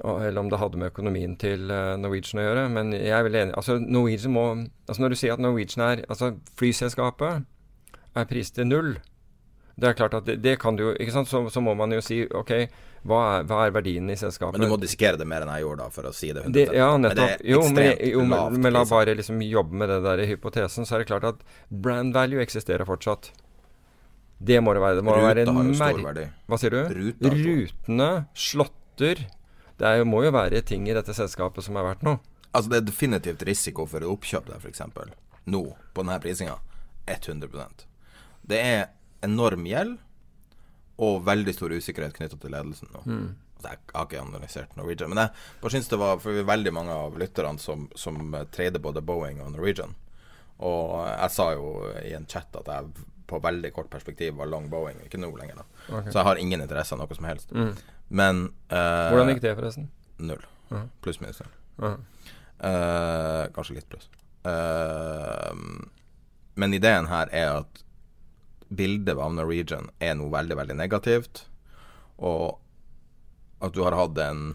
eller 0.00 0.40
om 0.40 0.48
det 0.50 0.58
hadde 0.60 0.80
med 0.80 0.92
økonomien 0.92 1.36
til 1.40 1.70
uh, 1.70 1.96
Norwegian 2.00 2.42
å 2.42 2.46
gjøre. 2.46 2.66
Men 2.72 2.92
jeg 2.96 3.14
er 3.16 3.26
veldig 3.26 3.40
enig. 3.44 3.56
Altså, 3.60 3.78
Norwegian 3.80 4.34
må, 4.34 4.44
altså 4.88 5.04
Når 5.04 5.12
du 5.12 5.20
sier 5.20 5.36
at 5.36 5.42
Norwegian 5.44 5.86
er 5.86 6.04
altså 6.08 6.34
Flyselskapet 6.60 7.46
er 8.18 8.28
pris 8.30 8.50
til 8.50 8.66
null 8.66 8.94
Det 9.78 9.90
er 9.90 9.98
klart 9.98 10.16
at 10.18 10.26
det, 10.26 10.40
det 10.42 10.56
kan 10.62 10.78
du 10.78 10.88
jo 10.88 10.94
ikke 10.96 11.14
sant? 11.14 11.30
Så, 11.30 11.42
så, 11.52 11.62
må 11.64 11.76
man 11.78 11.92
jo 11.94 12.00
si 12.04 12.22
OK, 12.26 12.52
hva 13.08 13.20
er, 13.36 13.44
hva 13.48 13.60
er, 13.66 13.74
verdien 13.76 14.08
i 14.12 14.16
selskapet? 14.18 14.58
Men 14.58 14.68
du 14.68 14.74
må 14.74 14.80
diskere 14.80 15.20
det 15.20 15.28
mer 15.28 15.46
enn 15.46 15.52
jeg 15.54 15.64
gjorde, 15.64 15.84
da, 15.84 15.94
for 15.94 16.10
å 16.10 16.14
si 16.16 16.32
det 16.32 16.44
100 16.44 16.56
det, 16.56 16.66
Ja, 16.76 16.90
nettopp. 17.00 17.36
Men 17.40 17.52
jo, 17.52 17.60
men, 17.76 17.92
jo, 18.10 18.24
men, 18.32 18.58
men 18.60 18.76
la 18.76 18.84
bare 18.88 19.14
liksom 19.16 19.40
jobbe 19.46 19.80
med 19.82 19.92
det 19.92 20.00
der 20.04 20.24
i 20.24 20.28
hypotesen, 20.32 20.88
så 20.88 20.98
er 20.98 21.04
det 21.04 21.10
klart 21.12 21.28
at 21.30 21.46
brand 21.68 22.16
value 22.16 22.42
eksisterer 22.44 22.88
fortsatt. 22.88 23.30
Det 24.40 24.60
må 24.64 24.72
det 24.76 24.80
være. 24.84 25.00
Det 25.00 25.04
må 25.04 25.16
Ruta 25.16 25.26
være 25.28 25.44
har 25.48 25.66
jo 25.68 25.76
stor 25.76 26.04
verdi. 26.04 26.26
Hva 26.48 26.58
sier 26.60 26.76
du? 26.76 26.80
Ruta, 26.96 27.32
Rutene, 27.36 28.10
slåtter 28.48 29.24
det 29.80 29.88
er, 29.88 30.04
må 30.04 30.22
jo 30.26 30.32
være 30.34 30.60
ting 30.66 30.88
i 30.88 30.94
dette 30.96 31.14
selskapet 31.16 31.64
som 31.64 31.78
er 31.80 31.86
verdt 31.86 32.04
noe. 32.06 32.20
Altså 32.50 32.72
Det 32.72 32.80
er 32.80 32.88
definitivt 32.88 33.44
risiko 33.48 33.86
for 33.88 34.04
oppkjøp 34.04 34.50
der, 34.50 34.60
f.eks. 34.60 34.82
Nå, 35.50 35.62
på 35.94 36.04
denne 36.04 36.18
prisinga. 36.22 36.58
100% 37.10 37.86
Det 38.46 38.58
er 38.60 38.82
enorm 39.24 39.64
gjeld 39.66 39.96
og 41.00 41.22
veldig 41.24 41.54
stor 41.56 41.72
usikkerhet 41.72 42.14
knytta 42.18 42.36
til 42.36 42.52
ledelsen 42.52 42.90
nå. 42.92 43.00
Mm. 43.08 43.28
Altså, 43.56 43.72
jeg 43.72 43.80
har 43.94 44.06
ikke 44.06 44.20
analysert 44.20 44.76
Norwegian, 44.76 45.10
men 45.12 45.22
jeg 45.22 45.62
bare 45.62 45.72
syns 45.74 45.88
det 45.90 45.98
var 46.00 46.20
for 46.20 46.44
veldig 46.50 46.72
mange 46.76 46.96
av 46.96 47.16
lytterne 47.20 47.60
som, 47.60 47.86
som 47.98 48.20
trader 48.52 48.82
både 48.84 49.02
Boeing 49.04 49.40
og 49.44 49.54
Norwegian. 49.54 49.96
Og 50.64 50.92
jeg 51.08 51.32
sa 51.32 51.48
jo 51.56 51.72
i 52.04 52.12
en 52.16 52.28
chat 52.28 52.56
at 52.60 52.68
jeg 52.68 53.06
på 53.30 53.38
veldig 53.40 53.70
kort 53.72 53.88
perspektiv 53.92 54.36
var 54.40 54.50
long 54.50 54.68
Boeing, 54.72 55.00
ikke 55.06 55.20
nå 55.20 55.32
lenger. 55.38 55.62
da 55.62 55.68
Okay. 55.90 56.12
Så 56.12 56.20
jeg 56.20 56.26
har 56.28 56.38
ingen 56.38 56.60
interesse 56.60 56.94
av 56.94 57.00
noe 57.00 57.16
som 57.16 57.26
helst. 57.26 57.50
Mm. 57.50 57.72
Men 58.10 58.48
uh, 58.72 59.08
Hvordan 59.10 59.30
gikk 59.34 59.44
det, 59.44 59.54
forresten? 59.58 59.90
Null. 60.18 60.42
Mhm. 60.70 60.88
Pluss 61.02 61.20
minus 61.22 61.40
null. 61.42 61.54
Mhm. 61.80 62.00
Eh, 62.60 63.44
kanskje 63.54 63.74
litt 63.78 63.88
pluss. 63.88 64.08
Eh, 64.44 65.54
men 66.54 66.74
ideen 66.76 67.06
her 67.08 67.30
er 67.32 67.62
at 67.62 67.84
bildet 68.68 69.16
av 69.16 69.32
Norwegian 69.34 69.88
er 69.98 70.18
noe 70.18 70.28
veldig, 70.32 70.58
veldig 70.58 70.76
negativt. 70.76 71.46
Og 72.18 72.58
at 73.64 73.72
du 73.72 73.82
har 73.86 73.96
hatt 73.96 74.18
en 74.26 74.50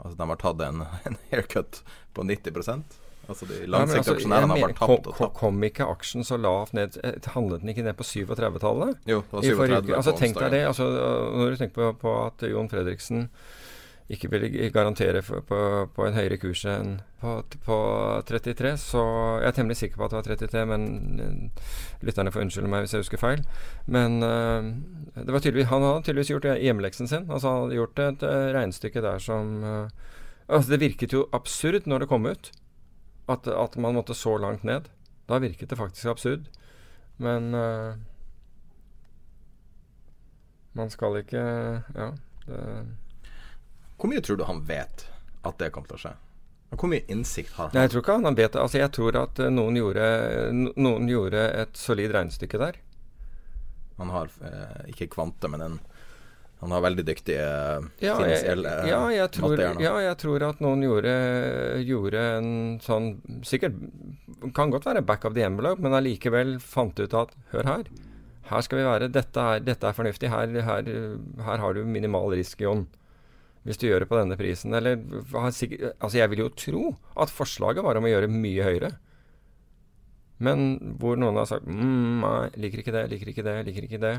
Altså 0.00 0.16
de 0.16 0.26
har 0.30 0.38
tatt 0.40 0.60
en, 0.64 0.78
en 1.10 1.16
haircut 1.28 1.82
på 2.16 2.22
90 2.24 2.54
Altså 3.30 3.48
de 3.48 3.60
Ja, 3.62 3.70
langsiktige 3.76 4.02
altså, 4.02 4.16
aksjonærene 4.18 4.50
har 4.50 4.58
mener, 4.58 4.74
bare 4.74 4.96
tapt 4.96 5.08
og 5.12 5.16
tapt. 5.20 5.34
kom 5.38 5.64
ikke 5.70 5.86
aksjen 5.86 6.26
så 6.26 6.38
lavt 6.40 6.74
ned 6.76 6.98
eh, 7.04 7.16
Handlet 7.36 7.62
den 7.64 7.72
ikke 7.72 7.86
ned 7.86 7.96
på 7.98 8.06
37-tallet? 8.06 9.00
Jo, 9.06 9.22
det 9.30 9.38
var 9.38 9.48
37 9.48 9.80
uke. 9.86 9.96
Altså, 10.02 10.16
tenk 10.18 10.38
deg 10.42 10.54
det. 10.58 10.62
Altså, 10.68 10.90
når 11.38 11.54
du 11.54 11.60
tenker 11.62 11.76
på, 11.80 11.92
på 12.02 12.16
at 12.26 12.46
Jon 12.50 12.70
Fredriksen 12.72 13.28
ikke 14.10 14.26
ville 14.32 14.70
garantere 14.74 15.22
for, 15.22 15.44
på, 15.46 15.58
på 15.94 16.06
en 16.06 16.16
høyere 16.16 16.38
kurs 16.42 16.64
enn 16.66 16.96
på, 17.20 17.36
på 17.62 17.76
33, 18.26 18.72
så 18.82 19.02
Jeg 19.38 19.46
er 19.52 19.54
temmelig 19.54 19.76
sikker 19.78 20.00
på 20.00 20.06
at 20.08 20.10
det 20.10 20.18
var 20.18 20.26
33, 20.26 20.64
men 20.66 20.86
eh, 21.22 21.68
lytterne 22.08 22.32
får 22.34 22.42
unnskylde 22.46 22.70
meg 22.72 22.82
hvis 22.84 22.96
jeg 22.96 23.04
husker 23.04 23.22
feil. 23.22 23.44
Men 23.86 24.18
uh, 24.24 24.66
det 25.14 25.30
var 25.30 25.44
tydelig, 25.44 25.68
han 25.70 25.86
hadde 25.86 26.02
tydeligvis 26.08 26.32
gjort 26.32 26.48
hjemmeleksen 26.58 27.10
sin. 27.10 27.28
Altså 27.30 27.52
Han 27.52 27.62
hadde 27.66 27.78
gjort 27.78 28.02
et 28.02 28.24
et 28.26 28.54
regnestykke 28.56 29.04
der 29.04 29.22
som 29.22 29.60
uh, 29.62 30.08
Altså 30.50 30.72
Det 30.72 30.80
virket 30.82 31.12
jo 31.14 31.28
absurd 31.36 31.86
når 31.86 32.02
det 32.02 32.10
kom 32.10 32.26
ut. 32.26 32.50
At, 33.28 33.46
at 33.46 33.76
man 33.76 33.94
måtte 33.94 34.14
så 34.14 34.36
langt 34.38 34.64
ned. 34.64 34.88
Da 35.28 35.38
virket 35.38 35.68
det 35.70 35.76
faktisk 35.78 36.06
absurd. 36.10 36.48
Men 37.20 37.54
uh, 37.54 37.94
man 40.72 40.90
skal 40.90 41.20
ikke 41.20 41.42
Ja. 41.94 42.10
Det, 42.46 42.86
Hvor 44.00 44.08
mye 44.08 44.20
tror 44.24 44.36
du 44.40 44.44
han 44.48 44.62
vet 44.66 45.06
at 45.44 45.58
det 45.60 45.70
kommer 45.74 45.90
til 45.90 45.98
å 45.98 46.02
skje? 46.06 46.12
Hvor 46.70 46.88
mye 46.90 47.04
innsikt 47.10 47.52
har 47.58 47.68
Nei, 47.74 47.80
han? 47.82 47.86
jeg 47.88 47.92
tror 47.92 48.02
ikke 48.04 48.14
han 48.24 48.38
vet 48.38 48.52
det. 48.54 48.60
Altså, 48.62 48.78
jeg 48.78 48.92
tror 48.94 49.16
at 49.18 49.40
eh, 49.42 49.50
noen 49.52 49.76
gjorde, 49.76 50.04
noen 50.78 51.08
gjorde 51.10 51.42
et 51.64 51.76
solid 51.76 52.14
regnestykke 52.14 52.60
der. 52.62 52.78
Han 53.98 54.12
har 54.14 54.30
eh, 54.46 54.84
ikke 54.94 55.10
kvante, 55.12 55.50
men 55.50 55.64
en 55.66 55.78
han 56.60 56.74
har 56.74 56.82
veldig 56.84 57.04
dyktige 57.08 57.44
Ja, 58.04 58.16
finansielle 58.18 58.72
ja, 58.88 59.00
jeg 59.14 59.30
tror, 59.32 59.62
ja, 59.80 59.94
jeg 60.04 60.16
tror 60.20 60.44
at 60.44 60.60
noen 60.60 60.84
gjorde, 60.84 61.14
gjorde 61.88 62.24
en 62.36 62.50
sånn 62.84 63.14
Sikkert 63.48 63.78
kan 64.56 64.72
godt 64.72 64.88
være 64.88 65.04
back 65.04 65.24
of 65.28 65.36
the 65.36 65.44
envelope, 65.46 65.80
men 65.80 65.96
allikevel 65.96 66.58
fant 66.60 67.00
ut 67.00 67.16
at 67.16 67.32
Hør 67.54 67.68
her. 67.68 67.90
Her 68.50 68.64
skal 68.66 68.80
vi 68.80 68.86
være. 68.86 69.08
Dette 69.12 69.42
er, 69.52 69.60
dette 69.62 69.86
er 69.86 69.94
fornuftig. 69.94 70.30
Her, 70.32 70.50
her, 70.66 70.88
her 71.46 71.60
har 71.62 71.76
du 71.76 71.84
minimal 71.86 72.32
risk, 72.32 72.64
Jon. 72.64 72.86
Hvis 73.68 73.78
du 73.78 73.84
gjør 73.86 74.02
det 74.02 74.08
på 74.10 74.18
denne 74.18 74.38
prisen. 74.40 74.74
Eller 74.74 74.96
sikkert, 75.54 75.94
Altså, 76.00 76.18
jeg 76.18 76.32
vil 76.32 76.42
jo 76.46 76.48
tro 76.58 76.82
at 77.20 77.30
forslaget 77.30 77.84
var 77.86 78.00
om 78.00 78.08
å 78.08 78.10
gjøre 78.10 78.32
mye 78.32 78.66
høyere. 78.66 78.90
Men 80.40 80.96
hvor 80.98 81.20
noen 81.20 81.36
har 81.36 81.46
sagt 81.50 81.68
mm, 81.68 82.24
nei, 82.24 82.48
liker 82.64 82.82
ikke 82.82 82.96
det, 82.96 83.04
liker 83.12 83.30
ikke 83.34 83.44
det, 83.46 83.56
liker 83.68 83.86
ikke 83.86 84.02
det. 84.02 84.14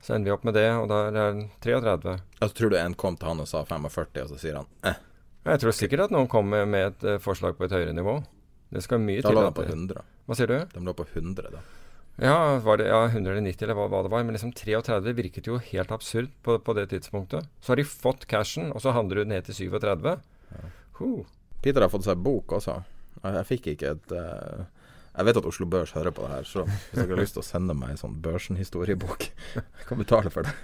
Så 0.00 0.14
ender 0.14 0.30
vi 0.30 0.34
opp 0.36 0.44
med 0.46 0.54
det, 0.54 0.66
og 0.78 0.86
da 0.88 0.98
er 1.08 1.14
det 1.16 1.48
33. 1.64 2.12
Altså, 2.40 2.54
tror 2.56 2.70
du 2.70 2.76
en 2.78 2.94
kom 2.94 3.16
til 3.18 3.28
han 3.32 3.40
og 3.42 3.48
sa 3.50 3.64
45, 3.66 4.22
og 4.24 4.28
så 4.30 4.38
sier 4.38 4.54
han 4.60 4.68
eh, 4.86 5.00
Jeg 5.48 5.60
tror 5.64 5.74
sikkert 5.74 6.04
at 6.06 6.14
noen 6.14 6.28
kommer 6.30 6.66
med 6.70 6.86
et 6.92 7.04
eh, 7.14 7.18
forslag 7.22 7.56
på 7.58 7.66
et 7.66 7.74
høyere 7.74 7.92
nivå. 7.96 8.18
Det 8.70 8.82
skal 8.84 9.00
mye 9.02 9.22
Da 9.24 9.28
til. 9.32 9.38
lå 9.40 9.44
de 9.48 9.52
på 9.56 9.64
det- 9.66 9.74
100. 9.74 10.04
Hva 10.28 10.36
sier 10.36 10.46
du? 10.52 10.58
De 10.74 10.84
lå 10.84 10.94
på 10.94 11.06
100 11.08 11.50
da. 11.50 11.60
Ja, 12.20 12.58
var 12.58 12.76
det, 12.80 12.88
ja 12.90 13.04
190 13.08 13.62
eller 13.62 13.74
hva, 13.78 13.86
hva 13.88 14.02
det 14.02 14.10
var. 14.10 14.24
Men 14.26 14.34
liksom 14.34 14.52
33 14.52 15.12
virket 15.14 15.46
jo 15.46 15.58
helt 15.58 15.92
absurd 15.94 16.30
på, 16.42 16.58
på 16.58 16.74
det 16.74 16.88
tidspunktet. 16.90 17.46
Så 17.62 17.72
har 17.72 17.76
de 17.80 17.84
fått 17.86 18.26
cashen, 18.26 18.72
og 18.74 18.82
så 18.82 18.92
handler 18.92 19.22
du 19.22 19.30
ned 19.30 19.46
til 19.46 19.54
37. 19.70 20.16
Huh. 20.98 21.22
Peter 21.62 21.80
har 21.84 21.90
fått 21.92 22.04
seg 22.06 22.18
bok 22.22 22.52
også. 22.58 22.80
Jeg, 23.22 23.46
fikk 23.48 23.66
ikke 23.74 23.92
et 23.96 24.12
eh, 24.14 24.64
Jeg 25.18 25.26
vet 25.26 25.40
at 25.40 25.48
Oslo 25.50 25.66
Børs 25.66 25.92
hører 25.96 26.14
på 26.14 26.22
det 26.22 26.30
her, 26.30 26.46
så 26.46 26.62
hvis 26.68 26.94
dere 26.94 27.10
har 27.10 27.22
lyst 27.24 27.34
til 27.34 27.42
å 27.42 27.48
sende 27.48 27.74
meg 27.74 27.94
en 27.94 27.98
sånn 27.98 28.20
Børsen-historiebok 28.22 29.26
Jeg 29.26 29.64
kan 29.88 29.98
betale 29.98 30.30
for 30.30 30.46
det. 30.46 30.54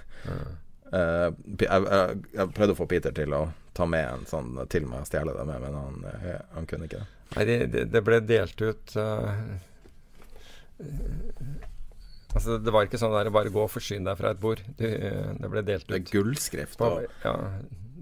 Uh, 0.95 1.33
jeg, 1.59 1.67
jeg, 1.67 2.17
jeg 2.37 2.51
prøvde 2.55 2.75
å 2.75 2.79
få 2.79 2.87
Peter 2.87 3.15
til 3.15 3.35
å 3.35 3.41
ta 3.75 3.87
med 3.89 4.07
en 4.07 4.25
sånn 4.29 4.53
til 4.71 4.87
meg 4.87 5.03
og 5.03 5.09
stjele 5.09 5.35
det 5.35 5.43
med, 5.49 5.65
men 5.65 5.75
han, 5.75 6.03
eh, 6.13 6.43
han 6.55 6.67
kunne 6.69 6.87
ikke 6.87 7.01
det. 7.01 7.07
Nei, 7.35 7.45
det, 7.49 7.57
det, 7.73 7.81
det 7.91 8.01
ble 8.05 8.21
delt 8.23 8.61
ut 8.63 8.93
uh, 8.95 9.33
Altså, 12.35 12.57
det 12.59 12.71
var 12.75 12.83
ikke 12.83 12.99
sånn 12.99 13.13
der 13.15 13.31
bare 13.31 13.51
gå 13.53 13.61
og 13.63 13.71
forsyn 13.71 14.03
deg 14.03 14.17
fra 14.19 14.33
et 14.35 14.39
bord. 14.43 14.59
Du, 14.75 14.83
eh, 14.83 15.31
det 15.39 15.49
ble 15.51 15.61
delt 15.63 15.85
ut. 15.85 15.91
Det 15.93 16.01
er 16.01 16.09
gullskrift. 16.09 16.77
På, 16.81 16.97
ja, 17.23 17.33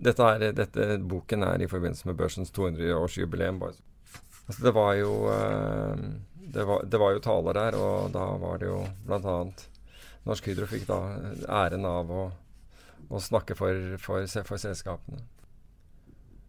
dette, 0.08 0.30
er, 0.30 0.56
dette 0.58 0.88
boken 1.06 1.46
er 1.46 1.62
i 1.62 1.70
forbindelse 1.70 2.10
med 2.10 2.18
børsens 2.18 2.50
200-årsjubileum. 2.56 3.62
Altså, 3.62 4.58
det 4.58 4.74
var 4.74 4.96
jo 4.98 5.12
eh, 5.30 6.02
det, 6.52 6.64
var, 6.68 6.84
det 6.84 7.00
var 7.02 7.14
jo 7.16 7.24
taler 7.24 7.60
der, 7.60 7.78
og 7.80 8.14
da 8.14 8.26
var 8.42 8.60
det 8.62 8.72
jo 8.72 8.80
bl.a. 9.08 9.36
Norsk 10.24 10.48
Hydro 10.48 10.68
fikk 10.70 10.88
da 10.88 11.00
æren 11.52 11.86
av 11.88 12.12
å, 12.12 12.24
å 13.10 13.22
snakke 13.22 13.56
for, 13.60 13.96
for, 14.02 14.28
for 14.48 14.62
selskapene. 14.62 15.24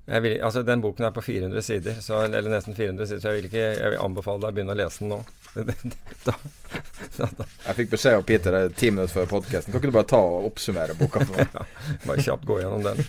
Vil, 0.05 0.35
altså 0.45 0.61
Den 0.63 0.83
boken 0.85 1.07
er 1.07 1.15
på 1.17 1.23
400 1.25 1.63
sider, 1.65 1.95
så, 2.05 2.19
eller 2.27 2.53
nesten 2.53 2.77
400 2.77 3.07
sider, 3.09 3.21
så 3.23 3.31
jeg 3.31 3.39
vil 3.39 3.47
ikke 3.49 3.63
jeg 3.63 3.93
vil 3.95 4.03
anbefale 4.05 4.43
deg 4.43 4.51
å 4.51 4.57
begynne 4.59 4.75
å 4.75 4.77
lese 4.77 5.01
den 5.01 5.15
nå. 5.15 5.21
da, 6.27 6.35
da, 7.17 7.29
da, 7.39 7.47
jeg 7.69 7.79
fikk 7.79 7.95
beskjed 7.95 8.19
av 8.19 8.27
Peter 8.29 8.59
eh, 8.59 8.69
ti 8.77 8.91
minutter 8.93 9.15
før 9.15 9.31
podkasten. 9.31 9.73
Kan 9.73 9.81
ikke 9.81 9.93
du 9.95 9.97
bare 9.97 10.11
ta 10.13 10.21
og 10.21 10.51
oppsummere 10.51 10.99
boka 10.99 11.25
ja, 11.41 11.65
bare 12.05 12.27
kjapt 12.27 12.45
gå 12.51 12.59
gjennom 12.61 12.85
den. 12.85 13.01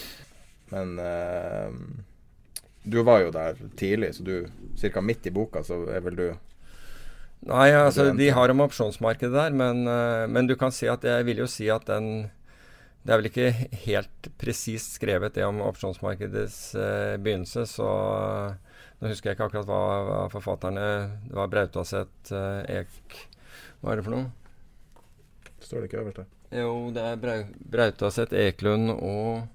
Men 0.72 0.96
eh, 1.04 1.68
du 2.82 3.02
var 3.06 3.22
jo 3.22 3.30
der 3.34 3.58
tidlig, 3.78 4.14
så 4.16 4.24
du 4.26 4.48
ca. 4.80 5.00
midt 5.00 5.26
i 5.26 5.34
boka, 5.34 5.62
så 5.62 5.84
er 5.90 6.02
vel 6.04 6.18
du 6.18 6.26
Nei, 7.42 7.72
altså 7.74 8.12
de 8.14 8.28
har 8.30 8.52
om 8.52 8.62
opsjonsmarkedet 8.62 9.34
der, 9.34 9.54
men, 9.54 9.82
eh, 9.90 10.28
men 10.30 10.46
du 10.46 10.54
kan 10.58 10.70
si 10.74 10.86
at 10.86 11.02
jeg 11.02 11.26
vil 11.26 11.42
jo 11.42 11.48
si 11.50 11.66
at 11.74 11.88
den 11.88 12.30
Det 13.02 13.10
er 13.10 13.18
vel 13.18 13.26
ikke 13.26 13.48
helt 13.82 14.28
presist 14.38 14.94
skrevet 14.94 15.34
det 15.34 15.42
om 15.42 15.58
opsjonsmarkedets 15.66 16.58
eh, 16.78 17.16
begynnelse, 17.18 17.66
så 17.66 17.88
nå 19.00 19.10
husker 19.10 19.30
jeg 19.30 19.34
ikke 19.34 19.48
akkurat 19.48 19.66
hva, 19.66 19.80
hva 20.06 20.20
forfatterne 20.30 20.84
Det 21.26 21.34
var 21.34 21.50
Brautaset, 21.50 22.30
eh, 22.30 22.82
Ek 22.82 23.18
Hva 23.82 23.90
er 23.90 23.98
det 23.98 24.06
for 24.06 24.14
noe? 24.14 24.30
Står 25.62 25.82
det 25.82 25.90
ikke 25.90 26.04
øverst 26.04 26.22
der? 26.22 26.30
Jo, 26.62 26.92
det 26.94 27.02
er 27.02 27.18
Brau, 27.18 27.42
Brautaset, 27.74 28.34
Eklund 28.38 28.92
og 28.94 29.48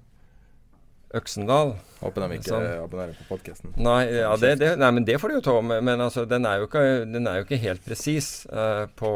Øksendal. 1.16 1.72
Håper 2.02 2.24
de 2.24 2.36
ikke 2.36 2.50
Sånn. 2.50 2.64
abonnerer 2.82 3.16
på 3.16 3.24
podkasten. 3.30 3.72
Nei, 3.80 4.02
ja, 4.12 4.34
det, 4.36 4.50
det, 4.60 4.74
nei, 4.78 4.90
men 4.92 5.06
det 5.08 5.16
får 5.18 5.32
de 5.32 5.38
jo 5.38 5.44
ta 5.46 5.54
med. 5.64 5.80
Men 5.88 6.02
altså, 6.04 6.26
den 6.28 6.44
er 6.46 6.60
jo 6.60 6.68
ikke, 6.68 6.82
den 7.08 7.26
er 7.26 7.40
jo 7.40 7.46
ikke 7.46 7.60
helt 7.64 7.84
presis 7.86 8.28
Uh, 8.48 8.84
på, 8.96 9.10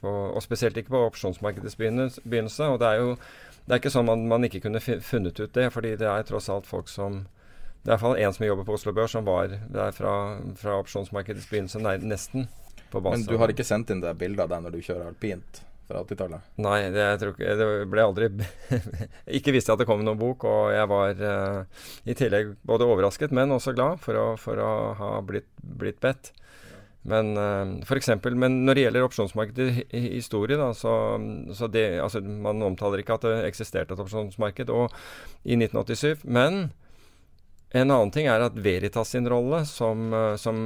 på 0.00 0.10
Og 0.10 0.42
spesielt 0.44 0.76
ikke 0.76 0.92
på 0.92 1.04
opsjonsmarkedets 1.08 1.78
begynnelse. 1.80 2.68
Og 2.68 2.78
det 2.82 2.90
er 2.90 3.00
jo 3.00 3.14
det 3.66 3.76
er 3.76 3.80
ikke 3.82 3.92
sånn 3.92 4.08
man, 4.08 4.24
man 4.26 4.44
ikke 4.46 4.62
kunne 4.64 4.80
funnet 4.82 5.38
ut 5.38 5.52
det, 5.54 5.68
fordi 5.70 5.92
det 6.00 6.08
er 6.08 6.24
tross 6.26 6.48
alt 6.50 6.66
folk 6.66 6.88
som 6.90 7.20
Det 7.84 7.88
er 7.88 7.92
i 7.92 7.92
hvert 7.94 8.02
fall 8.02 8.18
en 8.18 8.34
som 8.36 8.46
jobber 8.46 8.66
på 8.66 8.74
Oslo 8.76 8.92
Børs, 8.92 9.14
som 9.14 9.24
var 9.24 9.54
der 9.72 9.94
fra, 9.96 10.14
fra 10.58 10.74
opsjonsmarkedets 10.82 11.46
begynnelse, 11.48 11.80
nei, 11.80 11.94
nesten. 12.04 12.48
På 12.90 13.00
Men 13.00 13.22
du 13.24 13.36
har 13.38 13.52
ikke 13.52 13.64
sendt 13.64 13.92
inn 13.94 14.02
det 14.02 14.16
bildet 14.18 14.42
av 14.44 14.50
deg 14.50 14.66
når 14.66 14.74
du 14.74 14.82
kjører 14.82 15.06
alpint 15.12 15.62
fra 15.90 16.02
80-tallet? 16.06 16.50
Nei, 16.62 16.78
det, 16.94 17.06
ikke, 17.26 17.54
det 17.58 17.68
ble 17.90 18.04
aldri 18.06 18.28
Ikke 19.38 19.54
visste 19.54 19.72
jeg 19.72 19.78
at 19.78 19.82
det 19.82 19.88
kom 19.90 20.04
noen 20.06 20.20
bok, 20.20 20.46
og 20.48 20.70
jeg 20.74 20.90
var 20.90 21.22
uh, 21.22 21.86
i 22.06 22.16
tillegg 22.18 22.54
både 22.66 22.88
overrasket, 22.88 23.34
men 23.36 23.56
også 23.56 23.74
glad 23.76 24.02
for 24.02 24.18
å, 24.18 24.26
for 24.40 24.60
å 24.62 24.70
ha 25.00 25.14
blitt, 25.26 25.50
blitt 25.60 26.00
bedt. 26.02 26.32
Men 27.08 27.32
uh, 27.40 27.94
eksempel 27.96 28.34
Men 28.36 28.58
når 28.66 28.76
det 28.76 28.82
gjelder 28.84 29.06
opsjonsmarkedet 29.06 29.68
i 29.72 29.84
i 29.96 30.16
historie, 30.18 30.58
da, 30.60 30.70
så, 30.76 30.92
så 31.56 31.68
det 31.72 31.86
Altså, 32.04 32.20
man 32.20 32.60
omtaler 32.62 33.00
ikke 33.00 33.16
at 33.16 33.24
det 33.24 33.38
eksisterte 33.48 33.96
et 33.96 34.04
opsjonsmarked 34.04 34.72
og, 34.74 34.92
i 35.44 35.56
1987. 35.56 36.26
Men 36.28 36.68
en 37.70 37.90
annen 37.90 38.10
ting 38.10 38.26
er 38.26 38.42
at 38.42 38.58
Veritas 38.58 39.12
sin 39.14 39.28
rolle, 39.30 39.62
som, 39.68 40.08
eh, 40.12 40.36
som, 40.42 40.56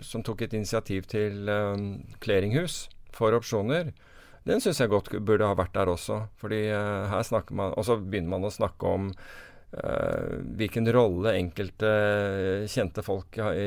som 0.00 0.22
tok 0.24 0.46
et 0.46 0.54
initiativ 0.56 1.04
til 1.10 1.50
um, 1.52 1.88
clearinghus 2.24 2.86
for 3.12 3.36
opsjoner, 3.36 3.92
den 4.46 4.62
syns 4.62 4.78
jeg 4.78 4.92
godt 4.92 5.10
burde 5.26 5.48
ha 5.48 5.56
vært 5.58 5.74
der 5.74 5.90
også. 5.90 6.20
Fordi 6.40 6.68
uh, 6.70 7.08
her 7.10 7.26
snakker 7.26 7.56
man 7.58 7.74
Og 7.74 7.86
så 7.88 7.98
begynner 7.98 8.36
man 8.36 8.46
å 8.46 8.52
snakke 8.54 8.92
om 8.98 9.08
uh, 9.10 10.36
hvilken 10.58 10.86
rolle 10.94 11.34
enkelte 11.36 11.90
eh, 11.90 12.66
kjente 12.70 13.02
folk 13.02 13.38
i, 13.42 13.66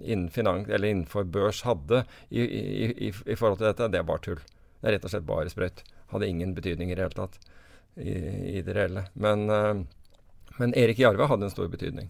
innen 0.00 0.30
finans, 0.32 0.68
eller 0.68 0.88
innenfor 0.88 1.28
børs 1.28 1.62
hadde 1.68 2.04
i, 2.30 2.40
i, 2.40 3.10
i, 3.10 3.36
forhold 3.36 3.60
til 3.60 3.68
dette. 3.68 3.90
Det 3.92 4.00
er 4.00 4.08
bare 4.08 4.24
tull. 4.24 4.40
Det 4.80 4.88
er 4.88 4.96
rett 4.96 5.04
og 5.04 5.12
slett 5.12 5.28
bare 5.28 5.52
sprøyt. 5.52 5.84
hadde 6.14 6.32
ingen 6.32 6.56
betydning 6.56 6.90
i 6.90 6.96
det 6.96 7.04
hele 7.04 7.18
tatt. 7.20 7.36
I, 8.00 8.16
i 8.56 8.64
det 8.64 8.74
reelle. 8.74 9.04
Men, 9.12 9.46
uh, 9.52 9.84
men 10.56 10.74
Erik 10.78 10.98
Jarve 10.98 11.28
hadde 11.28 11.50
en 11.50 11.52
stor 11.52 11.68
betydning. 11.68 12.08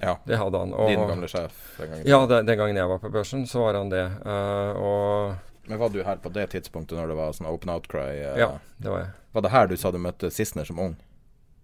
Ja. 0.00 0.16
Det 0.24 0.40
hadde 0.40 0.58
han. 0.58 0.72
Og, 0.72 0.88
Din 0.88 1.04
gamle 1.04 1.28
sjef? 1.28 1.76
Den 1.76 1.92
gangen. 1.92 2.08
Ja, 2.08 2.24
den, 2.26 2.46
den, 2.48 2.58
gangen 2.58 2.80
jeg 2.80 2.88
var 2.88 3.00
på 3.02 3.12
børsen, 3.12 3.44
så 3.46 3.66
var 3.66 3.76
han 3.76 3.92
det. 3.92 4.06
Uh, 4.24 4.80
og 4.80 5.51
Men 5.70 5.78
var 5.78 5.92
du 5.94 6.02
her 6.02 6.18
på 6.22 6.32
det 6.34 6.48
tidspunktet 6.52 6.98
når 6.98 7.12
det 7.12 7.16
var 7.18 7.32
sånn 7.36 7.48
open 7.50 7.70
outcry? 7.70 8.18
Eh, 8.18 8.38
ja, 8.42 8.52
det 8.82 8.90
var 8.90 9.04
jeg. 9.04 9.10
Var 9.32 9.44
det 9.46 9.52
her 9.54 9.70
du 9.70 9.76
sa 9.78 9.92
du 9.94 9.98
møtte 10.02 10.30
Sissener 10.34 10.66
som 10.68 10.80
ung? 10.82 10.96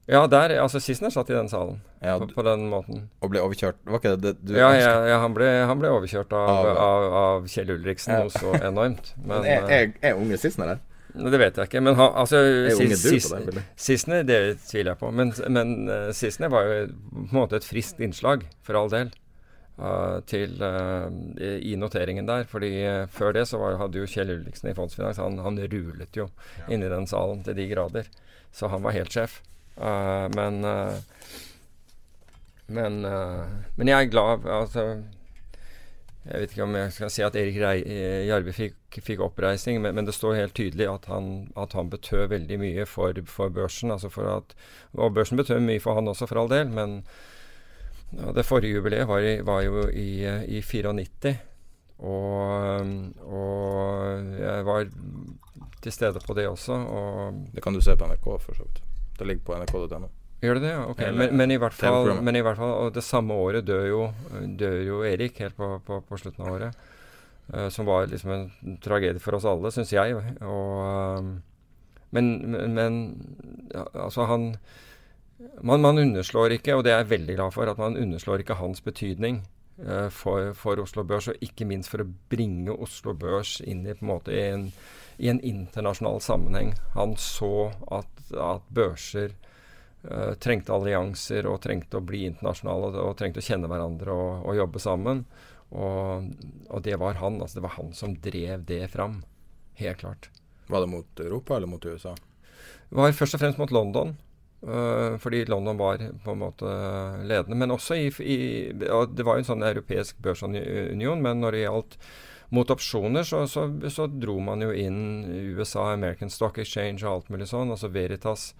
Ja, 0.09 0.23
der, 0.31 0.55
altså 0.63 0.81
Sissener 0.81 1.13
satt 1.13 1.29
i 1.29 1.35
den 1.37 1.51
salen 1.53 1.83
ja, 2.01 2.15
på, 2.17 2.31
på, 2.33 2.43
den 2.47 2.63
måten. 2.73 3.03
Og 3.21 3.29
ble 3.35 3.43
overkjørt? 3.45 3.77
Var 3.85 4.01
ikke 4.01 4.15
det 4.17 4.37
du 4.41 4.55
Ja, 4.57 4.71
ja, 4.73 4.93
ja 5.11 5.19
han, 5.21 5.35
ble, 5.37 5.49
han, 5.69 5.77
ble, 5.83 5.91
overkjørt 5.93 6.33
av, 6.33 6.49
av, 6.49 6.69
av, 6.81 7.09
av 7.23 7.51
Kjell 7.53 7.75
Ulriksen 7.75 8.15
noe 8.17 8.33
så 8.33 8.55
enormt. 8.57 9.13
Men, 9.27 9.35
men 9.35 9.51
er, 9.53 9.67
er, 9.69 9.91
er 10.01 10.17
unge 10.23 10.41
Sissener 10.41 10.73
her? 10.73 10.85
Det 11.19 11.41
vet 11.41 11.59
jeg 11.59 11.69
ikke. 11.69 11.83
Men 11.85 11.99
han, 11.99 12.15
altså, 12.23 12.41
Sissener, 13.77 14.25
det 14.29 14.41
tviler 14.65 14.93
jeg 14.95 15.01
på. 15.01 15.11
Men, 15.13 15.33
men 15.51 15.77
uh, 15.91 16.11
Sissener 16.17 16.53
var 16.53 16.69
jo 16.69 16.83
på 16.89 17.25
en 17.27 17.39
måte 17.43 17.59
et 17.61 17.67
friskt 17.67 18.01
innslag, 18.05 18.45
for 18.65 18.79
all 18.79 18.93
del, 18.93 19.11
til, 20.27 20.57
uh, 20.59 21.07
i 21.39 21.77
noteringen 21.79 22.27
der. 22.27 22.45
fordi 22.51 22.71
før 23.15 23.33
det 23.37 23.45
så 23.49 23.61
var, 23.61 23.77
hadde 23.79 24.01
jo 24.01 24.09
Kjell 24.11 24.33
Ulriksen 24.35 24.71
i 24.71 24.75
Fondsfinans 24.75 25.21
Han, 25.23 25.39
han 25.39 25.61
rulet 25.71 26.17
jo 26.17 26.27
ja. 26.59 26.65
inni 26.75 26.89
den 26.91 27.07
salen 27.07 27.45
til 27.47 27.55
de 27.55 27.69
grader. 27.71 28.09
Så 28.53 28.69
han 28.73 28.83
var 28.83 28.97
helt 28.97 29.13
sjef. 29.13 29.41
men 29.79 30.67
men, 32.69 32.97
men 33.01 33.89
jeg 33.89 34.03
er 34.03 34.11
glad 34.11 34.45
altså 34.45 34.99
jeg 36.29 36.43
vet 36.43 36.53
ikke 36.53 36.65
om 36.67 36.75
jeg 36.77 36.93
skal 36.93 37.11
si 37.13 37.23
at 37.25 37.37
Erik 37.41 37.57
eh, 37.57 38.27
Jarve 38.29 38.53
fikk, 38.53 38.99
fikk 39.05 39.23
oppreisning, 39.25 39.79
men, 39.81 39.95
men, 39.97 40.05
det 40.05 40.13
står 40.13 40.37
helt 40.37 40.55
tydelig 40.59 40.85
at 40.91 41.09
han, 41.09 41.49
at 41.57 41.73
han 41.73 41.89
betød 41.89 42.27
veldig 42.35 42.59
mye 42.61 42.85
for, 42.89 43.17
for 43.25 43.49
børsen. 43.49 43.95
Altså 43.95 44.11
for 44.13 44.29
at, 44.35 44.53
og 44.93 45.15
børsen 45.17 45.41
betød 45.41 45.65
mye 45.65 45.81
for 45.81 45.97
han 45.97 46.11
også, 46.11 46.29
for 46.29 46.43
all 46.43 46.53
del. 46.53 46.69
Men 46.69 47.01
ja, 48.17 48.33
det 48.33 48.47
forrige 48.47 48.79
jubileet 48.79 49.09
var, 49.09 49.25
var, 49.45 49.63
jo 49.67 49.89
i, 49.93 50.25
i 50.49 50.63
94. 50.63 51.35
Og, 51.99 52.93
og, 53.27 54.37
jeg 54.39 54.67
var 54.67 54.87
til 55.83 55.93
stede 55.93 56.23
på 56.25 56.35
det 56.35 56.47
også. 56.49 56.79
det 57.55 57.63
kan 57.63 57.75
du 57.75 57.81
se 57.83 57.97
på 57.97 58.07
NRK, 58.07 58.31
for 58.41 58.55
så 58.55 58.65
vidt. 58.65 58.83
Det 59.19 59.27
ligger 59.27 59.45
på 59.45 59.59
nrk.no. 59.59 60.09
Gjør 60.41 60.55
det 60.55 60.63
det? 60.63 60.71
ja, 60.71 60.85
ok. 60.87 61.01
Men, 61.15 61.37
men, 61.37 61.51
i 61.51 61.59
hvert 61.59 61.75
fall, 61.75 62.13
men 62.23 62.37
i 62.39 62.41
hvert 62.47 62.59
fall 62.61 62.71
Og 62.85 62.93
det 62.95 63.03
samme 63.03 63.35
året 63.35 63.67
dør 63.67 63.87
jo, 63.89 64.03
dør 64.59 64.77
jo 64.87 65.01
Erik, 65.03 65.41
helt 65.43 65.57
på, 65.57 65.73
på, 65.83 65.99
på 66.07 66.19
slutten 66.21 66.47
av 66.47 66.53
året. 66.55 66.85
Uh, 67.49 67.67
som 67.73 67.89
var 67.89 68.07
liksom 68.07 68.31
en 68.31 68.77
tragedie 68.85 69.23
for 69.23 69.35
oss 69.35 69.47
alle, 69.49 69.73
syns 69.75 69.93
jeg. 69.93 70.15
Og, 70.15 70.85
uh, 71.19 71.89
men, 72.15 72.31
men 72.77 73.01
ja, 73.75 73.83
altså 74.07 74.29
han 74.31 74.53
man, 75.39 75.81
man, 75.81 75.99
underslår 75.99 76.57
ikke, 76.59 76.77
og 76.77 76.85
det 76.87 76.93
er 76.93 77.03
jeg 77.03 77.13
veldig 77.13 77.39
glad 77.39 77.55
for, 77.55 77.71
at 77.71 77.81
man 77.81 77.99
underslår 77.99 78.43
ikke 78.43 78.59
hans 78.59 78.83
betydning 78.85 79.43
uh, 79.85 80.09
for, 80.15 80.53
for, 80.59 80.81
Oslo 80.83 81.05
Børs, 81.07 81.31
og 81.31 81.45
ikke 81.45 81.67
minst 81.69 81.93
for 81.93 82.03
å 82.05 82.09
bringe 82.31 82.75
Oslo 82.75 83.15
Børs 83.19 83.59
inn 83.65 83.85
i, 83.87 83.95
på 83.95 84.07
en 84.07 84.13
måte, 84.13 84.35
i, 84.35 84.47
en, 84.55 84.69
i 85.19 85.31
en 85.31 85.43
internasjonal 85.47 86.23
sammenheng. 86.25 86.75
Han 86.97 87.15
så 87.21 87.71
at, 87.95 88.25
at 88.35 88.67
børser 88.75 89.37
uh, 90.09 90.35
trengte 90.43 90.75
allianser 90.75 91.47
og 91.51 91.63
trengte 91.67 92.01
å 92.01 92.07
bli 92.07 92.27
internasjonale 92.31 92.93
og, 92.93 93.01
og 93.07 93.19
trengte 93.21 93.43
å 93.43 93.49
kjenne 93.51 93.71
hverandre 93.71 94.15
og, 94.15 94.49
og 94.49 94.59
jobbe 94.63 94.83
sammen. 94.83 95.25
Og, 95.69 96.31
og, 96.71 96.79
det 96.83 96.97
var 96.97 97.19
han. 97.21 97.43
altså 97.43 97.59
Det 97.59 97.67
var 97.67 97.77
han 97.77 97.93
som 97.97 98.15
drev 98.25 98.65
det 98.67 98.87
fram. 98.95 99.21
Helt 99.79 100.01
klart. 100.01 100.31
Var 100.69 100.81
det 100.81 100.91
mot 100.91 101.21
Europa 101.21 101.57
eller 101.57 101.71
mot 101.71 101.85
USA? 101.85 102.15
Det 102.89 102.97
var 102.97 103.13
først 103.13 103.37
og 103.37 103.43
fremst 103.43 103.61
mot 103.61 103.73
London. 103.73 104.17
Uh, 104.59 105.15
fordi 105.23 105.45
London 105.47 105.79
var 105.79 106.01
på 106.25 106.33
en 106.35 106.41
måte 106.41 106.71
ledende. 107.23 107.59
Men 107.59 107.71
også 107.71 107.95
i, 107.95 108.09
i 108.27 108.39
Det 108.75 109.27
var 109.27 109.37
jo 109.39 109.45
en 109.45 109.47
sånn 109.53 109.63
europeisk 109.63 110.19
børsunion, 110.25 111.23
men 111.23 111.45
når 111.45 111.55
det 111.55 111.63
gjaldt 111.63 111.99
mot 112.51 112.71
opsjoner, 112.73 113.23
så, 113.29 113.45
så, 113.47 113.69
så, 113.93 114.07
dro 114.09 114.39
man 114.41 114.65
jo 114.65 114.73
inn 114.73 115.27
USA, 115.55 115.93
American 115.93 116.33
Stock 116.33 116.59
Exchange 116.59 117.05
og 117.05 117.13
alt 117.13 117.33
mulig 117.33 117.51
sånn. 117.51 117.71
Altså 117.75 117.91
Veritas 117.93 118.55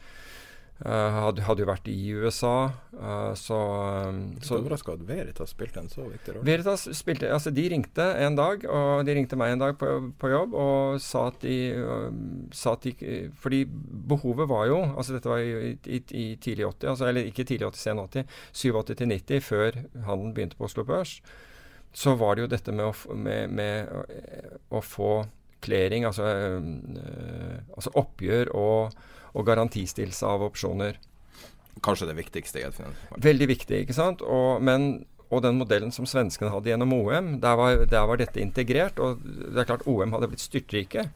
hadde, 0.79 1.43
hadde, 1.43 1.65
jo 1.65 1.67
vært 1.67 1.89
i 1.91 1.97
USA, 2.15 2.69
uh, 2.95 3.33
så 3.35 3.57
um, 4.07 4.21
så 4.45 4.61
overraska 4.61 4.93
at 4.95 5.01
Veritas 5.09 5.51
spilte 5.51 5.83
en 5.83 5.91
så 5.91 6.05
viktig 6.07 6.37
rolle. 6.37 6.47
Veritas 6.47 6.85
spilte, 6.95 7.33
altså 7.35 7.51
De 7.51 7.65
ringte 7.73 8.07
en 8.23 8.39
dag, 8.39 8.63
og 8.71 9.03
de 9.09 9.17
ringte 9.19 9.39
meg 9.41 9.57
en 9.57 9.65
dag 9.65 9.75
på, 9.81 9.91
på 10.21 10.31
jobb 10.31 10.55
og 10.55 11.01
sa 11.03 11.25
at, 11.33 11.41
de, 11.43 11.57
sa 12.55 12.77
at 12.77 12.87
de 12.87 13.19
Fordi 13.43 13.65
behovet 14.13 14.47
var 14.51 14.69
jo 14.71 14.79
altså 14.87 15.17
Dette 15.17 15.33
var 15.33 15.43
i, 15.43 15.75
i, 15.83 15.99
i 16.15 16.29
tidlig 16.39 16.69
80, 16.71 16.93
altså, 16.95 17.11
eller 17.11 17.27
ikke 17.27 17.49
tidlig 17.49 17.73
80, 17.73 17.83
sen 17.83 18.05
80, 18.05 18.39
87 18.63 18.95
til 18.95 19.13
90, 19.17 19.45
før 19.49 19.83
handelen 20.07 20.33
begynte 20.37 20.61
på 20.61 20.69
Oslo 20.71 20.87
Børs. 20.87 21.19
Så 21.91 22.15
var 22.21 22.37
det 22.37 22.47
jo 22.47 22.55
dette 22.55 22.71
med 22.71 22.87
å, 22.87 23.19
med, 23.19 23.51
med 23.51 23.91
å 24.71 24.83
få 24.85 25.13
klæring, 25.65 26.07
altså, 26.07 26.23
altså 27.75 27.99
oppgjør 27.99 28.55
og 28.55 28.99
og 29.35 29.47
garantistillelse 29.49 30.27
av 30.27 30.45
opsjoner. 30.47 30.99
Kanskje 31.85 32.09
det 32.11 32.19
viktigste 32.19 32.61
i 32.61 32.67
et 32.67 32.75
finansmarked. 32.75 33.23
Veldig 33.25 33.49
viktig, 33.53 33.83
ikke 33.85 33.97
sant. 33.97 34.25
Og, 34.25 34.63
men, 34.65 35.07
og 35.29 35.45
den 35.45 35.61
modellen 35.61 35.95
som 35.95 36.09
svenskene 36.09 36.51
hadde 36.55 36.73
gjennom 36.73 36.95
OM, 36.97 37.35
der 37.43 37.59
var, 37.61 37.85
der 37.87 38.09
var, 38.11 38.21
dette 38.21 38.43
integrert. 38.43 38.99
Og 38.99 39.23
det 39.23 39.63
er 39.63 39.69
klart 39.69 39.87
OM 39.87 40.17
hadde 40.17 40.31
blitt 40.33 40.45
styrtrike 40.45 41.09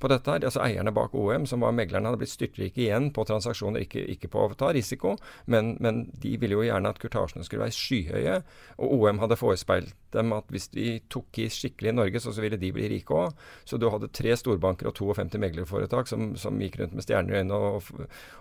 på 0.00 0.08
dette. 0.10 0.30
her, 0.30 0.44
altså 0.44 0.62
Eierne 0.64 0.92
bak 0.94 1.14
OM, 1.14 1.46
som 1.46 1.64
var 1.64 1.74
meglerne, 1.76 2.08
hadde 2.08 2.20
blitt 2.22 2.32
styrtrike 2.32 2.82
igjen 2.84 3.10
på 3.14 3.24
transaksjoner, 3.28 3.84
ikke, 3.84 4.02
ikke, 4.14 4.30
på 4.32 4.44
å 4.46 4.56
ta 4.58 4.70
risiko, 4.74 5.16
men, 5.50 5.74
men, 5.84 6.02
de 6.22 6.36
ville 6.40 6.56
jo 6.56 6.64
gjerne 6.66 6.92
at 6.92 7.00
kurtasjene 7.02 7.44
skulle 7.46 7.66
være 7.66 7.76
skyhøye. 7.76 8.38
Og 8.80 8.94
OM 8.96 9.20
hadde 9.22 9.38
forespeilt 9.40 9.94
dem 10.14 10.32
at 10.36 10.48
hvis 10.52 10.70
de 10.74 10.96
tok 11.12 11.42
i 11.42 11.50
skikkelig 11.52 11.92
i 11.92 11.98
Norge, 12.00 12.22
så, 12.22 12.34
så 12.34 12.44
ville 12.44 12.60
de 12.60 12.72
bli 12.74 12.88
rike 12.94 13.16
òg. 13.16 13.36
Så 13.68 13.78
du 13.80 13.88
hadde 13.92 14.10
tre 14.16 14.34
storbanker 14.38 14.90
og 14.90 14.96
52 14.98 15.42
meglerforetak 15.42 16.10
som, 16.10 16.32
som 16.40 16.58
gikk 16.60 16.80
rundt 16.80 16.96
med 16.96 17.06
stjerner 17.06 17.36
i 17.36 17.42
øynene 17.42 17.60
og, 17.60 17.92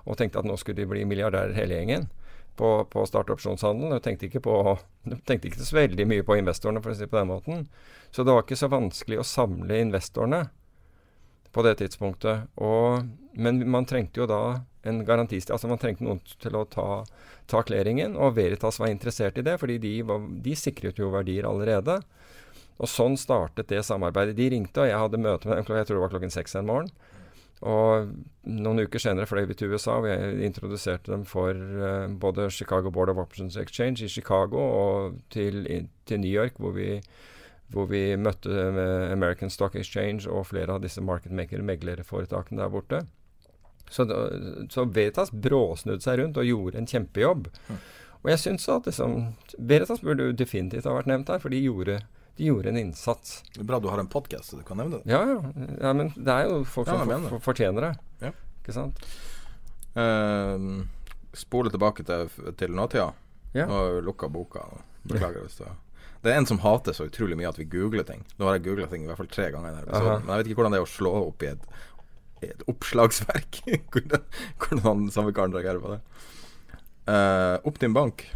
og, 0.05 0.15
tenkte 0.19 0.41
at 0.41 0.47
nå 0.47 0.57
skulle 0.59 0.81
de 0.81 0.89
bli 0.89 1.05
milliardærer 1.09 1.55
hele 1.57 1.79
gjengen. 1.81 2.09
På, 2.59 2.81
på 2.91 3.05
startopsjonshandelen. 3.07 3.93
Og 3.95 4.01
tenkte 4.03 4.27
ikke, 4.27 4.41
på, 4.43 4.53
tenkte 5.07 5.47
ikke 5.47 5.63
så 5.63 5.77
veldig 5.77 6.05
mye 6.11 6.25
på 6.27 6.35
investorene, 6.35 6.81
for 6.83 6.91
å 6.91 6.97
si 6.97 7.05
det 7.05 7.13
på 7.13 7.15
den 7.15 7.29
måten. 7.29 7.61
Så 8.11 8.25
det 8.27 8.33
var 8.35 8.43
ikke 8.43 8.57
så 8.59 8.67
vanskelig 8.73 9.21
å 9.21 9.23
samle 9.23 9.77
investorene 9.79 10.41
på 11.55 11.63
det 11.65 11.77
tidspunktet. 11.81 12.49
Og, 12.61 13.05
men 13.33 13.61
man 13.71 13.87
trengte 13.89 14.21
jo 14.21 14.29
da 14.29 14.41
en 14.87 15.03
garantist, 15.05 15.51
altså 15.51 15.69
man 15.69 15.79
trengte 15.81 16.05
noen 16.05 16.21
til 16.39 16.55
å 16.55 16.63
ta, 16.71 17.03
ta 17.51 17.63
klæringen, 17.67 18.15
og 18.15 18.37
Veritas 18.37 18.79
var 18.79 18.91
interessert 18.93 19.39
i 19.39 19.45
det, 19.45 19.57
fordi 19.61 19.77
de, 19.83 19.93
var, 20.07 20.23
de, 20.45 20.55
sikret 20.55 20.99
jo 21.01 21.11
verdier 21.13 21.47
allerede. 21.49 21.99
Og 22.79 22.87
sånn 22.87 23.17
startet 23.19 23.67
det 23.71 23.83
samarbeidet. 23.83 24.37
De 24.37 24.47
ringte, 24.53 24.85
og 24.85 24.87
jeg 24.87 25.01
hadde 25.01 25.19
møte 25.19 25.49
med 25.49 25.57
dem 25.57 25.79
jeg 25.79 25.89
tror 25.89 25.97
det 25.97 26.03
var 26.05 26.13
klokken 26.13 26.35
seks 26.35 26.55
en 26.55 26.69
morgen. 26.69 26.93
Og 27.59 28.13
noen 28.47 28.85
uker 28.85 29.01
senere 29.03 29.27
fløy 29.27 29.43
vi 29.49 29.57
til 29.59 29.73
USA, 29.73 29.97
og 29.99 30.07
jeg 30.07 30.37
introduserte 30.47 31.11
dem 31.11 31.25
for 31.27 31.51
uh, 31.51 32.07
både 32.07 32.47
Chicago 32.55 32.91
Board 32.95 33.11
of 33.11 33.19
Options 33.19 33.57
Exchange 33.59 34.05
i 34.05 34.11
Chicago 34.11 34.61
og 34.63 35.19
til, 35.33 35.67
til 36.07 36.21
New 36.23 36.31
York, 36.31 36.55
hvor 36.55 36.71
vi 36.77 37.01
hvor 37.73 37.89
vi 37.89 38.01
møtte 38.17 38.49
American 39.13 39.51
Stock 39.53 39.75
Exchange 39.77 40.29
og 40.29 40.47
flere 40.49 40.75
av 40.75 40.83
disse 40.83 41.01
marketmaker-meglerforetakene 41.05 42.61
der 42.63 42.71
borte. 42.73 43.01
Så, 43.89 44.05
så 44.69 44.85
Veritas 44.85 45.31
bråsnudde 45.33 46.03
seg 46.05 46.19
rundt 46.21 46.37
og 46.37 46.45
gjorde 46.45 46.81
en 46.81 46.89
kjempejobb. 46.89 47.49
Mm. 47.69 47.79
Og 48.19 48.31
jeg 48.33 48.41
syns 48.43 48.67
at 48.69 48.89
liksom, 48.89 49.15
Veritas 49.57 50.03
burde 50.05 50.31
definitivt 50.37 50.89
ha 50.89 50.95
vært 50.97 51.09
nevnt 51.09 51.31
her, 51.31 51.41
for 51.41 51.53
de 51.53 51.61
gjorde, 51.63 51.99
de 52.37 52.49
gjorde 52.49 52.73
en 52.73 52.81
innsats. 52.81 53.39
Det 53.53 53.63
er 53.63 53.69
bra 53.71 53.79
du 53.81 53.89
har 53.91 54.01
en 54.01 54.11
podkast 54.11 54.51
så 54.51 54.59
du 54.59 54.65
kan 54.67 54.81
nevne 54.81 54.99
det. 54.99 55.13
Ja, 55.13 55.23
ja, 55.29 55.39
ja. 55.79 55.93
men 55.93 56.13
det 56.17 56.35
er 56.35 56.49
jo 56.49 56.61
folk 56.67 56.89
som 56.89 57.05
for, 57.05 57.27
for, 57.35 57.45
fortjener 57.51 57.89
det. 57.89 57.93
Ja. 58.27 58.33
Ikke 58.61 58.75
sant? 58.75 59.01
Uh, 59.97 60.85
spole 61.37 61.73
tilbake 61.73 62.05
til, 62.05 62.29
til 62.59 62.73
nåtida. 62.77 63.11
Ja. 63.53 63.65
Nå 63.65 63.77
har 63.77 63.93
vi 63.95 64.07
lukka 64.09 64.29
boka. 64.29 64.67
Beklager 65.09 65.45
hvis 65.45 65.61
det 65.61 65.71
det 66.23 66.31
er 66.33 66.41
en 66.41 66.47
som 66.49 66.59
hater 66.63 66.95
så 66.95 67.07
utrolig 67.07 67.37
mye 67.39 67.49
at 67.49 67.59
vi 67.59 67.67
googler 67.69 68.03
ting. 68.07 68.25
Nå 68.37 68.49
har 68.49 68.57
jeg 68.57 68.65
googla 68.67 68.89
ting 68.91 69.05
i 69.05 69.09
hvert 69.09 69.21
fall 69.21 69.31
tre 69.31 69.49
ganger. 69.53 69.77
denne 69.77 70.17
Men 70.25 70.33
jeg 70.33 70.41
vet 70.41 70.49
ikke 70.49 70.61
hvordan 70.61 70.75
det 70.75 70.81
er 70.81 70.87
å 70.87 70.91
slå 70.91 71.13
opp 71.21 71.45
i 71.45 71.53
et, 71.53 71.69
et 72.49 72.65
oppslagsverk. 72.71 73.61
hvordan, 73.93 74.25
hvordan 74.65 75.07
samme 75.15 75.35
karen 75.35 75.55
reagerer 75.55 75.79
på 75.83 75.95
det. 75.95 76.01
Uh, 77.09 77.73
din 77.79 77.95
Bank 77.95 78.27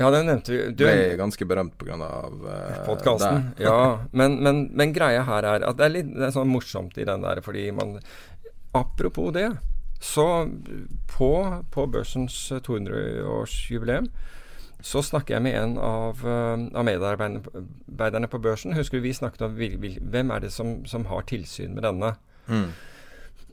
ja, 0.00 0.08
den 0.10 0.30
nevnte 0.30 0.52
vi. 0.52 0.60
Du, 0.72 0.86
ble 0.86 1.16
ganske 1.20 1.44
berømt 1.44 1.74
pga. 1.76 1.96
Uh, 2.00 2.76
podkasten. 2.88 3.50
Ja, 3.60 4.06
men, 4.16 4.38
men, 4.40 4.62
men, 4.72 4.94
greia 4.96 5.26
her 5.28 5.44
er 5.44 5.66
at 5.68 5.76
det 5.76 5.84
er 5.84 5.92
litt 5.92 6.14
det 6.14 6.30
er 6.30 6.32
sånn 6.32 6.48
morsomt 6.48 6.96
i 6.96 7.04
den 7.04 7.26
der, 7.26 7.42
fordi 7.44 7.68
man 7.76 7.98
Apropos 8.72 9.32
det, 9.34 9.48
så 10.00 10.46
på, 11.10 11.30
på 11.74 11.86
børsens 11.90 12.36
200-årsjubileum 12.62 14.06
så 14.86 15.02
snakker 15.04 15.36
jeg 15.36 15.44
med 15.44 15.56
en 15.56 15.74
av, 15.78 16.22
uh, 16.24 16.68
av 16.74 16.86
medarbeiderne 16.86 18.30
på 18.30 18.40
børsen. 18.42 18.76
Husker 18.76 19.00
du 19.00 19.08
vi 19.08 19.16
snakket 19.16 19.42
om 19.46 19.58
hvem 19.58 20.30
er 20.30 20.46
det 20.46 20.52
som, 20.54 20.80
som, 20.86 21.04
har 21.10 21.26
tilsyn 21.30 21.74
med 21.74 21.84
denne? 21.88 22.14
Mm. 22.50 22.72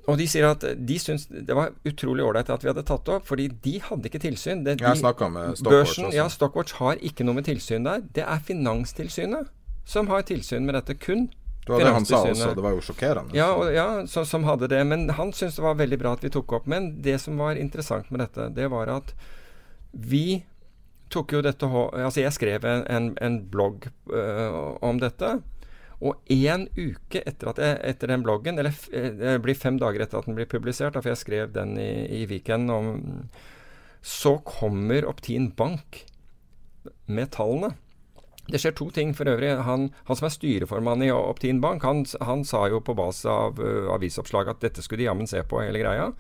og 0.07 0.15
de 0.17 0.25
sier 0.25 0.47
at 0.47 0.63
de 0.89 0.95
syns 0.97 1.27
det 1.29 1.53
var 1.53 1.75
utrolig 1.85 2.23
ålreit 2.25 2.47
at 2.49 2.63
vi 2.63 2.69
hadde 2.71 2.81
tatt 2.87 3.03
det 3.05 3.13
opp, 3.13 3.27
fordi 3.27 3.49
de 3.61 3.75
hadde 3.83 4.09
ikke 4.09 4.23
tilsyn. 4.23 4.63
Det, 4.65 4.79
Jeg 4.79 4.87
har 4.87 4.95
snakket 4.97 5.33
med 5.33 5.59
Stockwatch 5.59 5.75
børsen. 5.75 6.09
Ja, 6.15 6.29
Stockwatch 6.31 6.79
har 6.79 7.03
ikke 7.03 7.27
noe 7.27 7.37
med 7.37 7.45
tilsyn 7.45 7.85
der. 7.85 8.01
Det 8.15 8.23
er 8.23 8.39
Finanstilsynet 8.47 9.51
som 9.87 10.07
har 10.07 10.23
tilsyn 10.27 10.65
med 10.65 10.75
dette. 10.75 10.95
Kun 10.95 11.29
Det 11.65 11.73
var 11.73 11.79
det 11.79 11.93
han 11.93 12.05
sa 12.05 12.21
også. 12.23 12.53
Det 12.55 12.63
var 12.63 12.75
jo 12.75 12.81
sjokkerende. 12.81 13.35
Ja, 13.35 13.47
og, 13.55 13.71
ja 13.75 13.87
så, 14.07 14.23
som 14.25 14.47
hadde 14.47 14.69
det. 14.71 14.79
Men 14.87 15.09
han 15.09 15.33
syntes 15.33 15.59
det 15.59 15.63
var 15.63 15.75
veldig 15.75 15.99
bra 15.99 16.13
at 16.15 16.23
vi 16.23 16.31
tok 16.31 16.53
opp. 16.59 16.67
Men 16.67 17.01
det 17.03 17.19
som 17.21 17.39
var 17.39 17.59
interessant 17.59 18.11
med 18.11 18.23
dette, 18.23 18.49
det 18.55 18.69
var 18.71 18.91
at 18.91 19.11
vi 19.91 20.45
tok 21.13 21.37
jo 21.37 21.43
dette 21.45 21.67
Altså, 21.67 22.21
jeg 22.21 22.35
skrev 22.35 22.65
en, 22.67 23.13
en, 23.21 23.37
blogg 23.51 23.87
uh, 24.11 24.75
om 24.85 24.99
dette. 25.01 25.37
Og 25.97 26.19
én 26.29 26.67
uke 26.77 27.23
etter, 27.23 27.49
at 27.49 27.61
jeg, 27.61 27.77
etter 27.89 28.11
den 28.11 28.25
bloggen, 28.25 28.59
eller 28.61 28.75
eh, 28.93 29.09
det 29.17 29.39
blir 29.41 29.57
fem 29.57 29.79
dager 29.81 30.03
etter 30.03 30.19
at 30.19 30.27
den 30.29 30.37
blir 30.37 30.49
publisert, 30.49 30.93
for 30.93 31.09
jeg 31.09 31.17
skrev 31.23 31.55
den 31.55 31.73
i, 31.81 32.05
i 32.19 32.27
Viken 32.29 32.69
om 32.69 32.91
Så 34.05 34.35
kommer 34.45 35.07
Optin 35.09 35.49
Bank 35.57 36.03
med 37.09 37.31
tallene. 37.33 37.73
Det 38.47 38.61
skjer 38.61 38.77
to 38.77 38.91
ting 38.95 39.09
for 39.17 39.27
øvrig. 39.27 39.49
Han, 39.67 39.89
han 40.07 40.19
som 40.19 40.29
er 40.29 40.35
styreformann 40.35 41.01
i 41.03 41.09
Optin 41.11 41.59
Bank, 41.65 41.83
han, 41.83 42.05
han 42.21 42.45
sa 42.47 42.67
jo 42.71 42.79
på 42.79 42.95
base 42.95 43.27
av 43.27 43.57
uh, 43.59 43.89
avisoppslag 43.95 44.53
at 44.53 44.61
dette 44.63 44.85
skulle 44.85 45.01
de 45.01 45.09
jammen 45.09 45.27
se 45.27 45.41
på, 45.43 45.59
hele 45.65 45.81
greia. 45.81 46.11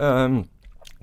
Um, 0.00 0.42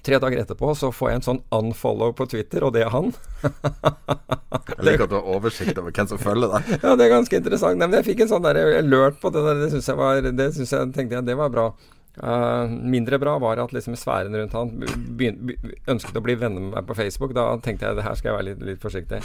tre 0.06 0.20
dager 0.22 0.42
etterpå 0.42 0.74
så 0.78 0.92
får 0.96 1.10
jeg 1.10 1.20
en 1.20 1.28
sånn 1.28 1.42
unfollow 1.56 2.14
på 2.18 2.28
Twitter, 2.32 2.66
og 2.66 2.74
det 2.76 2.86
er 2.86 2.94
han. 2.94 3.12
Jeg 3.44 4.86
liker 4.86 5.06
at 5.06 5.12
du 5.12 5.18
har 5.18 5.30
oversikt 5.36 5.80
over 5.82 5.94
hvem 5.96 6.10
som 6.10 6.22
følger 6.22 6.56
deg. 6.56 6.74
Ja, 6.84 6.96
det 6.96 7.06
er 7.06 7.14
ganske 7.14 7.40
interessant. 7.42 7.80
Nei, 7.80 7.88
men 7.88 8.00
jeg 8.00 8.10
fikk 8.12 8.26
en 8.26 8.34
sånn 8.34 8.46
der 8.46 8.60
alert 8.80 9.22
på 9.22 9.32
det 9.36 9.46
der. 9.46 9.64
Det 9.64 9.72
syns 9.74 9.90
jeg 9.92 10.00
var 10.00 10.22
Det 10.28 10.52
synes 10.58 10.76
jeg, 10.76 10.92
tenkte 10.96 11.20
jeg 11.20 11.28
det 11.30 11.40
var 11.40 11.54
bra. 11.54 11.72
Uh, 12.20 12.68
mindre 12.68 13.20
bra 13.22 13.38
var 13.40 13.62
at 13.64 13.72
liksom 13.72 13.96
sfæren 13.96 14.34
rundt 14.36 14.56
han 14.58 14.74
begyn, 15.16 15.38
be, 15.48 15.56
ønsket 15.88 16.18
å 16.20 16.24
bli 16.26 16.36
venner 16.36 16.64
med 16.64 16.74
meg 16.76 16.88
på 16.88 16.98
Facebook. 16.98 17.36
Da 17.38 17.52
tenkte 17.64 17.88
jeg 17.88 18.00
det 18.00 18.08
her 18.08 18.18
skal 18.20 18.32
jeg 18.32 18.40
være 18.40 18.50
litt, 18.52 18.64
litt 18.74 18.84
forsiktig. 18.84 19.22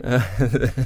Eh, 0.00 0.28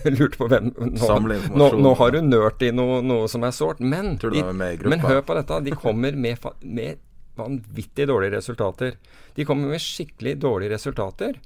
Lurte 0.16 0.38
på 0.40 0.48
hvem 0.50 0.72
nå, 0.74 1.10
nå, 1.54 1.68
nå 1.78 1.92
har 2.00 2.10
du 2.10 2.18
nørt 2.26 2.62
i 2.66 2.72
noe, 2.74 2.98
noe 3.06 3.28
som 3.30 3.44
er 3.46 3.54
sårt. 3.54 3.82
Men, 3.82 4.16
de, 4.18 4.42
men 4.42 5.04
hør 5.04 5.22
på 5.26 5.36
dette. 5.38 5.60
De 5.68 5.76
kommer 5.78 6.16
med, 6.16 6.42
med 6.62 7.02
vanvittig 7.38 8.08
dårlige 8.08 8.36
resultater. 8.36 8.96
De 9.36 9.44
kommer 9.48 9.70
med 9.72 9.82
skikkelig 9.82 10.36
dårlige 10.42 10.74
resultater. 10.74 11.38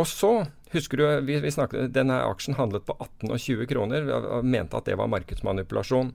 Og 0.00 0.08
så, 0.08 0.32
husker 0.72 1.00
du, 1.00 1.06
vi, 1.28 1.38
vi 1.44 1.52
snakket, 1.52 1.92
denne 1.92 2.22
aksjen 2.24 2.56
handlet 2.56 2.86
på 2.88 2.96
18 2.96 3.28
og 3.30 3.38
20 3.38 3.68
kroner. 3.70 4.06
Vi 4.08 4.52
mente 4.54 4.78
at 4.78 4.88
det 4.88 4.96
var 5.00 5.10
markedsmanipulasjon. 5.12 6.14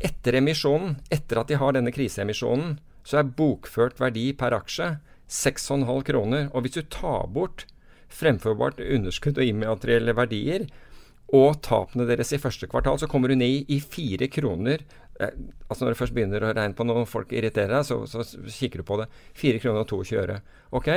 Etter 0.00 0.38
emisjonen, 0.38 0.96
etter 1.12 1.42
at 1.42 1.50
de 1.50 1.58
har 1.60 1.74
denne 1.76 1.92
kriseemisjonen, 1.92 2.78
så 3.04 3.20
er 3.20 3.32
bokført 3.36 3.98
verdi 4.00 4.30
per 4.38 4.54
aksje 4.56 4.94
6,5 5.30 5.90
kroner. 6.06 6.48
Og 6.54 6.64
hvis 6.64 6.78
du 6.78 6.86
tar 6.92 7.26
bort 7.34 7.66
fremførbart 8.10 8.80
underskudd 8.82 9.38
og 9.38 9.50
immaterielle 9.50 10.14
verdier, 10.18 10.68
og 11.30 11.60
tapene 11.62 12.08
deres 12.08 12.32
i 12.34 12.40
første 12.42 12.66
kvartal, 12.70 12.98
så 12.98 13.06
kommer 13.10 13.30
du 13.30 13.38
ned 13.38 13.70
i 13.70 13.78
fire 13.82 14.26
kroner. 14.32 14.82
Altså 15.20 15.84
Når 15.84 15.92
du 15.92 15.98
først 15.98 16.14
begynner 16.16 16.44
å 16.44 16.52
regne 16.56 16.76
på 16.76 16.86
noe 16.88 17.04
folk 17.08 17.32
irriterer 17.36 17.74
deg, 17.76 17.86
så, 17.86 18.00
så 18.08 18.24
kikker 18.48 18.80
du 18.80 18.86
på 18.88 18.98
det. 19.02 19.08
4 19.40 19.60
kroner 19.62 19.84
og 19.84 19.90
22 19.92 20.20
øre. 20.22 20.40
Ok? 20.76 20.88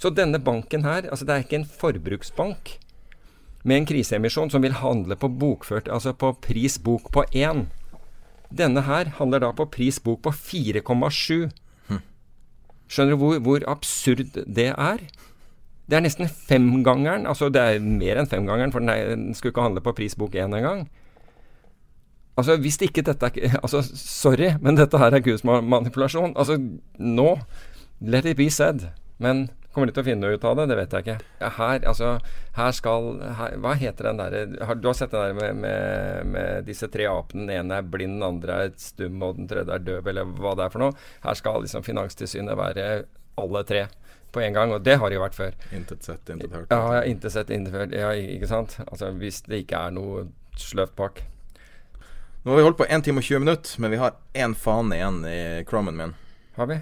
Så 0.00 0.12
denne 0.14 0.40
banken 0.40 0.86
her, 0.88 1.08
altså 1.10 1.28
det 1.28 1.34
er 1.34 1.46
ikke 1.46 1.60
en 1.60 1.68
forbruksbank 1.68 2.78
med 3.68 3.82
en 3.82 3.88
kriseemisjon 3.90 4.52
som 4.52 4.64
vil 4.64 4.78
handle 4.80 5.18
på 5.18 5.28
bokført, 5.40 5.90
altså 5.92 6.14
på 6.16 6.32
pris 6.44 6.78
bok 6.80 7.10
på 7.12 7.24
1. 7.36 7.66
Denne 8.54 8.84
her 8.86 9.10
handler 9.18 9.42
da 9.44 9.52
på 9.52 9.68
pris 9.68 9.98
bok 10.00 10.22
på 10.24 10.32
4,7. 10.32 11.50
Skjønner 12.88 13.12
du 13.12 13.20
hvor, 13.20 13.40
hvor 13.44 13.64
absurd 13.68 14.38
det 14.46 14.70
er? 14.72 15.02
Det 15.88 15.96
er 15.96 16.04
nesten 16.04 16.28
femgangeren. 16.28 17.26
Altså 17.28 17.50
det 17.52 17.60
er 17.60 17.84
mer 17.84 18.20
enn 18.20 18.28
femgangeren, 18.28 18.72
for 18.72 18.84
den, 18.84 18.92
er, 18.92 19.12
den 19.12 19.36
skulle 19.36 19.52
ikke 19.52 19.66
handle 19.66 19.84
på 19.84 19.94
prisbok 19.96 20.36
1 20.36 20.56
engang. 20.56 20.86
Altså 22.38 22.56
hvis 22.62 22.78
ikke 22.86 23.02
dette 23.06 23.30
er 23.34 23.58
Altså 23.64 23.82
sorry, 23.82 24.52
men 24.62 24.78
dette 24.78 25.00
her 25.00 25.14
er 25.14 25.24
gudsmanipulasjon. 25.24 26.36
Altså 26.38 26.58
nå 26.98 27.30
Let 28.00 28.28
it 28.30 28.38
be 28.38 28.46
said. 28.50 28.84
Men 29.18 29.48
kommer 29.74 29.90
de 29.90 29.94
til 29.96 30.04
å 30.04 30.06
finne 30.06 30.28
ut 30.30 30.44
av 30.46 30.54
det? 30.58 30.68
Det 30.70 30.76
vet 30.78 30.92
jeg 30.94 31.04
ikke. 31.04 31.16
Her, 31.56 31.80
altså 31.90 32.12
Her 32.54 32.74
skal 32.76 33.08
her, 33.38 33.56
Hva 33.62 33.74
heter 33.78 34.10
den 34.10 34.20
derre 34.20 34.42
Du 34.78 34.86
har 34.88 34.96
sett 34.96 35.14
den 35.14 35.24
der 35.24 35.34
med, 35.38 35.62
med, 35.64 36.26
med 36.34 36.68
disse 36.68 36.86
tre 36.92 37.08
apene. 37.10 37.48
Den 37.48 37.64
ene 37.64 37.80
er 37.80 37.88
blind, 37.90 38.20
den 38.20 38.26
andre 38.28 38.60
er 38.64 38.74
stum, 38.78 39.18
og 39.26 39.38
den 39.40 39.50
tredje 39.50 39.74
er 39.74 39.86
døv, 39.86 40.10
eller 40.12 40.30
hva 40.38 40.54
det 40.58 40.66
er 40.68 40.74
for 40.74 40.84
noe. 40.84 41.08
Her 41.26 41.38
skal 41.38 41.64
liksom 41.66 41.86
Finanstilsynet 41.86 42.58
være 42.58 42.90
alle 43.38 43.64
tre 43.66 43.88
på 44.34 44.42
en 44.44 44.54
gang, 44.54 44.72
og 44.76 44.82
det 44.84 44.98
har 45.00 45.10
de 45.10 45.16
jo 45.16 45.22
vært 45.24 45.38
før. 45.38 45.54
Intet 45.74 46.04
sett, 46.04 46.30
intet 46.30 46.54
hørt. 46.54 46.70
Ja, 46.74 47.02
intet 47.08 47.32
sett, 47.34 47.50
intet 47.54 47.74
hørt. 47.74 47.94
Ja, 47.96 48.12
ikke 48.12 48.50
sant? 48.50 48.76
Altså 48.86 49.10
hvis 49.16 49.40
det 49.46 49.64
ikke 49.64 49.80
er 49.88 49.94
noe 49.96 50.26
sløvt 50.58 50.94
bak. 50.98 51.22
Nå 52.42 52.50
har 52.50 52.56
vi 52.56 52.62
holdt 52.62 52.78
på 52.78 52.86
1 52.88 53.04
time 53.04 53.20
og 53.20 53.26
20 53.26 53.42
minutter, 53.42 53.80
men 53.82 53.90
vi 53.90 53.98
har 54.00 54.14
én 54.34 54.54
fane 54.54 54.96
igjen 54.96 55.24
i 55.26 55.40
crommen 55.66 55.96
min. 55.98 56.14
Har 56.56 56.70
vi? 56.70 56.78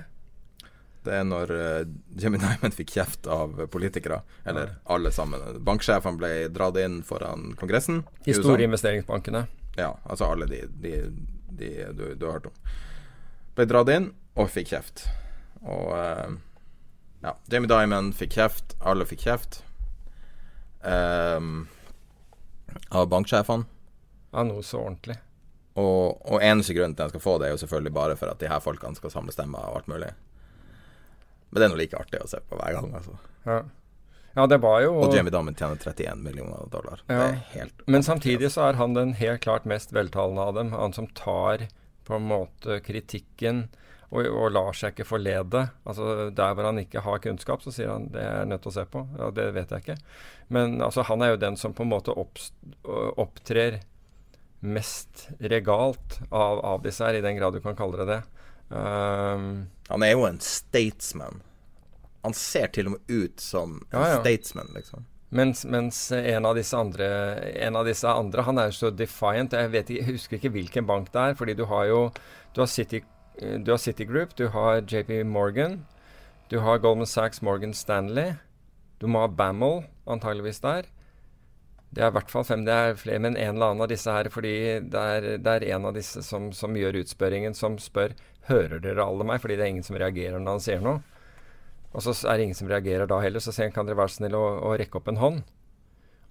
Det 1.06 1.14
er 1.14 1.26
når 1.26 1.52
uh, 1.54 1.82
Jimmy 2.18 2.38
Diamond 2.42 2.74
fikk 2.74 2.96
kjeft 2.96 3.28
av 3.30 3.54
politikere. 3.72 4.20
Eller 4.44 4.74
alle 4.90 5.12
sammen. 5.14 5.42
Banksjefen 5.64 6.18
ble 6.20 6.30
dratt 6.52 6.78
inn 6.82 6.98
foran 7.06 7.54
Kongressen. 7.60 8.02
i 8.24 8.32
De 8.32 8.40
store 8.40 8.66
investeringsbankene. 8.66 9.46
Ja, 9.78 9.92
altså 10.04 10.32
alle 10.32 10.48
de, 10.50 10.64
de, 10.82 10.96
de 11.48 11.70
du, 11.94 12.08
du 12.14 12.26
har 12.26 12.38
hørt 12.38 12.50
om. 12.50 12.56
Ble 13.56 13.68
dratt 13.70 13.92
inn 13.94 14.10
og 14.36 14.50
fikk 14.52 14.74
kjeft. 14.74 15.06
Og 15.62 15.94
uh, 15.94 16.34
ja, 17.22 17.36
Jamie 17.52 17.70
Diamond 17.70 18.16
fikk 18.18 18.36
kjeft, 18.36 18.76
alle 18.82 19.06
fikk 19.08 19.24
kjeft. 19.28 19.60
Um, 20.82 21.68
av 22.90 23.08
banksjefene. 23.10 23.66
Ja, 24.34 24.42
noe 24.44 24.62
så 24.66 24.82
ordentlig. 24.82 25.16
Og, 25.76 26.22
og 26.24 26.40
eneste 26.40 26.74
grunnen 26.76 26.96
til 26.96 27.04
at 27.04 27.10
jeg 27.10 27.18
skal 27.18 27.24
få 27.26 27.38
det, 27.38 27.48
er 27.48 27.56
jo 27.56 27.62
selvfølgelig 27.64 27.92
bare 27.96 28.16
for 28.16 28.32
at 28.32 28.40
de 28.40 28.48
her 28.48 28.62
folkene 28.64 28.96
skal 28.96 29.12
samle 29.12 29.34
stemmer 29.34 29.64
og 29.68 29.80
alt 29.80 29.90
mulig. 29.92 30.12
Men 31.50 31.60
det 31.60 31.66
er 31.66 31.72
nå 31.72 31.80
like 31.80 31.98
artig 32.00 32.22
å 32.22 32.30
se 32.30 32.40
på 32.40 32.58
hver 32.58 32.78
gang, 32.78 32.94
altså. 32.96 33.16
Ja, 33.46 33.58
ja 34.36 34.46
det 34.50 34.58
var 34.64 34.80
jo 34.84 34.94
Og 35.04 35.14
Jamie 35.14 35.32
Dammen 35.32 35.56
tjener 35.56 35.78
31 35.80 36.22
millioner 36.24 36.68
dollar. 36.72 37.02
Det 37.08 37.16
er 37.16 37.40
helt 37.54 37.84
Men 37.86 38.04
samtidig 38.06 38.50
så 38.56 38.70
er 38.70 38.80
han 38.80 38.96
den 38.96 39.14
helt 39.20 39.44
klart 39.44 39.68
mest 39.68 39.92
veltalende 39.96 40.48
av 40.48 40.56
dem. 40.56 40.72
Han 40.76 40.96
som 40.96 41.08
tar 41.16 41.68
på 42.06 42.16
en 42.16 42.28
måte 42.30 42.80
kritikken 42.86 43.66
og, 44.14 44.22
og 44.22 44.52
lar 44.54 44.76
seg 44.76 44.94
ikke 44.94 45.08
forlede. 45.08 45.66
Altså 45.88 46.30
Der 46.36 46.54
hvor 46.54 46.68
han 46.68 46.80
ikke 46.82 47.02
har 47.02 47.22
kunnskap, 47.24 47.64
så 47.64 47.72
sier 47.74 47.90
han 47.90 48.08
det 48.14 48.22
er 48.22 48.40
jeg 48.42 48.50
nødt 48.52 48.64
til 48.64 48.72
å 48.72 48.76
se 48.78 48.86
på. 48.90 49.02
Ja, 49.18 49.30
Det 49.34 49.48
vet 49.56 49.74
jeg 49.74 49.84
ikke. 49.84 49.98
Men 50.54 50.80
altså 50.84 51.04
han 51.08 51.22
er 51.22 51.34
jo 51.34 51.42
den 51.42 51.58
som 51.60 51.74
på 51.74 51.84
en 51.86 51.92
måte 51.92 52.14
opptrer 52.14 53.80
mest 54.66 55.28
regalt 55.40 56.18
av, 56.30 56.60
av 56.64 56.82
disse 56.84 57.04
her, 57.06 57.18
i 57.18 57.24
den 57.24 57.38
grad 57.38 57.54
du 57.56 57.60
kan 57.64 57.76
kalle 57.78 58.00
det 58.02 58.06
det. 58.10 58.20
Um, 58.68 59.66
Han 59.88 60.02
er 60.02 60.12
jo 60.16 60.24
en 60.26 60.40
statesman. 60.42 61.42
Han 62.26 62.34
ser 62.34 62.72
til 62.74 62.88
og 62.90 62.96
med 62.96 63.12
ut 63.12 63.40
som 63.40 63.76
en 63.92 64.00
Ja, 64.00 64.08
ja. 64.16 64.20
statesman, 64.24 64.72
liksom. 64.74 65.04
Mens, 65.36 65.64
mens 65.66 65.98
en, 66.14 66.46
av 66.46 66.54
disse 66.58 66.78
andre, 66.78 67.06
en 67.58 67.76
av 67.76 67.84
disse 67.86 68.06
andre 68.06 68.44
Han 68.46 68.58
er 68.62 68.68
jo 68.70 68.76
så 68.78 68.90
defiant. 68.94 69.52
Jeg, 69.52 69.70
vet, 69.72 69.90
jeg 69.90 70.06
husker 70.06 70.38
ikke 70.38 70.52
hvilken 70.54 70.86
bank 70.86 71.10
det 71.14 71.22
er. 71.22 71.34
Fordi 71.38 71.54
du 71.58 71.64
har 71.66 71.86
jo 71.90 72.00
Du 72.54 72.60
har, 72.62 72.66
City, 72.70 73.02
du 73.38 73.70
har 73.70 73.78
Citigroup, 73.82 74.34
du 74.38 74.48
har 74.54 74.80
JP 74.86 75.24
Morgan, 75.28 75.84
du 76.50 76.60
har 76.62 76.78
Goldman 76.78 77.06
Sachs, 77.10 77.42
Morgan 77.42 77.74
Stanley. 77.74 78.34
Du 79.00 79.06
må 79.06 79.20
ha 79.20 79.28
Bammel, 79.28 79.84
antageligvis 80.08 80.62
der. 80.62 80.86
Det 81.96 82.04
er 82.04 82.10
i 82.10 82.14
hvert 82.18 82.28
fall 82.28 82.44
fem. 82.44 82.62
Det 82.66 82.74
er 82.76 82.98
flere, 83.00 83.22
men 83.24 83.38
en 83.40 83.54
eller 83.54 83.72
annen 83.72 83.84
av 83.86 83.88
disse 83.88 84.12
her. 84.12 84.28
Fordi 84.32 84.54
det 84.84 85.04
er, 85.16 85.28
det 85.40 85.52
er 85.54 85.68
en 85.72 85.88
av 85.88 85.96
disse 85.96 86.20
som, 86.22 86.50
som 86.52 86.76
gjør 86.76 87.00
utspørringen, 87.02 87.56
som 87.56 87.80
spør 87.80 88.16
Hører 88.46 88.78
dere 88.78 89.02
alle 89.02 89.24
meg? 89.26 89.40
Fordi 89.42 89.56
det 89.58 89.64
er 89.64 89.72
ingen 89.72 89.86
som 89.86 89.96
reagerer 89.98 90.38
når 90.38 90.58
han 90.58 90.62
sier 90.62 90.84
noe. 90.84 91.00
Og 91.96 92.04
så 92.04 92.12
er 92.28 92.36
det 92.36 92.44
ingen 92.46 92.58
som 92.58 92.68
reagerer 92.68 93.08
da 93.08 93.18
heller, 93.24 93.40
så 93.40 93.54
sier 93.54 93.70
han 93.70 93.74
kan 93.74 93.88
dere 93.88 93.98
være 93.98 94.12
snill 94.12 94.36
å, 94.36 94.44
å 94.68 94.74
rekke 94.76 95.00
opp 95.00 95.08
en 95.10 95.18
hånd. 95.22 95.40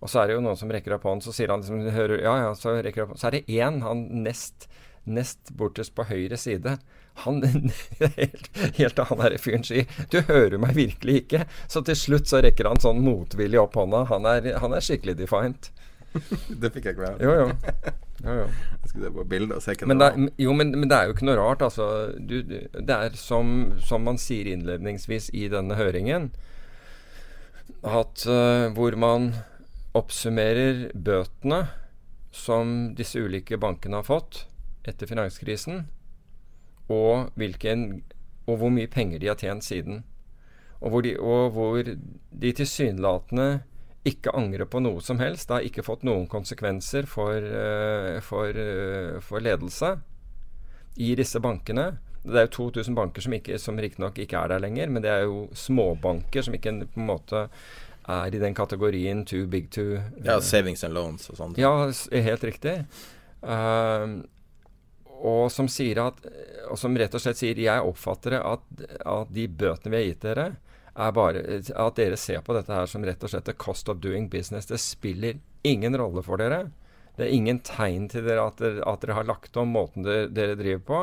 Og 0.04 0.12
så 0.12 0.22
er 0.22 0.30
det 0.30 0.38
jo 0.38 0.44
noen 0.46 0.60
som 0.60 0.70
rekker 0.72 0.94
opp 0.96 1.08
hånden, 1.10 1.26
så 1.26 1.34
sier 1.34 1.50
han 1.50 1.64
liksom 1.64 1.82
hører, 1.96 2.22
Ja, 2.22 2.36
ja, 2.44 2.52
så 2.56 2.76
rekker 2.86 3.08
opp 3.08 3.16
Så 3.18 3.32
er 3.32 3.40
det 3.40 3.46
én, 3.50 3.82
han 3.82 4.06
nest, 4.22 4.70
nest 5.06 5.52
bortest 5.58 5.96
på 5.96 6.06
høyre 6.10 6.38
side. 6.38 6.78
Han 7.24 7.42
helt, 8.18 8.50
helt 8.78 8.98
han 9.10 9.22
der 9.22 9.38
fyren 9.40 9.64
sier 9.64 9.86
'Du 10.12 10.22
hører 10.28 10.58
meg 10.60 10.76
virkelig 10.76 11.22
ikke'. 11.24 11.46
Så 11.68 11.82
til 11.88 11.96
slutt 11.96 12.28
så 12.28 12.42
rekker 12.44 12.68
han 12.68 12.82
sånn 12.84 13.00
motvillig 13.06 13.60
opp 13.62 13.76
hånda. 13.80 14.06
Han 14.12 14.26
er, 14.26 14.54
han 14.60 14.74
er 14.76 14.84
skikkelig 14.84 15.16
defiant. 15.22 15.72
Det 16.62 16.72
fikk 16.74 16.86
jeg 16.90 16.96
ikke 16.96 17.08
med. 17.12 17.22
Jo, 17.24 17.32
jo. 17.40 17.48
jo, 18.26 18.34
jo. 18.42 18.48
Jeg 18.82 18.90
skulle 18.90 19.06
se 19.08 19.14
på 19.16 19.24
bildet 19.32 19.56
og 19.58 19.64
se 19.64 19.76
hva 19.76 19.88
Men 19.92 20.00
det 20.00 20.10
var. 20.12 20.30
jo, 20.46 20.54
men, 20.54 20.72
men 20.80 20.90
det 20.92 20.98
er 20.98 21.08
jo 21.10 21.16
ikke 21.16 21.26
noe 21.28 21.38
rart, 21.40 21.62
altså. 21.62 21.88
Du, 22.20 22.42
du- 22.42 22.68
det 22.80 22.96
er 22.96 23.16
som, 23.20 23.74
som 23.84 24.04
man 24.08 24.18
sier 24.18 24.48
innledningsvis 24.54 25.30
i 25.36 25.48
denne 25.52 25.76
høringen, 25.76 26.32
at 27.86 28.24
uh, 28.28 28.72
hvor 28.76 28.96
man 28.98 29.34
oppsummerer 29.96 30.90
bøtene 30.96 31.62
som 32.36 32.94
disse 32.98 33.20
ulike 33.22 33.58
bankene 33.62 34.02
har 34.02 34.08
fått 34.08 34.42
etter 34.88 35.10
finanskrisen, 35.10 35.86
og, 36.90 37.32
hvilken, 37.36 38.04
og 38.46 38.60
hvor 38.62 38.74
mye 38.74 38.90
penger 38.92 39.22
de 39.22 39.32
har 39.32 39.40
tjent 39.42 39.66
siden. 39.66 40.04
Og 40.82 40.92
hvor 40.92 41.02
de, 41.02 41.16
og 41.20 41.56
hvor 41.56 41.82
de 41.82 42.52
tilsynelatende 42.52 43.64
ikke 44.06 44.34
angrer 44.38 44.68
på 44.70 44.82
noe 44.84 45.02
som 45.02 45.20
helst. 45.22 45.50
Det 45.50 45.58
har 45.58 45.68
ikke 45.68 45.86
fått 45.86 46.06
noen 46.06 46.28
konsekvenser 46.30 47.08
for, 47.10 47.42
uh, 47.42 48.20
for, 48.26 48.54
uh, 48.54 49.18
for 49.26 49.44
ledelse 49.44 49.96
i 51.02 51.16
disse 51.18 51.42
bankene. 51.44 51.96
Det 52.26 52.38
er 52.38 52.48
jo 52.48 52.70
2000 52.70 52.98
banker 52.98 53.26
som, 53.26 53.34
ikke, 53.38 53.58
som 53.62 53.82
riktignok 53.82 54.22
ikke 54.22 54.40
er 54.40 54.54
der 54.54 54.62
lenger, 54.64 54.94
men 54.94 55.04
det 55.06 55.12
er 55.12 55.26
jo 55.28 55.48
småbanker 55.58 56.46
som 56.46 56.56
ikke 56.58 56.78
på 56.86 57.02
en 57.02 57.10
måte 57.10 57.48
er 58.06 58.34
i 58.34 58.42
den 58.42 58.54
kategorien 58.58 59.24
too 59.26 59.48
big 59.50 59.72
to 59.74 59.98
Ja, 60.24 60.40
savings 60.42 60.84
and 60.86 60.94
loans 60.94 61.30
og 61.30 61.38
sånt. 61.38 61.58
Ja, 61.62 61.74
helt 62.14 62.46
riktig. 62.46 62.80
Uh, 63.42 64.22
og 65.24 65.52
som 65.52 65.68
at 65.68 66.26
Og 66.70 66.80
som 66.80 66.98
rett 66.98 67.14
og 67.16 67.22
slett 67.22 67.40
sier 67.40 67.60
Jeg 67.60 67.82
oppfatter 67.82 68.38
at, 68.40 68.64
at 69.06 69.30
de 69.34 69.48
bøtene 69.48 69.94
vi 69.94 69.98
har 69.98 70.08
gitt 70.10 70.26
dere, 70.26 70.48
er 70.96 71.12
bare 71.16 71.44
At 71.76 71.96
dere 71.96 72.18
ser 72.18 72.42
på 72.42 72.56
dette 72.58 72.74
her 72.74 72.90
som 72.90 73.06
rett 73.06 73.24
og 73.24 73.32
slett 73.32 73.46
the 73.46 73.54
cost 73.54 73.90
of 73.90 74.02
doing 74.04 74.30
business. 74.30 74.66
Det 74.66 74.80
spiller 74.80 75.40
ingen 75.64 75.98
rolle 75.98 76.24
for 76.24 76.38
dere. 76.38 76.72
Det 77.16 77.28
er 77.28 77.36
ingen 77.36 77.62
tegn 77.64 78.10
til 78.12 78.26
dere 78.28 78.48
at 78.50 78.60
dere, 78.60 78.84
at 78.84 79.02
dere 79.02 79.16
har 79.16 79.28
lagt 79.28 79.58
om 79.58 79.72
måten 79.72 80.04
dere, 80.04 80.28
dere, 80.28 80.58
driver 80.60 80.84
på. 80.90 81.02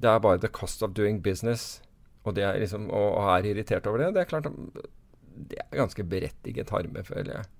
Det 0.00 0.08
er 0.08 0.22
bare 0.24 0.40
the 0.40 0.48
cost 0.48 0.82
of 0.82 0.94
doing 0.96 1.20
business. 1.22 1.82
Og, 2.24 2.34
det 2.36 2.44
er 2.44 2.58
liksom, 2.60 2.88
og, 2.88 3.08
og 3.20 3.28
er 3.36 3.50
irritert 3.52 3.86
over 3.88 4.04
det. 4.04 4.14
Det 4.16 4.22
er 4.24 4.30
klart 4.30 4.48
det 5.50 5.60
er 5.60 5.80
ganske 5.80 6.04
berettiget 6.04 6.72
harme, 6.72 7.04
føler 7.04 7.34
jeg. 7.38 7.50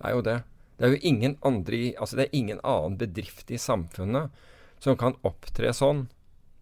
Det 0.00 0.08
er 0.08 0.16
jo 0.16 0.24
det. 0.24 0.38
Det 0.80 0.86
er 0.86 0.94
jo 0.94 1.02
ingen 1.04 1.36
andre 1.44 1.78
altså 2.00 2.16
det 2.16 2.24
er 2.24 2.36
ingen 2.36 2.60
annen 2.64 2.96
bedrift 3.00 3.50
i 3.52 3.58
samfunnet 3.60 4.32
som 4.80 4.98
kan 5.00 5.16
opptre 5.26 5.72
sånn 5.76 6.08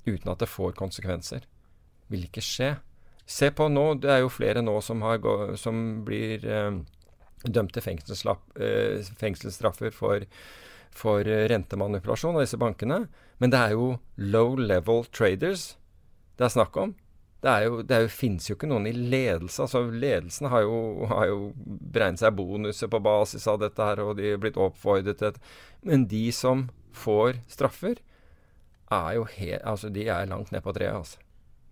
uten 0.09 0.33
at 0.33 0.43
det 0.43 0.51
får 0.51 0.77
konsekvenser. 0.79 1.47
Vil 2.13 2.27
ikke 2.29 2.45
skje. 2.45 2.75
Se 3.29 3.51
på 3.53 3.69
nå, 3.69 3.91
det 4.01 4.13
er 4.13 4.23
jo 4.23 4.33
flere 4.33 4.63
nå 4.65 4.79
som, 4.85 5.03
har, 5.05 5.21
som 5.61 6.03
blir 6.07 6.47
eh, 6.49 6.79
dømt 7.45 7.77
til 7.77 7.85
eh, 7.85 9.11
fengselsstraffer 9.21 9.93
for, 9.93 10.25
for 10.97 11.29
rentemanipulasjon 11.53 12.39
av 12.39 12.47
disse 12.47 12.61
bankene. 12.61 13.05
Men 13.39 13.53
det 13.53 13.61
er 13.61 13.77
jo 13.77 13.91
low 14.17 14.57
level 14.57 15.05
traders 15.13 15.75
det 16.39 16.47
er 16.47 16.55
snakk 16.55 16.77
om. 16.79 16.95
Det, 17.43 17.53
det 17.91 17.95
er 17.95 18.05
jo, 18.05 18.11
finnes 18.15 18.47
jo 18.49 18.55
ikke 18.55 18.69
noen 18.71 18.87
i 18.87 18.95
ledelse. 18.95 19.63
altså 19.65 19.83
Ledelsen 19.91 20.49
har 20.53 20.65
jo, 20.65 21.07
har 21.11 21.27
jo 21.31 21.39
beregnet 21.59 22.23
seg 22.23 22.37
bonuser 22.39 22.91
på 22.91 23.01
basis 23.03 23.47
av 23.51 23.59
dette 23.63 23.83
her, 23.83 24.03
og 24.03 24.17
de 24.19 24.33
er 24.33 24.43
blitt 24.43 24.59
oppfordret 24.59 25.19
til 25.19 25.39
Men 25.87 26.07
de 26.11 26.29
som 26.35 26.69
får 26.95 27.41
straffer, 27.51 27.99
er 28.91 29.15
jo 29.19 29.25
helt 29.25 29.65
Altså, 29.65 29.91
de 29.93 30.07
er 30.09 30.29
langt 30.31 30.53
ned 30.53 30.65
på 30.65 30.73
treet, 30.77 30.95
altså. 30.95 31.19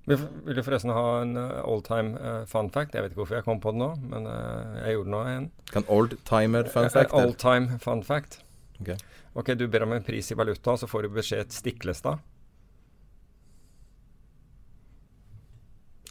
Vil 0.06 0.54
du 0.54 0.62
forresten 0.62 0.92
ha 0.94 1.06
en 1.24 1.34
uh, 1.34 1.64
oldtime 1.66 2.14
uh, 2.14 2.44
fun 2.46 2.68
fact? 2.70 2.94
Jeg 2.94 3.02
vet 3.02 3.10
ikke 3.10 3.24
hvorfor 3.24 3.40
jeg 3.40 3.46
kom 3.48 3.58
på 3.62 3.72
det 3.74 3.80
nå, 3.80 3.88
men 4.06 4.28
uh, 4.30 4.76
jeg 4.84 4.94
gjorde 4.94 5.12
nå 5.16 5.22
en. 5.32 5.48
Kan 5.72 5.88
oldtimer 5.90 6.70
fun 6.70 6.86
fact? 6.94 7.10
Uh, 7.10 7.24
oldtime 7.24 7.80
fun 7.82 8.04
fact. 8.06 8.38
Okay. 8.76 9.00
ok, 9.34 9.54
du 9.56 9.66
ber 9.72 9.82
om 9.86 9.96
en 9.96 10.04
pris 10.04 10.30
i 10.30 10.36
valuta, 10.36 10.76
så 10.76 10.86
får 10.86 11.06
du 11.06 11.14
beskjed 11.16 11.54
Stiklestad. 11.54 12.22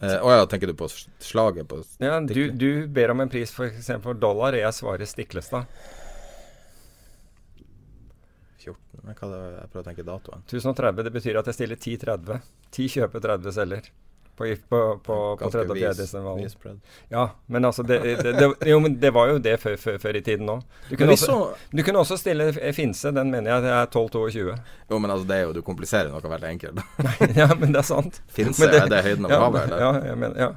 Å 0.02 0.08
eh, 0.12 0.38
ja, 0.38 0.46
tenker 0.52 0.68
du 0.68 0.76
på 0.76 0.90
slaget 1.24 1.70
på 1.72 1.80
Ja, 2.04 2.18
du, 2.20 2.50
du 2.52 2.88
ber 2.92 3.14
om 3.14 3.24
en 3.24 3.32
pris 3.32 3.54
eksempel 3.64 4.18
dollar, 4.20 4.58
og 4.58 4.60
jeg 4.60 4.76
svarer 4.76 5.08
Stiklestad. 5.08 5.70
14 8.66 9.06
Men 9.06 9.20
hva 9.20 9.30
det, 9.32 9.44
Jeg 9.56 9.70
prøver 9.74 9.84
å 9.84 9.88
tenke 9.90 10.08
datoen. 10.08 10.48
1030. 10.48 11.06
Det 11.08 11.14
betyr 11.20 11.40
at 11.42 11.52
jeg 11.52 11.60
stiller 11.60 11.80
10-30. 11.80 12.52
10 12.80 12.92
kjøper, 12.98 13.26
30 13.30 13.56
selger. 13.60 13.94
På, 14.36 14.56
på, 14.70 15.00
på, 15.04 15.38
på 15.40 15.50
tredje 15.50 15.72
og 15.72 15.78
fjerde 15.78 16.02
desember. 16.02 16.80
Ja, 17.08 17.30
men 17.46 17.66
altså 17.66 17.84
det, 17.88 18.02
det, 18.04 18.34
det, 18.36 18.50
jo, 18.68 18.80
men 18.84 18.98
det 19.00 19.14
var 19.16 19.30
jo 19.32 19.38
det 19.40 19.54
før, 19.62 19.78
før, 19.80 19.96
før 20.02 20.20
i 20.20 20.22
tiden 20.26 20.52
òg. 20.52 20.66
Du, 20.90 20.98
du 21.72 21.84
kunne 21.88 22.02
også 22.02 22.18
stille 22.20 22.50
Finse, 22.76 23.14
den 23.16 23.32
mener 23.32 23.54
jeg 23.54 23.64
det 23.64 23.72
er 23.72 23.88
12-22. 23.88 24.58
Jo, 24.92 25.00
men 25.00 25.14
altså 25.14 25.30
det 25.30 25.38
er 25.38 25.48
jo, 25.48 25.54
du 25.56 25.62
kompliserer 25.64 26.12
noe 26.12 26.34
veldig 26.36 26.52
enkelt. 26.52 26.84
ja, 27.40 27.48
men 27.56 27.72
det 27.72 27.80
er 27.86 27.88
sant. 27.88 28.20
Finse, 28.36 28.68
er 28.68 28.92
det 28.92 29.06
høyden 29.08 29.30
av 29.30 29.38
ja, 29.38 29.42
havet, 29.46 29.70
eller? 29.70 29.86
Ja, 29.86 29.94
jeg 30.12 30.24
mener, 30.26 30.42
ja. 30.44 30.52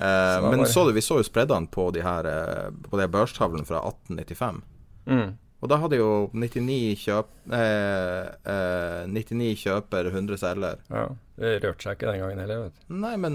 Uh, 0.00 0.04
så 0.04 0.50
men 0.52 0.66
så 0.68 0.84
du, 0.84 0.92
vi 0.96 1.04
så 1.04 1.18
jo 1.20 1.24
spreddene 1.24 1.68
på 1.68 1.90
de 1.92 2.00
her 2.00 2.24
uh, 2.24 2.70
På 2.88 2.96
de 2.96 3.04
børstavlene 3.12 3.68
fra 3.68 3.82
1895. 3.84 4.60
Mm. 5.08 5.32
Og 5.60 5.68
da 5.68 5.76
hadde 5.82 5.98
jo 6.00 6.30
99, 6.32 6.96
kjøp, 7.02 7.28
eh, 7.52 8.30
eh, 8.48 9.02
99 9.12 9.50
kjøper, 9.60 10.08
100 10.08 10.38
selger. 10.40 10.76
Ja, 10.88 11.02
Det 11.36 11.58
rørte 11.64 11.82
seg 11.84 11.92
ikke 11.98 12.08
den 12.08 12.20
gangen 12.22 12.40
heller, 12.40 12.58
vet 12.66 12.74
du. 12.78 12.80
Nei, 13.02 13.12
men 13.20 13.32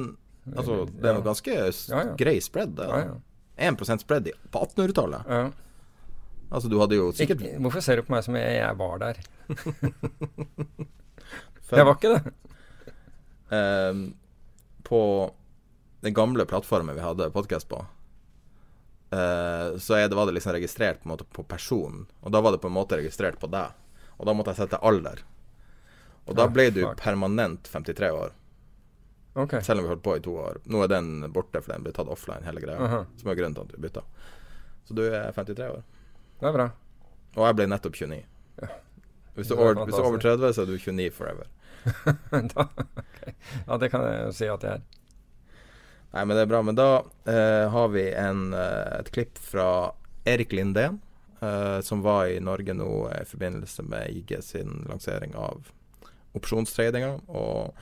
altså, 0.55 0.73
det 0.89 1.05
er 1.09 1.15
jo 1.19 1.25
ganske 1.25 1.53
ja, 1.53 1.67
ja. 1.91 2.15
grei 2.17 2.39
spread. 2.41 2.71
Det, 2.79 2.85
ja, 2.89 2.97
ja. 3.11 3.15
1% 3.71 4.01
spread 4.03 4.23
på 4.51 4.57
1800-tallet. 4.65 5.21
Ja. 5.29 5.43
Altså, 6.49 6.67
du 6.69 6.79
hadde 6.81 6.95
jo 6.97 7.11
sikkert 7.15 7.41
ikke, 7.41 7.59
Hvorfor 7.65 7.81
ser 7.85 7.95
du 7.99 8.03
på 8.07 8.13
meg 8.13 8.23
som 8.25 8.35
jeg, 8.37 8.49
jeg 8.57 8.73
var 8.81 8.95
der? 9.01 9.15
jeg 11.77 11.85
var 11.87 11.95
ikke 11.95 12.13
det. 12.15 12.21
Eh, 13.53 13.93
på 14.85 15.01
den 16.05 16.13
gamle 16.13 16.45
plattformen 16.49 16.95
vi 16.97 17.01
hadde 17.05 17.33
podkast 17.33 17.67
på, 17.69 17.77
Uh, 19.15 19.77
så 19.79 19.95
det, 19.95 20.15
var 20.17 20.27
det 20.27 20.35
liksom 20.35 20.51
registrert 20.51 21.03
på, 21.03 21.17
på 21.17 21.43
personen. 21.47 22.05
Og 22.21 22.33
da 22.35 22.41
var 22.43 22.55
det 22.55 22.61
på 22.63 22.67
en 22.67 22.75
måte 22.75 22.99
registrert 22.99 23.39
på 23.39 23.47
deg. 23.47 23.71
Og 24.17 24.27
da 24.27 24.35
måtte 24.35 24.51
jeg 24.51 24.65
sette 24.65 24.81
alder. 24.83 25.21
Og 26.25 26.35
da 26.35 26.47
ble 26.49 26.71
du 26.73 26.81
permanent 26.99 27.69
53 27.71 28.11
år. 28.11 28.33
Okay. 29.35 29.61
Selv 29.61 29.79
om 29.79 29.85
vi 29.85 29.91
holdt 29.91 30.03
på 30.03 30.15
i 30.17 30.23
to 30.23 30.33
år. 30.39 30.61
Nå 30.71 30.81
er 30.83 30.87
den 30.87 31.31
borte, 31.35 31.59
for 31.61 31.73
den 31.73 31.83
ble 31.83 31.91
tatt 31.95 32.09
offline, 32.11 32.45
hele 32.47 32.61
greia. 32.63 32.79
Uh 32.79 32.93
-huh. 32.93 33.05
Som 33.19 33.31
er 33.31 33.35
grunnen 33.35 33.55
til 33.55 33.61
at 33.61 33.73
vi 33.73 33.81
bytta. 33.81 34.01
Så 34.85 34.93
du 34.93 35.03
er 35.03 35.31
53 35.31 35.69
år. 35.69 35.83
Det 36.39 36.47
er 36.47 36.53
bra. 36.53 36.69
Og 37.35 37.47
jeg 37.47 37.55
ble 37.55 37.67
nettopp 37.67 37.95
29. 37.95 38.23
Ja. 38.61 38.67
Hvis, 39.33 39.47
du 39.47 39.55
over, 39.55 39.85
hvis, 39.85 39.95
du 39.95 40.01
er 40.01 40.07
over 40.07 40.17
30, 40.17 40.53
så 40.53 40.61
er 40.61 40.65
du 40.65 40.77
29 40.77 41.11
forever. 41.11 41.47
da, 42.55 42.67
okay. 42.77 43.33
Ja, 43.67 43.77
det 43.77 43.91
kan 43.91 44.01
jeg 44.01 44.25
jo 44.25 44.31
si 44.31 44.45
at 44.45 44.63
jeg 44.63 44.71
er. 44.71 44.81
Nei, 46.15 46.23
men 46.23 46.37
det 46.37 46.45
er 46.45 46.51
bra. 46.51 46.61
Men 46.63 46.77
da 46.77 46.89
eh, 47.27 47.65
har 47.71 47.89
vi 47.91 48.05
en, 48.15 48.53
eh, 48.55 48.99
et 49.01 49.11
klipp 49.11 49.39
fra 49.41 49.91
Erik 50.23 50.53
Lindén, 50.55 51.01
eh, 51.41 51.79
som 51.83 52.01
var 52.05 52.29
i 52.31 52.39
Norge 52.39 52.73
nå 52.73 52.91
i 53.11 53.25
forbindelse 53.27 53.83
med 53.83 54.15
IG 54.15 54.37
sin 54.43 54.85
lansering 54.89 55.35
av 55.35 55.67
opsjonstradinga. 56.35 57.17
Og 57.27 57.75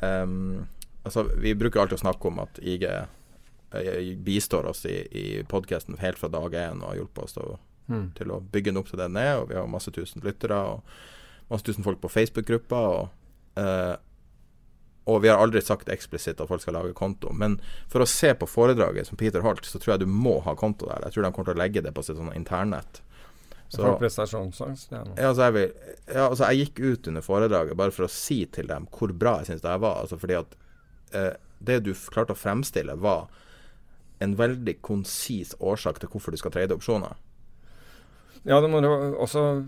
um, 0.00 0.64
altså, 1.02 1.26
vi 1.34 1.56
bruker 1.58 1.82
alltid 1.82 1.98
å 1.98 2.04
snakke 2.04 2.30
om 2.30 2.40
at 2.46 2.62
IG 2.62 2.86
eh, 2.86 4.14
bistår 4.22 4.70
oss 4.70 4.84
i, 4.86 4.96
i 5.10 5.26
podkasten 5.50 5.98
helt 5.98 6.18
fra 6.18 6.30
dag 6.30 6.54
én 6.54 6.82
og 6.82 6.92
har 6.92 7.02
hjulpet 7.02 7.24
oss 7.26 7.38
til 7.38 7.56
mm. 7.90 8.06
til 8.18 8.30
å 8.30 8.40
bygge 8.40 8.70
den 8.70 8.80
opp 8.80 8.90
til 8.90 9.02
den 9.02 9.18
er. 9.18 9.40
Og 9.42 9.50
vi 9.50 9.58
har 9.58 9.70
masse 9.70 9.90
tusen 9.94 10.22
lyttere 10.24 10.62
og 10.76 10.96
masse 11.50 11.66
tusen 11.66 11.86
folk 11.86 11.98
på 12.02 12.12
Facebook-gruppa. 12.20 12.86
Og 12.94 13.60
og 15.04 15.20
vi 15.22 15.28
har 15.28 15.40
aldri 15.42 15.60
sagt 15.60 15.90
eksplisitt 15.92 16.40
at 16.40 16.48
folk 16.48 16.62
skal 16.64 16.78
lage 16.78 16.94
konto. 16.96 17.32
Men 17.36 17.58
for 17.92 18.04
å 18.04 18.08
se 18.08 18.30
på 18.40 18.48
foredraget 18.48 19.10
som 19.10 19.20
Peter 19.20 19.44
holdt, 19.44 19.66
så 19.68 19.80
tror 19.80 19.94
jeg 19.94 20.04
du 20.04 20.10
må 20.10 20.38
ha 20.46 20.54
konto 20.56 20.88
der. 20.88 21.04
Jeg 21.06 21.16
tror 21.16 21.26
de 21.26 21.32
kommer 21.36 21.50
til 21.50 21.58
å 21.58 21.60
legge 21.60 21.82
det 21.84 21.92
på 21.96 22.04
sitt 22.06 22.16
sånn 22.16 22.32
internett. 22.36 23.02
Så, 23.68 23.82
for 23.82 23.98
prestasjonsangst? 24.00 24.92
Ja, 24.94 25.02
altså 25.28 25.48
jeg, 25.48 25.54
vil, 25.56 25.94
ja, 26.06 26.26
altså 26.28 26.48
jeg 26.48 26.64
gikk 26.64 26.80
ut 26.84 27.08
under 27.10 27.24
foredraget 27.24 27.78
bare 27.80 27.94
for 27.94 28.06
å 28.06 28.12
si 28.12 28.44
til 28.54 28.68
dem 28.70 28.86
hvor 28.92 29.12
bra 29.18 29.38
jeg 29.40 29.52
syns 29.52 29.64
det 29.64 29.76
var. 29.82 30.04
Altså 30.04 30.18
fordi 30.20 30.38
at 30.38 30.56
eh, 31.16 31.32
det 31.64 31.80
du 31.84 31.92
klarte 31.92 32.36
å 32.36 32.38
fremstille, 32.38 32.96
var 33.00 33.26
en 34.24 34.36
veldig 34.38 34.78
konsis 34.84 35.52
årsak 35.58 36.00
til 36.00 36.12
hvorfor 36.12 36.32
du 36.32 36.40
skal 36.40 36.54
trade 36.54 36.76
opsjoner. 36.76 37.18
Ja, 38.44 38.60
det 38.60 38.70
må 38.70 38.80
du 38.84 38.88
også 38.88 39.64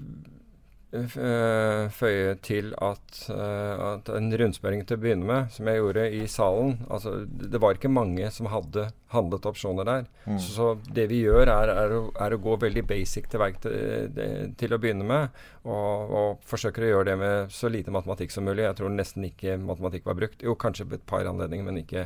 føye 1.92 2.34
til 2.44 2.72
at, 2.82 3.18
eh, 3.32 3.84
at, 3.88 4.10
en 4.16 4.30
rundspørring 4.40 4.84
til 4.86 4.98
å 4.98 5.02
begynne 5.02 5.28
med, 5.28 5.50
som 5.54 5.68
jeg 5.70 5.80
gjorde 5.82 6.06
i 6.14 6.22
salen 6.30 6.76
altså 6.90 7.18
Det 7.26 7.60
var 7.62 7.76
ikke 7.76 7.92
mange 7.92 8.30
som 8.34 8.48
hadde 8.52 8.88
handlet 9.14 9.46
opsjoner 9.46 9.86
der. 9.86 10.06
Mm. 10.26 10.38
Så, 10.42 10.50
så, 10.52 10.68
det 10.94 11.06
vi 11.12 11.20
gjør, 11.22 11.46
er, 11.46 11.70
er, 11.70 11.94
å, 11.94 12.00
er, 12.20 12.34
å, 12.34 12.40
gå 12.42 12.56
veldig 12.64 12.82
basic 12.88 13.28
til 13.30 13.42
verk 13.42 13.60
til, 13.62 14.18
til, 14.58 14.74
å 14.74 14.80
begynne 14.82 15.06
med. 15.06 15.44
Og, 15.66 16.12
og, 16.14 16.42
forsøker 16.46 16.84
å 16.84 16.90
gjøre 16.90 17.06
det 17.08 17.14
med 17.18 17.50
så 17.50 17.66
lite 17.72 17.90
matematikk 17.90 18.30
som 18.30 18.44
mulig. 18.46 18.62
Jeg 18.62 18.76
tror 18.78 18.92
nesten 18.94 19.24
ikke 19.26 19.56
matematikk 19.58 20.04
var 20.06 20.18
brukt. 20.18 20.44
Jo, 20.46 20.54
kanskje 20.54 20.86
på 20.86 20.94
et 20.94 21.06
par 21.08 21.26
anledninger, 21.26 21.66
men 21.66 21.80
ikke 21.80 22.04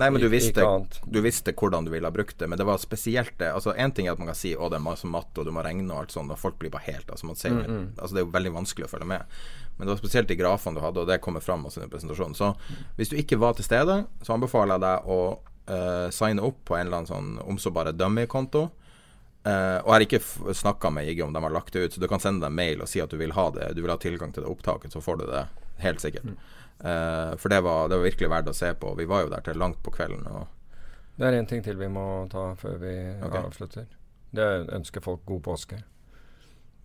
Nei, 0.00 0.08
men 0.08 0.22
du 0.22 0.30
visste, 0.32 0.64
du 1.04 1.20
visste, 1.24 1.52
hvordan 1.52 1.84
du 1.84 1.92
ville 1.92 2.08
ha 2.08 2.14
brukt 2.14 2.38
det. 2.40 2.48
Men 2.48 2.60
det 2.60 2.66
var 2.68 2.80
spesielt 2.80 3.36
det. 3.40 3.50
Altså 3.52 3.74
Én 3.76 3.92
ting 3.92 4.08
er 4.08 4.14
at 4.14 4.22
man 4.22 4.32
kan 4.32 4.38
si 4.38 4.54
å, 4.56 4.70
det 4.72 4.80
er 4.80 4.86
masse 4.86 5.08
matte, 5.10 5.42
og 5.42 5.48
du 5.48 5.52
må 5.52 5.64
regne 5.66 5.84
og 5.90 6.04
alt 6.04 6.16
sånt, 6.16 6.32
og 6.32 6.40
folk 6.40 6.56
blir 6.62 6.72
bare 6.72 6.88
helt 6.88 7.10
altså, 7.12 7.28
man 7.28 7.38
ser, 7.38 7.52
mm, 7.58 7.66
mm. 7.68 7.86
altså 7.98 8.14
Det 8.14 8.22
er 8.22 8.26
jo 8.26 8.36
veldig 8.38 8.54
vanskelig 8.54 8.88
å 8.88 8.92
følge 8.94 9.10
med. 9.12 9.34
Men 9.74 9.86
det 9.86 9.92
var 9.92 10.00
spesielt 10.00 10.30
de 10.30 10.38
grafene 10.38 10.78
du 10.78 10.84
hadde, 10.84 11.02
og 11.02 11.10
det 11.10 11.20
kommer 11.24 11.44
fram 11.44 11.66
også 11.68 11.84
i 11.84 11.90
presentasjonen. 11.92 12.38
Så 12.38 12.54
hvis 12.96 13.12
du 13.12 13.18
ikke 13.20 13.40
var 13.42 13.58
til 13.58 13.66
stede, 13.66 14.04
så 14.22 14.36
anbefaler 14.36 14.78
jeg 14.78 14.84
deg 14.86 15.12
å 15.12 15.20
uh, 15.34 16.08
signe 16.14 16.44
opp 16.46 16.62
på 16.68 16.78
en 16.78 16.86
eller 16.86 17.02
annen 17.02 17.10
sånn 17.10 17.34
om 17.44 17.60
så 17.60 17.74
bare 17.74 17.92
dummy-konto. 17.96 18.68
Uh, 19.44 19.78
og 19.84 19.90
jeg 19.90 19.94
har 19.94 20.04
ikke 20.06 20.54
snakka 20.56 20.88
med 20.94 21.10
IG 21.10 21.18
om 21.20 21.34
de 21.34 21.42
har 21.44 21.52
lagt 21.52 21.74
det 21.74 21.82
ut, 21.84 21.92
så 21.92 22.00
du 22.00 22.08
kan 22.08 22.22
sende 22.22 22.46
dem 22.46 22.54
mail 22.56 22.80
og 22.80 22.88
si 22.88 23.02
at 23.04 23.12
du 23.12 23.18
vil 23.20 23.34
ha 23.36 23.50
det, 23.52 23.74
du 23.76 23.82
vil 23.84 23.92
ha 23.92 23.98
tilgang 24.00 24.32
til 24.32 24.46
det 24.46 24.48
opptaket, 24.48 24.94
så 24.94 25.04
får 25.04 25.20
du 25.20 25.26
det 25.28 25.46
Helt 25.82 26.00
sikkert. 26.00 26.24
Mm. 26.24 26.36
Uh, 26.84 27.36
for 27.36 27.48
det 27.48 27.60
var, 27.60 27.88
det 27.88 27.96
var, 27.96 28.04
virkelig 28.04 28.28
verdt 28.30 28.50
å 28.50 28.54
se 28.54 28.68
på. 28.78 28.92
Vi 28.94 29.06
var 29.10 29.24
jo 29.24 29.32
der 29.32 29.42
til 29.42 29.58
langt 29.58 29.80
på 29.82 29.90
kvelden. 29.90 30.22
det 31.16 31.26
er 31.26 31.38
én 31.40 31.48
ting 31.50 31.64
til 31.64 31.76
vi 31.76 31.88
må 31.88 32.28
ta 32.30 32.54
før 32.54 32.78
vi 32.78 32.94
okay. 33.26 33.42
avslutter. 33.42 33.88
Det 34.30 34.46
ønsker 34.74 35.00
folk 35.00 35.24
god 35.26 35.42
påske. 35.42 35.80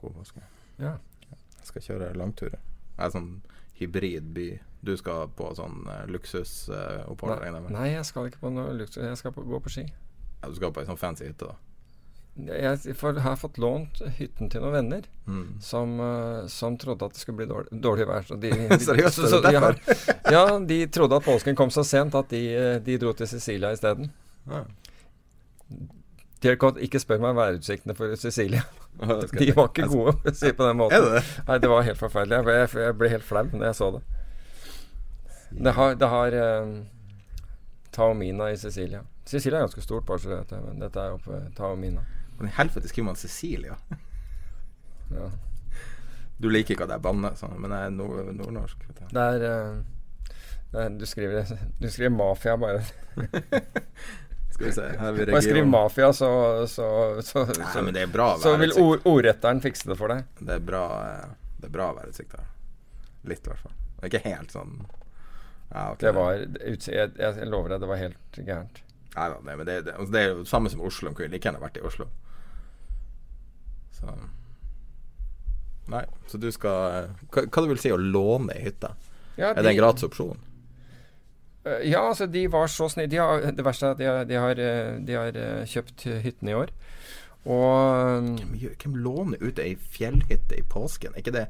God 0.01 0.17
påske. 0.17 0.41
Ja. 0.79 0.97
Jeg 1.29 1.69
skal 1.69 1.81
kjøre 1.81 2.13
langturer. 2.17 2.59
Jeg 2.97 3.05
er 3.05 3.13
sånn 3.13 3.31
hybridby. 3.79 4.49
Du 4.81 4.95
skal 4.97 5.29
på 5.35 5.53
sånn 5.55 5.83
uh, 5.87 6.05
luksusopphold? 6.09 7.45
Uh, 7.45 7.71
nei, 7.73 7.91
jeg 7.93 8.05
skal 8.09 8.29
ikke 8.29 8.41
på 8.41 8.53
noe 8.53 8.73
luksus. 8.73 9.03
Jeg 9.03 9.21
skal 9.21 9.35
på, 9.35 9.45
gå 9.47 9.61
på 9.63 9.73
ski. 9.77 9.87
Ja, 10.39 10.49
Du 10.49 10.55
skal 10.55 10.73
på 10.73 10.81
ei 10.81 10.89
sånn 10.89 10.99
fancy 10.99 11.27
hytte, 11.27 11.51
da? 11.53 11.68
Jeg 12.39 12.95
har 13.19 13.35
fått 13.35 13.57
lånt 13.59 13.99
hytten 14.15 14.47
til 14.51 14.63
noen 14.63 14.75
venner 14.77 15.07
mm. 15.27 15.59
som, 15.63 15.97
uh, 15.99 16.47
som, 16.47 16.77
trodde 16.79 17.09
at 17.09 17.17
det 17.17 17.19
skulle 17.19 17.41
bli 17.41 17.47
dårlig, 17.49 17.81
dårlig 17.83 18.07
vær. 18.07 18.27
Så 18.27 18.37
de, 18.39 18.51
de, 18.71 18.79
Seriøst? 18.79 19.19
Så, 19.19 19.27
så 19.33 19.41
de 19.43 19.55
har, 19.57 19.79
ja, 20.31 20.43
de 20.59 20.77
trodde 20.87 21.19
at 21.19 21.25
påsken 21.25 21.57
kom 21.59 21.73
så 21.73 21.83
sent 21.83 22.15
at 22.15 22.31
de, 22.31 22.43
de 22.85 22.99
dro 23.01 23.11
til 23.17 23.27
Sicilia 23.27 23.73
isteden. 23.75 24.13
Ja. 24.49 24.63
Ikke 26.79 27.01
spør 27.01 27.19
meg 27.19 27.35
værutsiktene 27.35 27.95
for 27.97 28.15
Sicilia. 28.15 28.63
De 29.39 29.51
var 29.55 29.69
ikke 29.69 29.87
gode, 29.91 30.15
å 30.23 30.31
si 30.35 30.51
på 30.55 30.63
den 30.65 30.79
måten. 30.79 31.05
Det? 31.13 31.21
Nei, 31.47 31.57
det 31.59 31.69
var 31.71 31.83
helt 31.87 31.99
forferdelig. 31.99 32.39
Jeg, 32.55 32.69
jeg 32.83 32.95
ble 32.99 33.11
helt 33.11 33.27
flau 33.27 33.45
når 33.51 33.65
jeg 33.69 33.77
så 33.77 33.89
det. 33.95 34.01
Det 35.49 35.73
har, 35.75 35.95
det 35.99 36.09
har 36.11 36.35
uh, 36.35 36.73
Taomina 37.95 38.49
i 38.51 38.57
Sicilia. 38.59 39.03
Sicilia 39.27 39.59
er 39.59 39.67
ganske 39.67 39.83
stort, 39.83 40.05
bare 40.07 40.23
så 40.23 40.39
det 40.49 40.59
men 40.63 40.79
dette 40.83 41.03
er 41.03 41.15
oppe 41.15 41.41
Taomina. 41.57 42.03
Men 42.39 42.49
i 42.49 42.55
helvete 42.55 42.91
skriver 42.91 43.09
man 43.11 43.19
Cecilia? 43.19 43.77
ja. 45.17 45.29
Du 46.39 46.47
liker 46.49 46.75
ikke 46.75 46.87
at 46.87 46.95
jeg 46.95 47.03
banner, 47.03 47.35
sånn, 47.35 47.57
men 47.59 47.75
jeg 47.75 47.89
er 47.89 47.95
nord 47.95 48.31
nordnorsk. 48.31 48.85
Det 49.11 49.25
er, 49.25 49.45
uh, 50.71 50.85
du, 50.95 51.05
skriver, 51.09 51.51
du 51.81 51.89
skriver 51.91 52.13
mafia, 52.15 52.55
bare. 52.59 52.83
Skal 54.59 54.67
vi 54.67 54.71
se 54.75 54.85
her 54.99 55.11
vi 55.15 55.25
Bare 55.25 55.41
skriv 55.41 55.67
mafia, 55.67 56.13
så, 56.13 56.29
så, 56.67 56.87
så, 57.23 57.45
Nei, 57.45 57.81
men 57.83 57.93
det 57.95 58.01
er 58.07 58.09
bra 58.11 58.33
så 58.43 58.57
vil 58.59 58.73
ord, 58.75 59.05
ordretteren 59.07 59.61
fikse 59.63 59.87
det 59.87 59.95
for 59.99 60.11
deg. 60.11 60.25
Det 60.39 60.57
er 60.57 60.63
bra, 60.67 60.85
eh, 61.07 61.53
det 61.61 61.69
er 61.69 61.75
bra 61.75 61.85
værutsikt 61.95 62.35
her. 62.35 62.49
Litt, 63.29 63.45
i 63.45 63.53
hvert 63.53 63.63
fall. 63.63 63.75
Ikke 64.07 64.19
helt 64.23 64.51
sånn 64.51 64.81
ja, 65.69 65.91
okay. 65.93 66.07
Det 66.07 66.11
var 66.17 66.33
jeg, 66.33 67.11
jeg, 67.19 67.47
lover 67.47 67.75
deg, 67.75 67.83
det 67.83 67.89
var 67.91 68.01
helt 68.01 68.39
gærent. 68.41 68.81
Nei 69.15 69.27
da, 69.31 69.37
men 69.45 69.61
det, 69.63 69.75
det, 69.85 69.93
altså, 69.95 70.11
det, 70.13 70.21
er 70.21 70.31
jo 70.31 70.39
det 70.41 70.49
samme 70.49 70.71
som 70.73 70.81
Oslo. 70.85 71.13
Kunne 71.15 71.31
like 71.31 71.45
gjerne 71.45 71.61
vært 71.61 71.77
i 71.77 71.83
Oslo. 71.85 72.09
Så 73.99 74.17
Nei, 75.89 76.03
så 76.29 76.37
du 76.37 76.51
skal 76.53 77.09
Hva, 77.33 77.47
hva 77.47 77.63
det 77.63 77.69
vil 77.71 77.81
si 77.81 77.91
å 77.93 77.97
låne 77.97 78.53
ei 78.53 78.67
hytte? 78.67 78.93
Ja, 79.39 79.53
er 79.53 79.63
det 79.63 79.71
en 79.71 79.79
gratis 79.79 80.05
opsjon? 80.05 80.37
Eh, 81.65 81.89
ja, 81.91 82.03
altså 82.07 82.27
de 82.27 82.45
var 82.51 82.67
så 82.67 82.89
snille. 82.91 83.09
De 83.11 83.53
det 83.55 83.65
verste 83.65 83.87
er 83.87 83.95
at 83.95 83.99
de 83.99 84.07
har, 84.07 84.23
de 84.27 84.37
har, 84.39 84.59
eh, 84.59 84.99
de 85.05 85.15
har 85.15 85.39
eh, 85.39 85.65
kjøpt 85.69 86.05
hytten 86.25 86.51
i 86.51 86.55
år. 86.55 86.73
Og 87.47 88.27
hvem, 88.27 88.75
hvem, 88.83 88.95
låner 88.99 89.41
ut 89.41 89.59
ei 89.63 89.75
fjellhytte 89.79 90.59
i 90.59 90.65
påsken? 90.67 91.15
Er 91.15 91.23
ikke 91.23 91.35
det 91.37 91.47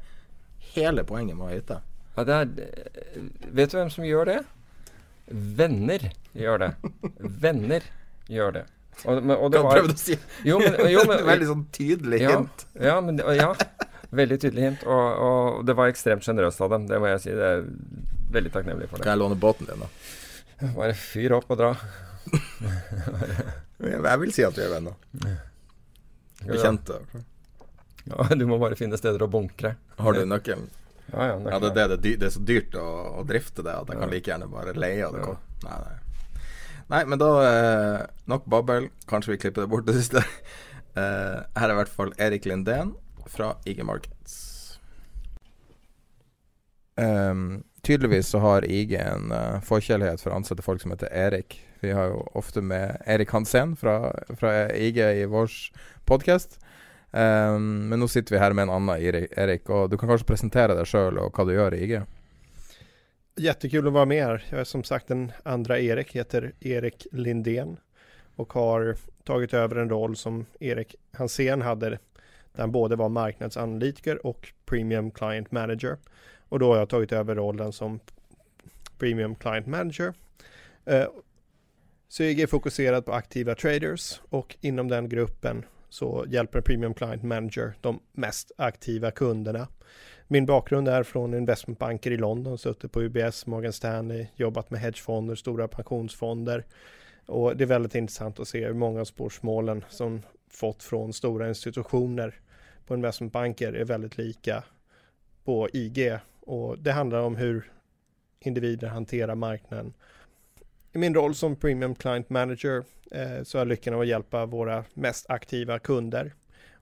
hele 0.74 1.04
poenget 1.04 1.36
med 1.36 1.46
å 1.46 1.50
ha 1.50 1.58
hytte? 1.58 1.80
Ja, 2.16 2.24
er, 2.40 2.50
vet 3.50 3.72
du 3.72 3.78
hvem 3.80 3.90
som 3.90 4.06
gjør 4.06 4.30
det? 4.30 4.38
Venner 5.30 6.10
gjør 6.38 6.62
det. 6.64 6.70
Venner 7.44 7.86
gjør 8.30 8.60
det. 8.60 8.64
Og, 9.04 9.30
og 9.32 9.46
det 9.52 9.62
var, 9.64 9.78
prøvde 9.78 9.94
å 9.96 10.00
si 10.00 10.16
jo, 10.44 10.58
men, 10.60 10.74
jo, 10.92 11.04
men, 11.08 11.22
Veldig 11.30 11.46
sånn 11.48 11.62
tydelig 11.72 12.20
hint. 12.20 12.66
Ja, 12.76 12.98
men, 13.04 13.20
ja, 13.36 13.54
veldig 14.10 14.40
tydelig 14.42 14.66
hint. 14.66 14.84
Og, 14.84 15.22
og 15.26 15.62
det 15.68 15.76
var 15.78 15.92
ekstremt 15.92 16.26
sjenerøst 16.26 16.60
av 16.66 16.74
dem. 16.74 16.88
Det 16.90 17.00
må 17.00 17.08
jeg 17.12 17.22
si. 17.24 17.36
Det 17.36 17.50
er 17.54 17.64
veldig 18.34 18.52
takknemlig 18.56 18.90
for 18.90 19.00
det. 19.00 19.06
Kan 19.08 19.16
jeg 19.16 19.22
låne 19.22 19.38
båten 19.40 19.70
din, 19.70 19.84
da? 19.86 19.90
Bare 20.76 20.96
fyr 20.98 21.38
opp 21.38 21.48
og 21.54 21.62
dra. 21.62 21.72
jeg 23.94 24.20
vil 24.24 24.34
si 24.36 24.44
at 24.44 24.58
vi 24.58 24.66
er 24.66 24.74
venner. 24.74 24.98
Bekjente. 26.44 27.00
Ja, 28.10 28.28
du 28.36 28.44
må 28.48 28.58
bare 28.60 28.76
finne 28.76 29.00
steder 29.00 29.24
å 29.24 29.30
bunkre. 29.32 29.74
Har 30.00 30.16
du 30.16 30.22
nøkkelen? 30.28 30.68
Ja, 31.10 31.26
ja, 31.26 31.40
ja 31.50 31.58
det, 31.58 31.70
det, 31.74 31.86
det, 31.96 32.14
det, 32.20 32.28
er 32.28 32.34
så 32.34 32.42
dyrt 32.46 32.76
å, 32.78 32.86
å 33.18 33.24
drifte 33.26 33.64
det 33.66 33.72
at 33.74 33.88
jeg 33.90 33.98
kan 33.98 34.12
like 34.12 34.30
gjerne 34.30 34.46
bare 34.50 34.76
leie 34.76 35.08
det. 35.10 35.24
Ja. 35.24 35.34
Nei, 35.64 35.78
nei. 35.86 35.96
Nei, 36.90 37.04
men 37.08 37.20
da 37.20 37.30
eh, 37.46 38.00
Nok 38.30 38.46
babbel. 38.50 38.90
Kanskje 39.10 39.34
vi 39.34 39.40
klipper 39.44 39.64
det 39.64 39.72
bort 39.72 39.88
det 39.88 39.96
siste. 39.98 40.22
eh, 40.98 41.38
her 41.56 41.66
er 41.68 41.74
i 41.74 41.80
hvert 41.80 41.92
fall 41.94 42.14
Erik 42.18 42.46
Lindén 42.50 42.94
fra 43.30 43.54
IG 43.68 43.82
Markets. 43.86 44.38
Um, 47.00 47.62
tydeligvis 47.82 48.28
så 48.28 48.38
har 48.38 48.66
IG 48.68 48.92
en 49.00 49.30
uh, 49.32 49.60
forkjærlighet 49.64 50.20
for 50.20 50.32
å 50.32 50.40
ansette 50.40 50.64
folk 50.64 50.82
som 50.82 50.92
heter 50.92 51.08
Erik. 51.16 51.56
Vi 51.80 51.94
har 51.96 52.10
jo 52.12 52.24
ofte 52.36 52.60
med 52.60 52.98
Erik 53.08 53.32
Hansen 53.32 53.72
fra, 53.80 54.12
fra 54.36 54.68
IG 54.76 55.00
i 55.00 55.24
vår 55.30 55.54
podkast. 56.10 56.58
Um, 57.10 57.88
men 57.90 58.02
nå 58.02 58.08
sitter 58.10 58.36
vi 58.36 58.42
her 58.42 58.54
med 58.54 58.68
en 58.68 58.74
annen 58.76 59.00
Erik, 59.00 59.70
og 59.72 59.88
du 59.90 59.96
kan 59.96 60.12
kanskje 60.12 60.28
presentere 60.28 60.76
deg 60.78 60.86
sjøl 60.90 61.18
og 61.22 61.32
hva 61.34 61.46
du 61.48 61.54
gjør 61.56 61.78
i 61.78 61.86
IG? 61.86 61.96
Jättekul 63.36 63.86
att 63.86 63.92
vara 63.92 64.04
med 64.04 64.24
här. 64.24 64.44
Jag 64.50 64.60
är 64.60 64.64
som 64.64 64.84
sagt 64.84 65.08
den 65.08 65.32
andra 65.42 65.78
Erik, 65.80 66.12
heter 66.16 66.52
Erik 66.60 67.06
Lindén 67.12 67.76
och 68.36 68.52
har 68.52 68.96
tagit 69.24 69.54
över 69.54 69.76
en 69.76 69.90
roll 69.90 70.16
som 70.16 70.46
Erik 70.60 70.94
Hansén 71.12 71.62
hade 71.62 71.90
där 71.90 71.98
han 72.60 72.72
både 72.72 72.96
var 72.96 73.08
marknadsanalytiker 73.08 74.26
och 74.26 74.52
premium 74.66 75.10
client 75.10 75.52
manager. 75.52 75.96
Och 76.48 76.58
då 76.58 76.72
har 76.72 76.78
jag 76.78 76.88
tagit 76.88 77.12
över 77.12 77.34
rollen 77.34 77.72
som 77.72 78.00
Premium 78.98 79.34
Client 79.34 79.66
Manager. 79.66 80.14
Eh, 80.84 81.06
så 82.08 82.22
jag 82.22 82.40
är 82.40 82.46
fokuserad 82.46 83.04
på 83.04 83.12
aktiva 83.12 83.54
traders 83.54 84.20
och 84.30 84.56
inom 84.60 84.88
den 84.88 85.08
gruppen 85.08 85.64
så 85.88 86.24
hjälper 86.28 86.60
Premium 86.60 86.94
Client 86.94 87.22
Manager 87.22 87.74
de 87.80 88.00
mest 88.12 88.52
aktiva 88.58 89.10
kunderna. 89.10 89.68
Min 90.32 90.46
bakgrund 90.46 90.88
er 90.88 91.02
fra 91.02 91.24
investmentbanker 91.24 92.12
i 92.14 92.16
London, 92.16 92.58
suttit 92.58 92.92
på 92.92 93.02
UBS, 93.02 93.46
Morgan 93.46 93.72
Stanley, 93.72 94.26
jobbat 94.36 94.70
med 94.70 94.80
hedgefonder, 94.80 95.34
stora 95.34 95.68
pensionsfonder. 95.68 96.64
Och 97.26 97.56
det 97.56 97.64
er 97.64 97.72
veldig 97.72 97.90
interessant 97.98 98.38
å 98.38 98.46
se 98.46 98.62
hur 98.62 98.78
mange 98.78 99.02
av 99.02 99.08
spårsmålen 99.10 99.82
som 99.90 100.20
fått 100.46 100.86
fra 100.86 101.00
store 101.12 101.48
institutioner 101.50 102.36
på 102.86 102.94
investmentbanker 102.94 103.74
er 103.74 103.90
veldig 103.90 104.12
lika 104.18 104.62
på 105.44 105.68
IG 105.72 106.20
och 106.46 106.78
det 106.78 106.94
handler 106.94 107.26
om 107.26 107.34
hvordan 107.34 107.66
individer 108.40 108.94
hanterer 108.94 109.34
marknaden. 109.34 109.94
I 110.92 110.98
min 110.98 111.14
roll 111.14 111.34
som 111.34 111.56
Premium 111.56 111.94
Client 111.94 112.30
Manager 112.30 112.84
eh, 113.10 113.42
så 113.42 113.58
har 113.58 113.66
jeg 113.66 113.74
lykken 113.74 113.98
av 113.98 114.06
å 114.06 114.10
hjelpe 114.12 114.46
våre 114.46 114.84
mest 114.94 115.26
aktive 115.30 115.78
kunder. 115.78 116.32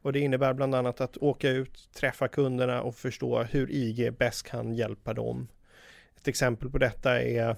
Och 0.02 0.12
det 0.12 0.20
innebär 0.20 0.54
bland 0.54 0.74
annat 0.74 1.00
att 1.00 1.16
åka 1.16 1.50
ut, 1.50 1.88
träffa 1.92 2.28
kunderna 2.28 2.82
och 2.82 2.94
förstå 2.94 3.42
hur 3.42 3.70
IG 3.70 4.12
bäst 4.12 4.46
kan 4.46 4.74
hjälpa 4.74 5.14
dem. 5.14 5.48
Ett 6.16 6.28
exempel 6.28 6.70
på 6.70 6.78
detta 6.78 7.22
är 7.22 7.56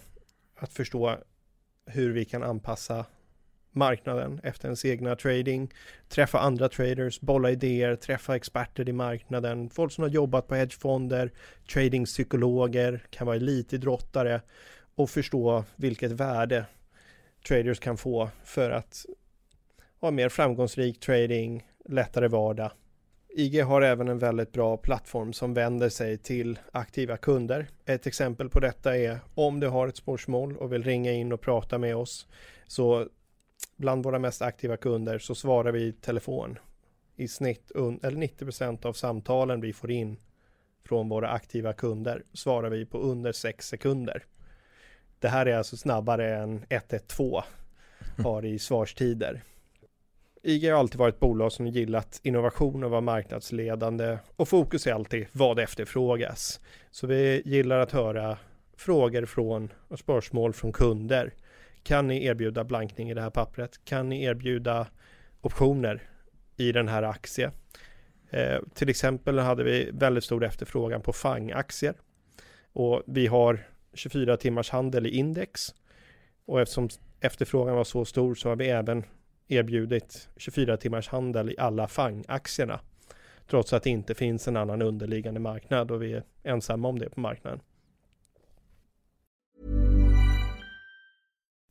att 0.57 0.73
förstå 0.73 1.19
hur 1.87 2.13
vi 2.13 2.25
kan 2.25 2.43
anpassa 2.43 3.07
marknaden 3.73 4.41
efter 4.43 4.69
ens 4.69 4.85
egna 4.85 5.17
trading, 5.17 5.71
träffa 6.09 6.39
andra 6.39 6.69
traders, 6.69 7.21
bolla 7.21 7.51
idéer, 7.51 7.97
träffa 7.97 8.37
experter 8.37 8.89
i 8.89 8.93
marknaden, 8.93 9.71
folk 9.71 9.93
som 9.93 10.03
har 10.03 10.09
jobbat 10.09 10.47
på 10.47 10.55
hedgefonder, 10.55 11.33
tradingpsykologer, 11.73 13.07
kan 13.11 13.27
vara 13.27 13.37
elitidrottare 13.37 14.41
och 14.95 15.11
förstå 15.11 15.65
vilket 15.77 16.13
värde 16.13 16.65
traders 17.49 17.79
kan 17.79 17.97
få 17.97 18.31
för 18.45 18.71
att 18.71 19.07
ha 20.01 20.11
mer 20.11 20.29
framgångsrik 20.29 21.01
trading, 21.01 21.70
lättare 21.91 22.29
vardag. 22.29 22.71
IG 23.29 23.65
har 23.65 23.83
även 23.83 24.09
en 24.09 24.19
väldigt 24.19 24.53
bra 24.53 24.77
plattform 24.77 25.33
som 25.33 25.55
vänder 25.55 25.89
sig 25.89 26.19
till 26.19 26.59
aktiva 26.73 27.17
kunder. 27.17 27.69
Ett 27.85 28.07
exempel 28.07 28.49
på 28.49 28.61
detta 28.61 28.97
är 28.97 29.21
om 29.35 29.61
du 29.61 29.69
har 29.69 29.89
ett 29.89 29.97
spårsmål 29.97 30.57
och 30.57 30.73
vill 30.73 30.85
ringa 30.85 31.13
in 31.13 31.33
och 31.33 31.41
prata 31.41 31.79
med 31.79 31.97
oss 31.97 32.29
så 32.67 33.07
bland 33.77 34.05
våra 34.05 34.19
mest 34.19 34.43
aktiva 34.43 34.77
kunder 34.77 35.19
så 35.19 35.35
svarar 35.35 35.73
vi 35.73 35.87
i 35.87 35.93
telefon. 35.93 36.59
I 37.17 37.29
snitt, 37.29 37.71
eller 38.03 38.19
90% 38.19 38.87
av 38.87 38.93
samtalen 38.93 39.61
vi 39.61 39.73
får 39.73 39.91
in 39.91 40.17
från 40.85 41.09
våra 41.09 41.31
aktiva 41.31 41.73
kunder 41.73 42.23
svarar 42.33 42.71
vi 42.71 42.87
på 42.87 42.99
under 42.99 43.33
6 43.33 43.69
sekunder. 43.69 44.25
Det 45.19 45.29
här 45.29 45.47
är 45.47 45.57
alltså 45.57 45.77
snabbare 45.77 46.37
än 46.37 46.65
112 46.69 47.43
har 48.19 48.45
i 48.45 48.59
svarstider. 48.59 49.43
IG 50.43 50.71
har 50.71 50.79
alltid 50.79 50.99
varit 50.99 51.15
ett 51.15 51.21
bolag 51.21 51.53
som 51.53 51.67
gillat 51.67 52.21
innovation 52.23 52.85
och 52.85 52.91
var 52.91 53.01
marknadsledande 53.01 54.19
och 54.37 54.49
fokus 54.49 54.87
är 54.87 54.93
alltid 54.93 55.27
vad 55.33 55.59
efterfrågas. 55.59 56.61
Så 56.91 57.07
vi 57.07 57.43
gillar 57.45 57.79
att 57.79 57.93
höra 57.93 58.39
frågor 58.77 59.27
från 59.27 59.73
och 59.89 59.99
spörsmål 59.99 60.53
från 60.53 60.73
kunder 60.73 61.35
kan 61.83 62.07
ni 62.07 62.25
erbjuda 62.25 62.65
blankning 62.65 63.11
i 63.11 63.15
det 63.15 63.23
här 63.23 63.31
pappret? 63.31 63.85
Kan 63.85 64.09
ni 64.09 64.25
erbjuda 64.25 64.87
optioner 65.41 66.03
i 66.57 66.73
den 66.73 66.89
här 66.89 67.03
aktien? 67.03 67.53
Eh, 68.31 68.59
till 68.75 68.89
exempel 68.89 69.39
hade 69.39 69.65
vi 69.65 69.91
väldigt 69.93 70.25
stor 70.25 70.45
efterfrågan 70.45 71.03
på 71.03 71.13
FANG-aktier. 71.13 71.95
Och 72.73 73.03
vi 73.07 73.27
har 73.27 73.67
24 73.95 74.37
timmars 74.37 74.71
handel 74.71 75.07
i 75.07 75.11
index. 75.11 75.75
Och 76.47 76.61
eftersom 76.61 76.89
efterfrågan 77.21 77.77
var 77.77 77.85
så 77.85 78.05
stor 78.05 78.35
så 78.35 78.49
har 78.49 78.57
vi 78.57 78.69
även 78.69 79.05
erbjudit 79.51 80.29
24 80.37 80.77
timmars 80.77 81.09
handel 81.09 81.51
i 81.51 81.55
alla 81.59 81.89
FANG-aktierna. 81.89 82.81
Trots 83.51 83.73
att 83.73 83.83
det 83.83 83.91
inte 83.91 84.15
finns 84.15 84.49
en 84.49 84.57
annan 84.57 84.83
underliggande 84.83 85.41
marknad 85.41 85.91
och 85.91 86.03
vi 86.03 86.13
är 86.13 86.23
ensamma 86.43 86.89
om 86.89 86.99
det 86.99 87.11
på 87.11 87.21
marknaden. 87.21 87.61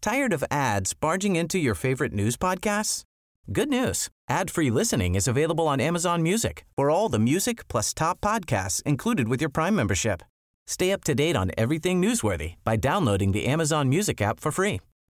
Tired 0.02 0.34
of 0.34 0.44
ads 0.50 1.00
barging 1.00 1.38
into 1.38 1.58
your 1.58 1.76
favorite 1.76 2.16
news 2.16 2.38
podcasts? 2.38 3.04
Good 3.48 3.70
news. 3.70 4.10
Ad-free 4.30 4.72
listening 4.72 5.16
is 5.16 5.28
available 5.28 5.68
on 5.68 5.82
Amazon 5.82 6.22
Music 6.24 6.66
for 6.78 6.90
all 6.90 7.10
the 7.12 7.20
music 7.20 7.68
plus 7.68 7.94
top 7.94 8.22
podcasts 8.22 8.84
included 8.84 9.28
with 9.28 9.42
your 9.42 9.52
Prime 9.52 9.76
membership. 9.76 10.22
Stay 10.68 10.94
up 10.94 11.04
to 11.04 11.16
date 11.16 11.36
on 11.36 11.52
everything 11.58 12.02
newsworthy 12.02 12.54
by 12.64 12.78
downloading 12.78 13.34
the 13.34 13.46
Amazon 13.46 13.90
Music 13.90 14.22
app 14.22 14.40
for 14.40 14.52
free 14.52 14.80